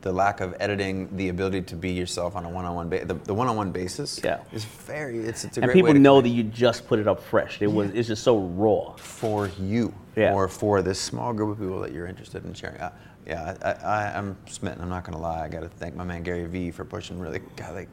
the 0.03 0.12
lack 0.12 0.40
of 0.40 0.55
editing, 0.61 1.09
the 1.16 1.28
ability 1.28 1.62
to 1.62 1.76
be 1.76 1.90
yourself 1.92 2.34
on 2.36 2.44
a 2.44 2.48
one-on-one 2.50 2.88
ba- 2.88 3.05
the, 3.05 3.14
the 3.14 3.32
one-on-one 3.32 3.70
basis 3.70 4.20
Yeah. 4.22 4.40
is 4.53 4.64
very 4.64 5.18
it's 5.20 5.44
it's 5.44 5.57
a 5.57 5.61
and 5.61 5.70
great 5.70 5.76
people 5.84 5.94
know 5.94 6.20
that 6.20 6.28
you 6.28 6.42
just 6.42 6.86
put 6.88 6.98
it 6.98 7.07
up 7.09 7.22
fresh. 7.22 7.62
It 7.62 7.68
was 7.68 7.90
it's 7.90 8.09
just 8.09 8.22
so 8.24 8.38
raw. 8.38 8.94
for 8.96 9.48
you 9.61 9.94
Yeah. 10.16 10.34
or 10.34 10.48
for 10.48 10.82
this 10.82 10.98
small 11.00 11.32
group 11.32 11.53
of 11.53 11.59
people 11.61 11.80
that 11.80 11.92
you're 11.92 12.07
interested 12.09 12.44
in 12.44 12.53
sharing. 12.53 12.78
Uh, 12.80 12.90
yeah, 13.26 13.55
I, 13.62 13.70
I, 13.86 14.18
I'm 14.18 14.36
smitten. 14.46 14.82
I'm 14.82 14.88
not 14.88 15.05
gonna 15.05 15.20
lie. 15.20 15.44
I 15.44 15.48
got 15.48 15.61
to 15.61 15.68
thank 15.68 15.94
my 15.94 16.03
man 16.05 16.24
Gary 16.24 16.46
Vee 16.46 16.72
for 16.72 16.84
pushing 16.84 17.20
really. 17.20 17.38
God, 17.55 17.74
like, 17.74 17.88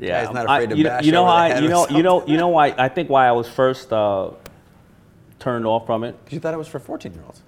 Yeah, 0.00 0.24
guy's 0.24 0.34
not 0.34 0.48
I- 0.48 0.56
afraid 0.56 0.70
to 0.70 0.76
you 0.76 0.82
know, 0.84 0.90
bash 0.90 1.04
you 1.04 1.12
know 1.12 1.20
over 1.22 1.30
the 1.30 1.54
why 1.54 1.58
you 1.60 1.68
know 1.68 1.88
you 1.88 2.02
know 2.02 2.26
you 2.26 2.36
know 2.36 2.48
why 2.48 2.74
I 2.76 2.88
think 2.88 3.08
why 3.08 3.28
I 3.28 3.32
was 3.32 3.48
first 3.48 3.92
uh, 3.92 4.30
turned 5.38 5.66
off 5.66 5.86
from 5.86 6.02
it. 6.02 6.16
Because 6.24 6.34
you 6.34 6.40
thought 6.40 6.52
it 6.54 6.56
was 6.58 6.66
for 6.66 6.80
14 6.80 7.12
year 7.12 7.22
olds. 7.24 7.42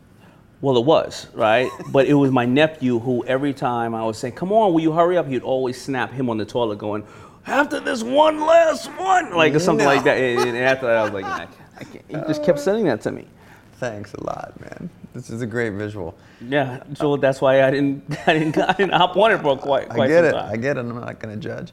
Well, 0.61 0.76
it 0.78 0.84
was 0.84 1.26
right, 1.34 1.70
but 1.92 2.07
it 2.07 2.14
was 2.14 2.30
my 2.30 2.46
nephew 2.46 2.98
who 2.98 3.24
every 3.26 3.52
time 3.52 3.94
I 3.94 4.04
was 4.04 4.18
saying, 4.18 4.34
"Come 4.34 4.52
on, 4.52 4.72
will 4.72 4.80
you 4.80 4.92
hurry 4.92 5.16
up?" 5.18 5.26
He'd 5.28 5.42
always 5.42 5.80
snap 5.80 6.12
him 6.12 6.30
on 6.30 6.38
the 6.38 6.44
toilet, 6.46 6.78
going, 6.78 7.04
"After 7.46 7.78
this 7.80 8.02
one 8.02 8.40
last 8.40 8.86
one," 8.98 9.34
like 9.34 9.54
or 9.54 9.59
something 9.59 9.84
No. 9.86 9.94
like 9.94 10.04
that. 10.04 10.16
And, 10.18 10.40
and 10.48 10.57
after 10.59 10.86
that, 10.86 10.96
I 10.96 11.02
was 11.02 11.12
like, 11.12 11.24
"I 11.24 11.38
can't." 11.46 11.50
I 11.78 11.84
can't. 11.84 12.04
He 12.09 12.14
just 12.28 12.42
kept 12.42 12.59
sending 12.59 12.86
that 12.86 13.02
to 13.02 13.12
me. 13.12 13.26
Thanks 13.74 14.14
a 14.14 14.24
lot, 14.24 14.59
man. 14.61 14.88
This 15.12 15.28
is 15.28 15.42
a 15.42 15.46
great 15.46 15.74
visual. 15.74 16.14
Yeah, 16.40 16.82
so 16.94 17.16
that's 17.18 17.42
why 17.42 17.62
I 17.62 17.70
didn't, 17.70 18.02
I 18.26 18.32
didn't, 18.32 18.57
I 18.59 18.72
didn't 18.72 18.94
hop 18.94 19.14
on 19.18 19.32
it 19.32 19.42
for 19.42 19.59
quite, 19.59 19.90
quite 19.90 20.04
I 20.04 20.09
get 20.09 20.24
it. 20.24 20.32
time. 20.32 20.50
I 20.50 20.57
get 20.57 20.78
it. 20.78 20.80
I'm 20.80 20.98
not 20.98 21.18
gonna 21.18 21.36
judge. 21.36 21.72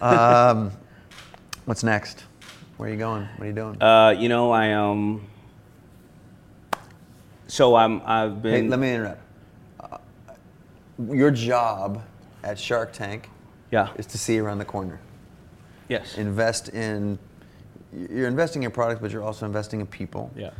Um, 0.00 0.70
what's 1.66 1.82
next? 1.84 2.24
Where 2.78 2.88
are 2.88 2.92
you 2.92 2.98
going? 2.98 3.28
What 3.36 3.44
are 3.44 3.46
you 3.46 3.52
doing? 3.52 3.82
Uh, 3.82 4.14
you 4.18 4.30
know, 4.30 4.50
I 4.50 4.72
um. 4.72 5.26
So 7.52 7.74
I'm. 7.74 8.00
I've 8.06 8.40
been. 8.40 8.64
Hey, 8.64 8.68
let 8.70 8.78
me 8.78 8.94
interrupt. 8.94 9.20
Uh, 9.78 9.98
your 11.10 11.30
job 11.30 12.02
at 12.42 12.58
Shark 12.58 12.94
Tank 12.94 13.28
Yeah. 13.70 13.90
is 13.96 14.06
to 14.06 14.16
see 14.16 14.38
around 14.38 14.56
the 14.56 14.64
corner. 14.64 14.98
Yes. 15.86 16.16
Invest 16.16 16.70
in. 16.70 17.18
You're 17.92 18.28
investing 18.28 18.62
in 18.62 18.70
products, 18.70 19.02
but 19.02 19.10
you're 19.10 19.22
also 19.22 19.44
investing 19.44 19.82
in 19.82 19.86
people. 19.86 20.30
yeah. 20.34 20.52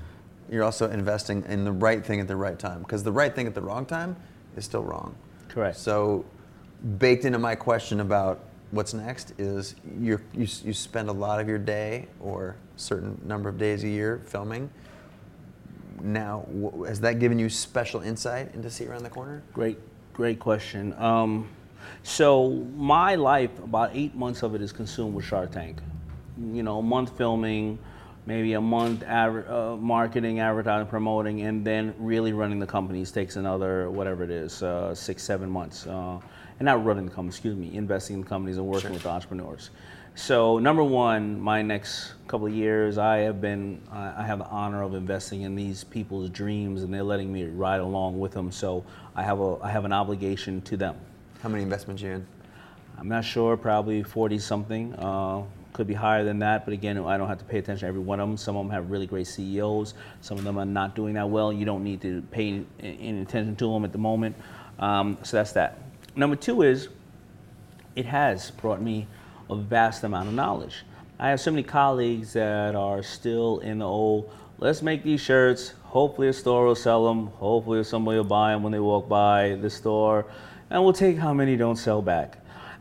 You're 0.50 0.64
also 0.64 0.90
investing 0.90 1.42
in 1.48 1.64
the 1.64 1.72
right 1.72 2.04
thing 2.04 2.20
at 2.20 2.28
the 2.28 2.36
right 2.36 2.58
time 2.58 2.80
because 2.80 3.02
the 3.02 3.12
right 3.12 3.34
thing 3.34 3.46
at 3.46 3.54
the 3.54 3.62
wrong 3.62 3.86
time 3.86 4.14
is 4.54 4.66
still 4.66 4.82
wrong. 4.82 5.14
Correct. 5.48 5.78
So, 5.78 6.26
baked 6.98 7.24
into 7.24 7.38
my 7.38 7.54
question 7.54 8.00
about 8.00 8.40
what's 8.70 8.92
next 8.92 9.32
is 9.38 9.76
you're, 9.98 10.20
you 10.34 10.46
you 10.62 10.74
spend 10.74 11.08
a 11.08 11.12
lot 11.12 11.40
of 11.40 11.48
your 11.48 11.56
day 11.56 12.08
or 12.20 12.56
a 12.76 12.78
certain 12.78 13.18
number 13.24 13.48
of 13.48 13.56
days 13.56 13.82
a 13.82 13.88
year 13.88 14.20
filming. 14.26 14.68
Now, 16.02 16.44
has 16.86 17.00
that 17.00 17.20
given 17.20 17.38
you 17.38 17.48
special 17.48 18.00
insight 18.00 18.54
into 18.54 18.70
see 18.70 18.86
around 18.86 19.04
the 19.04 19.10
corner? 19.10 19.42
Great, 19.52 19.78
great 20.12 20.40
question. 20.40 20.92
Um, 20.94 21.48
so 22.02 22.50
my 22.76 23.14
life, 23.14 23.56
about 23.62 23.90
eight 23.94 24.14
months 24.14 24.42
of 24.42 24.54
it 24.56 24.62
is 24.62 24.72
consumed 24.72 25.14
with 25.14 25.24
Shark 25.24 25.52
Tank. 25.52 25.78
You 26.52 26.64
know, 26.64 26.78
a 26.78 26.82
month 26.82 27.16
filming, 27.16 27.78
maybe 28.26 28.54
a 28.54 28.60
month 28.60 29.04
adver- 29.04 29.46
uh, 29.48 29.76
marketing, 29.76 30.40
advertising, 30.40 30.88
promoting, 30.88 31.42
and 31.42 31.64
then 31.64 31.94
really 31.98 32.32
running 32.32 32.58
the 32.58 32.66
companies 32.66 33.12
takes 33.12 33.36
another 33.36 33.88
whatever 33.88 34.24
it 34.24 34.30
is, 34.30 34.62
uh, 34.62 34.94
six, 34.94 35.22
seven 35.22 35.48
months. 35.48 35.86
Uh, 35.86 36.18
and 36.58 36.66
not 36.66 36.84
running 36.84 37.04
the 37.04 37.10
company, 37.10 37.30
excuse 37.30 37.56
me, 37.56 37.74
investing 37.74 38.16
in 38.16 38.24
companies 38.24 38.56
and 38.56 38.66
working 38.66 38.92
with 38.92 39.06
entrepreneurs. 39.06 39.70
So 40.14 40.58
number 40.58 40.84
one, 40.84 41.40
my 41.40 41.62
next 41.62 42.12
couple 42.28 42.46
of 42.46 42.52
years, 42.52 42.98
I 42.98 43.18
have 43.18 43.40
been, 43.40 43.80
I 43.90 44.22
I 44.22 44.26
have 44.26 44.40
the 44.40 44.46
honor 44.46 44.82
of 44.82 44.94
investing 44.94 45.42
in 45.42 45.54
these 45.54 45.84
people's 45.84 46.28
dreams, 46.28 46.82
and 46.82 46.92
they're 46.92 47.02
letting 47.02 47.32
me 47.32 47.44
ride 47.44 47.80
along 47.80 48.20
with 48.20 48.32
them. 48.32 48.52
So 48.52 48.84
I 49.16 49.22
have 49.22 49.40
a, 49.40 49.58
I 49.62 49.70
have 49.70 49.86
an 49.86 49.92
obligation 49.92 50.60
to 50.62 50.76
them. 50.76 50.96
How 51.42 51.48
many 51.48 51.62
investments 51.62 52.02
you 52.02 52.10
in? 52.10 52.26
I'm 52.98 53.08
not 53.08 53.24
sure, 53.24 53.56
probably 53.56 54.02
40 54.02 54.38
something. 54.38 54.94
Uh, 54.94 55.44
could 55.72 55.86
be 55.86 55.94
higher 55.94 56.22
than 56.22 56.40
that, 56.40 56.66
but 56.66 56.74
again, 56.74 56.98
I 56.98 57.16
don't 57.16 57.28
have 57.28 57.38
to 57.38 57.44
pay 57.46 57.56
attention 57.56 57.80
to 57.80 57.86
every 57.86 58.02
one 58.02 58.20
of 58.20 58.28
them. 58.28 58.36
Some 58.36 58.56
of 58.56 58.66
them 58.66 58.72
have 58.72 58.90
really 58.90 59.06
great 59.06 59.26
CEOs. 59.26 59.94
Some 60.20 60.36
of 60.36 60.44
them 60.44 60.58
are 60.58 60.66
not 60.66 60.94
doing 60.94 61.14
that 61.14 61.30
well. 61.30 61.50
You 61.50 61.64
don't 61.64 61.82
need 61.82 62.02
to 62.02 62.20
pay 62.30 62.48
any, 62.48 62.66
any 62.80 63.22
attention 63.22 63.56
to 63.56 63.72
them 63.72 63.82
at 63.86 63.92
the 63.92 63.98
moment. 63.98 64.36
Um, 64.78 65.16
so 65.22 65.38
that's 65.38 65.52
that. 65.52 65.78
Number 66.14 66.36
two 66.36 66.60
is 66.60 66.88
it 67.96 68.04
has 68.04 68.50
brought 68.50 68.82
me 68.82 69.06
a 69.50 69.56
vast 69.56 70.04
amount 70.04 70.28
of 70.28 70.34
knowledge. 70.34 70.84
I 71.18 71.28
have 71.28 71.40
so 71.40 71.50
many 71.50 71.62
colleagues 71.62 72.32
that 72.32 72.74
are 72.74 73.02
still 73.02 73.60
in 73.60 73.78
the 73.78 73.86
old, 73.86 74.32
let's 74.58 74.82
make 74.82 75.02
these 75.04 75.20
shirts. 75.20 75.74
Hopefully, 75.84 76.28
a 76.28 76.32
store 76.32 76.64
will 76.64 76.74
sell 76.74 77.06
them. 77.06 77.28
Hopefully, 77.28 77.84
somebody 77.84 78.16
will 78.16 78.24
buy 78.24 78.52
them 78.52 78.62
when 78.62 78.72
they 78.72 78.80
walk 78.80 79.08
by 79.08 79.56
the 79.60 79.70
store. 79.70 80.26
And 80.70 80.82
we'll 80.82 80.92
take 80.92 81.18
how 81.18 81.32
many 81.32 81.56
don't 81.56 81.76
sell 81.76 82.02
back. 82.02 82.38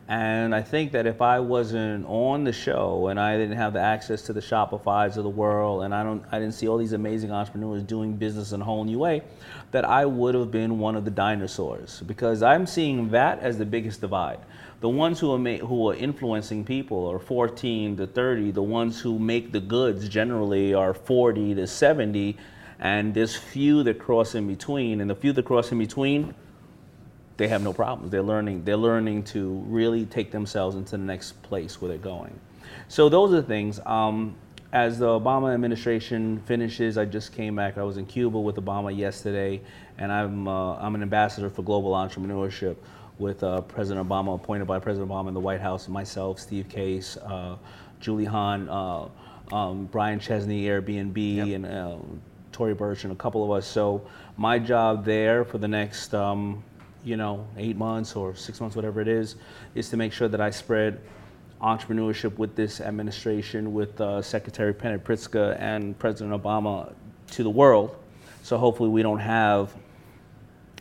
And 0.08 0.54
I 0.54 0.62
think 0.62 0.92
that 0.92 1.06
if 1.06 1.22
I 1.22 1.40
wasn't 1.40 2.04
on 2.06 2.44
the 2.44 2.52
show 2.52 3.06
and 3.06 3.20
I 3.20 3.36
didn't 3.36 3.56
have 3.56 3.72
the 3.72 3.80
access 3.80 4.22
to 4.22 4.32
the 4.32 4.40
Shopify's 4.40 5.16
of 5.16 5.24
the 5.24 5.30
world 5.30 5.84
and 5.84 5.94
I 5.94 6.02
don't 6.02 6.24
I 6.32 6.38
didn't 6.38 6.54
see 6.54 6.68
all 6.68 6.76
these 6.76 6.92
amazing 6.92 7.30
entrepreneurs 7.30 7.82
doing 7.82 8.16
business 8.16 8.52
in 8.52 8.60
a 8.60 8.64
whole 8.64 8.84
new 8.84 8.98
way, 8.98 9.22
that 9.70 9.84
I 9.84 10.04
would 10.04 10.34
have 10.34 10.50
been 10.50 10.78
one 10.78 10.96
of 10.96 11.04
the 11.04 11.10
dinosaurs 11.10 12.02
because 12.06 12.42
I'm 12.42 12.66
seeing 12.66 13.10
that 13.10 13.38
as 13.38 13.58
the 13.58 13.64
biggest 13.64 14.00
divide. 14.00 14.40
The 14.82 14.88
ones 14.88 15.20
who 15.20 15.32
are 15.32 15.38
ma- 15.38 15.58
who 15.58 15.88
are 15.90 15.94
influencing 15.94 16.64
people 16.64 17.06
are 17.06 17.20
14 17.20 17.98
to 17.98 18.06
30. 18.08 18.50
The 18.50 18.64
ones 18.64 19.00
who 19.00 19.16
make 19.16 19.52
the 19.52 19.60
goods 19.60 20.08
generally 20.08 20.74
are 20.74 20.92
40 20.92 21.54
to 21.54 21.68
70, 21.68 22.36
and 22.80 23.14
there's 23.14 23.36
few 23.36 23.84
that 23.84 24.00
cross 24.00 24.34
in 24.34 24.48
between. 24.48 25.00
And 25.00 25.08
the 25.08 25.14
few 25.14 25.32
that 25.34 25.44
cross 25.44 25.70
in 25.70 25.78
between, 25.78 26.34
they 27.36 27.46
have 27.46 27.62
no 27.62 27.72
problems. 27.72 28.10
They're 28.10 28.24
learning. 28.24 28.64
They're 28.64 28.76
learning 28.76 29.22
to 29.26 29.64
really 29.68 30.04
take 30.04 30.32
themselves 30.32 30.74
into 30.74 30.90
the 30.92 31.04
next 31.04 31.40
place 31.44 31.80
where 31.80 31.88
they're 31.88 31.98
going. 31.98 32.36
So 32.88 33.08
those 33.08 33.32
are 33.32 33.36
the 33.36 33.42
things. 33.44 33.78
Um, 33.86 34.34
as 34.72 34.98
the 34.98 35.06
Obama 35.06 35.54
administration 35.54 36.42
finishes, 36.46 36.98
I 36.98 37.04
just 37.04 37.32
came 37.32 37.54
back. 37.54 37.78
I 37.78 37.84
was 37.84 37.98
in 37.98 38.06
Cuba 38.06 38.40
with 38.40 38.56
Obama 38.56 38.96
yesterday, 38.96 39.60
and 39.98 40.10
I'm 40.10 40.48
uh, 40.48 40.74
I'm 40.74 40.96
an 40.96 41.02
ambassador 41.02 41.50
for 41.50 41.62
global 41.62 41.92
entrepreneurship 41.92 42.74
with 43.22 43.42
uh, 43.42 43.62
President 43.62 44.06
Obama, 44.06 44.34
appointed 44.34 44.66
by 44.66 44.78
President 44.78 45.10
Obama 45.10 45.28
in 45.28 45.34
the 45.34 45.40
White 45.40 45.60
House. 45.60 45.88
Myself, 45.88 46.40
Steve 46.40 46.68
Case, 46.68 47.16
uh, 47.16 47.56
Julie 48.00 48.24
Hahn, 48.24 48.68
uh, 48.68 49.08
um, 49.54 49.86
Brian 49.86 50.18
Chesky, 50.18 50.64
Airbnb, 50.64 51.36
Yep. 51.36 51.46
and 51.54 51.66
uh, 51.66 51.96
Tory 52.50 52.74
Burch, 52.74 53.04
and 53.04 53.12
a 53.12 53.16
couple 53.16 53.44
of 53.44 53.50
us. 53.50 53.66
So 53.66 54.06
my 54.36 54.58
job 54.58 55.04
there 55.04 55.44
for 55.44 55.58
the 55.58 55.68
next 55.68 56.12
um, 56.12 56.62
you 57.04 57.16
know, 57.16 57.46
eight 57.56 57.76
months 57.76 58.14
or 58.14 58.34
six 58.34 58.60
months, 58.60 58.76
whatever 58.76 59.00
it 59.00 59.08
is, 59.08 59.36
is 59.74 59.88
to 59.90 59.96
make 59.96 60.12
sure 60.12 60.28
that 60.28 60.40
I 60.40 60.50
spread 60.50 61.00
entrepreneurship 61.60 62.36
with 62.38 62.56
this 62.56 62.80
administration, 62.80 63.72
with 63.72 64.00
uh, 64.00 64.20
Secretary 64.20 64.74
Penny 64.74 64.98
Pritzker 64.98 65.56
and 65.60 65.96
President 65.98 66.40
Obama 66.40 66.92
to 67.30 67.42
the 67.42 67.50
world. 67.50 67.96
So 68.42 68.58
hopefully 68.58 68.88
we 68.88 69.02
don't 69.02 69.20
have 69.20 69.74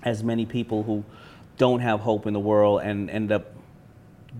as 0.04 0.24
many 0.24 0.46
people 0.46 0.82
who 0.82 1.04
don't 1.58 1.80
have 1.80 1.99
hope 1.99 2.26
in 2.28 2.34
the 2.34 2.39
world 2.39 2.82
and 2.82 3.10
end 3.10 3.32
up 3.32 3.54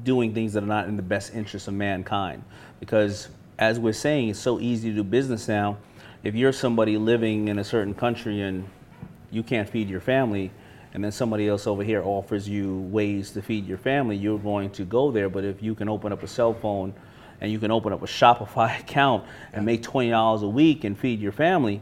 doing 0.04 0.34
things 0.34 0.54
that 0.54 0.64
are 0.64 0.68
not 0.68 0.88
in 0.88 0.96
the 0.96 1.04
best 1.04 1.34
interest 1.34 1.68
of 1.68 1.74
mankind. 1.74 2.44
Because 2.80 3.28
as 3.60 3.80
we're 3.80 3.94
saying, 3.94 4.30
it's 4.30 4.40
so 4.40 4.60
easy 4.60 4.90
to 4.90 4.96
do 4.96 5.04
business 5.04 5.48
now. 5.48 5.78
If 6.24 6.36
you're 6.36 6.54
somebody 6.54 6.98
living 6.98 7.48
in 7.48 7.60
a 7.60 7.64
certain 7.64 7.94
country 7.94 8.42
and 8.42 8.68
you 9.32 9.44
can't 9.44 9.70
feed 9.70 9.90
your 9.90 10.02
family, 10.02 10.52
and 10.94 11.04
then 11.04 11.12
somebody 11.12 11.48
else 11.48 11.68
over 11.68 11.84
here 11.84 12.04
offers 12.04 12.50
you 12.50 12.80
ways 12.92 13.32
to 13.32 13.42
feed 13.42 13.66
your 13.66 13.78
family, 13.78 14.18
you're 14.18 14.40
going 14.40 14.70
to 14.72 14.84
go 14.84 15.12
there. 15.12 15.30
But 15.30 15.46
if 15.46 15.64
you 15.64 15.74
can 15.74 15.88
open 15.88 16.12
up 16.12 16.22
a 16.22 16.28
cell 16.28 16.54
phone 16.54 16.94
and 17.40 17.52
you 17.52 17.60
can 17.60 17.72
open 17.72 17.94
up 17.94 18.02
a 18.02 18.08
Shopify 18.08 18.80
account 18.80 19.26
and 19.54 19.66
make 19.66 19.84
$20 19.84 20.44
a 20.44 20.48
week 20.48 20.84
and 20.84 20.98
feed 20.98 21.20
your 21.20 21.32
family, 21.32 21.82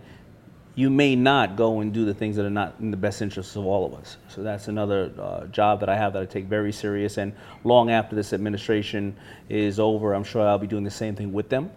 you 0.79 0.89
may 0.89 1.13
not 1.13 1.57
go 1.57 1.81
and 1.81 1.91
do 1.91 2.05
the 2.05 2.13
things 2.13 2.37
that 2.37 2.45
are 2.45 2.49
not 2.49 2.75
in 2.79 2.89
the 2.89 2.95
best 2.95 3.21
interests 3.21 3.57
of 3.57 3.65
all 3.65 3.85
of 3.85 3.93
us. 3.95 4.15
So 4.29 4.43
that's 4.43 4.69
another 4.69 5.11
uh, 5.19 5.45
job 5.47 5.81
that 5.81 5.89
I 5.89 5.97
have 5.97 6.13
that 6.13 6.21
I 6.21 6.25
take 6.25 6.45
very 6.45 6.71
serious. 6.71 7.17
And 7.17 7.33
long 7.65 7.91
after 7.91 8.15
this 8.15 8.31
administration 8.31 9.13
is 9.49 9.77
over, 9.77 10.13
I'm 10.13 10.23
sure 10.23 10.47
I'll 10.47 10.57
be 10.57 10.67
doing 10.67 10.85
the 10.85 10.89
same 11.03 11.17
thing 11.17 11.33
with 11.33 11.49
them. 11.49 11.69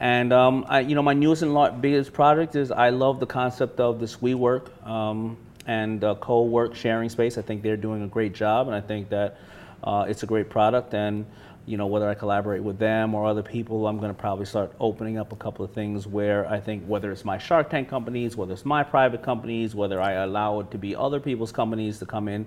And 0.00 0.32
um, 0.32 0.66
I, 0.68 0.80
you 0.80 0.96
know, 0.96 1.02
my 1.02 1.12
newest 1.12 1.42
and 1.42 1.80
biggest 1.80 2.12
project 2.12 2.56
is 2.56 2.72
I 2.72 2.88
love 2.90 3.20
the 3.20 3.26
concept 3.26 3.78
of 3.78 4.00
this 4.00 4.16
WeWork 4.16 4.84
um, 4.84 5.36
and 5.66 6.02
uh, 6.02 6.16
co-work 6.16 6.74
sharing 6.74 7.10
space. 7.10 7.38
I 7.38 7.42
think 7.42 7.62
they're 7.62 7.76
doing 7.76 8.02
a 8.02 8.08
great 8.08 8.34
job, 8.34 8.66
and 8.66 8.74
I 8.74 8.80
think 8.80 9.10
that 9.10 9.38
uh, 9.84 10.06
it's 10.08 10.24
a 10.24 10.26
great 10.26 10.50
product. 10.50 10.92
And 10.92 11.24
you 11.66 11.76
know, 11.76 11.86
whether 11.86 12.08
I 12.08 12.14
collaborate 12.14 12.62
with 12.62 12.78
them 12.78 13.14
or 13.14 13.26
other 13.26 13.42
people, 13.42 13.86
I'm 13.86 13.98
going 13.98 14.14
to 14.14 14.18
probably 14.18 14.44
start 14.44 14.72
opening 14.80 15.18
up 15.18 15.32
a 15.32 15.36
couple 15.36 15.64
of 15.64 15.72
things 15.72 16.06
where 16.06 16.46
I 16.46 16.60
think 16.60 16.84
whether 16.84 17.10
it's 17.10 17.24
my 17.24 17.38
Shark 17.38 17.70
Tank 17.70 17.88
companies, 17.88 18.36
whether 18.36 18.52
it's 18.52 18.64
my 18.64 18.82
private 18.82 19.22
companies, 19.22 19.74
whether 19.74 20.00
I 20.00 20.12
allow 20.12 20.60
it 20.60 20.70
to 20.72 20.78
be 20.78 20.94
other 20.94 21.20
people's 21.20 21.52
companies 21.52 21.98
to 22.00 22.06
come 22.06 22.28
in, 22.28 22.46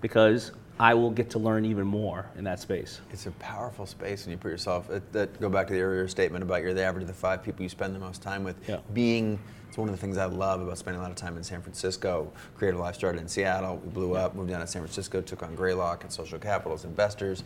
because 0.00 0.52
I 0.80 0.94
will 0.94 1.10
get 1.10 1.30
to 1.30 1.38
learn 1.38 1.64
even 1.64 1.86
more 1.86 2.30
in 2.36 2.44
that 2.44 2.60
space. 2.60 3.00
It's 3.10 3.26
a 3.26 3.32
powerful 3.32 3.84
space, 3.86 4.24
and 4.24 4.32
you 4.32 4.38
put 4.38 4.50
yourself. 4.50 4.90
It, 4.90 5.12
that 5.12 5.40
go 5.40 5.48
back 5.48 5.66
to 5.68 5.72
the 5.72 5.80
earlier 5.80 6.06
statement 6.06 6.44
about 6.44 6.62
you're 6.62 6.74
the 6.74 6.84
average 6.84 7.02
of 7.02 7.08
the 7.08 7.14
five 7.14 7.42
people 7.42 7.62
you 7.62 7.68
spend 7.68 7.94
the 7.94 7.98
most 7.98 8.22
time 8.22 8.44
with. 8.44 8.56
Yeah. 8.68 8.78
Being, 8.92 9.40
it's 9.66 9.76
one 9.76 9.88
of 9.88 9.94
the 9.94 10.00
things 10.00 10.18
I 10.18 10.26
love 10.26 10.60
about 10.60 10.78
spending 10.78 11.00
a 11.00 11.02
lot 11.02 11.10
of 11.10 11.16
time 11.16 11.36
in 11.36 11.42
San 11.42 11.62
Francisco. 11.62 12.30
CreativeLive 12.56 12.94
started 12.94 13.20
in 13.20 13.26
Seattle. 13.28 13.78
We 13.78 13.90
blew 13.90 14.14
up, 14.14 14.36
moved 14.36 14.50
down 14.50 14.60
to 14.60 14.68
San 14.68 14.82
Francisco, 14.82 15.20
took 15.20 15.42
on 15.42 15.56
Greylock 15.56 16.04
and 16.04 16.12
Social 16.12 16.38
Capitals 16.38 16.84
Investors. 16.84 17.42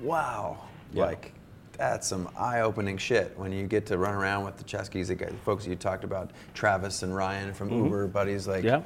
Wow, 0.00 0.58
Yeah. 0.92 1.04
like 1.06 1.32
that's 1.76 2.06
some 2.06 2.28
eye-opening 2.38 2.96
shit 2.96 3.34
when 3.36 3.52
you 3.52 3.66
get 3.66 3.84
to 3.86 3.98
run 3.98 4.14
around 4.14 4.44
with 4.46 4.56
the 4.56 4.64
Cheskies, 4.64 5.08
the 5.08 5.14
guys- 5.14 5.30
the 5.30 5.36
folks 5.38 5.66
you 5.66 5.76
talked 5.76 6.04
about, 6.04 6.30
Travis 6.54 7.02
and 7.02 7.14
Ryan 7.14 7.52
from 7.52 7.70
Uber 7.70 8.06
buddies, 8.06 8.48
like 8.48 8.64
Yeah. 8.64 8.80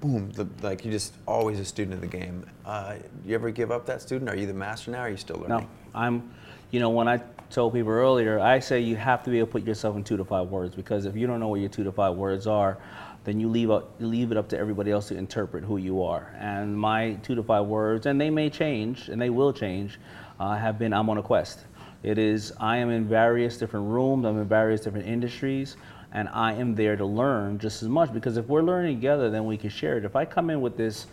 boom, 0.00 0.30
the, 0.32 0.46
like 0.62 0.84
you're 0.84 0.92
just 0.92 1.14
always 1.26 1.60
a 1.60 1.64
student 1.64 1.94
of 1.94 2.00
the 2.00 2.06
game. 2.06 2.46
Uh, 2.64 2.94
you 3.24 3.34
ever 3.34 3.50
give 3.50 3.70
up 3.70 3.84
that 3.86 4.00
student? 4.00 4.30
Are 4.30 4.36
you 4.36 4.46
the 4.46 4.54
master 4.54 4.90
now? 4.90 5.00
Or 5.00 5.02
are 5.02 5.08
you 5.10 5.16
still 5.18 5.36
learning? 5.36 5.58
No, 5.58 5.66
I'm, 5.94 6.30
you 6.70 6.80
know, 6.80 6.88
when 6.90 7.06
I 7.08 7.20
told 7.50 7.74
people 7.74 7.92
earlier, 7.92 8.40
I 8.40 8.58
say 8.60 8.80
you 8.80 8.96
have 8.96 9.22
to 9.24 9.30
be 9.30 9.38
able 9.38 9.46
to 9.48 9.52
put 9.52 9.66
yourself 9.66 9.94
in 9.96 10.04
two 10.04 10.16
to 10.16 10.24
five 10.24 10.48
words 10.48 10.74
because 10.74 11.04
if 11.04 11.14
you 11.16 11.26
don't 11.26 11.38
know 11.40 11.48
what 11.48 11.60
your 11.60 11.68
two 11.68 11.84
to 11.84 11.92
five 11.92 12.14
words 12.16 12.46
are, 12.46 12.78
then 13.24 13.40
you 13.40 13.48
leave, 13.48 13.70
up, 13.70 13.94
leave 14.00 14.30
it 14.30 14.36
up 14.36 14.48
to 14.50 14.58
everybody 14.58 14.90
else 14.90 15.08
to 15.08 15.16
interpret 15.16 15.64
who 15.64 15.78
you 15.78 16.02
are. 16.02 16.34
And 16.38 16.78
my 16.78 17.14
two 17.22 17.34
to 17.34 17.42
five 17.42 17.66
words, 17.66 18.06
and 18.06 18.20
they 18.20 18.30
may 18.30 18.50
change, 18.50 19.08
and 19.08 19.20
they 19.20 19.30
will 19.30 19.52
change, 19.52 19.98
uh, 20.38 20.56
have 20.56 20.78
been 20.78 20.92
I'm 20.92 21.08
on 21.08 21.18
a 21.18 21.22
quest. 21.22 21.60
It 22.02 22.18
is 22.18 22.52
I 22.60 22.76
am 22.76 22.90
in 22.90 23.06
various 23.06 23.56
different 23.56 23.86
rooms, 23.86 24.26
I'm 24.26 24.38
in 24.38 24.46
various 24.46 24.82
different 24.82 25.06
industries, 25.06 25.76
and 26.12 26.28
I 26.28 26.52
am 26.52 26.74
there 26.74 26.96
to 26.96 27.06
learn 27.06 27.58
just 27.58 27.82
as 27.82 27.88
much 27.88 28.12
because 28.12 28.36
if 28.36 28.46
we're 28.46 28.62
learning 28.62 28.96
together, 28.96 29.30
then 29.30 29.46
we 29.46 29.56
can 29.56 29.70
share 29.70 29.96
it. 29.96 30.04
If 30.04 30.14
I 30.14 30.24
come 30.26 30.50
in 30.50 30.60
with 30.60 30.76
this 30.76 31.06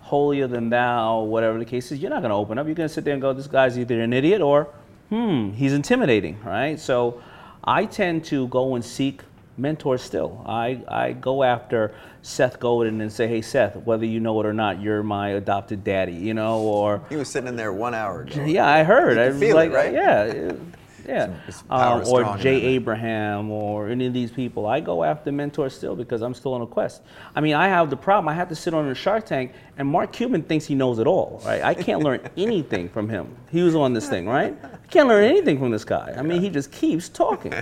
holier 0.00 0.46
than 0.46 0.70
thou, 0.70 1.20
whatever 1.20 1.58
the 1.58 1.64
case 1.64 1.92
is, 1.92 2.00
you're 2.00 2.10
not 2.10 2.22
going 2.22 2.30
to 2.30 2.36
open 2.36 2.58
up. 2.58 2.66
You're 2.66 2.74
going 2.74 2.88
to 2.88 2.94
sit 2.94 3.04
there 3.04 3.12
and 3.12 3.22
go, 3.22 3.32
this 3.32 3.46
guy's 3.46 3.78
either 3.78 4.00
an 4.00 4.12
idiot 4.12 4.40
or, 4.40 4.68
hmm, 5.10 5.50
he's 5.50 5.72
intimidating, 5.72 6.42
right? 6.42 6.80
So 6.80 7.22
I 7.62 7.84
tend 7.84 8.24
to 8.24 8.48
go 8.48 8.74
and 8.74 8.84
seek 8.84 9.22
mentors 9.56 10.02
still. 10.02 10.42
I, 10.46 10.82
I 10.88 11.12
go 11.12 11.42
after 11.42 11.94
Seth 12.22 12.58
Godin 12.60 13.00
and 13.00 13.12
say, 13.12 13.26
hey, 13.28 13.42
Seth, 13.42 13.76
whether 13.76 14.04
you 14.06 14.20
know 14.20 14.38
it 14.40 14.46
or 14.46 14.52
not, 14.52 14.80
you're 14.80 15.02
my 15.02 15.30
adopted 15.30 15.84
daddy, 15.84 16.12
you 16.14 16.34
know, 16.34 16.60
or, 16.60 17.02
He 17.08 17.16
was 17.16 17.28
sitting 17.28 17.48
in 17.48 17.56
there 17.56 17.72
one 17.72 17.94
hour 17.94 18.22
ago. 18.22 18.44
yeah, 18.44 18.66
I 18.66 18.82
heard. 18.82 19.18
I 19.18 19.32
feel 19.38 19.58
it, 19.58 19.70
right? 19.72 19.92
Yeah, 19.92 20.52
yeah. 21.06 21.32
Power 21.68 22.02
Um, 22.02 22.08
or 22.08 22.36
Jay. 22.38 22.60
Abraham 22.62 23.50
or 23.50 23.88
any 23.88 24.06
of 24.06 24.12
these 24.12 24.30
people. 24.30 24.66
I 24.66 24.80
go 24.80 25.04
after 25.04 25.32
mentors 25.32 25.74
still 25.76 25.96
because 25.96 26.22
I'm 26.22 26.34
still 26.34 26.54
on 26.54 26.62
a 26.62 26.66
quest. 26.66 27.02
I 27.34 27.40
mean, 27.40 27.54
I 27.54 27.68
have 27.68 27.90
the 27.90 27.96
problem. 27.96 28.28
I 28.28 28.34
have 28.34 28.48
to 28.48 28.54
sit 28.54 28.74
on 28.74 28.88
a 28.88 28.94
Shark 28.94 29.26
Tank, 29.26 29.52
and 29.78 29.88
Mark 29.88 30.12
Cuban 30.12 30.42
thinks 30.42 30.64
he 30.66 30.74
knows 30.74 30.98
it 30.98 31.06
all, 31.06 31.40
right? 31.44 31.62
I 31.62 31.74
can't 31.74 32.02
learn 32.02 32.20
anything 32.36 32.88
from 32.88 33.08
him. 33.08 33.34
He 33.50 33.62
was 33.62 33.74
on 33.74 33.92
this 33.92 34.08
thing, 34.08 34.26
right? 34.28 34.56
I 34.64 34.86
can't 34.88 35.08
learn 35.08 35.24
anything 35.24 35.58
from 35.58 35.70
this 35.70 35.84
guy. 35.84 36.14
I 36.16 36.22
mean, 36.22 36.40
he 36.40 36.50
just 36.50 36.70
keeps 36.72 37.08
talking. 37.08 37.54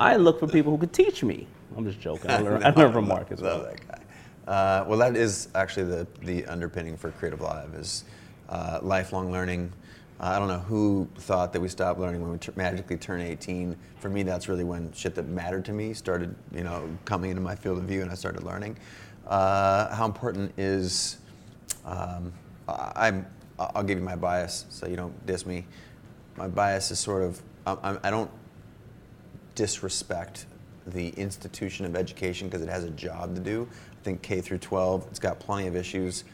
I 0.00 0.16
look 0.16 0.40
for 0.40 0.46
people 0.46 0.72
who 0.72 0.78
could 0.78 0.92
teach 0.92 1.22
me. 1.22 1.46
I'm 1.76 1.84
just 1.86 2.00
joking. 2.00 2.30
I 2.30 2.38
learn, 2.38 2.62
I 2.66 2.70
learn 2.70 2.92
from 2.92 3.08
Mark 3.08 3.30
as 3.32 3.40
Love 3.40 3.62
well. 3.62 3.70
that 3.70 3.88
guy. 3.88 3.98
Uh, 4.52 4.84
well, 4.88 4.98
that 4.98 5.16
is 5.16 5.48
actually 5.54 5.84
the, 5.86 6.06
the 6.22 6.44
underpinning 6.46 6.96
for 6.96 7.10
CreativeLive 7.12 7.78
is 7.78 8.04
uh, 8.48 8.80
lifelong 8.82 9.30
learning. 9.30 9.72
Uh, 10.22 10.26
I 10.26 10.38
don't 10.38 10.46
know 10.46 10.60
who 10.60 11.08
thought 11.16 11.52
that 11.52 11.60
we 11.60 11.68
stopped 11.68 11.98
learning 11.98 12.22
when 12.22 12.30
we 12.30 12.38
t- 12.38 12.52
magically 12.54 12.96
turn 12.96 13.20
18. 13.20 13.76
For 13.98 14.08
me, 14.08 14.22
that's 14.22 14.48
really 14.48 14.62
when 14.62 14.92
shit 14.92 15.16
that 15.16 15.26
mattered 15.26 15.64
to 15.64 15.72
me 15.72 15.94
started, 15.94 16.34
you 16.54 16.62
know, 16.62 16.88
coming 17.04 17.30
into 17.30 17.42
my 17.42 17.56
field 17.56 17.78
of 17.78 17.84
view, 17.84 18.02
and 18.02 18.10
I 18.10 18.14
started 18.14 18.44
learning. 18.44 18.78
Uh, 19.26 19.92
how 19.92 20.06
important 20.06 20.52
is 20.56 21.18
um, 21.84 22.32
I'm? 22.68 23.26
I'll 23.58 23.82
give 23.82 23.98
you 23.98 24.04
my 24.04 24.16
bias, 24.16 24.66
so 24.70 24.86
you 24.86 24.96
don't 24.96 25.26
diss 25.26 25.44
me. 25.44 25.66
My 26.36 26.48
bias 26.48 26.90
is 26.92 27.00
sort 27.00 27.22
of 27.22 27.42
I, 27.66 27.98
I 28.04 28.10
don't 28.10 28.30
disrespect 29.54 30.46
the 30.86 31.08
institution 31.10 31.84
of 31.84 31.96
education 31.96 32.48
because 32.48 32.62
it 32.62 32.68
has 32.68 32.84
a 32.84 32.90
job 32.90 33.34
to 33.34 33.40
do. 33.40 33.68
I 33.70 34.04
think 34.04 34.22
K 34.22 34.40
through 34.40 34.58
12, 34.58 35.06
it's 35.10 35.18
got 35.20 35.38
plenty 35.38 35.68
of 35.68 35.76
issues, 35.76 36.24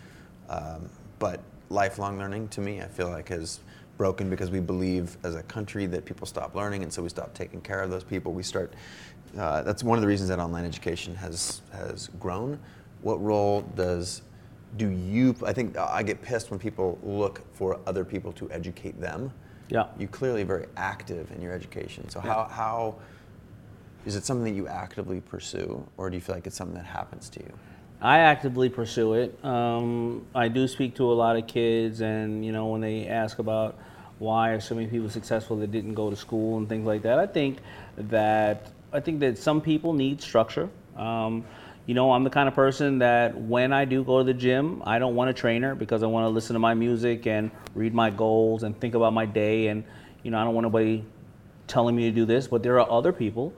um, 0.48 0.88
but 1.18 1.40
lifelong 1.68 2.18
learning 2.18 2.48
to 2.48 2.60
me, 2.60 2.80
I 2.80 2.86
feel 2.86 3.10
like 3.10 3.28
has 3.28 3.60
broken 3.98 4.30
because 4.30 4.50
we 4.50 4.60
believe 4.60 5.18
as 5.24 5.34
a 5.34 5.42
country 5.42 5.84
that 5.86 6.06
people 6.06 6.26
stop 6.26 6.54
learning, 6.54 6.84
and 6.84 6.90
so 6.90 7.02
we 7.02 7.10
stop 7.10 7.34
taking 7.34 7.60
care 7.60 7.82
of 7.82 7.90
those 7.90 8.04
people. 8.04 8.32
We 8.32 8.44
start. 8.44 8.72
Uh, 9.36 9.62
that's 9.62 9.84
one 9.84 9.98
of 9.98 10.02
the 10.02 10.08
reasons 10.08 10.30
that 10.30 10.38
online 10.38 10.64
education 10.64 11.14
has 11.16 11.60
has 11.72 12.08
grown. 12.18 12.58
What 13.02 13.22
role 13.22 13.60
does 13.76 14.22
do 14.78 14.88
you? 14.88 15.34
I 15.44 15.52
think 15.52 15.76
I 15.76 16.02
get 16.02 16.22
pissed 16.22 16.50
when 16.50 16.58
people 16.58 16.98
look 17.02 17.42
for 17.54 17.78
other 17.86 18.04
people 18.04 18.32
to 18.34 18.50
educate 18.50 18.98
them. 18.98 19.30
Yeah. 19.68 19.88
You 19.98 20.08
clearly 20.08 20.44
very 20.44 20.66
active 20.78 21.30
in 21.32 21.42
your 21.42 21.52
education. 21.52 22.08
So 22.08 22.20
how 22.20 22.44
how 22.44 22.96
is 24.06 24.16
it 24.16 24.24
something 24.24 24.44
that 24.44 24.56
you 24.56 24.68
actively 24.68 25.20
pursue, 25.20 25.86
or 25.98 26.08
do 26.08 26.16
you 26.16 26.22
feel 26.22 26.36
like 26.36 26.46
it's 26.46 26.56
something 26.56 26.76
that 26.76 26.86
happens 26.86 27.28
to 27.30 27.40
you? 27.40 27.52
I 28.00 28.18
actively 28.18 28.68
pursue 28.68 29.14
it. 29.14 29.44
Um, 29.44 30.24
I 30.34 30.46
do 30.48 30.68
speak 30.68 30.94
to 30.96 31.10
a 31.10 31.14
lot 31.14 31.36
of 31.36 31.46
kids, 31.48 32.00
and 32.00 32.44
you 32.44 32.52
know, 32.52 32.66
when 32.68 32.80
they 32.80 33.08
ask 33.08 33.40
about 33.40 33.76
why 34.18 34.50
are 34.50 34.60
so 34.60 34.74
many 34.74 34.86
people 34.88 35.08
successful 35.08 35.56
that 35.58 35.70
didn't 35.70 35.94
go 35.94 36.10
to 36.10 36.16
school 36.16 36.58
and 36.58 36.68
things 36.68 36.86
like 36.86 37.02
that, 37.02 37.18
I 37.18 37.26
think 37.26 37.58
that 37.96 38.70
I 38.92 39.00
think 39.00 39.20
that 39.20 39.38
some 39.38 39.60
people 39.60 39.92
need 39.92 40.22
structure. 40.22 40.68
Um, 40.96 41.44
you 41.86 41.94
know, 41.94 42.12
I'm 42.12 42.24
the 42.24 42.30
kind 42.30 42.48
of 42.48 42.54
person 42.54 42.98
that 42.98 43.38
when 43.38 43.72
I 43.72 43.84
do 43.84 44.04
go 44.04 44.18
to 44.18 44.24
the 44.24 44.34
gym, 44.34 44.82
I 44.84 44.98
don't 44.98 45.14
want 45.14 45.30
a 45.30 45.32
trainer 45.32 45.74
because 45.74 46.02
I 46.02 46.06
want 46.06 46.24
to 46.24 46.28
listen 46.28 46.54
to 46.54 46.60
my 46.60 46.74
music 46.74 47.26
and 47.26 47.50
read 47.74 47.94
my 47.94 48.10
goals 48.10 48.62
and 48.62 48.78
think 48.78 48.94
about 48.94 49.12
my 49.12 49.24
day, 49.24 49.68
and 49.68 49.84
you 50.22 50.30
know, 50.30 50.38
I 50.38 50.44
don't 50.44 50.54
want 50.54 50.66
anybody 50.66 51.04
telling 51.66 51.96
me 51.96 52.04
to 52.04 52.10
do 52.10 52.24
this. 52.24 52.48
But 52.48 52.62
there 52.62 52.78
are 52.80 52.90
other 52.90 53.12
people 53.12 53.54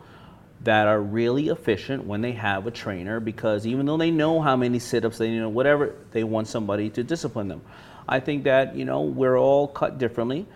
that 0.63 0.87
are 0.87 1.01
really 1.01 1.49
efficient 1.49 2.05
when 2.05 2.21
they 2.21 2.33
have 2.33 2.67
a 2.67 2.71
trainer 2.71 3.19
because 3.19 3.67
even 3.67 3.87
though 3.87 3.97
they 3.97 4.11
know 4.11 4.41
how 4.41 4.57
many 4.57 4.79
sit-ups 4.79 5.19
they 5.19 5.29
you 5.29 5.41
know 5.41 5.49
whatever 5.49 5.95
they 6.13 6.23
want 6.23 6.47
somebody 6.47 6.91
to 6.91 7.03
discipline 7.03 7.49
them 7.49 7.63
i 8.09 8.21
think 8.21 8.45
that 8.45 8.75
you 8.75 8.85
know 8.85 9.03
we're 9.03 9.39
all 9.39 9.69
cut 9.69 9.99
differently. 9.99 10.47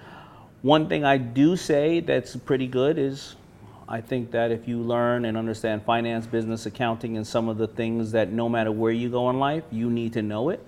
One 0.62 0.88
thing 0.88 1.04
i 1.04 1.18
do 1.18 1.56
say 1.56 2.00
that's 2.00 2.36
pretty 2.36 2.66
good 2.66 2.98
is 2.98 3.36
i 3.86 4.00
think 4.00 4.30
that 4.30 4.50
if 4.50 4.66
you 4.66 4.78
learn 4.78 5.26
and 5.26 5.36
understand 5.36 5.82
finance 5.82 6.26
business 6.26 6.64
accounting 6.64 7.18
and 7.18 7.26
some 7.26 7.50
of 7.50 7.58
the 7.58 7.66
things 7.66 8.12
that 8.12 8.32
no 8.32 8.48
matter 8.48 8.72
where 8.72 8.92
you 8.92 9.10
go 9.10 9.28
in 9.28 9.38
life 9.38 9.64
you 9.70 9.90
need 9.90 10.14
to 10.14 10.22
know 10.22 10.48
it 10.48 10.64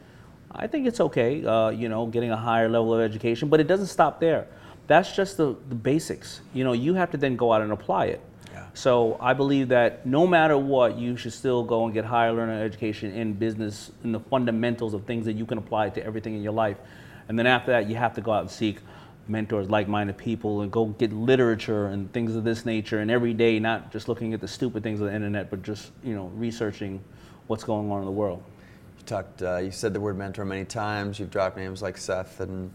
i 0.52 0.66
think 0.66 0.86
it's 0.86 1.00
okay 1.00 1.42
uh, 1.46 1.70
you 1.70 1.88
know 1.88 2.06
getting 2.06 2.30
a 2.30 2.36
higher 2.36 2.68
level 2.68 2.92
of 2.94 3.00
education 3.00 3.48
but 3.48 3.58
it 3.58 3.66
doesn't 3.66 3.86
stop 3.86 4.20
there. 4.20 4.46
That's 4.86 5.14
just 5.16 5.36
the, 5.36 5.56
the 5.68 5.74
basics. 5.74 6.40
You 6.54 6.64
know 6.64 6.72
you 6.72 6.94
have 6.94 7.10
to 7.12 7.16
then 7.16 7.36
go 7.36 7.52
out 7.52 7.62
and 7.62 7.72
apply 7.72 8.06
it. 8.06 8.20
So 8.76 9.16
I 9.20 9.32
believe 9.32 9.68
that 9.68 10.04
no 10.04 10.26
matter 10.26 10.58
what, 10.58 10.98
you 10.98 11.16
should 11.16 11.32
still 11.32 11.64
go 11.64 11.86
and 11.86 11.94
get 11.94 12.04
higher 12.04 12.30
learning 12.30 12.60
education 12.60 13.10
in 13.10 13.32
business, 13.32 13.90
in 14.04 14.12
the 14.12 14.20
fundamentals 14.20 14.92
of 14.92 15.04
things 15.06 15.24
that 15.24 15.32
you 15.32 15.46
can 15.46 15.56
apply 15.56 15.88
to 15.88 16.04
everything 16.04 16.34
in 16.34 16.42
your 16.42 16.52
life. 16.52 16.76
And 17.30 17.38
then 17.38 17.46
after 17.46 17.70
that, 17.70 17.88
you 17.88 17.96
have 17.96 18.12
to 18.16 18.20
go 18.20 18.32
out 18.32 18.42
and 18.42 18.50
seek 18.50 18.80
mentors, 19.28 19.70
like-minded 19.70 20.18
people, 20.18 20.60
and 20.60 20.70
go 20.70 20.84
get 20.84 21.10
literature 21.10 21.86
and 21.86 22.12
things 22.12 22.36
of 22.36 22.44
this 22.44 22.66
nature. 22.66 22.98
And 22.98 23.10
every 23.10 23.32
day, 23.32 23.58
not 23.58 23.90
just 23.90 24.08
looking 24.10 24.34
at 24.34 24.42
the 24.42 24.48
stupid 24.48 24.82
things 24.82 25.00
on 25.00 25.06
the 25.06 25.14
internet, 25.14 25.48
but 25.48 25.62
just 25.62 25.90
you 26.04 26.14
know 26.14 26.26
researching 26.34 27.02
what's 27.46 27.64
going 27.64 27.90
on 27.90 28.00
in 28.00 28.04
the 28.04 28.10
world. 28.10 28.42
You 28.98 29.04
talked. 29.06 29.40
Uh, 29.40 29.56
you 29.56 29.70
said 29.70 29.94
the 29.94 30.00
word 30.00 30.18
mentor 30.18 30.44
many 30.44 30.66
times. 30.66 31.18
You've 31.18 31.30
dropped 31.30 31.56
names 31.56 31.80
like 31.80 31.96
Seth 31.96 32.40
and 32.40 32.70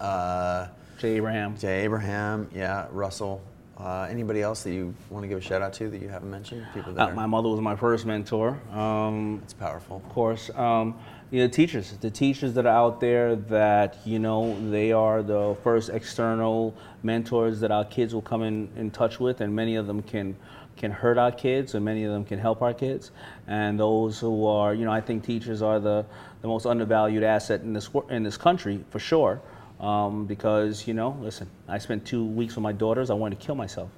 uh, 0.00 0.68
Jay 0.98 1.16
Abraham. 1.16 1.54
Jay 1.58 1.84
Abraham. 1.84 2.48
Yeah, 2.54 2.86
Russell. 2.90 3.42
Uh, 3.78 4.06
anybody 4.10 4.42
else 4.42 4.62
that 4.62 4.72
you 4.72 4.94
want 5.10 5.24
to 5.24 5.28
give 5.28 5.38
a 5.38 5.40
shout 5.40 5.62
out 5.62 5.72
to 5.72 5.88
that 5.88 6.00
you 6.00 6.08
haven't 6.08 6.30
mentioned? 6.30 6.64
People 6.74 6.92
that 6.92 7.10
Uh, 7.10 7.14
my 7.14 7.26
mother 7.26 7.48
was 7.48 7.60
my 7.60 7.74
first 7.74 8.04
mentor. 8.06 8.60
Um, 8.72 9.40
it's 9.42 9.54
powerful. 9.54 9.96
of 9.96 10.08
course. 10.10 10.50
Um, 10.54 10.94
you 11.30 11.40
know, 11.40 11.48
teachers, 11.48 11.92
the 12.00 12.10
teachers 12.10 12.52
that 12.54 12.66
are 12.66 12.76
out 12.76 13.00
there 13.00 13.34
that, 13.34 13.96
you 14.04 14.18
know, 14.18 14.54
they 14.70 14.92
are 14.92 15.22
the 15.22 15.56
first 15.64 15.88
external 15.88 16.74
mentors 17.02 17.60
that 17.60 17.70
our 17.70 17.86
kids 17.86 18.12
will 18.12 18.20
come 18.22 18.42
in, 18.42 18.68
in 18.76 18.90
touch 18.90 19.18
with, 19.18 19.40
and 19.40 19.54
many 19.54 19.76
of 19.76 19.86
them 19.86 20.02
can 20.02 20.36
can 20.74 20.90
hurt 20.90 21.18
our 21.18 21.30
kids, 21.30 21.74
and 21.74 21.84
many 21.84 22.02
of 22.04 22.12
them 22.12 22.24
can 22.24 22.38
help 22.38 22.62
our 22.62 22.72
kids. 22.72 23.10
And 23.46 23.78
those 23.78 24.18
who 24.18 24.46
are, 24.46 24.74
you 24.74 24.86
know, 24.86 24.90
I 24.90 25.02
think 25.02 25.22
teachers 25.22 25.60
are 25.60 25.78
the, 25.78 26.04
the 26.40 26.48
most 26.48 26.64
undervalued 26.64 27.22
asset 27.22 27.60
in 27.60 27.72
this 27.72 27.90
in 28.08 28.22
this 28.22 28.36
country 28.36 28.84
for 28.90 28.98
sure. 28.98 29.40
Um, 29.82 30.26
because 30.26 30.86
you 30.86 30.94
know, 30.94 31.18
listen, 31.20 31.50
I 31.68 31.78
spent 31.78 32.06
two 32.06 32.24
weeks 32.24 32.54
with 32.54 32.62
my 32.62 32.72
daughters. 32.72 33.10
I 33.10 33.14
wanted 33.14 33.40
to 33.40 33.46
kill 33.46 33.56
myself, 33.56 33.90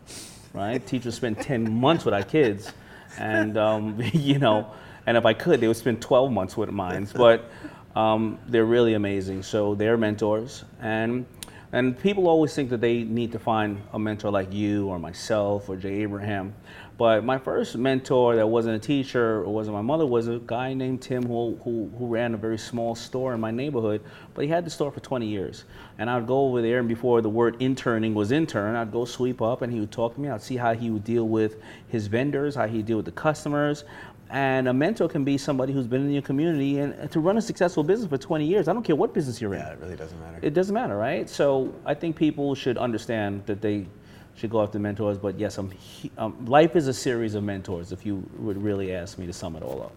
right? 0.55 0.85
Teachers 0.87 1.15
spend 1.15 1.41
ten 1.41 1.79
months 1.79 2.07
with 2.07 2.15
our 2.15 2.23
kids, 2.23 2.73
and 3.19 3.59
um, 3.59 4.01
you 4.13 4.39
know, 4.39 4.67
and 5.07 5.17
if 5.17 5.27
I 5.27 5.35
could, 5.35 5.61
they 5.61 5.69
would 5.69 5.77
spend 5.77 6.01
12 6.01 6.33
months 6.33 6.57
with 6.57 6.71
mine. 6.71 7.07
But 7.15 7.51
um, 7.95 8.39
they're 8.49 8.65
really 8.65 8.95
amazing. 8.95 9.43
So 9.43 9.75
they're 9.75 9.99
mentors, 9.99 10.65
and 10.81 11.27
and 11.73 11.99
people 11.99 12.29
always 12.29 12.55
think 12.55 12.71
that 12.71 12.81
they 12.81 13.03
need 13.03 13.33
to 13.33 13.39
find 13.39 13.83
a 13.93 13.99
mentor 13.99 14.31
like 14.31 14.53
you 14.53 14.89
or 14.89 14.99
myself 14.99 15.69
or 15.69 15.77
Jay 15.77 16.03
Abraham. 16.03 16.55
But 16.97 17.25
my 17.25 17.39
first 17.39 17.77
mentor 17.77 18.37
that 18.37 18.47
wasn't 18.47 18.77
a 18.77 18.79
teacher 18.79 19.43
or 19.43 19.53
wasn't 19.53 19.75
my 19.75 19.83
mother 19.83 20.07
was 20.07 20.29
a 20.29 20.39
guy 20.47 20.75
named 20.75 21.03
Tim 21.03 21.27
who, 21.27 21.59
who, 21.65 21.91
who 21.99 22.07
ran 22.07 22.35
a 22.35 22.37
very 22.37 22.59
small 22.59 22.95
store 22.95 23.35
in 23.35 23.41
my 23.41 23.51
neighborhood, 23.51 24.01
but 24.33 24.45
he 24.45 24.51
had 24.51 24.65
the 24.65 24.71
store 24.71 24.93
for 24.93 25.01
20 25.01 25.27
years. 25.27 25.65
And 25.99 26.09
I'd 26.09 26.27
go 26.27 26.47
over 26.47 26.63
there, 26.63 26.79
and 26.79 26.89
before 26.89 27.21
the 27.21 27.29
word 27.29 27.57
interning 27.61 28.15
was 28.15 28.31
intern, 28.31 28.77
I'd 28.77 28.93
go 28.93 29.05
sweep 29.05 29.43
up 29.43 29.63
and 29.63 29.73
he 29.73 29.81
would 29.81 29.91
talk 29.91 30.15
to 30.15 30.21
me. 30.21 30.29
I'd 30.29 30.43
see 30.43 30.57
how 30.57 30.73
he 30.73 30.91
would 30.91 31.05
deal 31.05 31.27
with 31.27 31.57
his 31.89 32.07
vendors, 32.07 32.55
how 32.55 32.69
he'd 32.69 32.87
deal 32.87 32.99
with 32.99 33.07
the 33.07 33.13
customers. 33.13 33.83
And 34.31 34.69
a 34.69 34.73
mentor 34.73 35.09
can 35.09 35.25
be 35.25 35.37
somebody 35.37 35.73
who's 35.73 35.87
been 35.87 36.03
in 36.03 36.13
your 36.13 36.23
community 36.23 36.79
and 36.79 37.11
to 37.11 37.21
run 37.21 37.37
a 37.39 37.43
successful 37.43 37.83
business 37.83 38.09
for 38.09 38.19
20 38.19 38.47
years. 38.47 38.69
I 38.69 38.73
don't 38.73 38.85
care 38.85 38.97
what 38.97 39.13
business 39.13 39.41
you're 39.41 39.55
in. 39.55 39.61
Yeah, 39.61 39.73
it 39.73 39.79
really 39.81 39.97
doesn't 39.97 40.21
matter. 40.21 40.39
It 40.43 40.55
doesn't 40.55 40.75
matter, 40.75 40.97
right? 40.97 41.29
So 41.29 41.75
I 41.85 41.95
think 41.95 42.17
people 42.17 42.55
should 42.55 42.79
understand 42.79 43.45
that 43.47 43.61
they 43.61 43.87
should 44.35 44.51
go 44.51 44.63
after 44.63 44.79
mentors. 44.79 45.19
But 45.19 45.39
yes, 45.39 45.59
I'm, 45.59 45.73
um, 46.19 46.45
life 46.47 46.77
is 46.77 46.89
a 46.89 46.95
series 46.95 47.35
of 47.35 47.45
mentors. 47.45 47.93
If 47.93 48.05
you 48.05 48.29
would 48.39 48.63
really 48.63 48.95
ask 48.95 49.19
me 49.19 49.27
to 49.27 49.33
sum 49.33 49.57
it 49.57 49.63
all 49.63 49.83
up. 49.83 49.93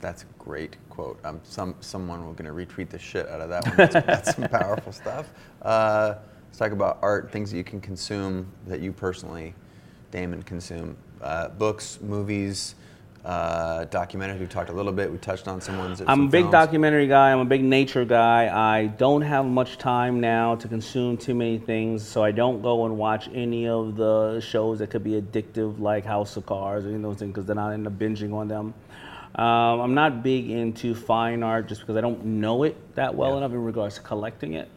That's 0.00 0.22
a 0.22 0.26
great 0.38 0.76
quote. 0.90 1.18
Um, 1.24 1.40
some 1.44 1.74
someone 1.80 2.24
will 2.24 2.34
going 2.34 2.46
to 2.46 2.52
retweet 2.52 2.90
the 2.90 2.98
shit 2.98 3.28
out 3.28 3.40
of 3.40 3.48
that 3.48 3.66
one. 3.66 3.76
That's, 3.76 3.94
that's 3.94 4.34
some 4.36 4.48
powerful 4.48 4.92
stuff. 5.02 5.30
Uh, 5.62 6.16
let's 6.46 6.58
talk 6.58 6.72
about 6.72 6.98
art, 7.00 7.30
things 7.30 7.50
that 7.50 7.56
you 7.56 7.64
can 7.64 7.80
consume 7.80 8.46
that 8.66 8.80
you 8.80 8.92
personally, 8.92 9.54
Daymond, 10.12 10.44
consume. 10.44 10.96
Uh, 11.22 11.48
books, 11.48 12.00
movies, 12.02 12.74
uh, 13.24 13.86
documentaries. 13.86 14.38
We 14.38 14.46
talked 14.46 14.68
a 14.68 14.72
little 14.72 14.92
bit. 14.92 15.10
We 15.10 15.18
touched 15.18 15.48
on 15.48 15.60
some 15.60 15.78
ones. 15.78 16.02
I'm 16.06 16.22
a 16.22 16.28
big 16.28 16.42
films. 16.42 16.52
documentary 16.52 17.06
guy. 17.06 17.32
I'm 17.32 17.38
a 17.38 17.44
big 17.44 17.64
nature 17.64 18.04
guy. 18.04 18.48
I 18.54 18.86
don't 18.86 19.22
have 19.22 19.46
much 19.46 19.78
time 19.78 20.20
now 20.20 20.56
to 20.56 20.68
consume 20.68 21.16
too 21.16 21.34
many 21.34 21.58
things, 21.58 22.06
so 22.06 22.22
I 22.22 22.32
don't 22.32 22.60
go 22.60 22.84
and 22.84 22.98
watch 22.98 23.28
any 23.32 23.66
of 23.66 23.96
the 23.96 24.40
shows 24.40 24.80
that 24.80 24.90
could 24.90 25.04
be 25.04 25.20
addictive, 25.20 25.80
like 25.80 26.04
House 26.04 26.36
of 26.36 26.44
Cards 26.44 26.84
or 26.84 26.88
any 26.88 26.96
of 26.96 27.02
those 27.02 27.16
things, 27.16 27.32
because 27.32 27.46
then 27.46 27.58
I 27.58 27.72
end 27.72 27.86
up 27.86 27.94
binging 27.94 28.34
on 28.34 28.48
them. 28.48 28.74
Um, 29.36 29.80
I'm 29.80 29.94
not 29.94 30.22
big 30.22 30.48
into 30.50 30.94
fine 30.94 31.42
art 31.42 31.66
just 31.66 31.80
because 31.80 31.96
I 31.96 32.00
don't 32.02 32.24
know 32.24 32.62
it 32.62 32.76
that 32.94 33.14
well 33.16 33.32
Yeah. 33.32 33.38
enough 33.38 33.50
in 33.50 33.64
regards 33.64 33.96
to 33.96 34.00
collecting 34.02 34.52
it. 34.54 34.70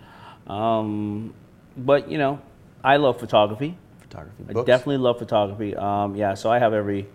Um, 0.47 1.33
but 1.75 2.09
you 2.09 2.17
know, 2.17 2.39
I 2.83 2.97
love 2.97 3.19
photography. 3.19 3.75
Photography. 3.99 4.45
I 4.49 4.53
definitely 4.63 4.97
love 4.97 5.19
photography. 5.19 5.75
Um, 5.75 6.15
yeah, 6.15 6.33
so 6.33 6.49
I 6.49 6.57
have 6.57 6.73
every 6.73 7.05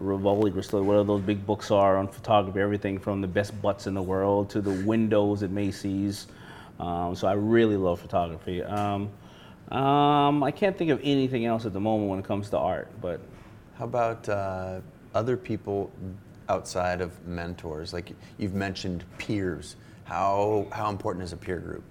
Rizzoli, 0.00 0.52
Bristol, 0.52 0.82
whatever 0.82 1.04
those 1.04 1.22
big 1.22 1.44
books 1.46 1.70
are 1.70 1.96
on 1.96 2.08
photography, 2.08 2.60
everything 2.60 2.98
from 2.98 3.20
the 3.20 3.26
best 3.26 3.60
butts 3.62 3.86
in 3.86 3.94
the 3.94 4.02
world 4.02 4.50
to 4.50 4.60
the 4.60 4.84
windows 4.84 5.42
at 5.42 5.50
Macy's. 5.50 6.26
Um, 6.78 7.14
so 7.14 7.26
I 7.26 7.32
really 7.32 7.76
love 7.76 8.00
photography. 8.00 8.62
Um, 8.62 9.10
um, 9.70 10.42
I 10.42 10.50
can't 10.50 10.76
think 10.76 10.90
of 10.90 11.00
anything 11.02 11.46
else 11.46 11.64
at 11.66 11.72
the 11.72 11.80
moment 11.80 12.10
when 12.10 12.18
it 12.18 12.24
comes 12.24 12.50
to 12.50 12.58
art, 12.58 12.88
but 13.00 13.20
How 13.78 13.84
about 13.86 14.28
uh, 14.28 14.80
other 15.14 15.36
people 15.36 15.90
outside 16.48 17.00
of 17.00 17.10
mentors? 17.26 17.92
Like 17.92 18.12
you've 18.38 18.54
mentioned 18.54 19.04
peers. 19.18 19.76
How 20.04 20.66
how 20.70 20.88
important 20.90 21.24
is 21.24 21.32
a 21.32 21.36
peer 21.36 21.58
group? 21.58 21.82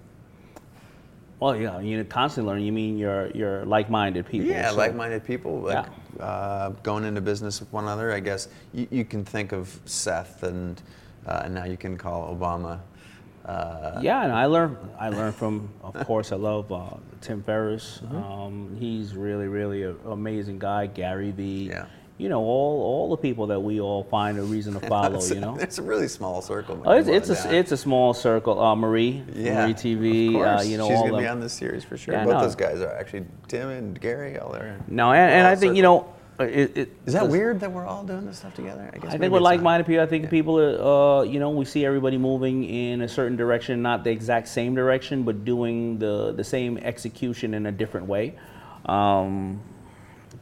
well, 1.38 1.54
yeah, 1.54 1.80
you 1.80 1.98
know, 1.98 2.04
constantly 2.04 2.48
learning. 2.50 2.64
You 2.64 2.72
mean 2.72 2.96
your 2.96 3.30
your 3.32 3.64
like-minded 3.66 4.24
people? 4.26 4.48
Yeah, 4.48 4.70
So- 4.70 4.76
like-minded 4.76 5.24
people, 5.24 5.60
like 5.60 5.86
uh, 6.20 6.70
going 6.82 7.04
into 7.04 7.20
business 7.20 7.60
with 7.60 7.72
one 7.72 7.84
another. 7.84 8.12
I 8.12 8.20
guess 8.20 8.48
you, 8.72 8.86
you 8.90 9.04
can 9.04 9.24
think 9.24 9.52
of 9.52 9.78
Seth, 9.84 10.42
and 10.42 10.80
uh, 11.26 11.42
and 11.44 11.54
now 11.54 11.64
you 11.64 11.76
can 11.76 11.96
call 11.96 12.34
Obama. 12.34 12.80
Uh, 13.44 14.00
Yeah, 14.02 14.24
and 14.24 14.32
I 14.32 14.46
learned. 14.46 14.76
I 14.98 15.08
learned 15.08 15.34
from, 15.36 15.68
of 15.82 15.94
course, 16.06 16.32
I 16.32 16.36
love 16.36 16.70
uh, 16.72 16.90
Tim 17.20 17.42
Ferriss. 17.42 18.00
Mm-hmm. 18.04 18.16
Um, 18.16 18.76
he's 18.78 19.14
really, 19.14 19.46
really 19.48 19.84
an 19.84 19.96
amazing 20.06 20.58
guy. 20.58 20.86
Gary 20.86 21.30
Vee. 21.30 21.68
Yeah. 21.68 21.86
You 22.18 22.30
know, 22.30 22.40
all 22.40 22.82
all 22.82 23.10
the 23.10 23.16
people 23.18 23.48
that 23.48 23.60
we 23.60 23.80
all 23.80 24.04
find 24.04 24.38
a 24.38 24.42
reason 24.42 24.72
to 24.74 24.80
follow. 24.88 25.20
you 25.22 25.40
know. 25.40 25.56
it's 25.56 25.78
a 25.78 25.82
really 25.82 26.08
small 26.08 26.40
circle. 26.40 26.80
Oh, 26.84 26.92
it's, 26.92 27.08
it's 27.08 27.28
a 27.28 27.54
it's 27.54 27.72
a 27.72 27.76
small 27.76 28.14
circle. 28.14 28.58
Uh, 28.58 28.74
Marie, 28.74 29.22
yeah, 29.34 29.66
Marie 29.66 29.74
TV. 29.74 30.28
Of 30.28 30.34
course. 30.34 30.60
Uh, 30.60 30.64
you 30.64 30.78
know, 30.78 30.88
she's 30.88 30.98
gonna 31.00 31.18
be 31.18 31.26
on 31.26 31.40
this 31.40 31.52
series 31.52 31.84
for 31.84 31.96
sure. 31.96 32.14
Yeah, 32.14 32.24
Both 32.24 32.34
no. 32.34 32.40
those 32.40 32.54
guys 32.54 32.80
are 32.80 32.96
actually 32.96 33.26
Tim 33.48 33.68
and 33.68 34.00
Gary. 34.00 34.38
All 34.38 34.50
there. 34.52 34.80
No, 34.88 35.12
and, 35.12 35.30
and 35.30 35.46
I 35.46 35.56
think 35.56 35.76
you 35.76 35.82
know, 35.82 36.14
it, 36.38 36.76
it, 36.76 36.96
Is 37.06 37.14
that 37.14 37.28
weird 37.28 37.60
that 37.60 37.72
we're 37.72 37.86
all 37.86 38.04
doing 38.04 38.26
this 38.26 38.38
stuff 38.38 38.54
together? 38.54 38.90
I 38.92 38.98
guess. 38.98 39.14
I 39.14 39.18
think 39.18 39.32
we're 39.32 39.40
like-minded 39.40 39.86
people. 39.86 40.02
I 40.02 40.06
think 40.06 40.28
people, 40.28 40.56
uh, 40.56 41.22
you 41.22 41.40
know, 41.40 41.50
we 41.50 41.64
see 41.64 41.84
everybody 41.84 42.18
moving 42.18 42.64
in 42.64 43.00
a 43.00 43.08
certain 43.08 43.36
direction, 43.36 43.80
not 43.80 44.04
the 44.04 44.10
exact 44.10 44.48
same 44.48 44.74
direction, 44.74 45.22
but 45.22 45.44
doing 45.44 45.98
the 45.98 46.32
the 46.32 46.44
same 46.44 46.76
execution 46.78 47.54
in 47.54 47.66
a 47.66 47.72
different 47.72 48.06
way. 48.06 48.34
Um, 48.84 49.62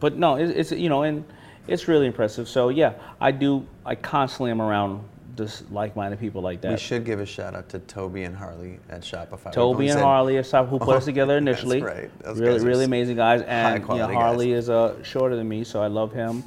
but 0.01 0.17
no, 0.17 0.37
it, 0.37 0.51
it's 0.51 0.73
you 0.73 0.89
know, 0.89 1.05
and 1.05 1.25
it's 1.67 1.89
really 1.89 2.07
impressive. 2.07 2.49
So 2.49 2.69
yeah, 2.69 2.95
I 3.21 3.31
do. 3.31 3.67
I 3.85 3.95
constantly 3.95 4.51
am 4.51 4.61
around 4.61 5.03
just 5.37 5.71
like-minded 5.73 6.21
people 6.21 6.43
like 6.43 6.61
that. 6.61 6.71
We 6.73 6.79
should 6.79 7.05
give 7.05 7.19
a 7.19 7.27
shout 7.27 7.55
out 7.55 7.69
to 7.71 7.81
Toby 7.81 8.23
and 8.23 8.37
Harley 8.37 8.79
at 8.89 9.01
Shopify. 9.03 9.53
Toby 9.53 9.89
and 9.89 10.01
Harley 10.01 10.37
are 10.37 10.43
some 10.45 10.67
who 10.67 10.79
put 10.89 10.97
us 10.97 11.05
together 11.05 11.35
that's 11.41 11.43
initially. 11.43 11.83
right. 11.83 12.11
Those 12.23 12.39
really, 12.39 12.65
really 12.65 12.85
amazing 12.85 13.17
guys. 13.17 13.43
And 13.43 13.49
you 13.49 13.81
know, 13.81 13.81
high-quality 13.81 14.15
guys. 14.15 14.23
Harley 14.23 14.53
is 14.53 14.71
uh, 14.71 15.03
shorter 15.03 15.35
than 15.37 15.49
me, 15.49 15.65
so 15.65 15.83
I 15.83 15.89
love 15.89 16.13
him. 16.13 16.45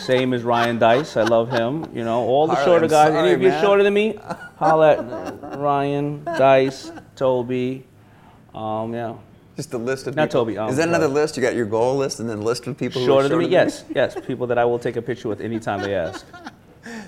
Same 0.00 0.34
as 0.34 0.42
Ryan 0.42 0.78
Deiss, 0.78 1.16
I 1.16 1.22
love 1.22 1.50
him. 1.50 1.86
You 1.94 2.04
know, 2.04 2.20
all 2.20 2.46
the 2.46 2.54
Harley, 2.54 2.66
shorter 2.66 2.84
I'm 2.84 2.90
guys. 2.90 3.08
sorry, 3.08 3.18
Any 3.30 3.32
of 3.32 3.42
you 3.42 3.50
shorter 3.60 3.82
than 3.82 3.94
me? 3.94 4.18
Holla 4.56 4.98
at 4.98 5.58
Ryan 5.58 6.22
Deiss, 6.24 6.92
Toby. 7.16 7.86
Um, 8.54 8.92
yeah. 8.92 9.14
Just 9.58 9.74
a 9.74 9.78
list 9.78 10.06
of 10.06 10.14
Not 10.14 10.28
people. 10.28 10.42
Toby, 10.42 10.56
um, 10.56 10.70
Is 10.70 10.76
that 10.76 10.86
another 10.86 11.06
uh, 11.06 11.08
list? 11.08 11.36
You 11.36 11.42
got 11.42 11.56
your 11.56 11.66
goal 11.66 11.96
list 11.96 12.20
and 12.20 12.30
then 12.30 12.42
list 12.42 12.68
of 12.68 12.78
people 12.78 13.00
who 13.00 13.08
Shorter 13.08 13.28
than 13.28 13.38
me? 13.38 13.48
Yes, 13.48 13.84
yes. 13.92 14.16
People 14.24 14.46
that 14.46 14.56
I 14.56 14.64
will 14.64 14.78
take 14.78 14.94
a 14.94 15.02
picture 15.02 15.28
with 15.28 15.40
anytime 15.40 15.82
they 15.82 15.96
ask. 15.96 16.24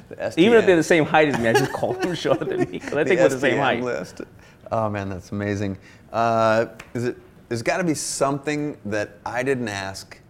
The 0.09 0.35
Even 0.37 0.59
if 0.59 0.67
they're 0.67 0.75
the 0.75 0.83
same 0.83 1.05
height 1.05 1.29
as 1.29 1.39
me, 1.39 1.49
I 1.49 1.53
just 1.53 1.73
call 1.73 1.93
them 1.93 2.13
shorter 2.17 2.45
than 2.45 2.59
me 2.59 2.65
because 2.67 2.95
I 2.95 3.05
think 3.05 3.21
we're 3.21 3.29
the 3.29 3.39
same 3.39 3.59
height. 3.59 3.85
List. 3.85 4.23
Oh 4.73 4.91
man, 4.91 5.09
that's 5.09 5.31
amazing. 5.31 5.79
Uh, 6.13 6.67
is 6.93 7.05
it? 7.05 7.17
There's 7.49 7.63
got 7.63 7.77
to 7.77 7.85
be 7.85 7.95
something 7.95 8.77
that 8.87 9.19
I 9.25 9.45
didn't 9.45 9.69
ask 9.69 10.21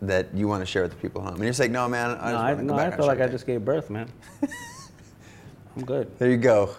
that 0.00 0.32
you 0.32 0.46
want 0.46 0.62
to 0.62 0.66
share 0.66 0.82
with 0.82 0.92
the 0.92 0.98
people 0.98 1.22
at 1.22 1.24
home. 1.24 1.34
And 1.34 1.44
you're 1.44 1.52
saying, 1.52 1.72
no, 1.72 1.88
man, 1.88 2.12
I 2.12 2.12
just 2.12 2.22
No, 2.22 2.38
I, 2.38 2.54
want 2.54 2.58
to 2.58 2.64
go 2.66 2.76
no, 2.76 2.82
I 2.82 2.96
feel 2.96 3.06
like 3.06 3.20
I 3.20 3.26
just 3.26 3.46
gave 3.46 3.64
birth, 3.64 3.90
man. 3.90 4.08
I'm 5.76 5.84
good. 5.84 6.16
There 6.20 6.30
you 6.30 6.36
go. 6.36 6.76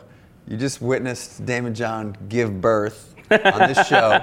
You 0.47 0.55
just 0.55 0.81
witnessed 0.81 1.45
Daymond 1.45 1.73
John 1.73 2.15
give 2.29 2.61
birth 2.61 3.14
on 3.32 3.67
this 3.67 3.88
show. 3.88 4.19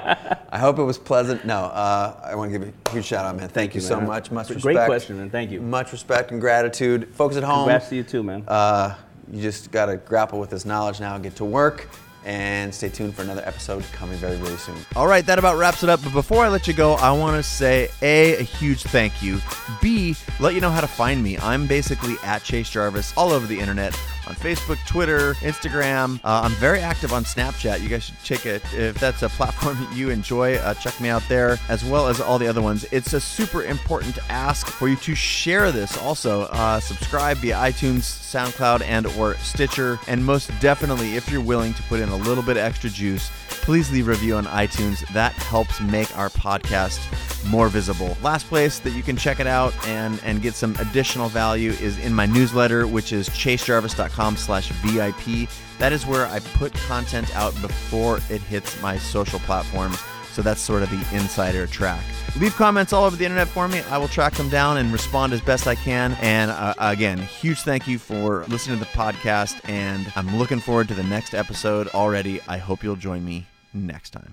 I 0.50 0.58
hope 0.58 0.78
it 0.78 0.84
was 0.84 0.98
pleasant. 0.98 1.44
No, 1.44 1.56
uh, 1.64 2.20
I 2.24 2.34
want 2.34 2.52
to 2.52 2.58
give 2.58 2.66
you 2.66 2.72
a 2.86 2.90
huge 2.90 3.04
shout 3.06 3.24
out, 3.24 3.36
man. 3.36 3.48
Thank, 3.48 3.74
you, 3.74 3.80
you, 3.80 3.86
so 3.86 4.00
much. 4.00 4.30
Much 4.30 4.46
It's 4.50 4.56
respect. 4.56 4.74
great 4.76 4.86
question, 4.86 5.18
man. 5.18 5.30
Thank 5.30 5.50
you. 5.50 5.60
Much 5.60 5.92
respect 5.92 6.30
and 6.30 6.40
gratitude. 6.40 7.08
Folks 7.14 7.36
at 7.36 7.42
home, 7.42 7.64
Congrats 7.64 7.88
to 7.88 7.96
you 7.96 8.02
too, 8.02 8.22
man. 8.22 8.44
uh, 8.48 8.94
you 9.32 9.40
just 9.40 9.70
got 9.70 9.86
to 9.86 9.96
grapple 9.96 10.38
with 10.40 10.50
this 10.50 10.64
knowledge 10.64 11.00
now, 11.00 11.16
get 11.18 11.36
to 11.36 11.44
work, 11.44 11.88
and 12.24 12.72
stay 12.74 12.88
tuned 12.88 13.14
for 13.14 13.22
another 13.22 13.42
episode 13.44 13.82
coming 13.92 14.16
very, 14.18 14.36
very 14.36 14.56
soon. 14.58 14.76
All 14.94 15.06
right, 15.06 15.24
that 15.26 15.38
about 15.38 15.56
wraps 15.58 15.82
it 15.82 15.88
up. 15.88 16.02
But 16.04 16.12
before 16.12 16.44
I 16.44 16.48
let 16.48 16.66
you 16.68 16.74
go, 16.74 16.94
I 16.94 17.10
want 17.12 17.36
to 17.36 17.42
say 17.42 17.88
A, 18.02 18.36
a 18.38 18.42
huge 18.42 18.82
thank 18.82 19.22
you. 19.22 19.38
B, 19.80 20.14
let 20.38 20.54
you 20.54 20.60
know 20.60 20.70
how 20.70 20.80
to 20.80 20.86
find 20.86 21.22
me. 21.22 21.38
I'm 21.38 21.66
basically 21.66 22.14
at 22.22 22.42
Chase 22.44 22.68
Jarvis 22.70 23.12
all 23.16 23.30
over 23.30 23.46
the 23.46 23.58
internet 23.58 23.98
on 24.32 24.38
Facebook, 24.38 24.84
Twitter, 24.86 25.34
Instagram. 25.34 26.18
Uh, 26.24 26.42
I'm 26.44 26.52
very 26.52 26.80
active 26.80 27.12
on 27.12 27.24
Snapchat. 27.24 27.80
You 27.80 27.88
guys 27.88 28.04
should 28.04 28.22
check 28.22 28.46
it. 28.46 28.62
If 28.72 28.98
that's 28.98 29.22
a 29.22 29.28
platform 29.28 29.76
that 29.84 29.94
you 29.94 30.10
enjoy, 30.10 30.56
uh, 30.56 30.74
check 30.74 30.98
me 31.00 31.08
out 31.08 31.22
there 31.28 31.58
as 31.68 31.84
well 31.84 32.08
as 32.08 32.20
all 32.20 32.38
the 32.38 32.46
other 32.46 32.62
ones. 32.62 32.86
It's 32.92 33.12
a 33.12 33.20
super 33.20 33.64
important 33.64 34.18
ask 34.30 34.66
for 34.66 34.88
you 34.88 34.96
to 34.96 35.14
share 35.14 35.70
this. 35.72 35.96
Also, 35.98 36.42
uh, 36.42 36.80
subscribe 36.80 37.38
via 37.38 37.56
iTunes, 37.56 38.02
SoundCloud, 38.02 38.82
and 38.82 39.06
or 39.18 39.34
Stitcher. 39.36 39.98
And 40.06 40.24
most 40.24 40.50
definitely, 40.60 41.16
if 41.16 41.30
you're 41.30 41.42
willing 41.42 41.74
to 41.74 41.82
put 41.84 42.00
in 42.00 42.08
a 42.08 42.16
little 42.16 42.42
bit 42.42 42.56
extra 42.56 42.90
juice, 42.90 43.30
please 43.48 43.90
leave 43.92 44.08
a 44.08 44.10
review 44.10 44.36
on 44.36 44.44
iTunes. 44.46 45.06
That 45.12 45.32
helps 45.32 45.80
make 45.80 46.16
our 46.16 46.30
podcast 46.30 47.00
more 47.48 47.68
visible. 47.68 48.16
Last 48.22 48.46
place 48.46 48.78
that 48.80 48.90
you 48.90 49.02
can 49.02 49.16
check 49.16 49.40
it 49.40 49.46
out 49.46 49.74
and, 49.86 50.20
and 50.24 50.40
get 50.42 50.54
some 50.54 50.76
additional 50.76 51.28
value 51.28 51.70
is 51.72 51.98
in 51.98 52.14
my 52.14 52.26
newsletter, 52.26 52.86
which 52.86 53.12
is 53.12 53.28
chasejarvis.com 53.30 54.21
slash 54.36 54.70
VIP. 54.82 55.48
That 55.78 55.92
is 55.92 56.06
where 56.06 56.26
I 56.26 56.40
put 56.54 56.72
content 56.74 57.34
out 57.36 57.52
before 57.60 58.18
it 58.30 58.40
hits 58.42 58.80
my 58.80 58.96
social 58.98 59.38
platforms. 59.40 59.98
So 60.32 60.40
that's 60.40 60.62
sort 60.62 60.82
of 60.82 60.90
the 60.90 61.16
insider 61.16 61.66
track. 61.66 62.02
Leave 62.40 62.54
comments 62.54 62.94
all 62.94 63.04
over 63.04 63.16
the 63.16 63.24
internet 63.24 63.48
for 63.48 63.68
me. 63.68 63.80
I 63.90 63.98
will 63.98 64.08
track 64.08 64.32
them 64.32 64.48
down 64.48 64.78
and 64.78 64.90
respond 64.90 65.34
as 65.34 65.42
best 65.42 65.66
I 65.66 65.74
can. 65.74 66.16
And 66.22 66.50
uh, 66.50 66.72
again, 66.78 67.18
huge 67.18 67.60
thank 67.60 67.86
you 67.86 67.98
for 67.98 68.46
listening 68.46 68.78
to 68.78 68.84
the 68.84 68.90
podcast. 68.92 69.60
And 69.68 70.10
I'm 70.16 70.38
looking 70.38 70.58
forward 70.58 70.88
to 70.88 70.94
the 70.94 71.02
next 71.02 71.34
episode 71.34 71.88
already. 71.88 72.40
I 72.48 72.56
hope 72.56 72.82
you'll 72.82 72.96
join 72.96 73.24
me 73.24 73.46
next 73.74 74.10
time. 74.10 74.32